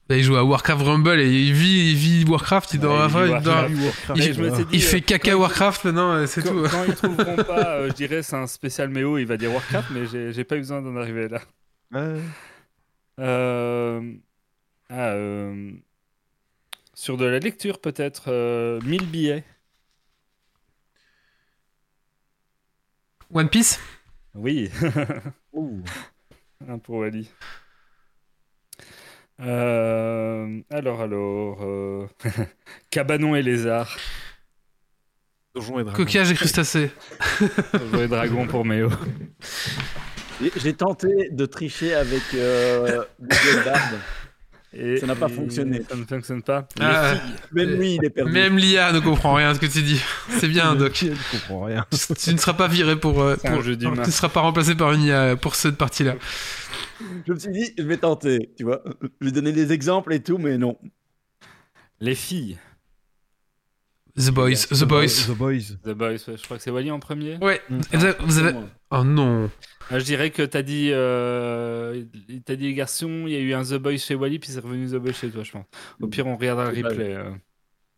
Là, 0.09 0.17
il 0.17 0.25
joue 0.25 0.35
à 0.37 0.43
Warcraft 0.43 0.83
Rumble 0.85 1.21
et 1.21 1.31
il 1.33 1.53
vit, 1.53 1.91
il 1.93 1.97
vit 1.97 2.25
Warcraft, 2.29 2.75
il 2.75 2.81
Ouais, 2.81 2.87
il 2.87 2.93
avoir- 3.03 3.25
vit 3.27 3.33
il 3.37 3.43
doit- 4.35 4.65
dit, 4.65 4.81
fait 4.81 4.97
euh, 4.97 5.01
caca 5.01 5.37
Warcraft 5.39 5.85
maintenant, 5.85 6.13
euh, 6.15 6.27
c'est 6.27 6.43
tout. 6.43 6.65
quand 6.69 6.85
ils 6.89 6.95
trouveront 6.95 7.37
pas, 7.45 7.77
euh, 7.77 7.89
je 7.89 7.93
dirais 7.95 8.23
c'est 8.25 8.35
un 8.37 8.49
spécial 8.49 8.89
Méo, 8.89 9.17
il 9.19 9.25
va 9.27 9.37
dire 9.37 9.53
Warcraft, 9.53 9.91
mais 9.93 10.33
j'ai 10.33 10.45
pas 10.45 10.57
eu 10.57 10.59
besoin 10.59 10.83
d'en 10.83 10.97
arriver 10.97 11.29
là. 11.29 11.41
Ouais. 11.93 12.19
Euh, 13.21 14.13
ah, 14.91 15.11
euh, 15.11 15.71
Sur 16.95 17.17
de 17.17 17.25
la 17.25 17.39
lecture 17.39 17.81
peut-être, 17.81 18.25
euh, 18.29 18.81
1000 18.85 19.07
billets. 19.07 19.45
One 23.33 23.49
Piece? 23.49 23.81
Oui, 24.35 24.71
Ouh. 25.53 25.83
un 26.69 26.79
pour 26.79 26.97
Wally. 26.99 27.31
Euh, 29.41 30.61
alors, 30.71 31.01
alors. 31.01 31.59
euh, 31.63 32.07
Cabanon 32.91 33.35
et 33.35 33.43
lézard. 33.43 33.97
Donjons 35.55 35.81
et 35.81 35.85
Dragons. 35.85 35.97
Coquillage 35.97 36.31
et 36.31 36.35
crustacés. 36.35 36.91
Jouer 37.93 38.09
dragon 38.09 38.47
pour 38.47 38.65
Méo. 38.65 38.89
J'ai- 40.41 40.53
J'ai 40.57 40.73
tenté 40.75 41.29
de 41.31 41.45
tricher 41.47 41.95
avec 41.95 42.23
euh, 42.35 43.05
Google 43.21 43.65
Bard. 43.65 43.91
Et- 44.75 44.97
Ça 44.97 45.07
n'a 45.07 45.15
pas 45.15 45.29
fonctionné. 45.29 45.83
Ça 45.89 45.97
ne 45.97 46.05
fonctionne 46.05 46.43
pas. 46.43 46.67
Ah, 46.81 47.15
Même 47.53 47.71
lui, 47.79 47.97
il 47.97 48.05
est 48.05 48.11
perdu. 48.11 48.33
même 48.33 48.57
l'IA 48.57 48.93
ne 48.93 49.01
comprend 49.01 49.35
rien 49.35 49.51
à 49.51 49.55
ce 49.55 49.61
que 49.61 49.67
tu 49.67 49.83
dis. 49.83 50.01
C'est 50.39 50.49
bien, 50.49 50.75
Doc. 50.75 50.95
Je 50.97 51.31
comprends 51.37 51.65
rien. 51.65 51.85
Tu 52.19 52.33
ne 52.33 52.39
seras 52.39 52.55
pas 52.55 52.69
viré 52.69 52.97
pour. 52.97 53.21
euh, 53.23 53.37
pour-. 53.37 53.63
Tu 53.63 53.77
ne 53.87 54.05
seras 54.11 54.29
pas 54.31 54.41
remplacé 54.41 54.75
par 54.75 54.93
une 54.93 55.03
IA 55.03 55.37
pour 55.37 55.55
cette 55.57 55.77
partie-là. 55.77 56.15
Je 57.27 57.33
me 57.33 57.39
suis 57.39 57.51
dit, 57.53 57.75
je 57.77 57.83
vais 57.83 57.97
tenter, 57.99 58.51
tu 58.57 58.65
vois. 58.65 58.83
Je 59.21 59.27
vais 59.27 59.33
donner 59.33 59.53
des 59.53 59.73
exemples 59.73 60.13
et 60.15 60.23
tout, 60.23 60.39
mais 60.39 60.57
non. 60.57 60.79
Les 62.01 62.15
filles. 62.15 62.59
The 64.17 64.31
Boys, 64.31 64.67
The 64.71 64.85
Boys. 64.85 65.27
The 65.27 65.31
Boys. 65.37 65.77
The 65.85 65.91
Boys, 65.95 66.07
ouais, 66.29 66.37
je 66.37 66.43
crois 66.43 66.59
que 66.59 66.63
c'est 66.63 66.71
Wally 66.71 66.91
en 66.91 67.01
premier. 67.01 67.39
Ouais. 67.41 67.61
Mm. 67.71 67.81
Et 67.93 67.97
Vous 67.97 68.05
avez- 68.05 68.17
vous 68.21 68.39
avez- 68.39 68.55
Oh 68.91 69.05
non. 69.05 69.51
Ah, 69.93 69.99
je 69.99 70.05
dirais 70.05 70.31
que 70.31 70.43
t'as 70.43 70.63
dit, 70.63 70.89
euh, 70.93 72.03
t'as 72.47 72.57
dit 72.57 72.65
les 72.69 72.75
garçons, 72.75 73.25
il 73.27 73.33
y 73.33 73.37
a 73.37 73.41
eu 73.41 73.53
un 73.53 73.63
The 73.63 73.75
Boys 73.75 73.99
chez 73.99 74.15
Wally, 74.15 74.39
puis 74.39 74.51
c'est 74.51 74.61
revenu 74.61 74.89
The 74.89 74.95
Boys 74.97 75.13
chez 75.13 75.29
toi, 75.29 75.43
je 75.45 75.53
pense. 75.53 75.67
Au 76.01 76.07
pire, 76.07 76.27
on 76.27 76.37
regardera 76.37 76.73
le 76.73 76.83
replay. 76.89 77.15
euh. 77.15 77.31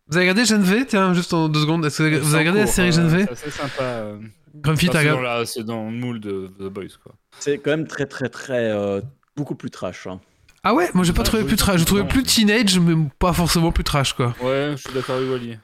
Vous 0.08 0.16
avez 0.16 0.24
regardé 0.28 0.44
Gen 0.44 0.62
V? 0.62 0.84
Tiens, 0.86 1.14
juste 1.14 1.32
en 1.32 1.48
deux 1.48 1.60
secondes. 1.60 1.84
Est-ce 1.86 2.02
que 2.02 2.16
vous 2.18 2.34
avez- 2.34 2.38
regardé 2.40 2.60
la 2.60 2.66
série 2.66 2.92
Gen 2.92 3.06
V? 3.06 3.24
C'est 3.26 3.32
assez 3.32 3.50
sympa. 3.50 3.82
euh. 3.82 4.18
Grumpy, 4.56 4.88
t'as 4.88 5.00
c'est, 5.02 5.08
dans 5.08 5.18
regardé 5.18 5.46
c'est 5.46 5.64
dans 5.64 5.84
le 5.86 5.96
moule 5.96 6.20
de 6.20 6.48
The 6.58 6.64
Boys, 6.64 6.88
quoi. 7.02 7.14
C'est 7.38 7.58
quand 7.58 7.70
même 7.70 7.86
très, 7.86 8.06
très, 8.06 8.28
très. 8.28 8.70
euh, 8.70 9.00
beaucoup 9.36 9.54
plus 9.54 9.70
trash. 9.70 10.06
hein. 10.06 10.20
Ah 10.62 10.74
ouais? 10.74 10.88
Moi 10.94 11.04
j'ai 11.04 11.12
pas 11.12 11.20
Ah, 11.22 11.24
trouvé 11.24 11.44
plus 11.44 11.56
trash. 11.56 11.80
Je 11.80 11.84
trouvais 11.84 12.02
non. 12.02 12.08
plus 12.08 12.22
teenage, 12.22 12.78
mais 12.80 12.94
pas 13.18 13.32
forcément 13.32 13.70
plus 13.72 13.84
trash 13.84 14.12
quoi. 14.14 14.34
Ouais, 14.42 14.70
je 14.72 14.76
suis 14.76 14.92
d'accord 14.94 15.16
avec 15.16 15.28
Wally. 15.28 15.58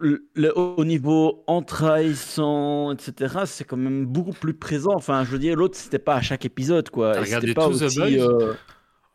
Le, 0.00 0.26
le- 0.34 0.56
au 0.56 0.84
niveau 0.84 1.44
entrailles, 1.46 2.14
sang, 2.16 2.92
etc., 2.92 3.40
c'est 3.46 3.64
quand 3.64 3.76
même 3.76 4.06
beaucoup 4.06 4.32
plus 4.32 4.54
présent. 4.54 4.92
Enfin, 4.94 5.24
je 5.24 5.30
veux 5.30 5.38
dire, 5.38 5.56
l'autre, 5.56 5.76
c'était 5.76 5.98
pas 5.98 6.14
à 6.16 6.22
chaque 6.22 6.44
épisode, 6.44 6.88
quoi. 6.88 7.12
T'as 7.12 7.20
Et 7.20 7.24
regardé 7.24 7.48
c'était 7.48 7.54
pas 7.60 7.68
tout 7.68 7.78
The 7.78 7.82
aussi 7.82 7.98
Boys? 7.98 8.08
euh, 8.26 8.54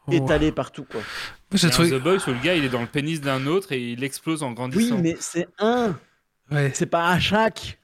Oh. 0.09 0.11
étalé 0.13 0.51
partout, 0.53 0.85
quoi. 0.89 1.01
Moi, 1.01 1.55
j'ai 1.55 1.69
trouvé. 1.69 1.89
The 1.89 2.01
Boys 2.01 2.17
où 2.27 2.31
le 2.31 2.41
gars, 2.41 2.55
il 2.55 2.63
est 2.63 2.69
dans 2.69 2.79
le 2.81 2.87
pénis 2.87 3.19
d'un 3.19 3.45
autre 3.47 3.71
et 3.73 3.91
il 3.91 4.03
explose 4.05 4.41
en 4.43 4.49
Oui, 4.49 4.55
grandissant. 4.55 4.99
mais 5.01 5.17
c'est 5.19 5.47
un, 5.59 5.95
Ouais, 6.51 6.71
c'est 6.73 6.85
pas 6.85 7.09
à 7.09 7.19
chaque. 7.19 7.77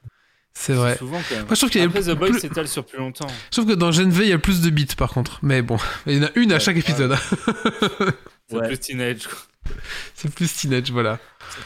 c'est 0.53 0.71
vrai. 0.73 0.95
Souvent, 0.97 1.19
quand 1.27 1.35
même. 1.35 1.45
Moi 1.47 1.55
je 1.55 1.59
trouve 1.59 1.69
qu'il 1.69 1.81
y 1.81 1.83
a 1.83 1.87
Après, 1.87 2.01
The 2.03 2.11
Boys 2.11 2.29
plus- 2.29 2.39
s'étale 2.39 2.67
sur 2.69 2.85
plus 2.85 2.97
longtemps. 2.99 3.27
Je 3.47 3.57
trouve 3.59 3.65
que 3.65 3.73
dans 3.73 3.91
Gen 3.91 4.09
V 4.09 4.23
il 4.23 4.29
y 4.29 4.33
a 4.33 4.37
plus 4.37 4.61
de 4.61 4.69
beats 4.69 4.95
par 4.97 5.09
contre. 5.11 5.39
Mais 5.41 5.61
bon, 5.61 5.75
il 6.05 6.15
y 6.15 6.19
en 6.21 6.27
a 6.27 6.29
une 6.35 6.53
à 6.53 6.59
chaque 6.59 6.77
épisode. 6.77 7.13
C'est 8.47 8.55
Ouais. 8.57 8.67
plus 8.67 8.77
teenage, 8.79 9.27
quoi. 9.27 9.37
c'est 10.13 10.33
plus 10.33 10.53
teenage, 10.53 10.91
voilà. 10.91 11.19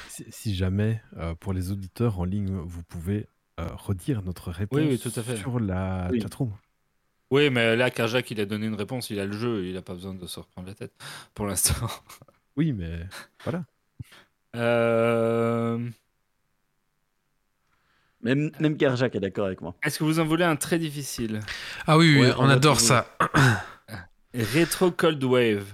Si, 0.10 0.26
si 0.30 0.56
jamais, 0.56 1.02
euh, 1.18 1.36
pour 1.36 1.54
les 1.54 1.72
auditeurs 1.72 2.20
en 2.20 2.26
ligne, 2.26 2.56
vous 2.58 2.84
pouvez 2.84 3.28
euh, 3.60 3.68
redire 3.74 4.22
notre 4.24 4.52
réponse 4.52 4.80
oui, 4.80 5.00
tout 5.00 5.12
à 5.16 5.24
fait. 5.24 5.38
sur 5.38 5.60
la 5.60 6.08
Oui. 6.12 6.22
chatroom. 6.22 6.52
Oui, 7.30 7.50
mais 7.50 7.76
là, 7.76 7.90
Karjak, 7.92 8.32
il 8.32 8.40
a 8.40 8.46
donné 8.46 8.68
une 8.68 8.76
réponse, 8.76 9.10
il 9.10 9.20
a 9.20 9.26
le 9.26 9.34
jeu, 9.34 9.66
il 9.66 9.76
a 9.76 9.82
pas 9.82 9.94
besoin 9.94 10.14
de 10.14 10.26
se 10.28 10.40
reprendre 10.40 10.68
la 10.68 10.76
tête 10.76 10.94
pour 11.34 11.46
l'instant. 11.46 11.88
Oui, 12.56 12.74
mais 12.74 13.02
voilà. 13.44 13.64
Euh, 14.56 15.78
Même, 18.22 18.50
même 18.60 18.78
Kerjak 18.78 19.16
est 19.16 19.20
d'accord 19.20 19.46
avec 19.46 19.62
moi. 19.62 19.76
Est-ce 19.84 20.00
que 20.00 20.04
vous 20.04 20.20
en 20.20 20.26
voulez 20.26 20.46
un 20.46 20.56
très 20.56 20.80
difficile? 20.80 21.42
Ah 21.86 21.98
oui, 21.98 22.16
oui, 22.16 22.22
Ouais, 22.28 22.34
on, 22.38 22.50
adore 22.50 22.80
ça. 22.80 23.16
Retro 24.34 24.90
Cold 24.92 25.24
Wave. 25.24 25.66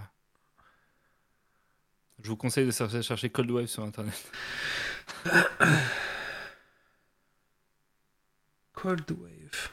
Je 2.24 2.30
vous 2.30 2.38
conseille 2.38 2.66
de 2.66 2.72
chercher, 2.72 3.30
Cold 3.30 3.52
Wave 3.52 3.68
sur 3.68 3.84
internet. 3.84 4.32
Cold 8.72 9.12
Wave. 9.12 9.70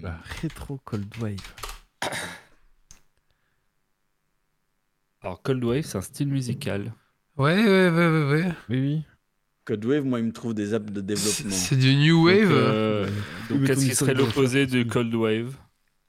La 0.00 0.20
rétro 0.40 0.78
Cold 0.84 1.12
Wave. 1.20 1.34
Alors, 5.22 5.42
Cold 5.42 5.64
Wave, 5.64 5.82
c'est 5.82 5.98
un 5.98 6.02
style 6.02 6.28
musical. 6.28 6.94
Ouais, 7.36 7.56
ouais, 7.56 7.90
ouais, 7.90 8.08
ouais, 8.08 8.24
ouais. 8.30 8.52
Oui, 8.68 8.80
oui. 8.80 9.02
Code 9.64 9.84
Wave, 9.84 10.04
moi, 10.04 10.20
il 10.20 10.26
me 10.26 10.32
trouve 10.32 10.54
des 10.54 10.74
apps 10.74 10.92
de 10.92 11.00
développement. 11.00 11.50
c'est 11.50 11.74
du 11.74 11.96
New 11.96 12.26
Wave. 12.26 12.42
Donc, 12.42 12.52
euh. 12.52 13.10
donc, 13.50 13.64
qu'est-ce 13.66 13.84
qui 13.84 13.96
serait 13.96 14.14
l'opposé 14.14 14.66
du 14.66 14.86
Cold 14.86 15.12
Wave 15.12 15.56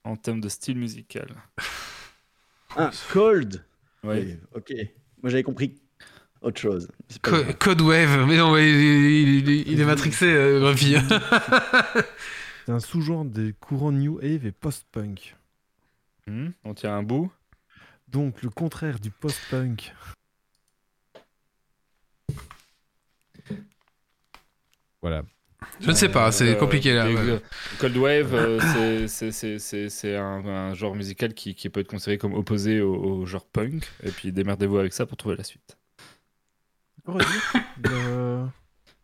en 0.04 0.16
termes 0.16 0.42
de 0.42 0.50
style 0.50 0.78
musical? 0.78 1.34
Ah, 2.78 2.92
Cold. 3.12 3.64
Oui, 4.04 4.38
Ok. 4.54 4.72
Moi, 5.22 5.30
j'avais 5.32 5.44
compris 5.44 5.76
autre 6.42 6.60
chose. 6.60 6.88
Co-. 7.24 7.54
Code 7.60 7.82
Wave. 7.82 8.26
Mais 8.28 8.38
non, 8.38 8.54
mais 8.54 8.70
il, 8.70 8.76
il- 8.80 9.50
il- 9.50 9.68
il 9.72 9.82
est 9.82 9.86
matrixé, 9.86 10.26
euh, 10.28 10.60
Grumpy. 10.60 10.96
C'est 12.66 12.72
un 12.72 12.80
sous-genre 12.80 13.26
des 13.26 13.54
courants 13.60 13.92
New 13.92 14.18
Wave 14.18 14.46
et 14.46 14.52
post-punk. 14.52 15.36
Hmm, 16.28 16.50
on 16.66 16.74
tient 16.74 16.96
un 16.96 17.04
bout. 17.04 17.32
Donc 18.10 18.42
le 18.44 18.50
contraire 18.50 19.00
du 19.00 19.10
post-punk. 19.10 19.94
Voilà. 25.02 25.24
Je 25.80 25.88
ne 25.90 25.96
sais 25.96 26.10
pas, 26.10 26.32
c'est 26.32 26.52
Euh, 26.52 26.56
compliqué 26.56 26.94
là. 26.94 27.08
ouais. 27.10 27.42
Cold 27.80 27.98
Wave, 27.98 28.34
euh, 28.36 29.08
c'est- 29.08 30.16
un, 30.16 30.46
un 30.46 30.74
genre 30.76 30.96
musical 30.96 31.34
qui, 31.34 31.56
qui 31.56 31.70
peut 31.70 31.80
être 31.80 31.90
considéré 31.90 32.18
comme 32.18 32.34
opposé 32.34 32.80
au, 32.82 32.94
au 32.96 33.26
genre 33.26 33.46
punk. 33.46 33.84
Et 34.04 34.12
puis 34.12 34.32
démerdez-vous 34.32 34.78
avec 34.78 34.94
ça 34.94 35.06
pour 35.06 35.18
trouver 35.18 35.36
la 35.36 35.44
suite. 35.44 35.78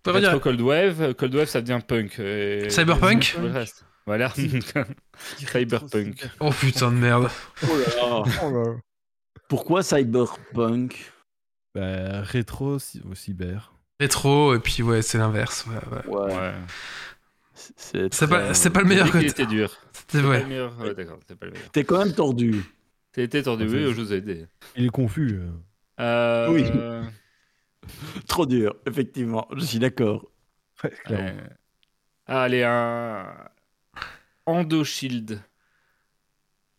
Retro 0.06 0.20
redire- 0.20 0.40
Cold 0.42 0.62
Wave, 0.62 1.14
Cold 1.16 1.36
Wave 1.36 1.48
ça 1.48 1.62
devient 1.62 1.80
punk. 1.86 2.20
et- 2.20 2.70
Cyberpunk 2.70 3.36
et 3.38 3.42
le 3.42 3.48
reste. 3.52 3.86
Voilà. 4.06 4.32
Cyberpunk. 5.38 6.28
Oh 6.42 6.52
putain 6.52 6.92
de 6.92 6.98
merde. 6.98 7.30
Oh 7.64 7.68
là 7.68 7.96
là. 7.96 8.24
Oh. 8.44 8.76
Pourquoi 9.48 9.82
cyberpunk? 9.84 11.12
Bah, 11.74 12.22
rétro, 12.22 12.76
au 12.76 13.16
cyber. 13.16 13.73
Rétro, 14.00 14.56
et 14.56 14.60
puis 14.60 14.84
ouais, 14.84 15.02
c'est 15.02 15.18
l'inverse. 15.18 15.66
Ouais, 15.68 16.16
ouais. 16.16 16.54
C'est 17.54 18.28
pas, 18.28 18.54
c'est 18.54 18.70
pas 18.72 18.82
le 18.82 18.88
meilleur 18.88 19.10
côté. 19.12 19.28
était 19.28 19.46
dur. 19.46 19.72
C'était 19.94 20.20
ouais. 20.26 20.42
le 20.42 20.48
meilleur. 20.48 20.78
Ouais, 20.80 20.94
d'accord, 20.94 21.20
c'est 21.28 21.38
pas 21.38 21.46
le 21.46 21.52
meilleur. 21.54 21.70
T'es 21.72 21.84
quand 21.84 22.00
même 22.00 22.14
tordu. 22.14 22.64
Été 23.16 23.44
tordu, 23.44 23.66
oui, 23.66 23.94
je 23.94 24.02
vous 24.02 24.12
ai 24.12 24.18
aidé. 24.18 24.48
Il 24.76 24.86
est 24.86 24.90
confus. 24.90 25.40
euh. 25.40 25.52
Euh, 26.00 26.50
Oui. 26.52 26.64
euh, 26.76 27.04
Trop 28.28 28.46
dur, 28.48 28.76
effectivement. 28.88 29.48
Je 29.56 29.64
suis 29.64 29.80
d'accord. 29.80 30.26
Ouais, 30.84 30.90
clairement. 31.06 31.40
ah, 32.28 32.42
allez, 32.44 32.64
un. 32.64 33.28
Endo 34.46 34.84
Shield. 34.84 35.42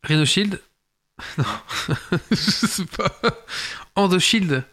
Rhino 0.03 0.25
Shield? 0.25 0.61
Non. 1.39 1.45
Je 2.33 2.35
sais 2.37 2.85
pas. 2.87 3.21
Endoshield 3.95 4.65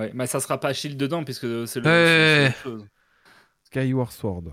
Ouais, 0.00 0.10
mais 0.14 0.26
ça 0.26 0.40
sera 0.40 0.58
pas 0.58 0.72
Shield 0.72 0.96
dedans 0.96 1.24
puisque 1.24 1.68
c'est 1.68 1.80
le. 1.80 2.46
Autre 2.48 2.56
chose. 2.62 2.86
Skyward 3.64 4.10
Sword. 4.12 4.44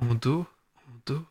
Endo 0.00 0.46
Endo 0.88 1.26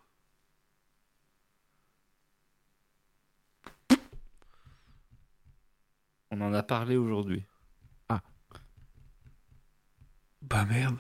On 6.32 6.42
en 6.42 6.54
a 6.54 6.64
parlé 6.64 6.98
aujourd'hui. 6.98 7.44
Bah 10.42 10.64
merde. 10.66 11.00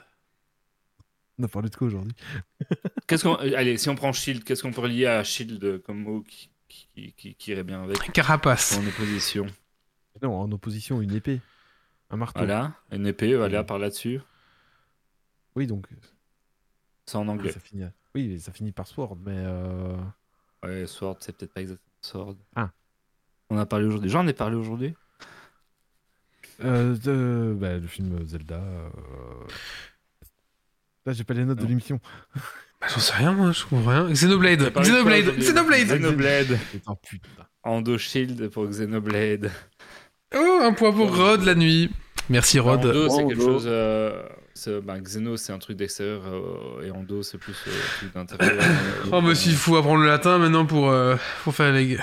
On 1.38 1.44
a 1.44 1.48
parlé 1.48 1.70
de 1.70 1.76
quoi 1.76 1.86
aujourd'hui? 1.88 2.14
Qu'est-ce 3.08 3.24
qu'on. 3.24 3.38
euh, 3.40 3.56
Allez, 3.56 3.78
si 3.78 3.90
on 3.90 3.96
prend 3.96 4.12
Shield, 4.12 4.44
qu'est-ce 4.44 4.64
qu'on 4.64 4.72
peut 4.72 4.88
lier 4.88 5.06
à 5.06 5.24
Shield 5.24 5.84
comme 5.84 6.00
mot 6.00 6.22
qui, 6.24 6.50
qui, 6.68 7.14
qui- 7.14 7.36
qui 7.36 7.52
irait 7.52 7.64
bien 7.64 7.84
avec? 7.84 8.12
Carapace. 8.12 8.76
en 8.76 8.88
opposition 8.88 9.46
Non, 10.22 10.40
en 10.40 10.52
opposition, 10.52 11.02
une 11.02 11.14
épée. 11.14 11.42
Un 12.10 12.18
marteau. 12.18 12.40
Voilà, 12.40 12.74
une 12.92 13.06
épée, 13.08 13.36
voilà, 13.36 13.64
par 13.64 13.80
là-dessus. 13.80 14.22
Oui, 15.56 15.68
donc. 15.68 15.88
C'est 17.06 17.18
en 17.18 17.28
anglais. 17.28 17.52
Ça 17.52 17.60
finit... 17.60 17.86
Oui, 18.14 18.40
ça 18.40 18.52
finit 18.52 18.72
par 18.72 18.88
Sword, 18.88 19.18
mais. 19.26 19.34
euh, 19.36 19.98
Ouais, 20.64 20.86
Sword, 20.88 21.18
c'est 21.20 21.36
peut-être 21.36 21.54
pas 21.54 21.62
exactement 21.62 21.90
Sword. 22.02 22.36
Ah. 22.56 22.72
On 23.50 23.58
a 23.58 23.66
parlé 23.66 23.86
aujourd'hui. 23.86 24.10
J'en 24.10 24.26
ai 24.28 24.34
parlé 24.34 24.56
aujourd'hui. 24.56 24.96
euh, 26.64 26.96
de- 26.98 27.54
bah, 27.60 27.78
le 27.78 27.88
film 27.88 28.26
Zelda. 28.26 28.56
euh, 28.56 28.90
Là, 31.06 31.14
j'ai 31.14 31.24
pas 31.24 31.34
les 31.34 31.46
notes 31.46 31.60
de 31.60 31.66
l'émission. 31.66 32.00
Bah, 32.82 32.88
J'en 32.94 33.00
sais 33.00 33.14
rien, 33.14 33.32
moi, 33.32 33.54
je 33.54 33.64
comprends 33.64 33.90
rien. 33.92 34.12
Xenoblade 34.12 34.60
Xenoblade 34.60 35.38
Xenoblade 35.38 35.88
Xenoblade. 35.88 36.60
Oh 36.88 36.96
putain. 36.96 37.48
Endo 37.64 37.98
Shield 37.98 38.50
pour 38.50 38.68
Xenoblade. 38.68 39.50
Oh, 40.36 40.60
un 40.64 40.74
point 40.74 40.92
pour 40.92 41.16
Rod 41.16 41.44
la 41.44 41.56
nuit. 41.56 41.90
Merci 42.30 42.60
Rod. 42.60 42.80
Endo, 42.86 43.10
c'est 43.10 43.16
Endo. 43.22 43.30
quelque 43.30 43.44
chose. 43.44 43.66
euh, 43.68 44.24
bah, 44.84 45.00
Xeno, 45.00 45.38
c'est 45.38 45.54
un 45.54 45.60
truc 45.60 45.78
d'extérieur 45.78 46.24
euh, 46.26 46.84
et 46.86 46.92
Endo, 46.92 47.22
c'est 47.24 47.38
plus 47.38 47.56
euh, 47.68 47.72
un 47.72 47.98
truc 47.98 48.14
d'intérieur. 48.14 48.64
euh, 48.64 49.10
Oh, 49.14 49.22
mais 49.22 49.36
s'il 49.36 49.54
faut 49.56 49.76
apprendre 49.78 50.02
le 50.02 50.08
latin 50.08 50.38
maintenant 50.38 50.66
pour, 50.66 50.90
euh, 50.90 51.16
pour 51.44 51.54
faire 51.54 51.72
les. 51.72 51.98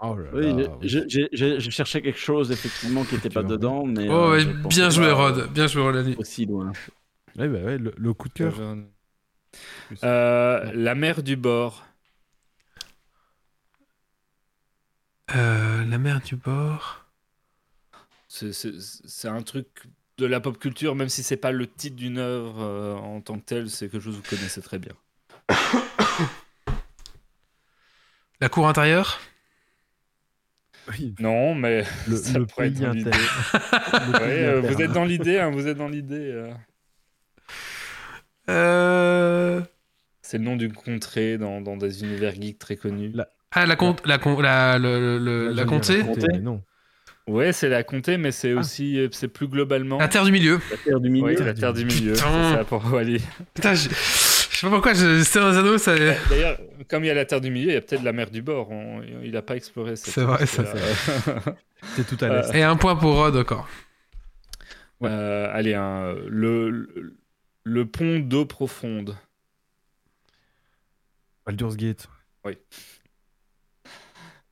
Oh 0.00 0.14
là 0.16 0.28
Oui, 0.32 0.52
là, 0.62 0.68
je, 0.82 1.00
je- 1.08 1.26
je- 1.32 1.58
je 1.58 1.70
cherchais 1.70 2.00
quelque 2.02 2.20
chose 2.20 2.52
effectivement 2.52 3.04
qui 3.04 3.14
n'était 3.16 3.30
pas 3.30 3.42
dedans, 3.42 3.84
mais. 3.84 4.06
Oh, 4.08 4.12
euh, 4.12 4.30
ouais, 4.36 4.44
bien 4.68 4.90
joué 4.90 5.10
Rod. 5.10 5.50
Bien 5.52 5.66
joué 5.66 5.82
Rod 5.82 5.94
la 5.96 6.02
nuit. 6.04 6.16
Aussi 6.18 6.46
loin. 6.46 6.72
Ouais, 7.36 7.48
bah 7.48 7.58
ouais, 7.64 7.78
le, 7.78 7.92
le 7.96 8.12
coup 8.14 8.28
de 8.28 8.34
cœur. 8.34 8.54
Euh, 10.04 10.70
la 10.74 10.94
mer 10.94 11.22
du 11.22 11.36
bord. 11.36 11.84
Euh, 15.34 15.84
la 15.84 15.98
mer 15.98 16.20
du 16.20 16.36
bord. 16.36 17.04
C'est- 18.28 19.26
un 19.28 19.42
truc 19.42 19.66
de 20.18 20.26
la 20.26 20.38
pop 20.40 20.58
culture, 20.58 20.94
même 20.94 21.08
si 21.08 21.22
c'est 21.22 21.36
pas 21.38 21.50
le 21.52 21.66
titre 21.66 21.96
d'une 21.96 22.18
œuvre 22.18 22.60
euh, 22.62 22.94
en 22.96 23.20
tant 23.20 23.38
que 23.38 23.44
tel, 23.44 23.70
c'est 23.70 23.88
quelque 23.88 24.02
chose 24.02 24.16
que 24.20 24.22
vous 24.28 24.36
connaissez 24.36 24.60
très 24.62 24.78
bien. 24.78 24.92
La 28.40 28.48
cour 28.48 28.68
intérieure? 28.68 29.18
Oui, 30.88 31.14
Non, 31.18 31.54
mais 31.54 31.84
le, 32.08 32.16
Ça 32.22 32.38
le 32.38 32.46
pourrait 32.46 32.68
être 32.68 32.82
inter. 32.82 33.10
Le 33.10 34.12
Ouais, 34.12 34.44
euh, 34.44 34.60
vous 34.60 34.80
êtes 34.82 34.92
dans 34.92 35.04
l'idée, 35.04 35.38
hein, 35.38 35.50
vous 35.50 35.66
êtes 35.66 35.76
dans 35.78 35.88
l'idée. 35.88 36.32
euh. 38.46 39.60
C'est 40.22 40.38
le 40.38 40.44
nom 40.44 40.56
d'une 40.56 40.72
contrée 40.72 41.36
dans, 41.38 41.60
dans 41.60 41.76
des 41.76 42.02
univers 42.04 42.34
geeks 42.34 42.58
très 42.58 42.76
connus. 42.76 43.10
La- 43.14 43.28
Ah, 43.50 43.66
la 43.66 43.76
comte, 43.76 44.06
la 44.06 44.18
con, 44.18 44.40
la, 44.40 44.78
le, 44.78 45.18
la 45.52 45.64
comté 45.64 46.02
non. 46.40 46.62
Ouais, 47.28 47.52
c'est 47.52 47.68
la 47.68 47.82
comté, 47.82 48.16
mais 48.16 48.32
c'est 48.32 48.52
Ah. 48.52 48.60
aussi, 48.60 48.98
euh, 48.98 49.08
c'est 49.12 49.28
plus 49.28 49.46
globalement. 49.48 49.98
La 49.98 50.08
terre 50.08 50.24
du 50.24 50.32
milieu. 50.32 50.58
La 50.70 50.76
terre 50.78 51.00
du 51.00 51.10
milieu. 51.10 51.24
Oui, 51.26 51.36
la 51.38 51.54
terre 51.54 51.72
du 51.72 51.84
milieu. 51.84 52.14
C'est 52.14 52.22
Putain. 52.24 52.54
ça 52.56 52.64
pour 52.64 52.84
Wally. 52.92 53.20
Putain, 53.54 53.74
je, 53.74 53.88
je 53.90 53.94
sais 53.94 54.66
pas 54.66 54.70
pourquoi, 54.72 54.94
je- 54.94 55.22
c'était 55.22 55.40
dans 55.40 55.46
un 55.54 55.58
anneau, 55.60 55.78
ça. 55.78 55.94
D'ailleurs, 56.30 56.58
comme 56.88 57.04
il 57.04 57.08
y 57.08 57.10
a 57.10 57.14
la 57.14 57.24
terre 57.26 57.40
du 57.40 57.50
milieu, 57.50 57.68
il 57.70 57.74
y 57.74 57.76
a 57.76 57.80
peut-être 57.80 58.02
la 58.02 58.12
mer 58.12 58.30
du 58.30 58.40
bord. 58.42 58.70
On- 58.70 59.02
il 59.22 59.36
a 59.36 59.42
pas 59.42 59.56
exploré 59.56 59.94
cette 59.96 60.14
C'est 60.14 60.22
vrai, 60.22 60.46
ça. 60.46 60.64
C'est 61.96 62.06
tout 62.08 62.24
à 62.24 62.28
Euh, 62.28 62.42
l'est. 62.50 62.58
Et 62.58 62.62
un 62.62 62.76
point 62.76 62.96
pour 62.96 63.14
Rod 63.14 63.36
encore. 63.36 63.68
Euh, 65.04 65.48
allez, 65.52 65.74
le, 66.28 66.70
le, 66.70 67.16
le 67.64 67.86
pont 67.86 68.18
d'eau 68.18 68.46
profonde. 68.46 69.16
Baldur's 71.46 71.76
Gate. 71.76 72.08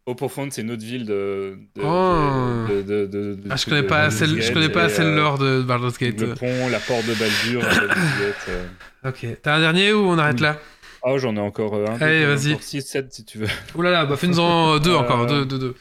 Eau 0.07 0.15
profonde, 0.15 0.53
c'est 0.53 0.63
une 0.63 0.71
autre 0.71 0.85
ville 0.85 1.05
de. 1.05 1.59
de, 1.75 1.83
Oh. 1.83 2.67
de- 2.69 3.07
de- 3.07 3.39
Ah, 3.51 3.57
je 3.57 3.65
connais 3.67 3.83
pas 3.83 4.03
assez, 4.05 4.25
le- 4.27 4.41
je 4.41 4.53
connais 4.53 4.69
pas 4.69 4.85
assez 4.85 5.03
le 5.03 5.09
euh, 5.09 5.17
lore 5.17 5.39
de 5.39 5.63
Baldur's 5.63 5.99
Gate. 5.99 6.21
Le 6.21 6.35
pont, 6.35 6.69
la 6.69 6.79
porte 6.79 7.05
de 7.07 7.15
Baldur. 7.15 7.63
euh. 8.49 8.69
Ok. 9.05 9.27
T'as 9.43 9.57
un 9.57 9.61
dernier 9.61 9.93
ou 9.93 10.07
on 10.07 10.17
arrête 10.19 10.39
là? 10.39 10.61
Oh, 11.03 11.19
j'en 11.19 11.35
ai 11.37 11.41
encore 11.41 11.75
euh, 11.75 11.87
un. 11.89 12.01
Allez, 12.01 12.25
vas-y. 12.25 12.53
Encore 12.53 12.63
6, 12.63 12.83
7 12.83 13.13
si 13.13 13.25
tu 13.25 13.39
veux. 13.39 13.49
Ouh 13.75 13.83
là 13.83 13.91
là, 13.91 14.07
bah 14.07 14.17
fais-nous-en 14.17 14.79
deux 14.81 14.93
Euh, 14.93 14.99
encore, 14.99 15.27
deux, 15.27 15.45
deux, 15.45 15.59
deux. 15.59 15.75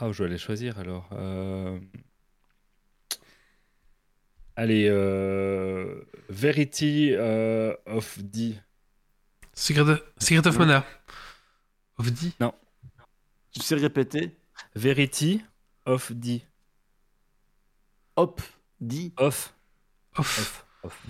Ah, 0.00 0.08
je 0.10 0.18
vais 0.24 0.28
aller 0.28 0.38
choisir 0.38 0.78
alors. 0.80 1.08
Euh, 1.12 1.78
Allez, 4.56 4.86
euh... 4.88 6.00
Verity 6.28 7.10
euh, 7.12 7.74
of 7.86 8.18
D. 8.20 8.54
Secret, 9.52 9.82
of- 9.82 10.02
Secret 10.18 10.46
of 10.48 10.58
Mana. 10.58 10.84
Of 11.98 12.12
D? 12.12 12.32
Tu 13.54 13.62
sais 13.62 13.76
répéter? 13.76 14.36
Verity 14.74 15.42
of 15.86 16.12
D. 16.12 16.42
Hop, 18.16 18.40
dit. 18.80 19.12
Off. 19.16 19.54
Off. 20.16 20.38
Off. 20.38 20.66
Off. 20.82 21.06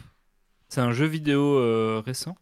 C'est 0.68 0.80
un 0.80 0.92
jeu 0.92 1.06
vidéo 1.06 1.58
euh, 1.58 2.02
récent? 2.04 2.36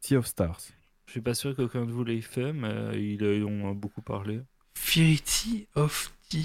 Sea 0.00 0.16
of 0.16 0.26
Stars. 0.26 0.60
Je 1.06 1.12
suis 1.12 1.20
pas 1.20 1.34
sûr 1.34 1.54
qu'aucun 1.56 1.84
de 1.84 1.92
vous 1.92 2.04
l'ait 2.04 2.20
fait, 2.20 2.52
mais 2.52 2.70
ils 2.94 3.22
ils 3.22 3.44
ont 3.44 3.72
beaucoup 3.72 4.02
parlé. 4.02 4.42
Verity 4.76 5.66
of 5.74 6.12
D. 6.30 6.42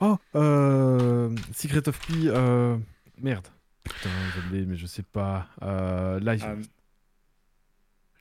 Oh, 0.00 0.16
euh, 0.34 1.34
Secret 1.52 1.88
of 1.88 1.98
P. 2.06 2.14
Euh... 2.26 2.78
Merde. 3.18 3.46
Putain, 3.84 4.10
mais 4.50 4.76
je 4.76 4.86
sais 4.86 5.02
pas. 5.02 5.48
Euh, 5.62 6.18
Life, 6.20 6.42
Ah, 6.44 6.54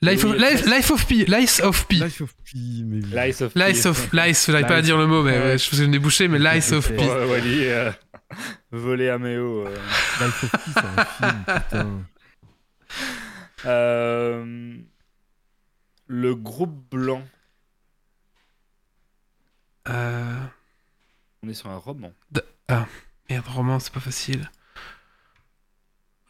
Life, 0.03 0.23
of, 0.23 0.35
life, 0.35 0.65
life 0.65 0.89
of 0.91 1.05
P. 1.05 1.25
Life 1.25 1.59
of 1.61 1.87
P. 1.87 1.97
Life 1.99 2.21
of 2.21 2.33
P. 2.43 2.83
Mais. 2.85 3.01
Lies 3.27 3.41
of 3.43 3.53
Life 3.55 3.83
P. 3.83 3.87
of. 3.89 4.13
Life, 4.13 4.45
j'arrive 4.47 4.65
pas 4.65 4.73
à 4.73 4.77
Life. 4.77 4.85
dire 4.85 4.97
le 4.97 5.05
mot, 5.05 5.21
mais 5.21 5.37
Ouais. 5.37 5.43
ouais, 5.43 5.57
je 5.59 5.69
faisais 5.69 5.85
une 5.85 5.91
débouchée, 5.91 6.27
mais 6.27 6.39
Life 6.39 6.71
of 6.71 6.87
P. 6.89 6.95
Pour 6.95 7.05
euh, 7.11 7.27
Wally, 7.27 7.65
euh, 7.65 7.91
voler 8.71 9.09
à 9.09 9.19
Méo. 9.19 9.67
euh. 9.67 9.75
Life 10.21 10.43
of 10.43 10.51
P, 10.51 10.57
c'est 10.73 10.79
un 10.79 11.05
film, 11.05 11.43
putain. 11.45 12.03
Euh, 13.65 14.75
le 16.07 16.35
groupe 16.35 16.89
blanc. 16.89 17.23
Euh... 19.87 20.39
On 21.43 21.47
est 21.49 21.53
sur 21.53 21.69
un 21.69 21.77
roman. 21.77 22.11
Merde, 23.29 23.47
roman, 23.47 23.79
c'est 23.79 23.93
pas 23.93 23.99
facile. 23.99 24.49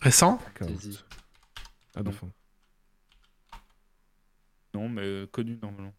Récent? 0.02 0.42
Vas-y. 0.60 0.98
Ah, 1.96 2.04
d'enfant. 2.04 2.30
Non, 4.74 4.88
mais 4.90 5.02
euh, 5.04 5.28
connu 5.32 5.58
normalement. 5.62 5.94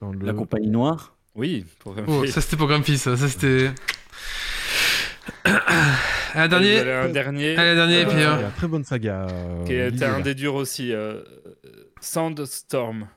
Dans 0.00 0.12
le... 0.12 0.24
La 0.26 0.32
compagnie 0.32 0.68
noire? 0.70 1.16
Oui, 1.34 1.64
pour 1.80 1.96
Oh, 2.06 2.26
ça 2.26 2.40
c'était 2.40 2.56
pour 2.56 2.68
Grumpy, 2.68 2.96
ça. 2.98 3.16
Ça 3.16 3.28
c'était. 3.28 3.70
Un 6.34 6.48
dernier. 6.48 6.80
Un 6.90 7.08
dernier. 7.08 7.56
Allez, 7.56 7.70
un 7.70 7.74
dernier, 7.74 8.04
Euh, 8.04 8.06
puis. 8.06 8.18
Saga, 8.22 8.50
Très 8.56 8.68
bonne 8.68 8.84
saga. 8.84 9.26
euh, 9.30 9.64
qui 9.64 9.74
était 9.74 10.04
un 10.04 10.20
des 10.20 10.34
durs 10.34 10.54
aussi. 10.54 10.92
euh, 10.92 11.22
Sandstorm. 12.00 13.08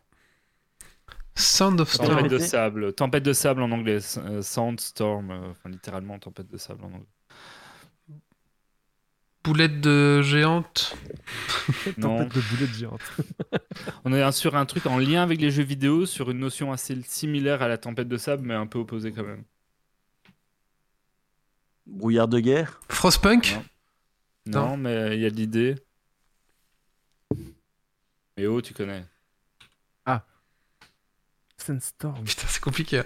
Sound 1.36 1.80
of 1.82 1.91
Storm. 1.91 2.10
Tempête 2.18 2.32
de 2.32 2.38
sable. 2.39 2.93
Tempête 2.93 3.24
de 3.24 3.34
sable 3.34 3.62
en 3.62 3.72
anglais. 3.72 4.00
euh, 4.18 4.41
Sandstorm. 4.41 5.32
euh, 5.32 5.50
Enfin, 5.52 5.70
littéralement, 5.70 6.18
tempête 6.20 6.47
de 6.47 6.58
sable 6.58 6.84
en 6.84 6.88
anglais. 6.88 7.06
Boulette 9.50 9.82
de 9.82 10.22
géante. 10.22 10.95
Non. 11.97 12.18
Tempête 12.20 12.36
de 12.36 12.41
boulettes 12.41 12.76
géantes. 12.76 13.02
On 14.06 14.14
est 14.14 14.32
sur 14.32 14.56
un 14.56 14.68
truc 14.68 14.86
en 14.86 15.00
lien 15.00 15.24
avec 15.24 15.41
les 15.41 15.50
jeux 15.50 15.64
vidéo, 15.64 16.06
sur 16.06 16.30
une 16.30 16.38
notion 16.38 16.72
assez 16.72 16.95
similaire 17.02 17.64
à 17.64 17.68
la 17.68 17.80
tempête 17.80 18.08
de 18.08 18.18
sable, 18.18 18.45
mais 18.45 18.54
un 18.54 18.68
peu 18.68 18.78
opposée 18.78 19.12
quand 19.12 19.24
même. 19.24 19.43
Brouillard 21.88 22.28
de 22.28 22.39
guerre? 22.39 22.80
Frostpunk? 22.89 23.58
Non, 24.45 24.68
Non. 24.68 24.78
mais 24.78 25.16
il 25.16 25.22
y 25.24 25.26
a 25.26 25.30
l'idée. 25.30 25.74
Mais 28.38 28.45
oh, 28.45 28.62
tu 28.62 28.76
connais. 28.76 29.04
Sandstorm. 31.58 32.24
Putain, 32.24 32.45
c'est 32.47 32.62
compliqué. 32.62 33.02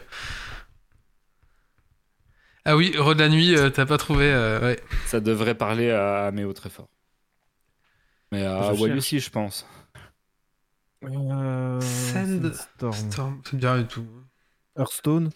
Ah 2.66 2.76
oui, 2.78 2.93
Heureux 2.95 3.14
de 3.16 3.20
la 3.20 3.30
nuit, 3.30 3.55
euh, 3.57 3.70
t'as 3.70 3.86
pas 3.86 3.97
trouvé. 3.97 4.32
euh, 4.32 4.59
ouais. 4.61 4.80
Ça 5.07 5.20
devrait 5.20 5.55
parler 5.55 5.91
à 5.91 6.32
Méo 6.32 6.53
très 6.53 6.70
fort. 6.70 6.88
Mais 8.32 8.45
à 8.45 8.74
Je 8.74 8.80
Wally 8.80 8.93
cherche. 8.93 8.97
aussi, 8.97 9.20
je 9.20 9.30
pense. 9.30 9.68
Euh, 11.03 11.82
Sand- 11.82 12.53
Sandstorm. 12.53 12.93
Storm, 12.93 13.41
c'est 13.49 13.57
bien 13.57 13.78
du 13.80 13.86
tout. 13.86 14.05
Hearthstone. 14.78 15.30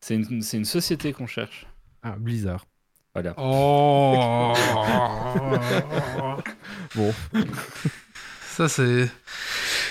C'est 0.00 0.14
une, 0.14 0.42
c'est 0.42 0.56
une 0.56 0.64
société 0.64 1.12
qu'on 1.12 1.26
cherche. 1.26 1.66
Ah, 2.02 2.14
Blizzard. 2.18 2.64
Voilà. 3.14 3.34
Oh 3.36 4.54
Bon, 6.94 7.12
Ça, 8.46 8.68
c'est. 8.68 9.10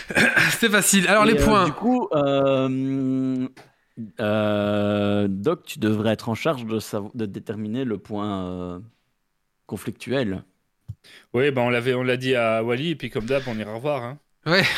C'était 0.51 0.69
facile. 0.69 1.07
Alors, 1.07 1.25
Et, 1.25 1.33
les 1.33 1.41
euh, 1.41 1.45
points. 1.45 1.65
du 1.65 1.71
coup, 1.73 2.07
euh, 2.13 3.47
euh, 4.19 5.27
Doc, 5.29 5.63
tu 5.65 5.79
devrais 5.79 6.11
être 6.13 6.29
en 6.29 6.35
charge 6.35 6.65
de, 6.65 7.25
déterminer 7.25 7.83
le 7.85 7.97
point 7.97 8.45
euh, 8.45 8.79
conflictuel. 9.67 10.43
Oui, 11.33 11.49
ben 11.51 11.61
on 11.63 11.69
l'avait, 11.69 11.93
on 11.93 12.03
l'a 12.03 12.17
dit 12.17 12.35
à 12.35 12.63
Wally, 12.63 12.91
et 12.91 12.95
puis 12.95 13.09
comme 13.09 13.25
d'hab, 13.25 13.43
on 13.47 13.57
ira 13.57 13.73
revoir. 13.73 14.03
Hein. 14.03 14.19
Ouais. 14.45 14.63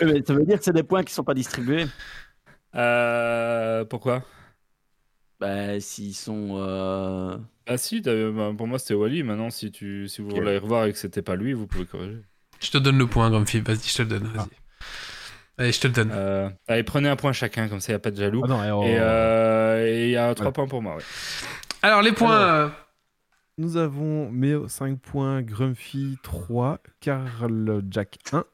Ben, 0.00 0.22
ça 0.26 0.34
veut 0.34 0.44
dire 0.44 0.58
que 0.58 0.64
c'est 0.64 0.72
des 0.72 0.82
points 0.82 1.02
qui 1.02 1.12
sont 1.14 1.24
pas 1.24 1.34
distribués. 1.34 1.86
Euh, 2.74 3.84
pourquoi? 3.84 4.22
Bah, 5.40 5.78
s'ils 5.80 6.14
sont. 6.14 6.56
euh, 6.58 7.36
Ah 7.66 7.76
si, 7.78 8.00
bah, 8.00 8.12
pour 8.56 8.66
moi 8.66 8.78
c'était 8.78 8.94
Wally. 8.94 9.22
Maintenant, 9.22 9.50
si, 9.50 9.70
tu, 9.70 10.08
si 10.08 10.20
vous 10.22 10.30
Ok. 10.30 10.36
voulez 10.36 10.58
revoir 10.58 10.86
et 10.86 10.92
que 10.92 10.98
c'était 10.98 11.22
pas 11.22 11.36
lui, 11.36 11.52
vous 11.52 11.66
pouvez 11.66 11.86
corriger. 11.86 12.22
je 12.60 12.70
te 12.70 12.78
donne 12.78 12.98
le 12.98 13.06
point, 13.06 13.30
Grumpy. 13.30 13.60
Vas-y, 13.60 13.88
je 13.88 13.96
te 13.96 14.02
le 14.02 14.08
donne. 14.08 14.26
Vas-y. 14.34 14.48
Allez, 15.58 15.72
je 15.72 15.80
te 15.80 15.86
le 15.86 15.92
donne. 15.92 16.10
Euh, 16.12 16.48
allez, 16.66 16.82
prenez 16.82 17.08
un 17.08 17.16
point 17.16 17.32
chacun, 17.32 17.68
comme 17.68 17.80
ça, 17.80 17.92
il 17.92 17.94
n'y 17.94 17.96
a 17.96 18.00
pas 18.00 18.10
de 18.10 18.16
jaloux. 18.16 18.42
Ah 18.44 18.48
non, 18.48 18.64
et, 18.64 18.70
oh, 18.72 18.82
Et 18.84 18.96
euh, 18.98 20.02
il 20.04 20.10
y 20.10 20.16
a 20.16 20.34
trois 20.34 20.46
Ouais. 20.48 20.52
points 20.52 20.66
pour 20.66 20.82
moi. 20.82 20.96
ouais. 20.96 21.02
Alors, 21.82 22.02
les 22.02 22.12
points. 22.12 22.36
alors. 22.36 22.50
euh, 22.54 22.68
Nous 23.56 23.76
avons 23.76 24.28
Méo 24.32 24.66
5 24.66 24.98
points, 24.98 25.42
Grumpy 25.42 26.18
3, 26.24 26.80
Karl 27.00 27.82
Jack 27.88 28.18
1, 28.32 28.44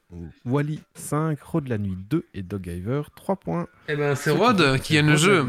Wally 0.45 0.79
5, 0.93 1.41
Rod 1.41 1.67
la 1.67 1.79
nuit 1.79 1.97
2 1.97 2.23
et 2.35 2.43
Doggiver 2.43 3.01
3 3.15 3.35
points. 3.37 3.65
Eh 3.87 3.95
ben, 3.95 4.13
c'est 4.15 4.29
Rod 4.29 4.79
qui- 4.81 4.93
gagne 4.93 5.07
le 5.09 5.15
jeu. 5.15 5.43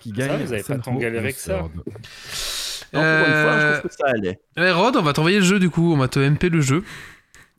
Qui 0.00 0.08
Ça, 0.10 0.16
gagne 0.16 0.42
vous 0.46 0.52
avez 0.52 0.62
pas 0.64 0.78
tant 0.78 0.94
galéré 0.96 1.32
que 1.32 1.38
ça. 1.38 1.58
Non, 1.58 1.68
pour 1.68 1.78
une 2.98 3.02
fois, 3.02 3.60
je 3.60 3.64
Euh, 3.66 3.78
trouve 3.78 3.90
que 3.90 3.96
ça 3.96 4.06
allait. 4.08 4.40
Ouais, 4.56 4.72
Rod, 4.72 4.96
on 4.96 5.02
va 5.02 5.12
t'envoyer 5.12 5.38
le 5.38 5.44
jeu 5.44 5.60
du 5.60 5.70
coup, 5.70 5.92
on 5.92 5.96
va 5.96 6.08
te 6.08 6.18
MP 6.18 6.48
le 6.48 6.60
jeu. 6.60 6.82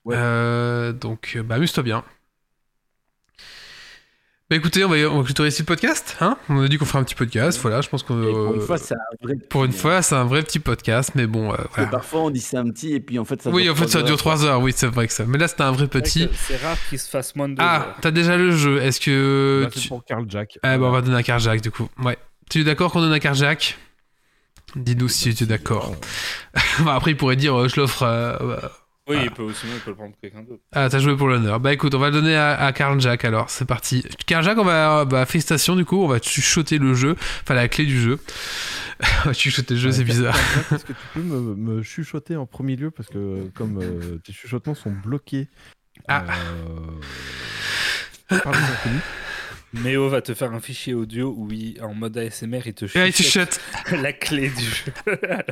Ouais. 0.03 0.16
Euh, 0.18 0.91
donc, 0.93 1.34
euh, 1.38 1.43
bah, 1.43 1.55
amuse-toi 1.55 1.84
bien. 1.84 2.03
Bah 4.50 4.56
écoutez, 4.56 4.86
on 4.86 4.89
va, 4.89 4.95
on 5.12 5.18
va 5.18 5.24
clôturer 5.26 5.50
ici 5.50 5.62
le 5.62 5.66
podcast. 5.66 6.16
Hein 6.22 6.38
on 6.48 6.62
a 6.62 6.68
dit 6.70 6.78
qu'on 6.78 6.86
ferait 6.86 7.00
un 7.00 7.04
petit 7.04 7.16
podcast, 7.16 7.60
voilà, 7.62 7.82
je 7.82 7.89
pense 7.89 8.02
qu'on... 8.04 8.24
Et 8.24 8.32
pour 8.32 8.56
une 8.56 8.62
fois, 8.62 8.78
c'est 8.78 8.93
un 8.93 8.98
vrai. 9.22 9.36
pour 9.50 9.66
une 9.66 9.72
petit, 9.72 9.80
fois, 9.82 10.02
c'est 10.02 10.16
un 10.16 10.24
vrai 10.24 10.41
petit 10.41 10.60
podcast, 10.60 11.12
mais 11.16 11.28
bon, 11.28 11.52
euh, 11.52 11.58
que 11.58 11.68
voilà. 11.76 11.89
parfois, 11.89 12.22
on 12.22 12.30
dit 12.30 12.39
c'est 12.39 12.56
un 12.56 12.70
petit, 12.70 12.93
et 12.93 13.02
puis 13.02 13.20
en 13.20 13.26
fait, 13.26 13.41
ça 13.41 13.50
Oui, 13.50 13.70
en 13.70 13.76
fait, 13.76 13.89
ça 13.89 14.04
dure 14.04 14.12
heures. 14.14 14.18
3 14.18 14.45
heures, 14.45 14.62
oui, 14.62 14.72
c'est 14.74 14.88
vrai 14.88 15.06
que 15.08 15.12
ça. 15.12 15.26
Mais 15.28 15.38
là, 15.38 15.50
c'était 15.50 15.64
un 15.64 15.74
vrai 15.74 15.88
petit. 15.88 16.30
C'est 16.32 16.58
que 16.58 16.64
rare 16.64 16.78
qu'il 16.88 16.98
se 16.98 17.10
fasse 17.10 17.36
moins 17.36 17.50
de 17.50 17.56
Ah, 17.60 17.98
t'as 18.00 18.12
déjà 18.12 18.38
le 18.38 18.52
jeu, 18.52 18.82
est-ce 18.82 19.02
que... 19.02 19.64
Bah, 19.66 19.70
c'est 19.74 19.82
tu- 19.82 19.89
pour 19.89 20.06
Karl 20.06 20.24
Jack. 20.30 20.58
Ah, 20.64 20.78
bah, 20.78 20.86
on 20.88 20.91
va 20.91 21.02
donner 21.02 21.18
un 21.18 21.24
Carjack 21.24 21.60
du 21.60 21.70
coup, 21.72 21.89
ouais. 22.06 22.18
Tu 22.50 22.62
es 22.62 22.64
d'accord 22.64 22.93
qu'on 22.93 23.02
donne 23.02 23.12
un 23.12 23.20
Carjack 23.20 23.78
Dis-nous 24.78 25.10
si 25.10 25.36
tu 25.36 25.43
es 25.43 25.48
d'accord. 25.48 25.93
Bah, 26.86 26.93
après, 26.95 27.12
il 27.12 27.18
pourrait 27.18 27.36
dire, 27.36 27.54
euh, 27.54 27.68
je 27.68 27.82
l'offre... 27.82 28.04
euh, 28.04 28.38
euh, 28.39 28.60
Oui, 29.08 29.16
Ah. 29.20 29.24
il 29.24 29.32
peut, 29.32 29.53
sinon 29.53 29.74
il 29.76 29.80
peut 29.82 29.91
le 29.91 29.95
prendre 29.95 30.12
pour 30.12 30.20
quelqu'un 30.22 30.41
d'autre. 30.41 30.62
Ah, 30.74 30.89
t'as 30.89 30.99
joué 30.99 31.16
pour 31.16 31.28
l'honneur. 31.28 31.60
Bah 31.60 31.72
écoute, 31.74 31.93
on 31.95 31.99
va 31.99 32.08
le 32.08 32.14
donner 32.14 32.36
à, 32.36 32.55
à 32.60 32.74
Karl 32.74 32.99
Jack 32.99 33.24
alors, 33.26 33.49
c'est 33.49 33.66
parti. 33.66 34.03
Karl 34.26 34.43
Jack, 34.43 34.58
on 34.58 34.64
va. 34.66 35.05
Bah, 35.05 35.26
félicitations 35.26 35.76
du 35.76 35.86
coup, 35.86 36.03
on 36.03 36.08
va 36.08 36.20
chuchoter 36.20 36.78
le 36.78 36.93
jeu, 36.93 37.16
enfin 37.43 37.53
la 37.53 37.68
clé 37.70 37.86
du 37.86 37.99
jeu. 38.01 38.20
on 39.24 39.28
va 39.30 39.34
chuchoter 39.34 39.76
le 39.76 39.80
jeu, 39.80 39.91
c'est 39.91 40.03
bizarre. 40.03 40.36
Est-ce 40.74 40.84
que 40.86 40.93
tu 40.93 40.99
peux 41.14 41.22
me, 41.22 41.55
me 41.55 41.84
chuchoter 41.84 42.36
en 42.36 42.45
premier 42.45 42.76
lieu? 42.76 42.91
Parce 42.91 43.08
que 43.10 43.49
comme 43.55 43.80
euh, 43.82 44.18
tes 44.26 44.34
chuchotements 44.34 44.76
sont 44.76 44.91
bloqués 44.91 45.47
Ah. 46.08 46.26
euh, 48.32 48.39
par 48.39 48.53
Méo 49.74 50.10
va 50.10 50.22
te 50.22 50.34
faire 50.34 50.53
un 50.53 50.60
fichier 50.62 50.93
audio 50.93 51.34
où 51.38 51.51
il, 51.51 51.80
en 51.84 51.93
mode 51.93 52.18
ASMR, 52.18 52.62
il 52.66 52.74
te 52.74 52.88
chuchote 52.88 53.60
la 53.91 54.14
clé 54.14 54.49
du 54.49 54.64
jeu. 54.64 54.93
Alors, 55.30 55.43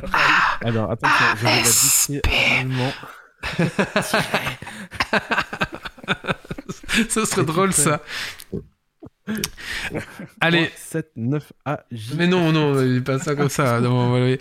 Alors 0.62 0.90
attention, 0.90 1.24
je 1.36 1.42
vais 1.44 1.56
la 1.56 1.62
dicter 1.62 2.22
allemand. 2.60 2.92
Ce 7.08 7.24
serait 7.24 7.44
drôle 7.44 7.72
ça. 7.72 8.00
Allez. 10.40 10.70
7, 10.76 11.10
9 11.16 11.52
A, 11.64 11.80
J. 11.90 12.12
Mais 12.16 12.26
non, 12.28 12.52
non, 12.52 13.00
pas 13.02 13.18
ça 13.18 13.34
comme 13.34 13.48
ça. 13.48 13.80
Non, 13.80 13.90
on 13.92 14.12
va, 14.12 14.36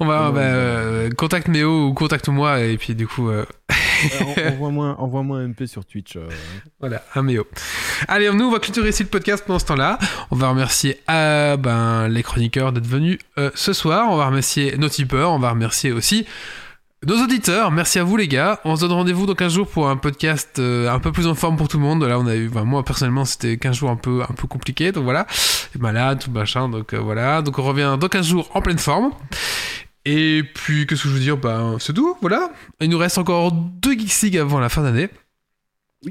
on 0.00 0.06
va 0.06 0.30
bah, 0.30 0.40
euh, 0.40 1.10
contacte 1.10 1.48
Méo 1.48 1.86
ou 1.86 1.94
contacte-moi 1.94 2.60
et 2.60 2.76
puis 2.76 2.94
du 2.94 3.06
coup, 3.06 3.30
euh, 3.30 3.46
Euh, 4.02 4.24
en- 4.24 4.52
Envoie-moi 4.54 4.96
envoie 4.98 5.20
un 5.36 5.48
MP 5.48 5.66
sur 5.66 5.84
Twitch. 5.84 6.16
euh. 6.16 6.26
Voilà, 6.80 7.02
un 7.14 7.20
méo. 7.22 7.46
Allez, 8.08 8.30
nous, 8.32 8.46
on 8.46 8.50
va 8.50 8.58
clôturer 8.58 8.88
ici 8.88 9.02
le 9.02 9.10
podcast 9.10 9.44
pendant 9.46 9.58
ce 9.58 9.66
temps-là. 9.66 9.98
On 10.30 10.36
va 10.36 10.48
remercier 10.48 11.00
ben, 11.06 12.08
les 12.08 12.22
chroniqueurs 12.22 12.72
d'être 12.72 12.86
venus 12.86 13.18
ce 13.54 13.72
soir. 13.74 14.08
On 14.10 14.16
va 14.16 14.24
remercier 14.26 14.74
nos 14.78 14.88
tipeurs. 14.88 15.30
On 15.32 15.38
va 15.38 15.50
remercier 15.50 15.92
aussi 15.92 16.26
nos 17.06 17.22
auditeurs. 17.22 17.70
Merci 17.70 17.98
à 17.98 18.04
vous, 18.04 18.16
les 18.16 18.28
gars. 18.28 18.60
On 18.64 18.76
se 18.76 18.82
donne 18.82 18.92
rendez-vous 18.92 19.26
dans 19.26 19.34
15 19.34 19.52
jours 19.52 19.66
pour 19.66 19.88
un 19.88 19.96
podcast 19.96 20.58
euh, 20.58 20.90
un 20.90 20.98
peu 20.98 21.12
plus 21.12 21.26
en 21.26 21.34
forme 21.34 21.56
pour 21.56 21.68
tout 21.68 21.78
le 21.78 21.82
monde. 21.82 22.04
Là, 22.04 22.18
on 22.18 22.26
a 22.26 22.36
eu, 22.36 22.48
ben, 22.48 22.64
moi, 22.64 22.84
personnellement, 22.84 23.24
c'était 23.24 23.56
15 23.56 23.76
jours 23.76 23.90
un 23.90 23.96
peu, 23.96 24.22
un 24.22 24.34
peu 24.34 24.46
compliqué. 24.46 24.92
Donc 24.92 25.04
voilà. 25.04 25.26
Malade, 25.78 26.20
tout 26.22 26.30
machin. 26.30 26.68
Donc 26.68 26.92
euh, 26.92 26.98
voilà. 26.98 27.42
Donc 27.42 27.58
on 27.58 27.62
revient 27.62 27.96
dans 27.98 28.08
15 28.08 28.26
jours 28.26 28.50
en 28.54 28.60
pleine 28.60 28.78
forme. 28.78 29.12
Et 30.04 30.42
puis, 30.54 30.86
qu'est-ce 30.86 31.04
que 31.04 31.08
je 31.08 31.14
veux 31.14 31.20
dire? 31.20 31.36
Ben, 31.36 31.76
c'est 31.78 31.92
tout, 31.92 32.16
voilà. 32.20 32.50
Il 32.80 32.90
nous 32.90 32.98
reste 32.98 33.18
encore 33.18 33.52
deux 33.52 33.92
Geeks 33.92 34.22
League 34.22 34.38
avant 34.38 34.60
la 34.60 34.68
fin 34.68 34.82
d'année. 34.82 35.08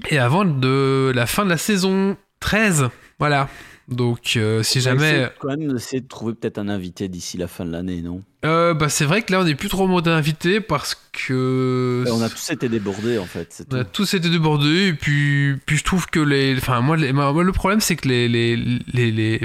Et 0.09 0.19
avant 0.19 0.45
de 0.45 1.11
la 1.13 1.25
fin 1.25 1.45
de 1.45 1.49
la 1.49 1.57
saison 1.57 2.17
13. 2.39 2.89
Voilà. 3.19 3.47
Donc, 3.89 4.33
euh, 4.35 4.61
si 4.63 4.77
On 4.79 4.81
jamais. 4.81 5.29
quand 5.39 5.49
même 5.49 5.67
de 5.67 5.99
trouver 6.07 6.33
peut-être 6.33 6.57
un 6.59 6.69
invité 6.69 7.07
d'ici 7.07 7.37
la 7.37 7.47
fin 7.47 7.65
de 7.65 7.71
l'année, 7.71 8.01
non? 8.01 8.21
Euh, 8.45 8.73
bah, 8.73 8.87
c'est 8.87 9.05
vrai 9.05 9.21
que 9.21 9.31
là, 9.31 9.41
on 9.41 9.43
n'est 9.43 9.55
plus 9.55 9.67
trop 9.69 9.83
en 9.83 9.87
mode 9.87 10.07
invité 10.07 10.61
parce 10.61 10.95
que. 11.11 12.05
On 12.11 12.21
a 12.21 12.29
tous 12.29 12.51
été 12.51 12.69
débordés 12.69 13.17
en 13.17 13.25
fait. 13.25 13.65
On 13.71 13.75
a 13.77 13.83
tous 13.83 14.13
été 14.13 14.29
débordés 14.29 14.87
et 14.89 14.93
puis, 14.93 15.55
puis 15.65 15.77
je 15.77 15.83
trouve 15.83 16.07
que 16.07 16.19
les. 16.19 16.55
Enfin, 16.57 16.81
moi, 16.81 16.95
les- 16.97 17.11
moi, 17.13 17.43
le 17.43 17.51
problème, 17.51 17.81
c'est 17.81 17.95
que 17.95 18.07
les, 18.07 18.27
les, 18.29 18.55
les, 18.93 19.11
les, 19.11 19.41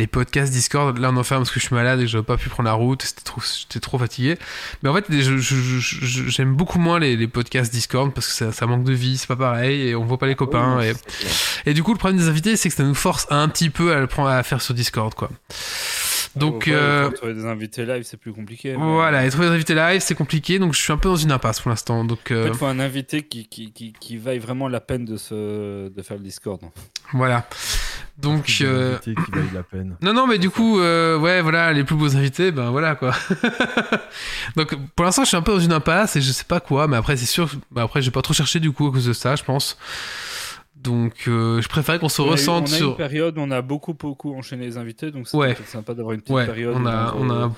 les 0.00 0.06
podcasts 0.06 0.52
Discord, 0.52 0.96
là, 0.98 1.10
on 1.12 1.16
en 1.16 1.22
fait 1.22 1.34
un 1.34 1.38
parce 1.38 1.50
que 1.50 1.60
je 1.60 1.66
suis 1.66 1.74
malade 1.74 2.00
et 2.00 2.04
que 2.04 2.08
j'avais 2.08 2.24
pas 2.24 2.36
pu 2.36 2.48
prendre 2.48 2.66
la 2.68 2.72
route, 2.72 3.02
c'était 3.02 3.22
trop, 3.22 3.40
j'étais 3.40 3.80
trop 3.80 3.98
fatigué. 3.98 4.38
Mais 4.82 4.88
en 4.88 4.94
fait, 4.94 5.04
j'aime 5.10 6.54
beaucoup 6.54 6.78
moins 6.78 6.98
les, 6.98 7.16
les 7.16 7.28
podcasts 7.28 7.72
Discord 7.72 8.12
parce 8.12 8.26
que 8.26 8.32
ça, 8.32 8.50
ça 8.50 8.66
manque 8.66 8.84
de 8.84 8.92
vie, 8.92 9.18
c'est 9.18 9.26
pas 9.26 9.36
pareil 9.36 9.88
et 9.88 9.94
on 9.94 10.04
voit 10.04 10.18
pas 10.18 10.26
les 10.26 10.34
copains. 10.34 10.78
Oui, 10.78 10.86
et, 10.86 11.70
et 11.70 11.74
du 11.74 11.82
coup, 11.82 11.92
le 11.92 11.98
problème 11.98 12.18
des 12.18 12.28
invités, 12.28 12.56
c'est 12.56 12.70
que 12.70 12.74
ça 12.74 12.82
nous 12.82 12.94
force 12.94 13.26
un 13.30 13.48
petit 13.48 13.70
peu 13.70 13.92
à 13.94 14.00
le 14.00 14.06
prendre 14.06 14.30
à 14.30 14.42
faire 14.42 14.62
sur 14.62 14.74
Discord, 14.74 15.14
quoi. 15.14 15.30
Donc, 16.36 16.64
ouais, 16.68 16.72
euh, 16.74 17.10
trouver 17.10 17.34
des 17.34 17.44
invités 17.44 17.84
live, 17.84 18.04
c'est 18.04 18.16
plus 18.16 18.32
compliqué. 18.32 18.76
mais- 18.76 18.92
voilà, 18.92 19.26
et 19.26 19.30
trouver 19.30 19.48
des 19.48 19.54
invités 19.54 19.74
live, 19.74 20.00
c'est 20.00 20.14
compliqué, 20.14 20.58
donc 20.58 20.74
je 20.74 20.80
suis 20.80 20.92
un 20.92 20.96
peu 20.96 21.08
dans 21.08 21.16
une 21.16 21.32
impasse 21.32 21.60
pour 21.60 21.70
l'instant. 21.70 22.04
Donc, 22.04 22.30
En 22.30 22.34
euh, 22.34 22.44
fait, 22.44 22.48
il 22.50 22.54
faut 22.54 22.66
un 22.66 22.78
invité 22.78 23.22
qui, 23.22 23.48
qui, 23.48 23.72
qui, 23.72 23.92
qui 23.98 24.16
vaille 24.16 24.38
vraiment 24.38 24.68
la 24.68 24.80
peine 24.80 25.04
de, 25.04 25.16
se, 25.16 25.88
de 25.88 26.02
faire 26.02 26.16
le 26.16 26.22
Discord. 26.22 26.60
voilà. 27.12 27.48
Donc, 28.18 28.58
euh, 28.60 28.98
qui 28.98 29.14
valent 29.14 29.48
la 29.54 29.62
peine. 29.62 29.96
Non, 30.02 30.12
non, 30.12 30.26
mais 30.26 30.36
du 30.38 30.50
coup, 30.50 30.78
euh, 30.78 31.18
ouais, 31.18 31.40
voilà, 31.40 31.72
les 31.72 31.84
plus 31.84 31.96
beaux 31.96 32.14
invités, 32.16 32.50
ben 32.52 32.70
voilà 32.70 32.94
quoi. 32.94 33.14
Donc 34.56 34.74
pour 34.94 35.04
l'instant, 35.06 35.22
je 35.22 35.28
suis 35.28 35.36
un 35.38 35.42
peu 35.42 35.52
dans 35.52 35.60
une 35.60 35.72
impasse 35.72 36.16
et 36.16 36.20
je 36.20 36.30
sais 36.30 36.44
pas 36.44 36.60
quoi, 36.60 36.86
mais 36.86 36.96
après, 36.96 37.16
c'est 37.16 37.26
sûr, 37.26 37.50
bah, 37.70 37.82
après, 37.82 38.02
j'ai 38.02 38.10
pas 38.10 38.22
trop 38.22 38.34
cherché 38.34 38.60
du 38.60 38.72
coup 38.72 38.86
à 38.88 38.92
cause 38.92 39.06
de 39.06 39.12
ça, 39.14 39.36
je 39.36 39.42
pense. 39.42 39.78
Donc, 40.82 41.24
euh, 41.28 41.60
je 41.60 41.68
préférais 41.68 41.98
qu'on 41.98 42.08
se 42.08 42.22
On 42.22 42.24
a 42.24 42.28
eu- 42.28 42.30
ressente 42.32 42.68
on 42.70 42.72
a 42.72 42.76
sur. 42.76 42.90
une 42.90 42.96
période 42.96 43.36
où 43.38 43.40
on 43.42 43.50
a 43.50 43.60
beaucoup, 43.62 43.94
beaucoup 43.94 44.34
enchaîné 44.34 44.64
les 44.66 44.76
invités, 44.78 45.10
donc 45.10 45.28
c'est 45.28 45.36
Ouais. 45.36 45.56
sympa 45.66 45.92
d'avoir 45.94 46.14
une 46.14 46.20
petite 46.22 46.34
Ouais, 46.34 46.46
période. 46.46 46.74
on 46.76 46.86
a, 46.86 47.14
on 47.18 47.30
a. 47.30 47.52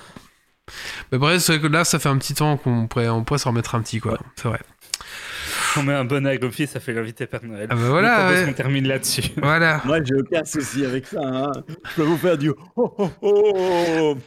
Mais 1.11 1.17
bref, 1.17 1.41
c'est 1.41 1.57
vrai 1.57 1.61
que 1.61 1.73
là, 1.73 1.83
ça 1.85 1.99
fait 1.99 2.09
un 2.09 2.17
petit 2.17 2.33
temps 2.33 2.57
qu'on 2.57 2.87
pourrait, 2.87 3.09
on 3.09 3.23
pourrait 3.23 3.39
s'en 3.39 3.51
remettre 3.51 3.75
un 3.75 3.81
petit, 3.81 3.99
quoi. 3.99 4.17
C'est 4.35 4.47
vrai. 4.47 4.59
on 5.77 5.83
met 5.83 5.93
un 5.93 6.05
bon 6.05 6.23
Goofy, 6.39 6.67
ça 6.67 6.79
fait 6.79 6.93
l'invité 6.93 7.25
Père 7.25 7.43
Noël. 7.43 7.67
Ah 7.69 7.75
bah 7.75 7.81
voilà, 7.89 8.29
ouais. 8.29 8.45
qu'on 8.45 8.53
termine 8.53 8.87
là-dessus. 8.87 9.23
Voilà. 9.37 9.81
Moi, 9.85 10.03
j'ai 10.03 10.15
aucun 10.15 10.43
souci 10.45 10.85
avec 10.85 11.07
ça. 11.07 11.19
hein. 11.23 11.51
Je 11.89 11.95
peux 11.95 12.03
vous 12.03 12.17
faire 12.17 12.37
du. 12.37 12.51
Oh, 12.75 12.93
oh, 12.97 13.09
oh. 13.21 14.17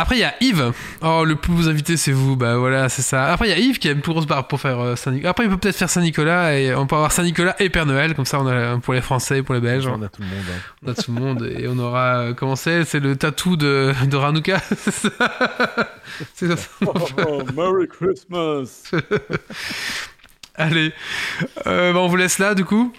Après, 0.00 0.16
il 0.16 0.20
y 0.20 0.24
a 0.24 0.34
Yves. 0.40 0.72
Oh, 1.02 1.24
le 1.24 1.36
plus 1.36 1.52
beau 1.52 1.68
invité, 1.68 1.96
c'est 1.96 2.12
vous. 2.12 2.36
Bah 2.36 2.56
voilà, 2.56 2.88
c'est 2.88 3.02
ça. 3.02 3.26
Après, 3.32 3.48
il 3.48 3.50
y 3.50 3.54
a 3.54 3.58
Yves 3.58 3.78
qui 3.78 3.88
a 3.88 3.92
une 3.92 4.00
plus 4.00 4.12
grosse 4.12 4.26
pour 4.48 4.60
faire 4.60 4.80
euh, 4.80 4.96
Saint-Nicolas. 4.96 5.30
Après, 5.30 5.44
il 5.44 5.50
peut 5.50 5.58
peut-être 5.58 5.76
faire 5.76 5.90
Saint-Nicolas 5.90 6.58
et 6.58 6.74
on 6.74 6.86
peut 6.86 6.96
avoir 6.96 7.12
Saint-Nicolas 7.12 7.54
et 7.60 7.68
Père 7.68 7.86
Noël. 7.86 8.14
Comme 8.14 8.24
ça, 8.24 8.40
on 8.40 8.46
a 8.46 8.78
pour 8.78 8.94
les 8.94 9.00
Français, 9.02 9.42
pour 9.42 9.54
les 9.54 9.60
Belges. 9.60 9.86
On 9.86 10.02
a 10.02 10.08
tout 10.08 10.22
le 10.22 10.28
monde. 10.28 10.44
hein. 10.50 10.60
On 10.86 10.90
a 10.90 10.94
tout 10.94 11.12
le 11.14 11.20
monde 11.20 11.52
et 11.58 11.66
on 11.68 11.78
aura. 11.78 12.16
euh, 12.18 12.34
Comment 12.34 12.56
c'est? 12.56 12.84
C'est 12.84 13.00
le 13.00 13.16
tatou 13.16 13.56
de, 13.56 13.92
de 14.06 14.16
Ranouka 14.16 14.58
C'est 14.76 14.90
ça? 14.90 15.10
C'est 16.34 16.56
ça. 16.56 16.68
Oh, 16.86 16.92
oh, 17.26 17.42
Merry 17.54 17.86
Christmas. 17.88 18.90
Allez. 20.56 20.92
Euh, 21.66 21.92
bah, 21.92 22.00
on 22.00 22.08
vous 22.08 22.16
laisse 22.16 22.38
là, 22.38 22.54
du 22.54 22.64
coup. 22.64 22.92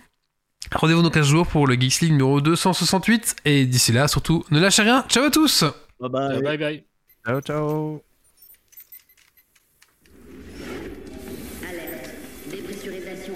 Rendez-vous 0.73 1.02
dans 1.02 1.10
15 1.10 1.28
jours 1.28 1.48
pour 1.48 1.68
le 1.68 1.76
Geeks 1.76 2.02
League 2.02 2.11
numéro 2.11 2.40
268. 2.41 3.36
Et 3.45 3.65
d'ici 3.65 3.91
là, 3.91 4.07
surtout, 4.07 4.45
ne 4.52 4.60
lâchez 4.60 4.84
rien. 4.84 5.03
Ciao 5.10 5.23
à 5.26 5.30
tous 5.32 5.64
Bye 5.99 6.10
bye. 6.10 6.41
bye 6.41 6.57
bye. 6.57 6.90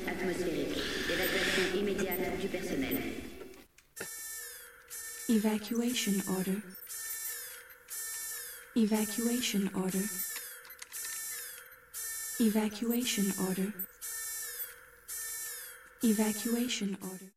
Atmosphérique. 0.07 0.81
Évacuation 1.07 1.75
immédiate. 1.75 2.19
Evacuation 5.29 6.13
order. 6.27 6.61
Evacuation 8.75 9.69
order. 9.75 10.03
Evacuation 12.39 13.31
order. 13.47 13.73
Evacuation 16.03 16.97
order. 17.01 17.31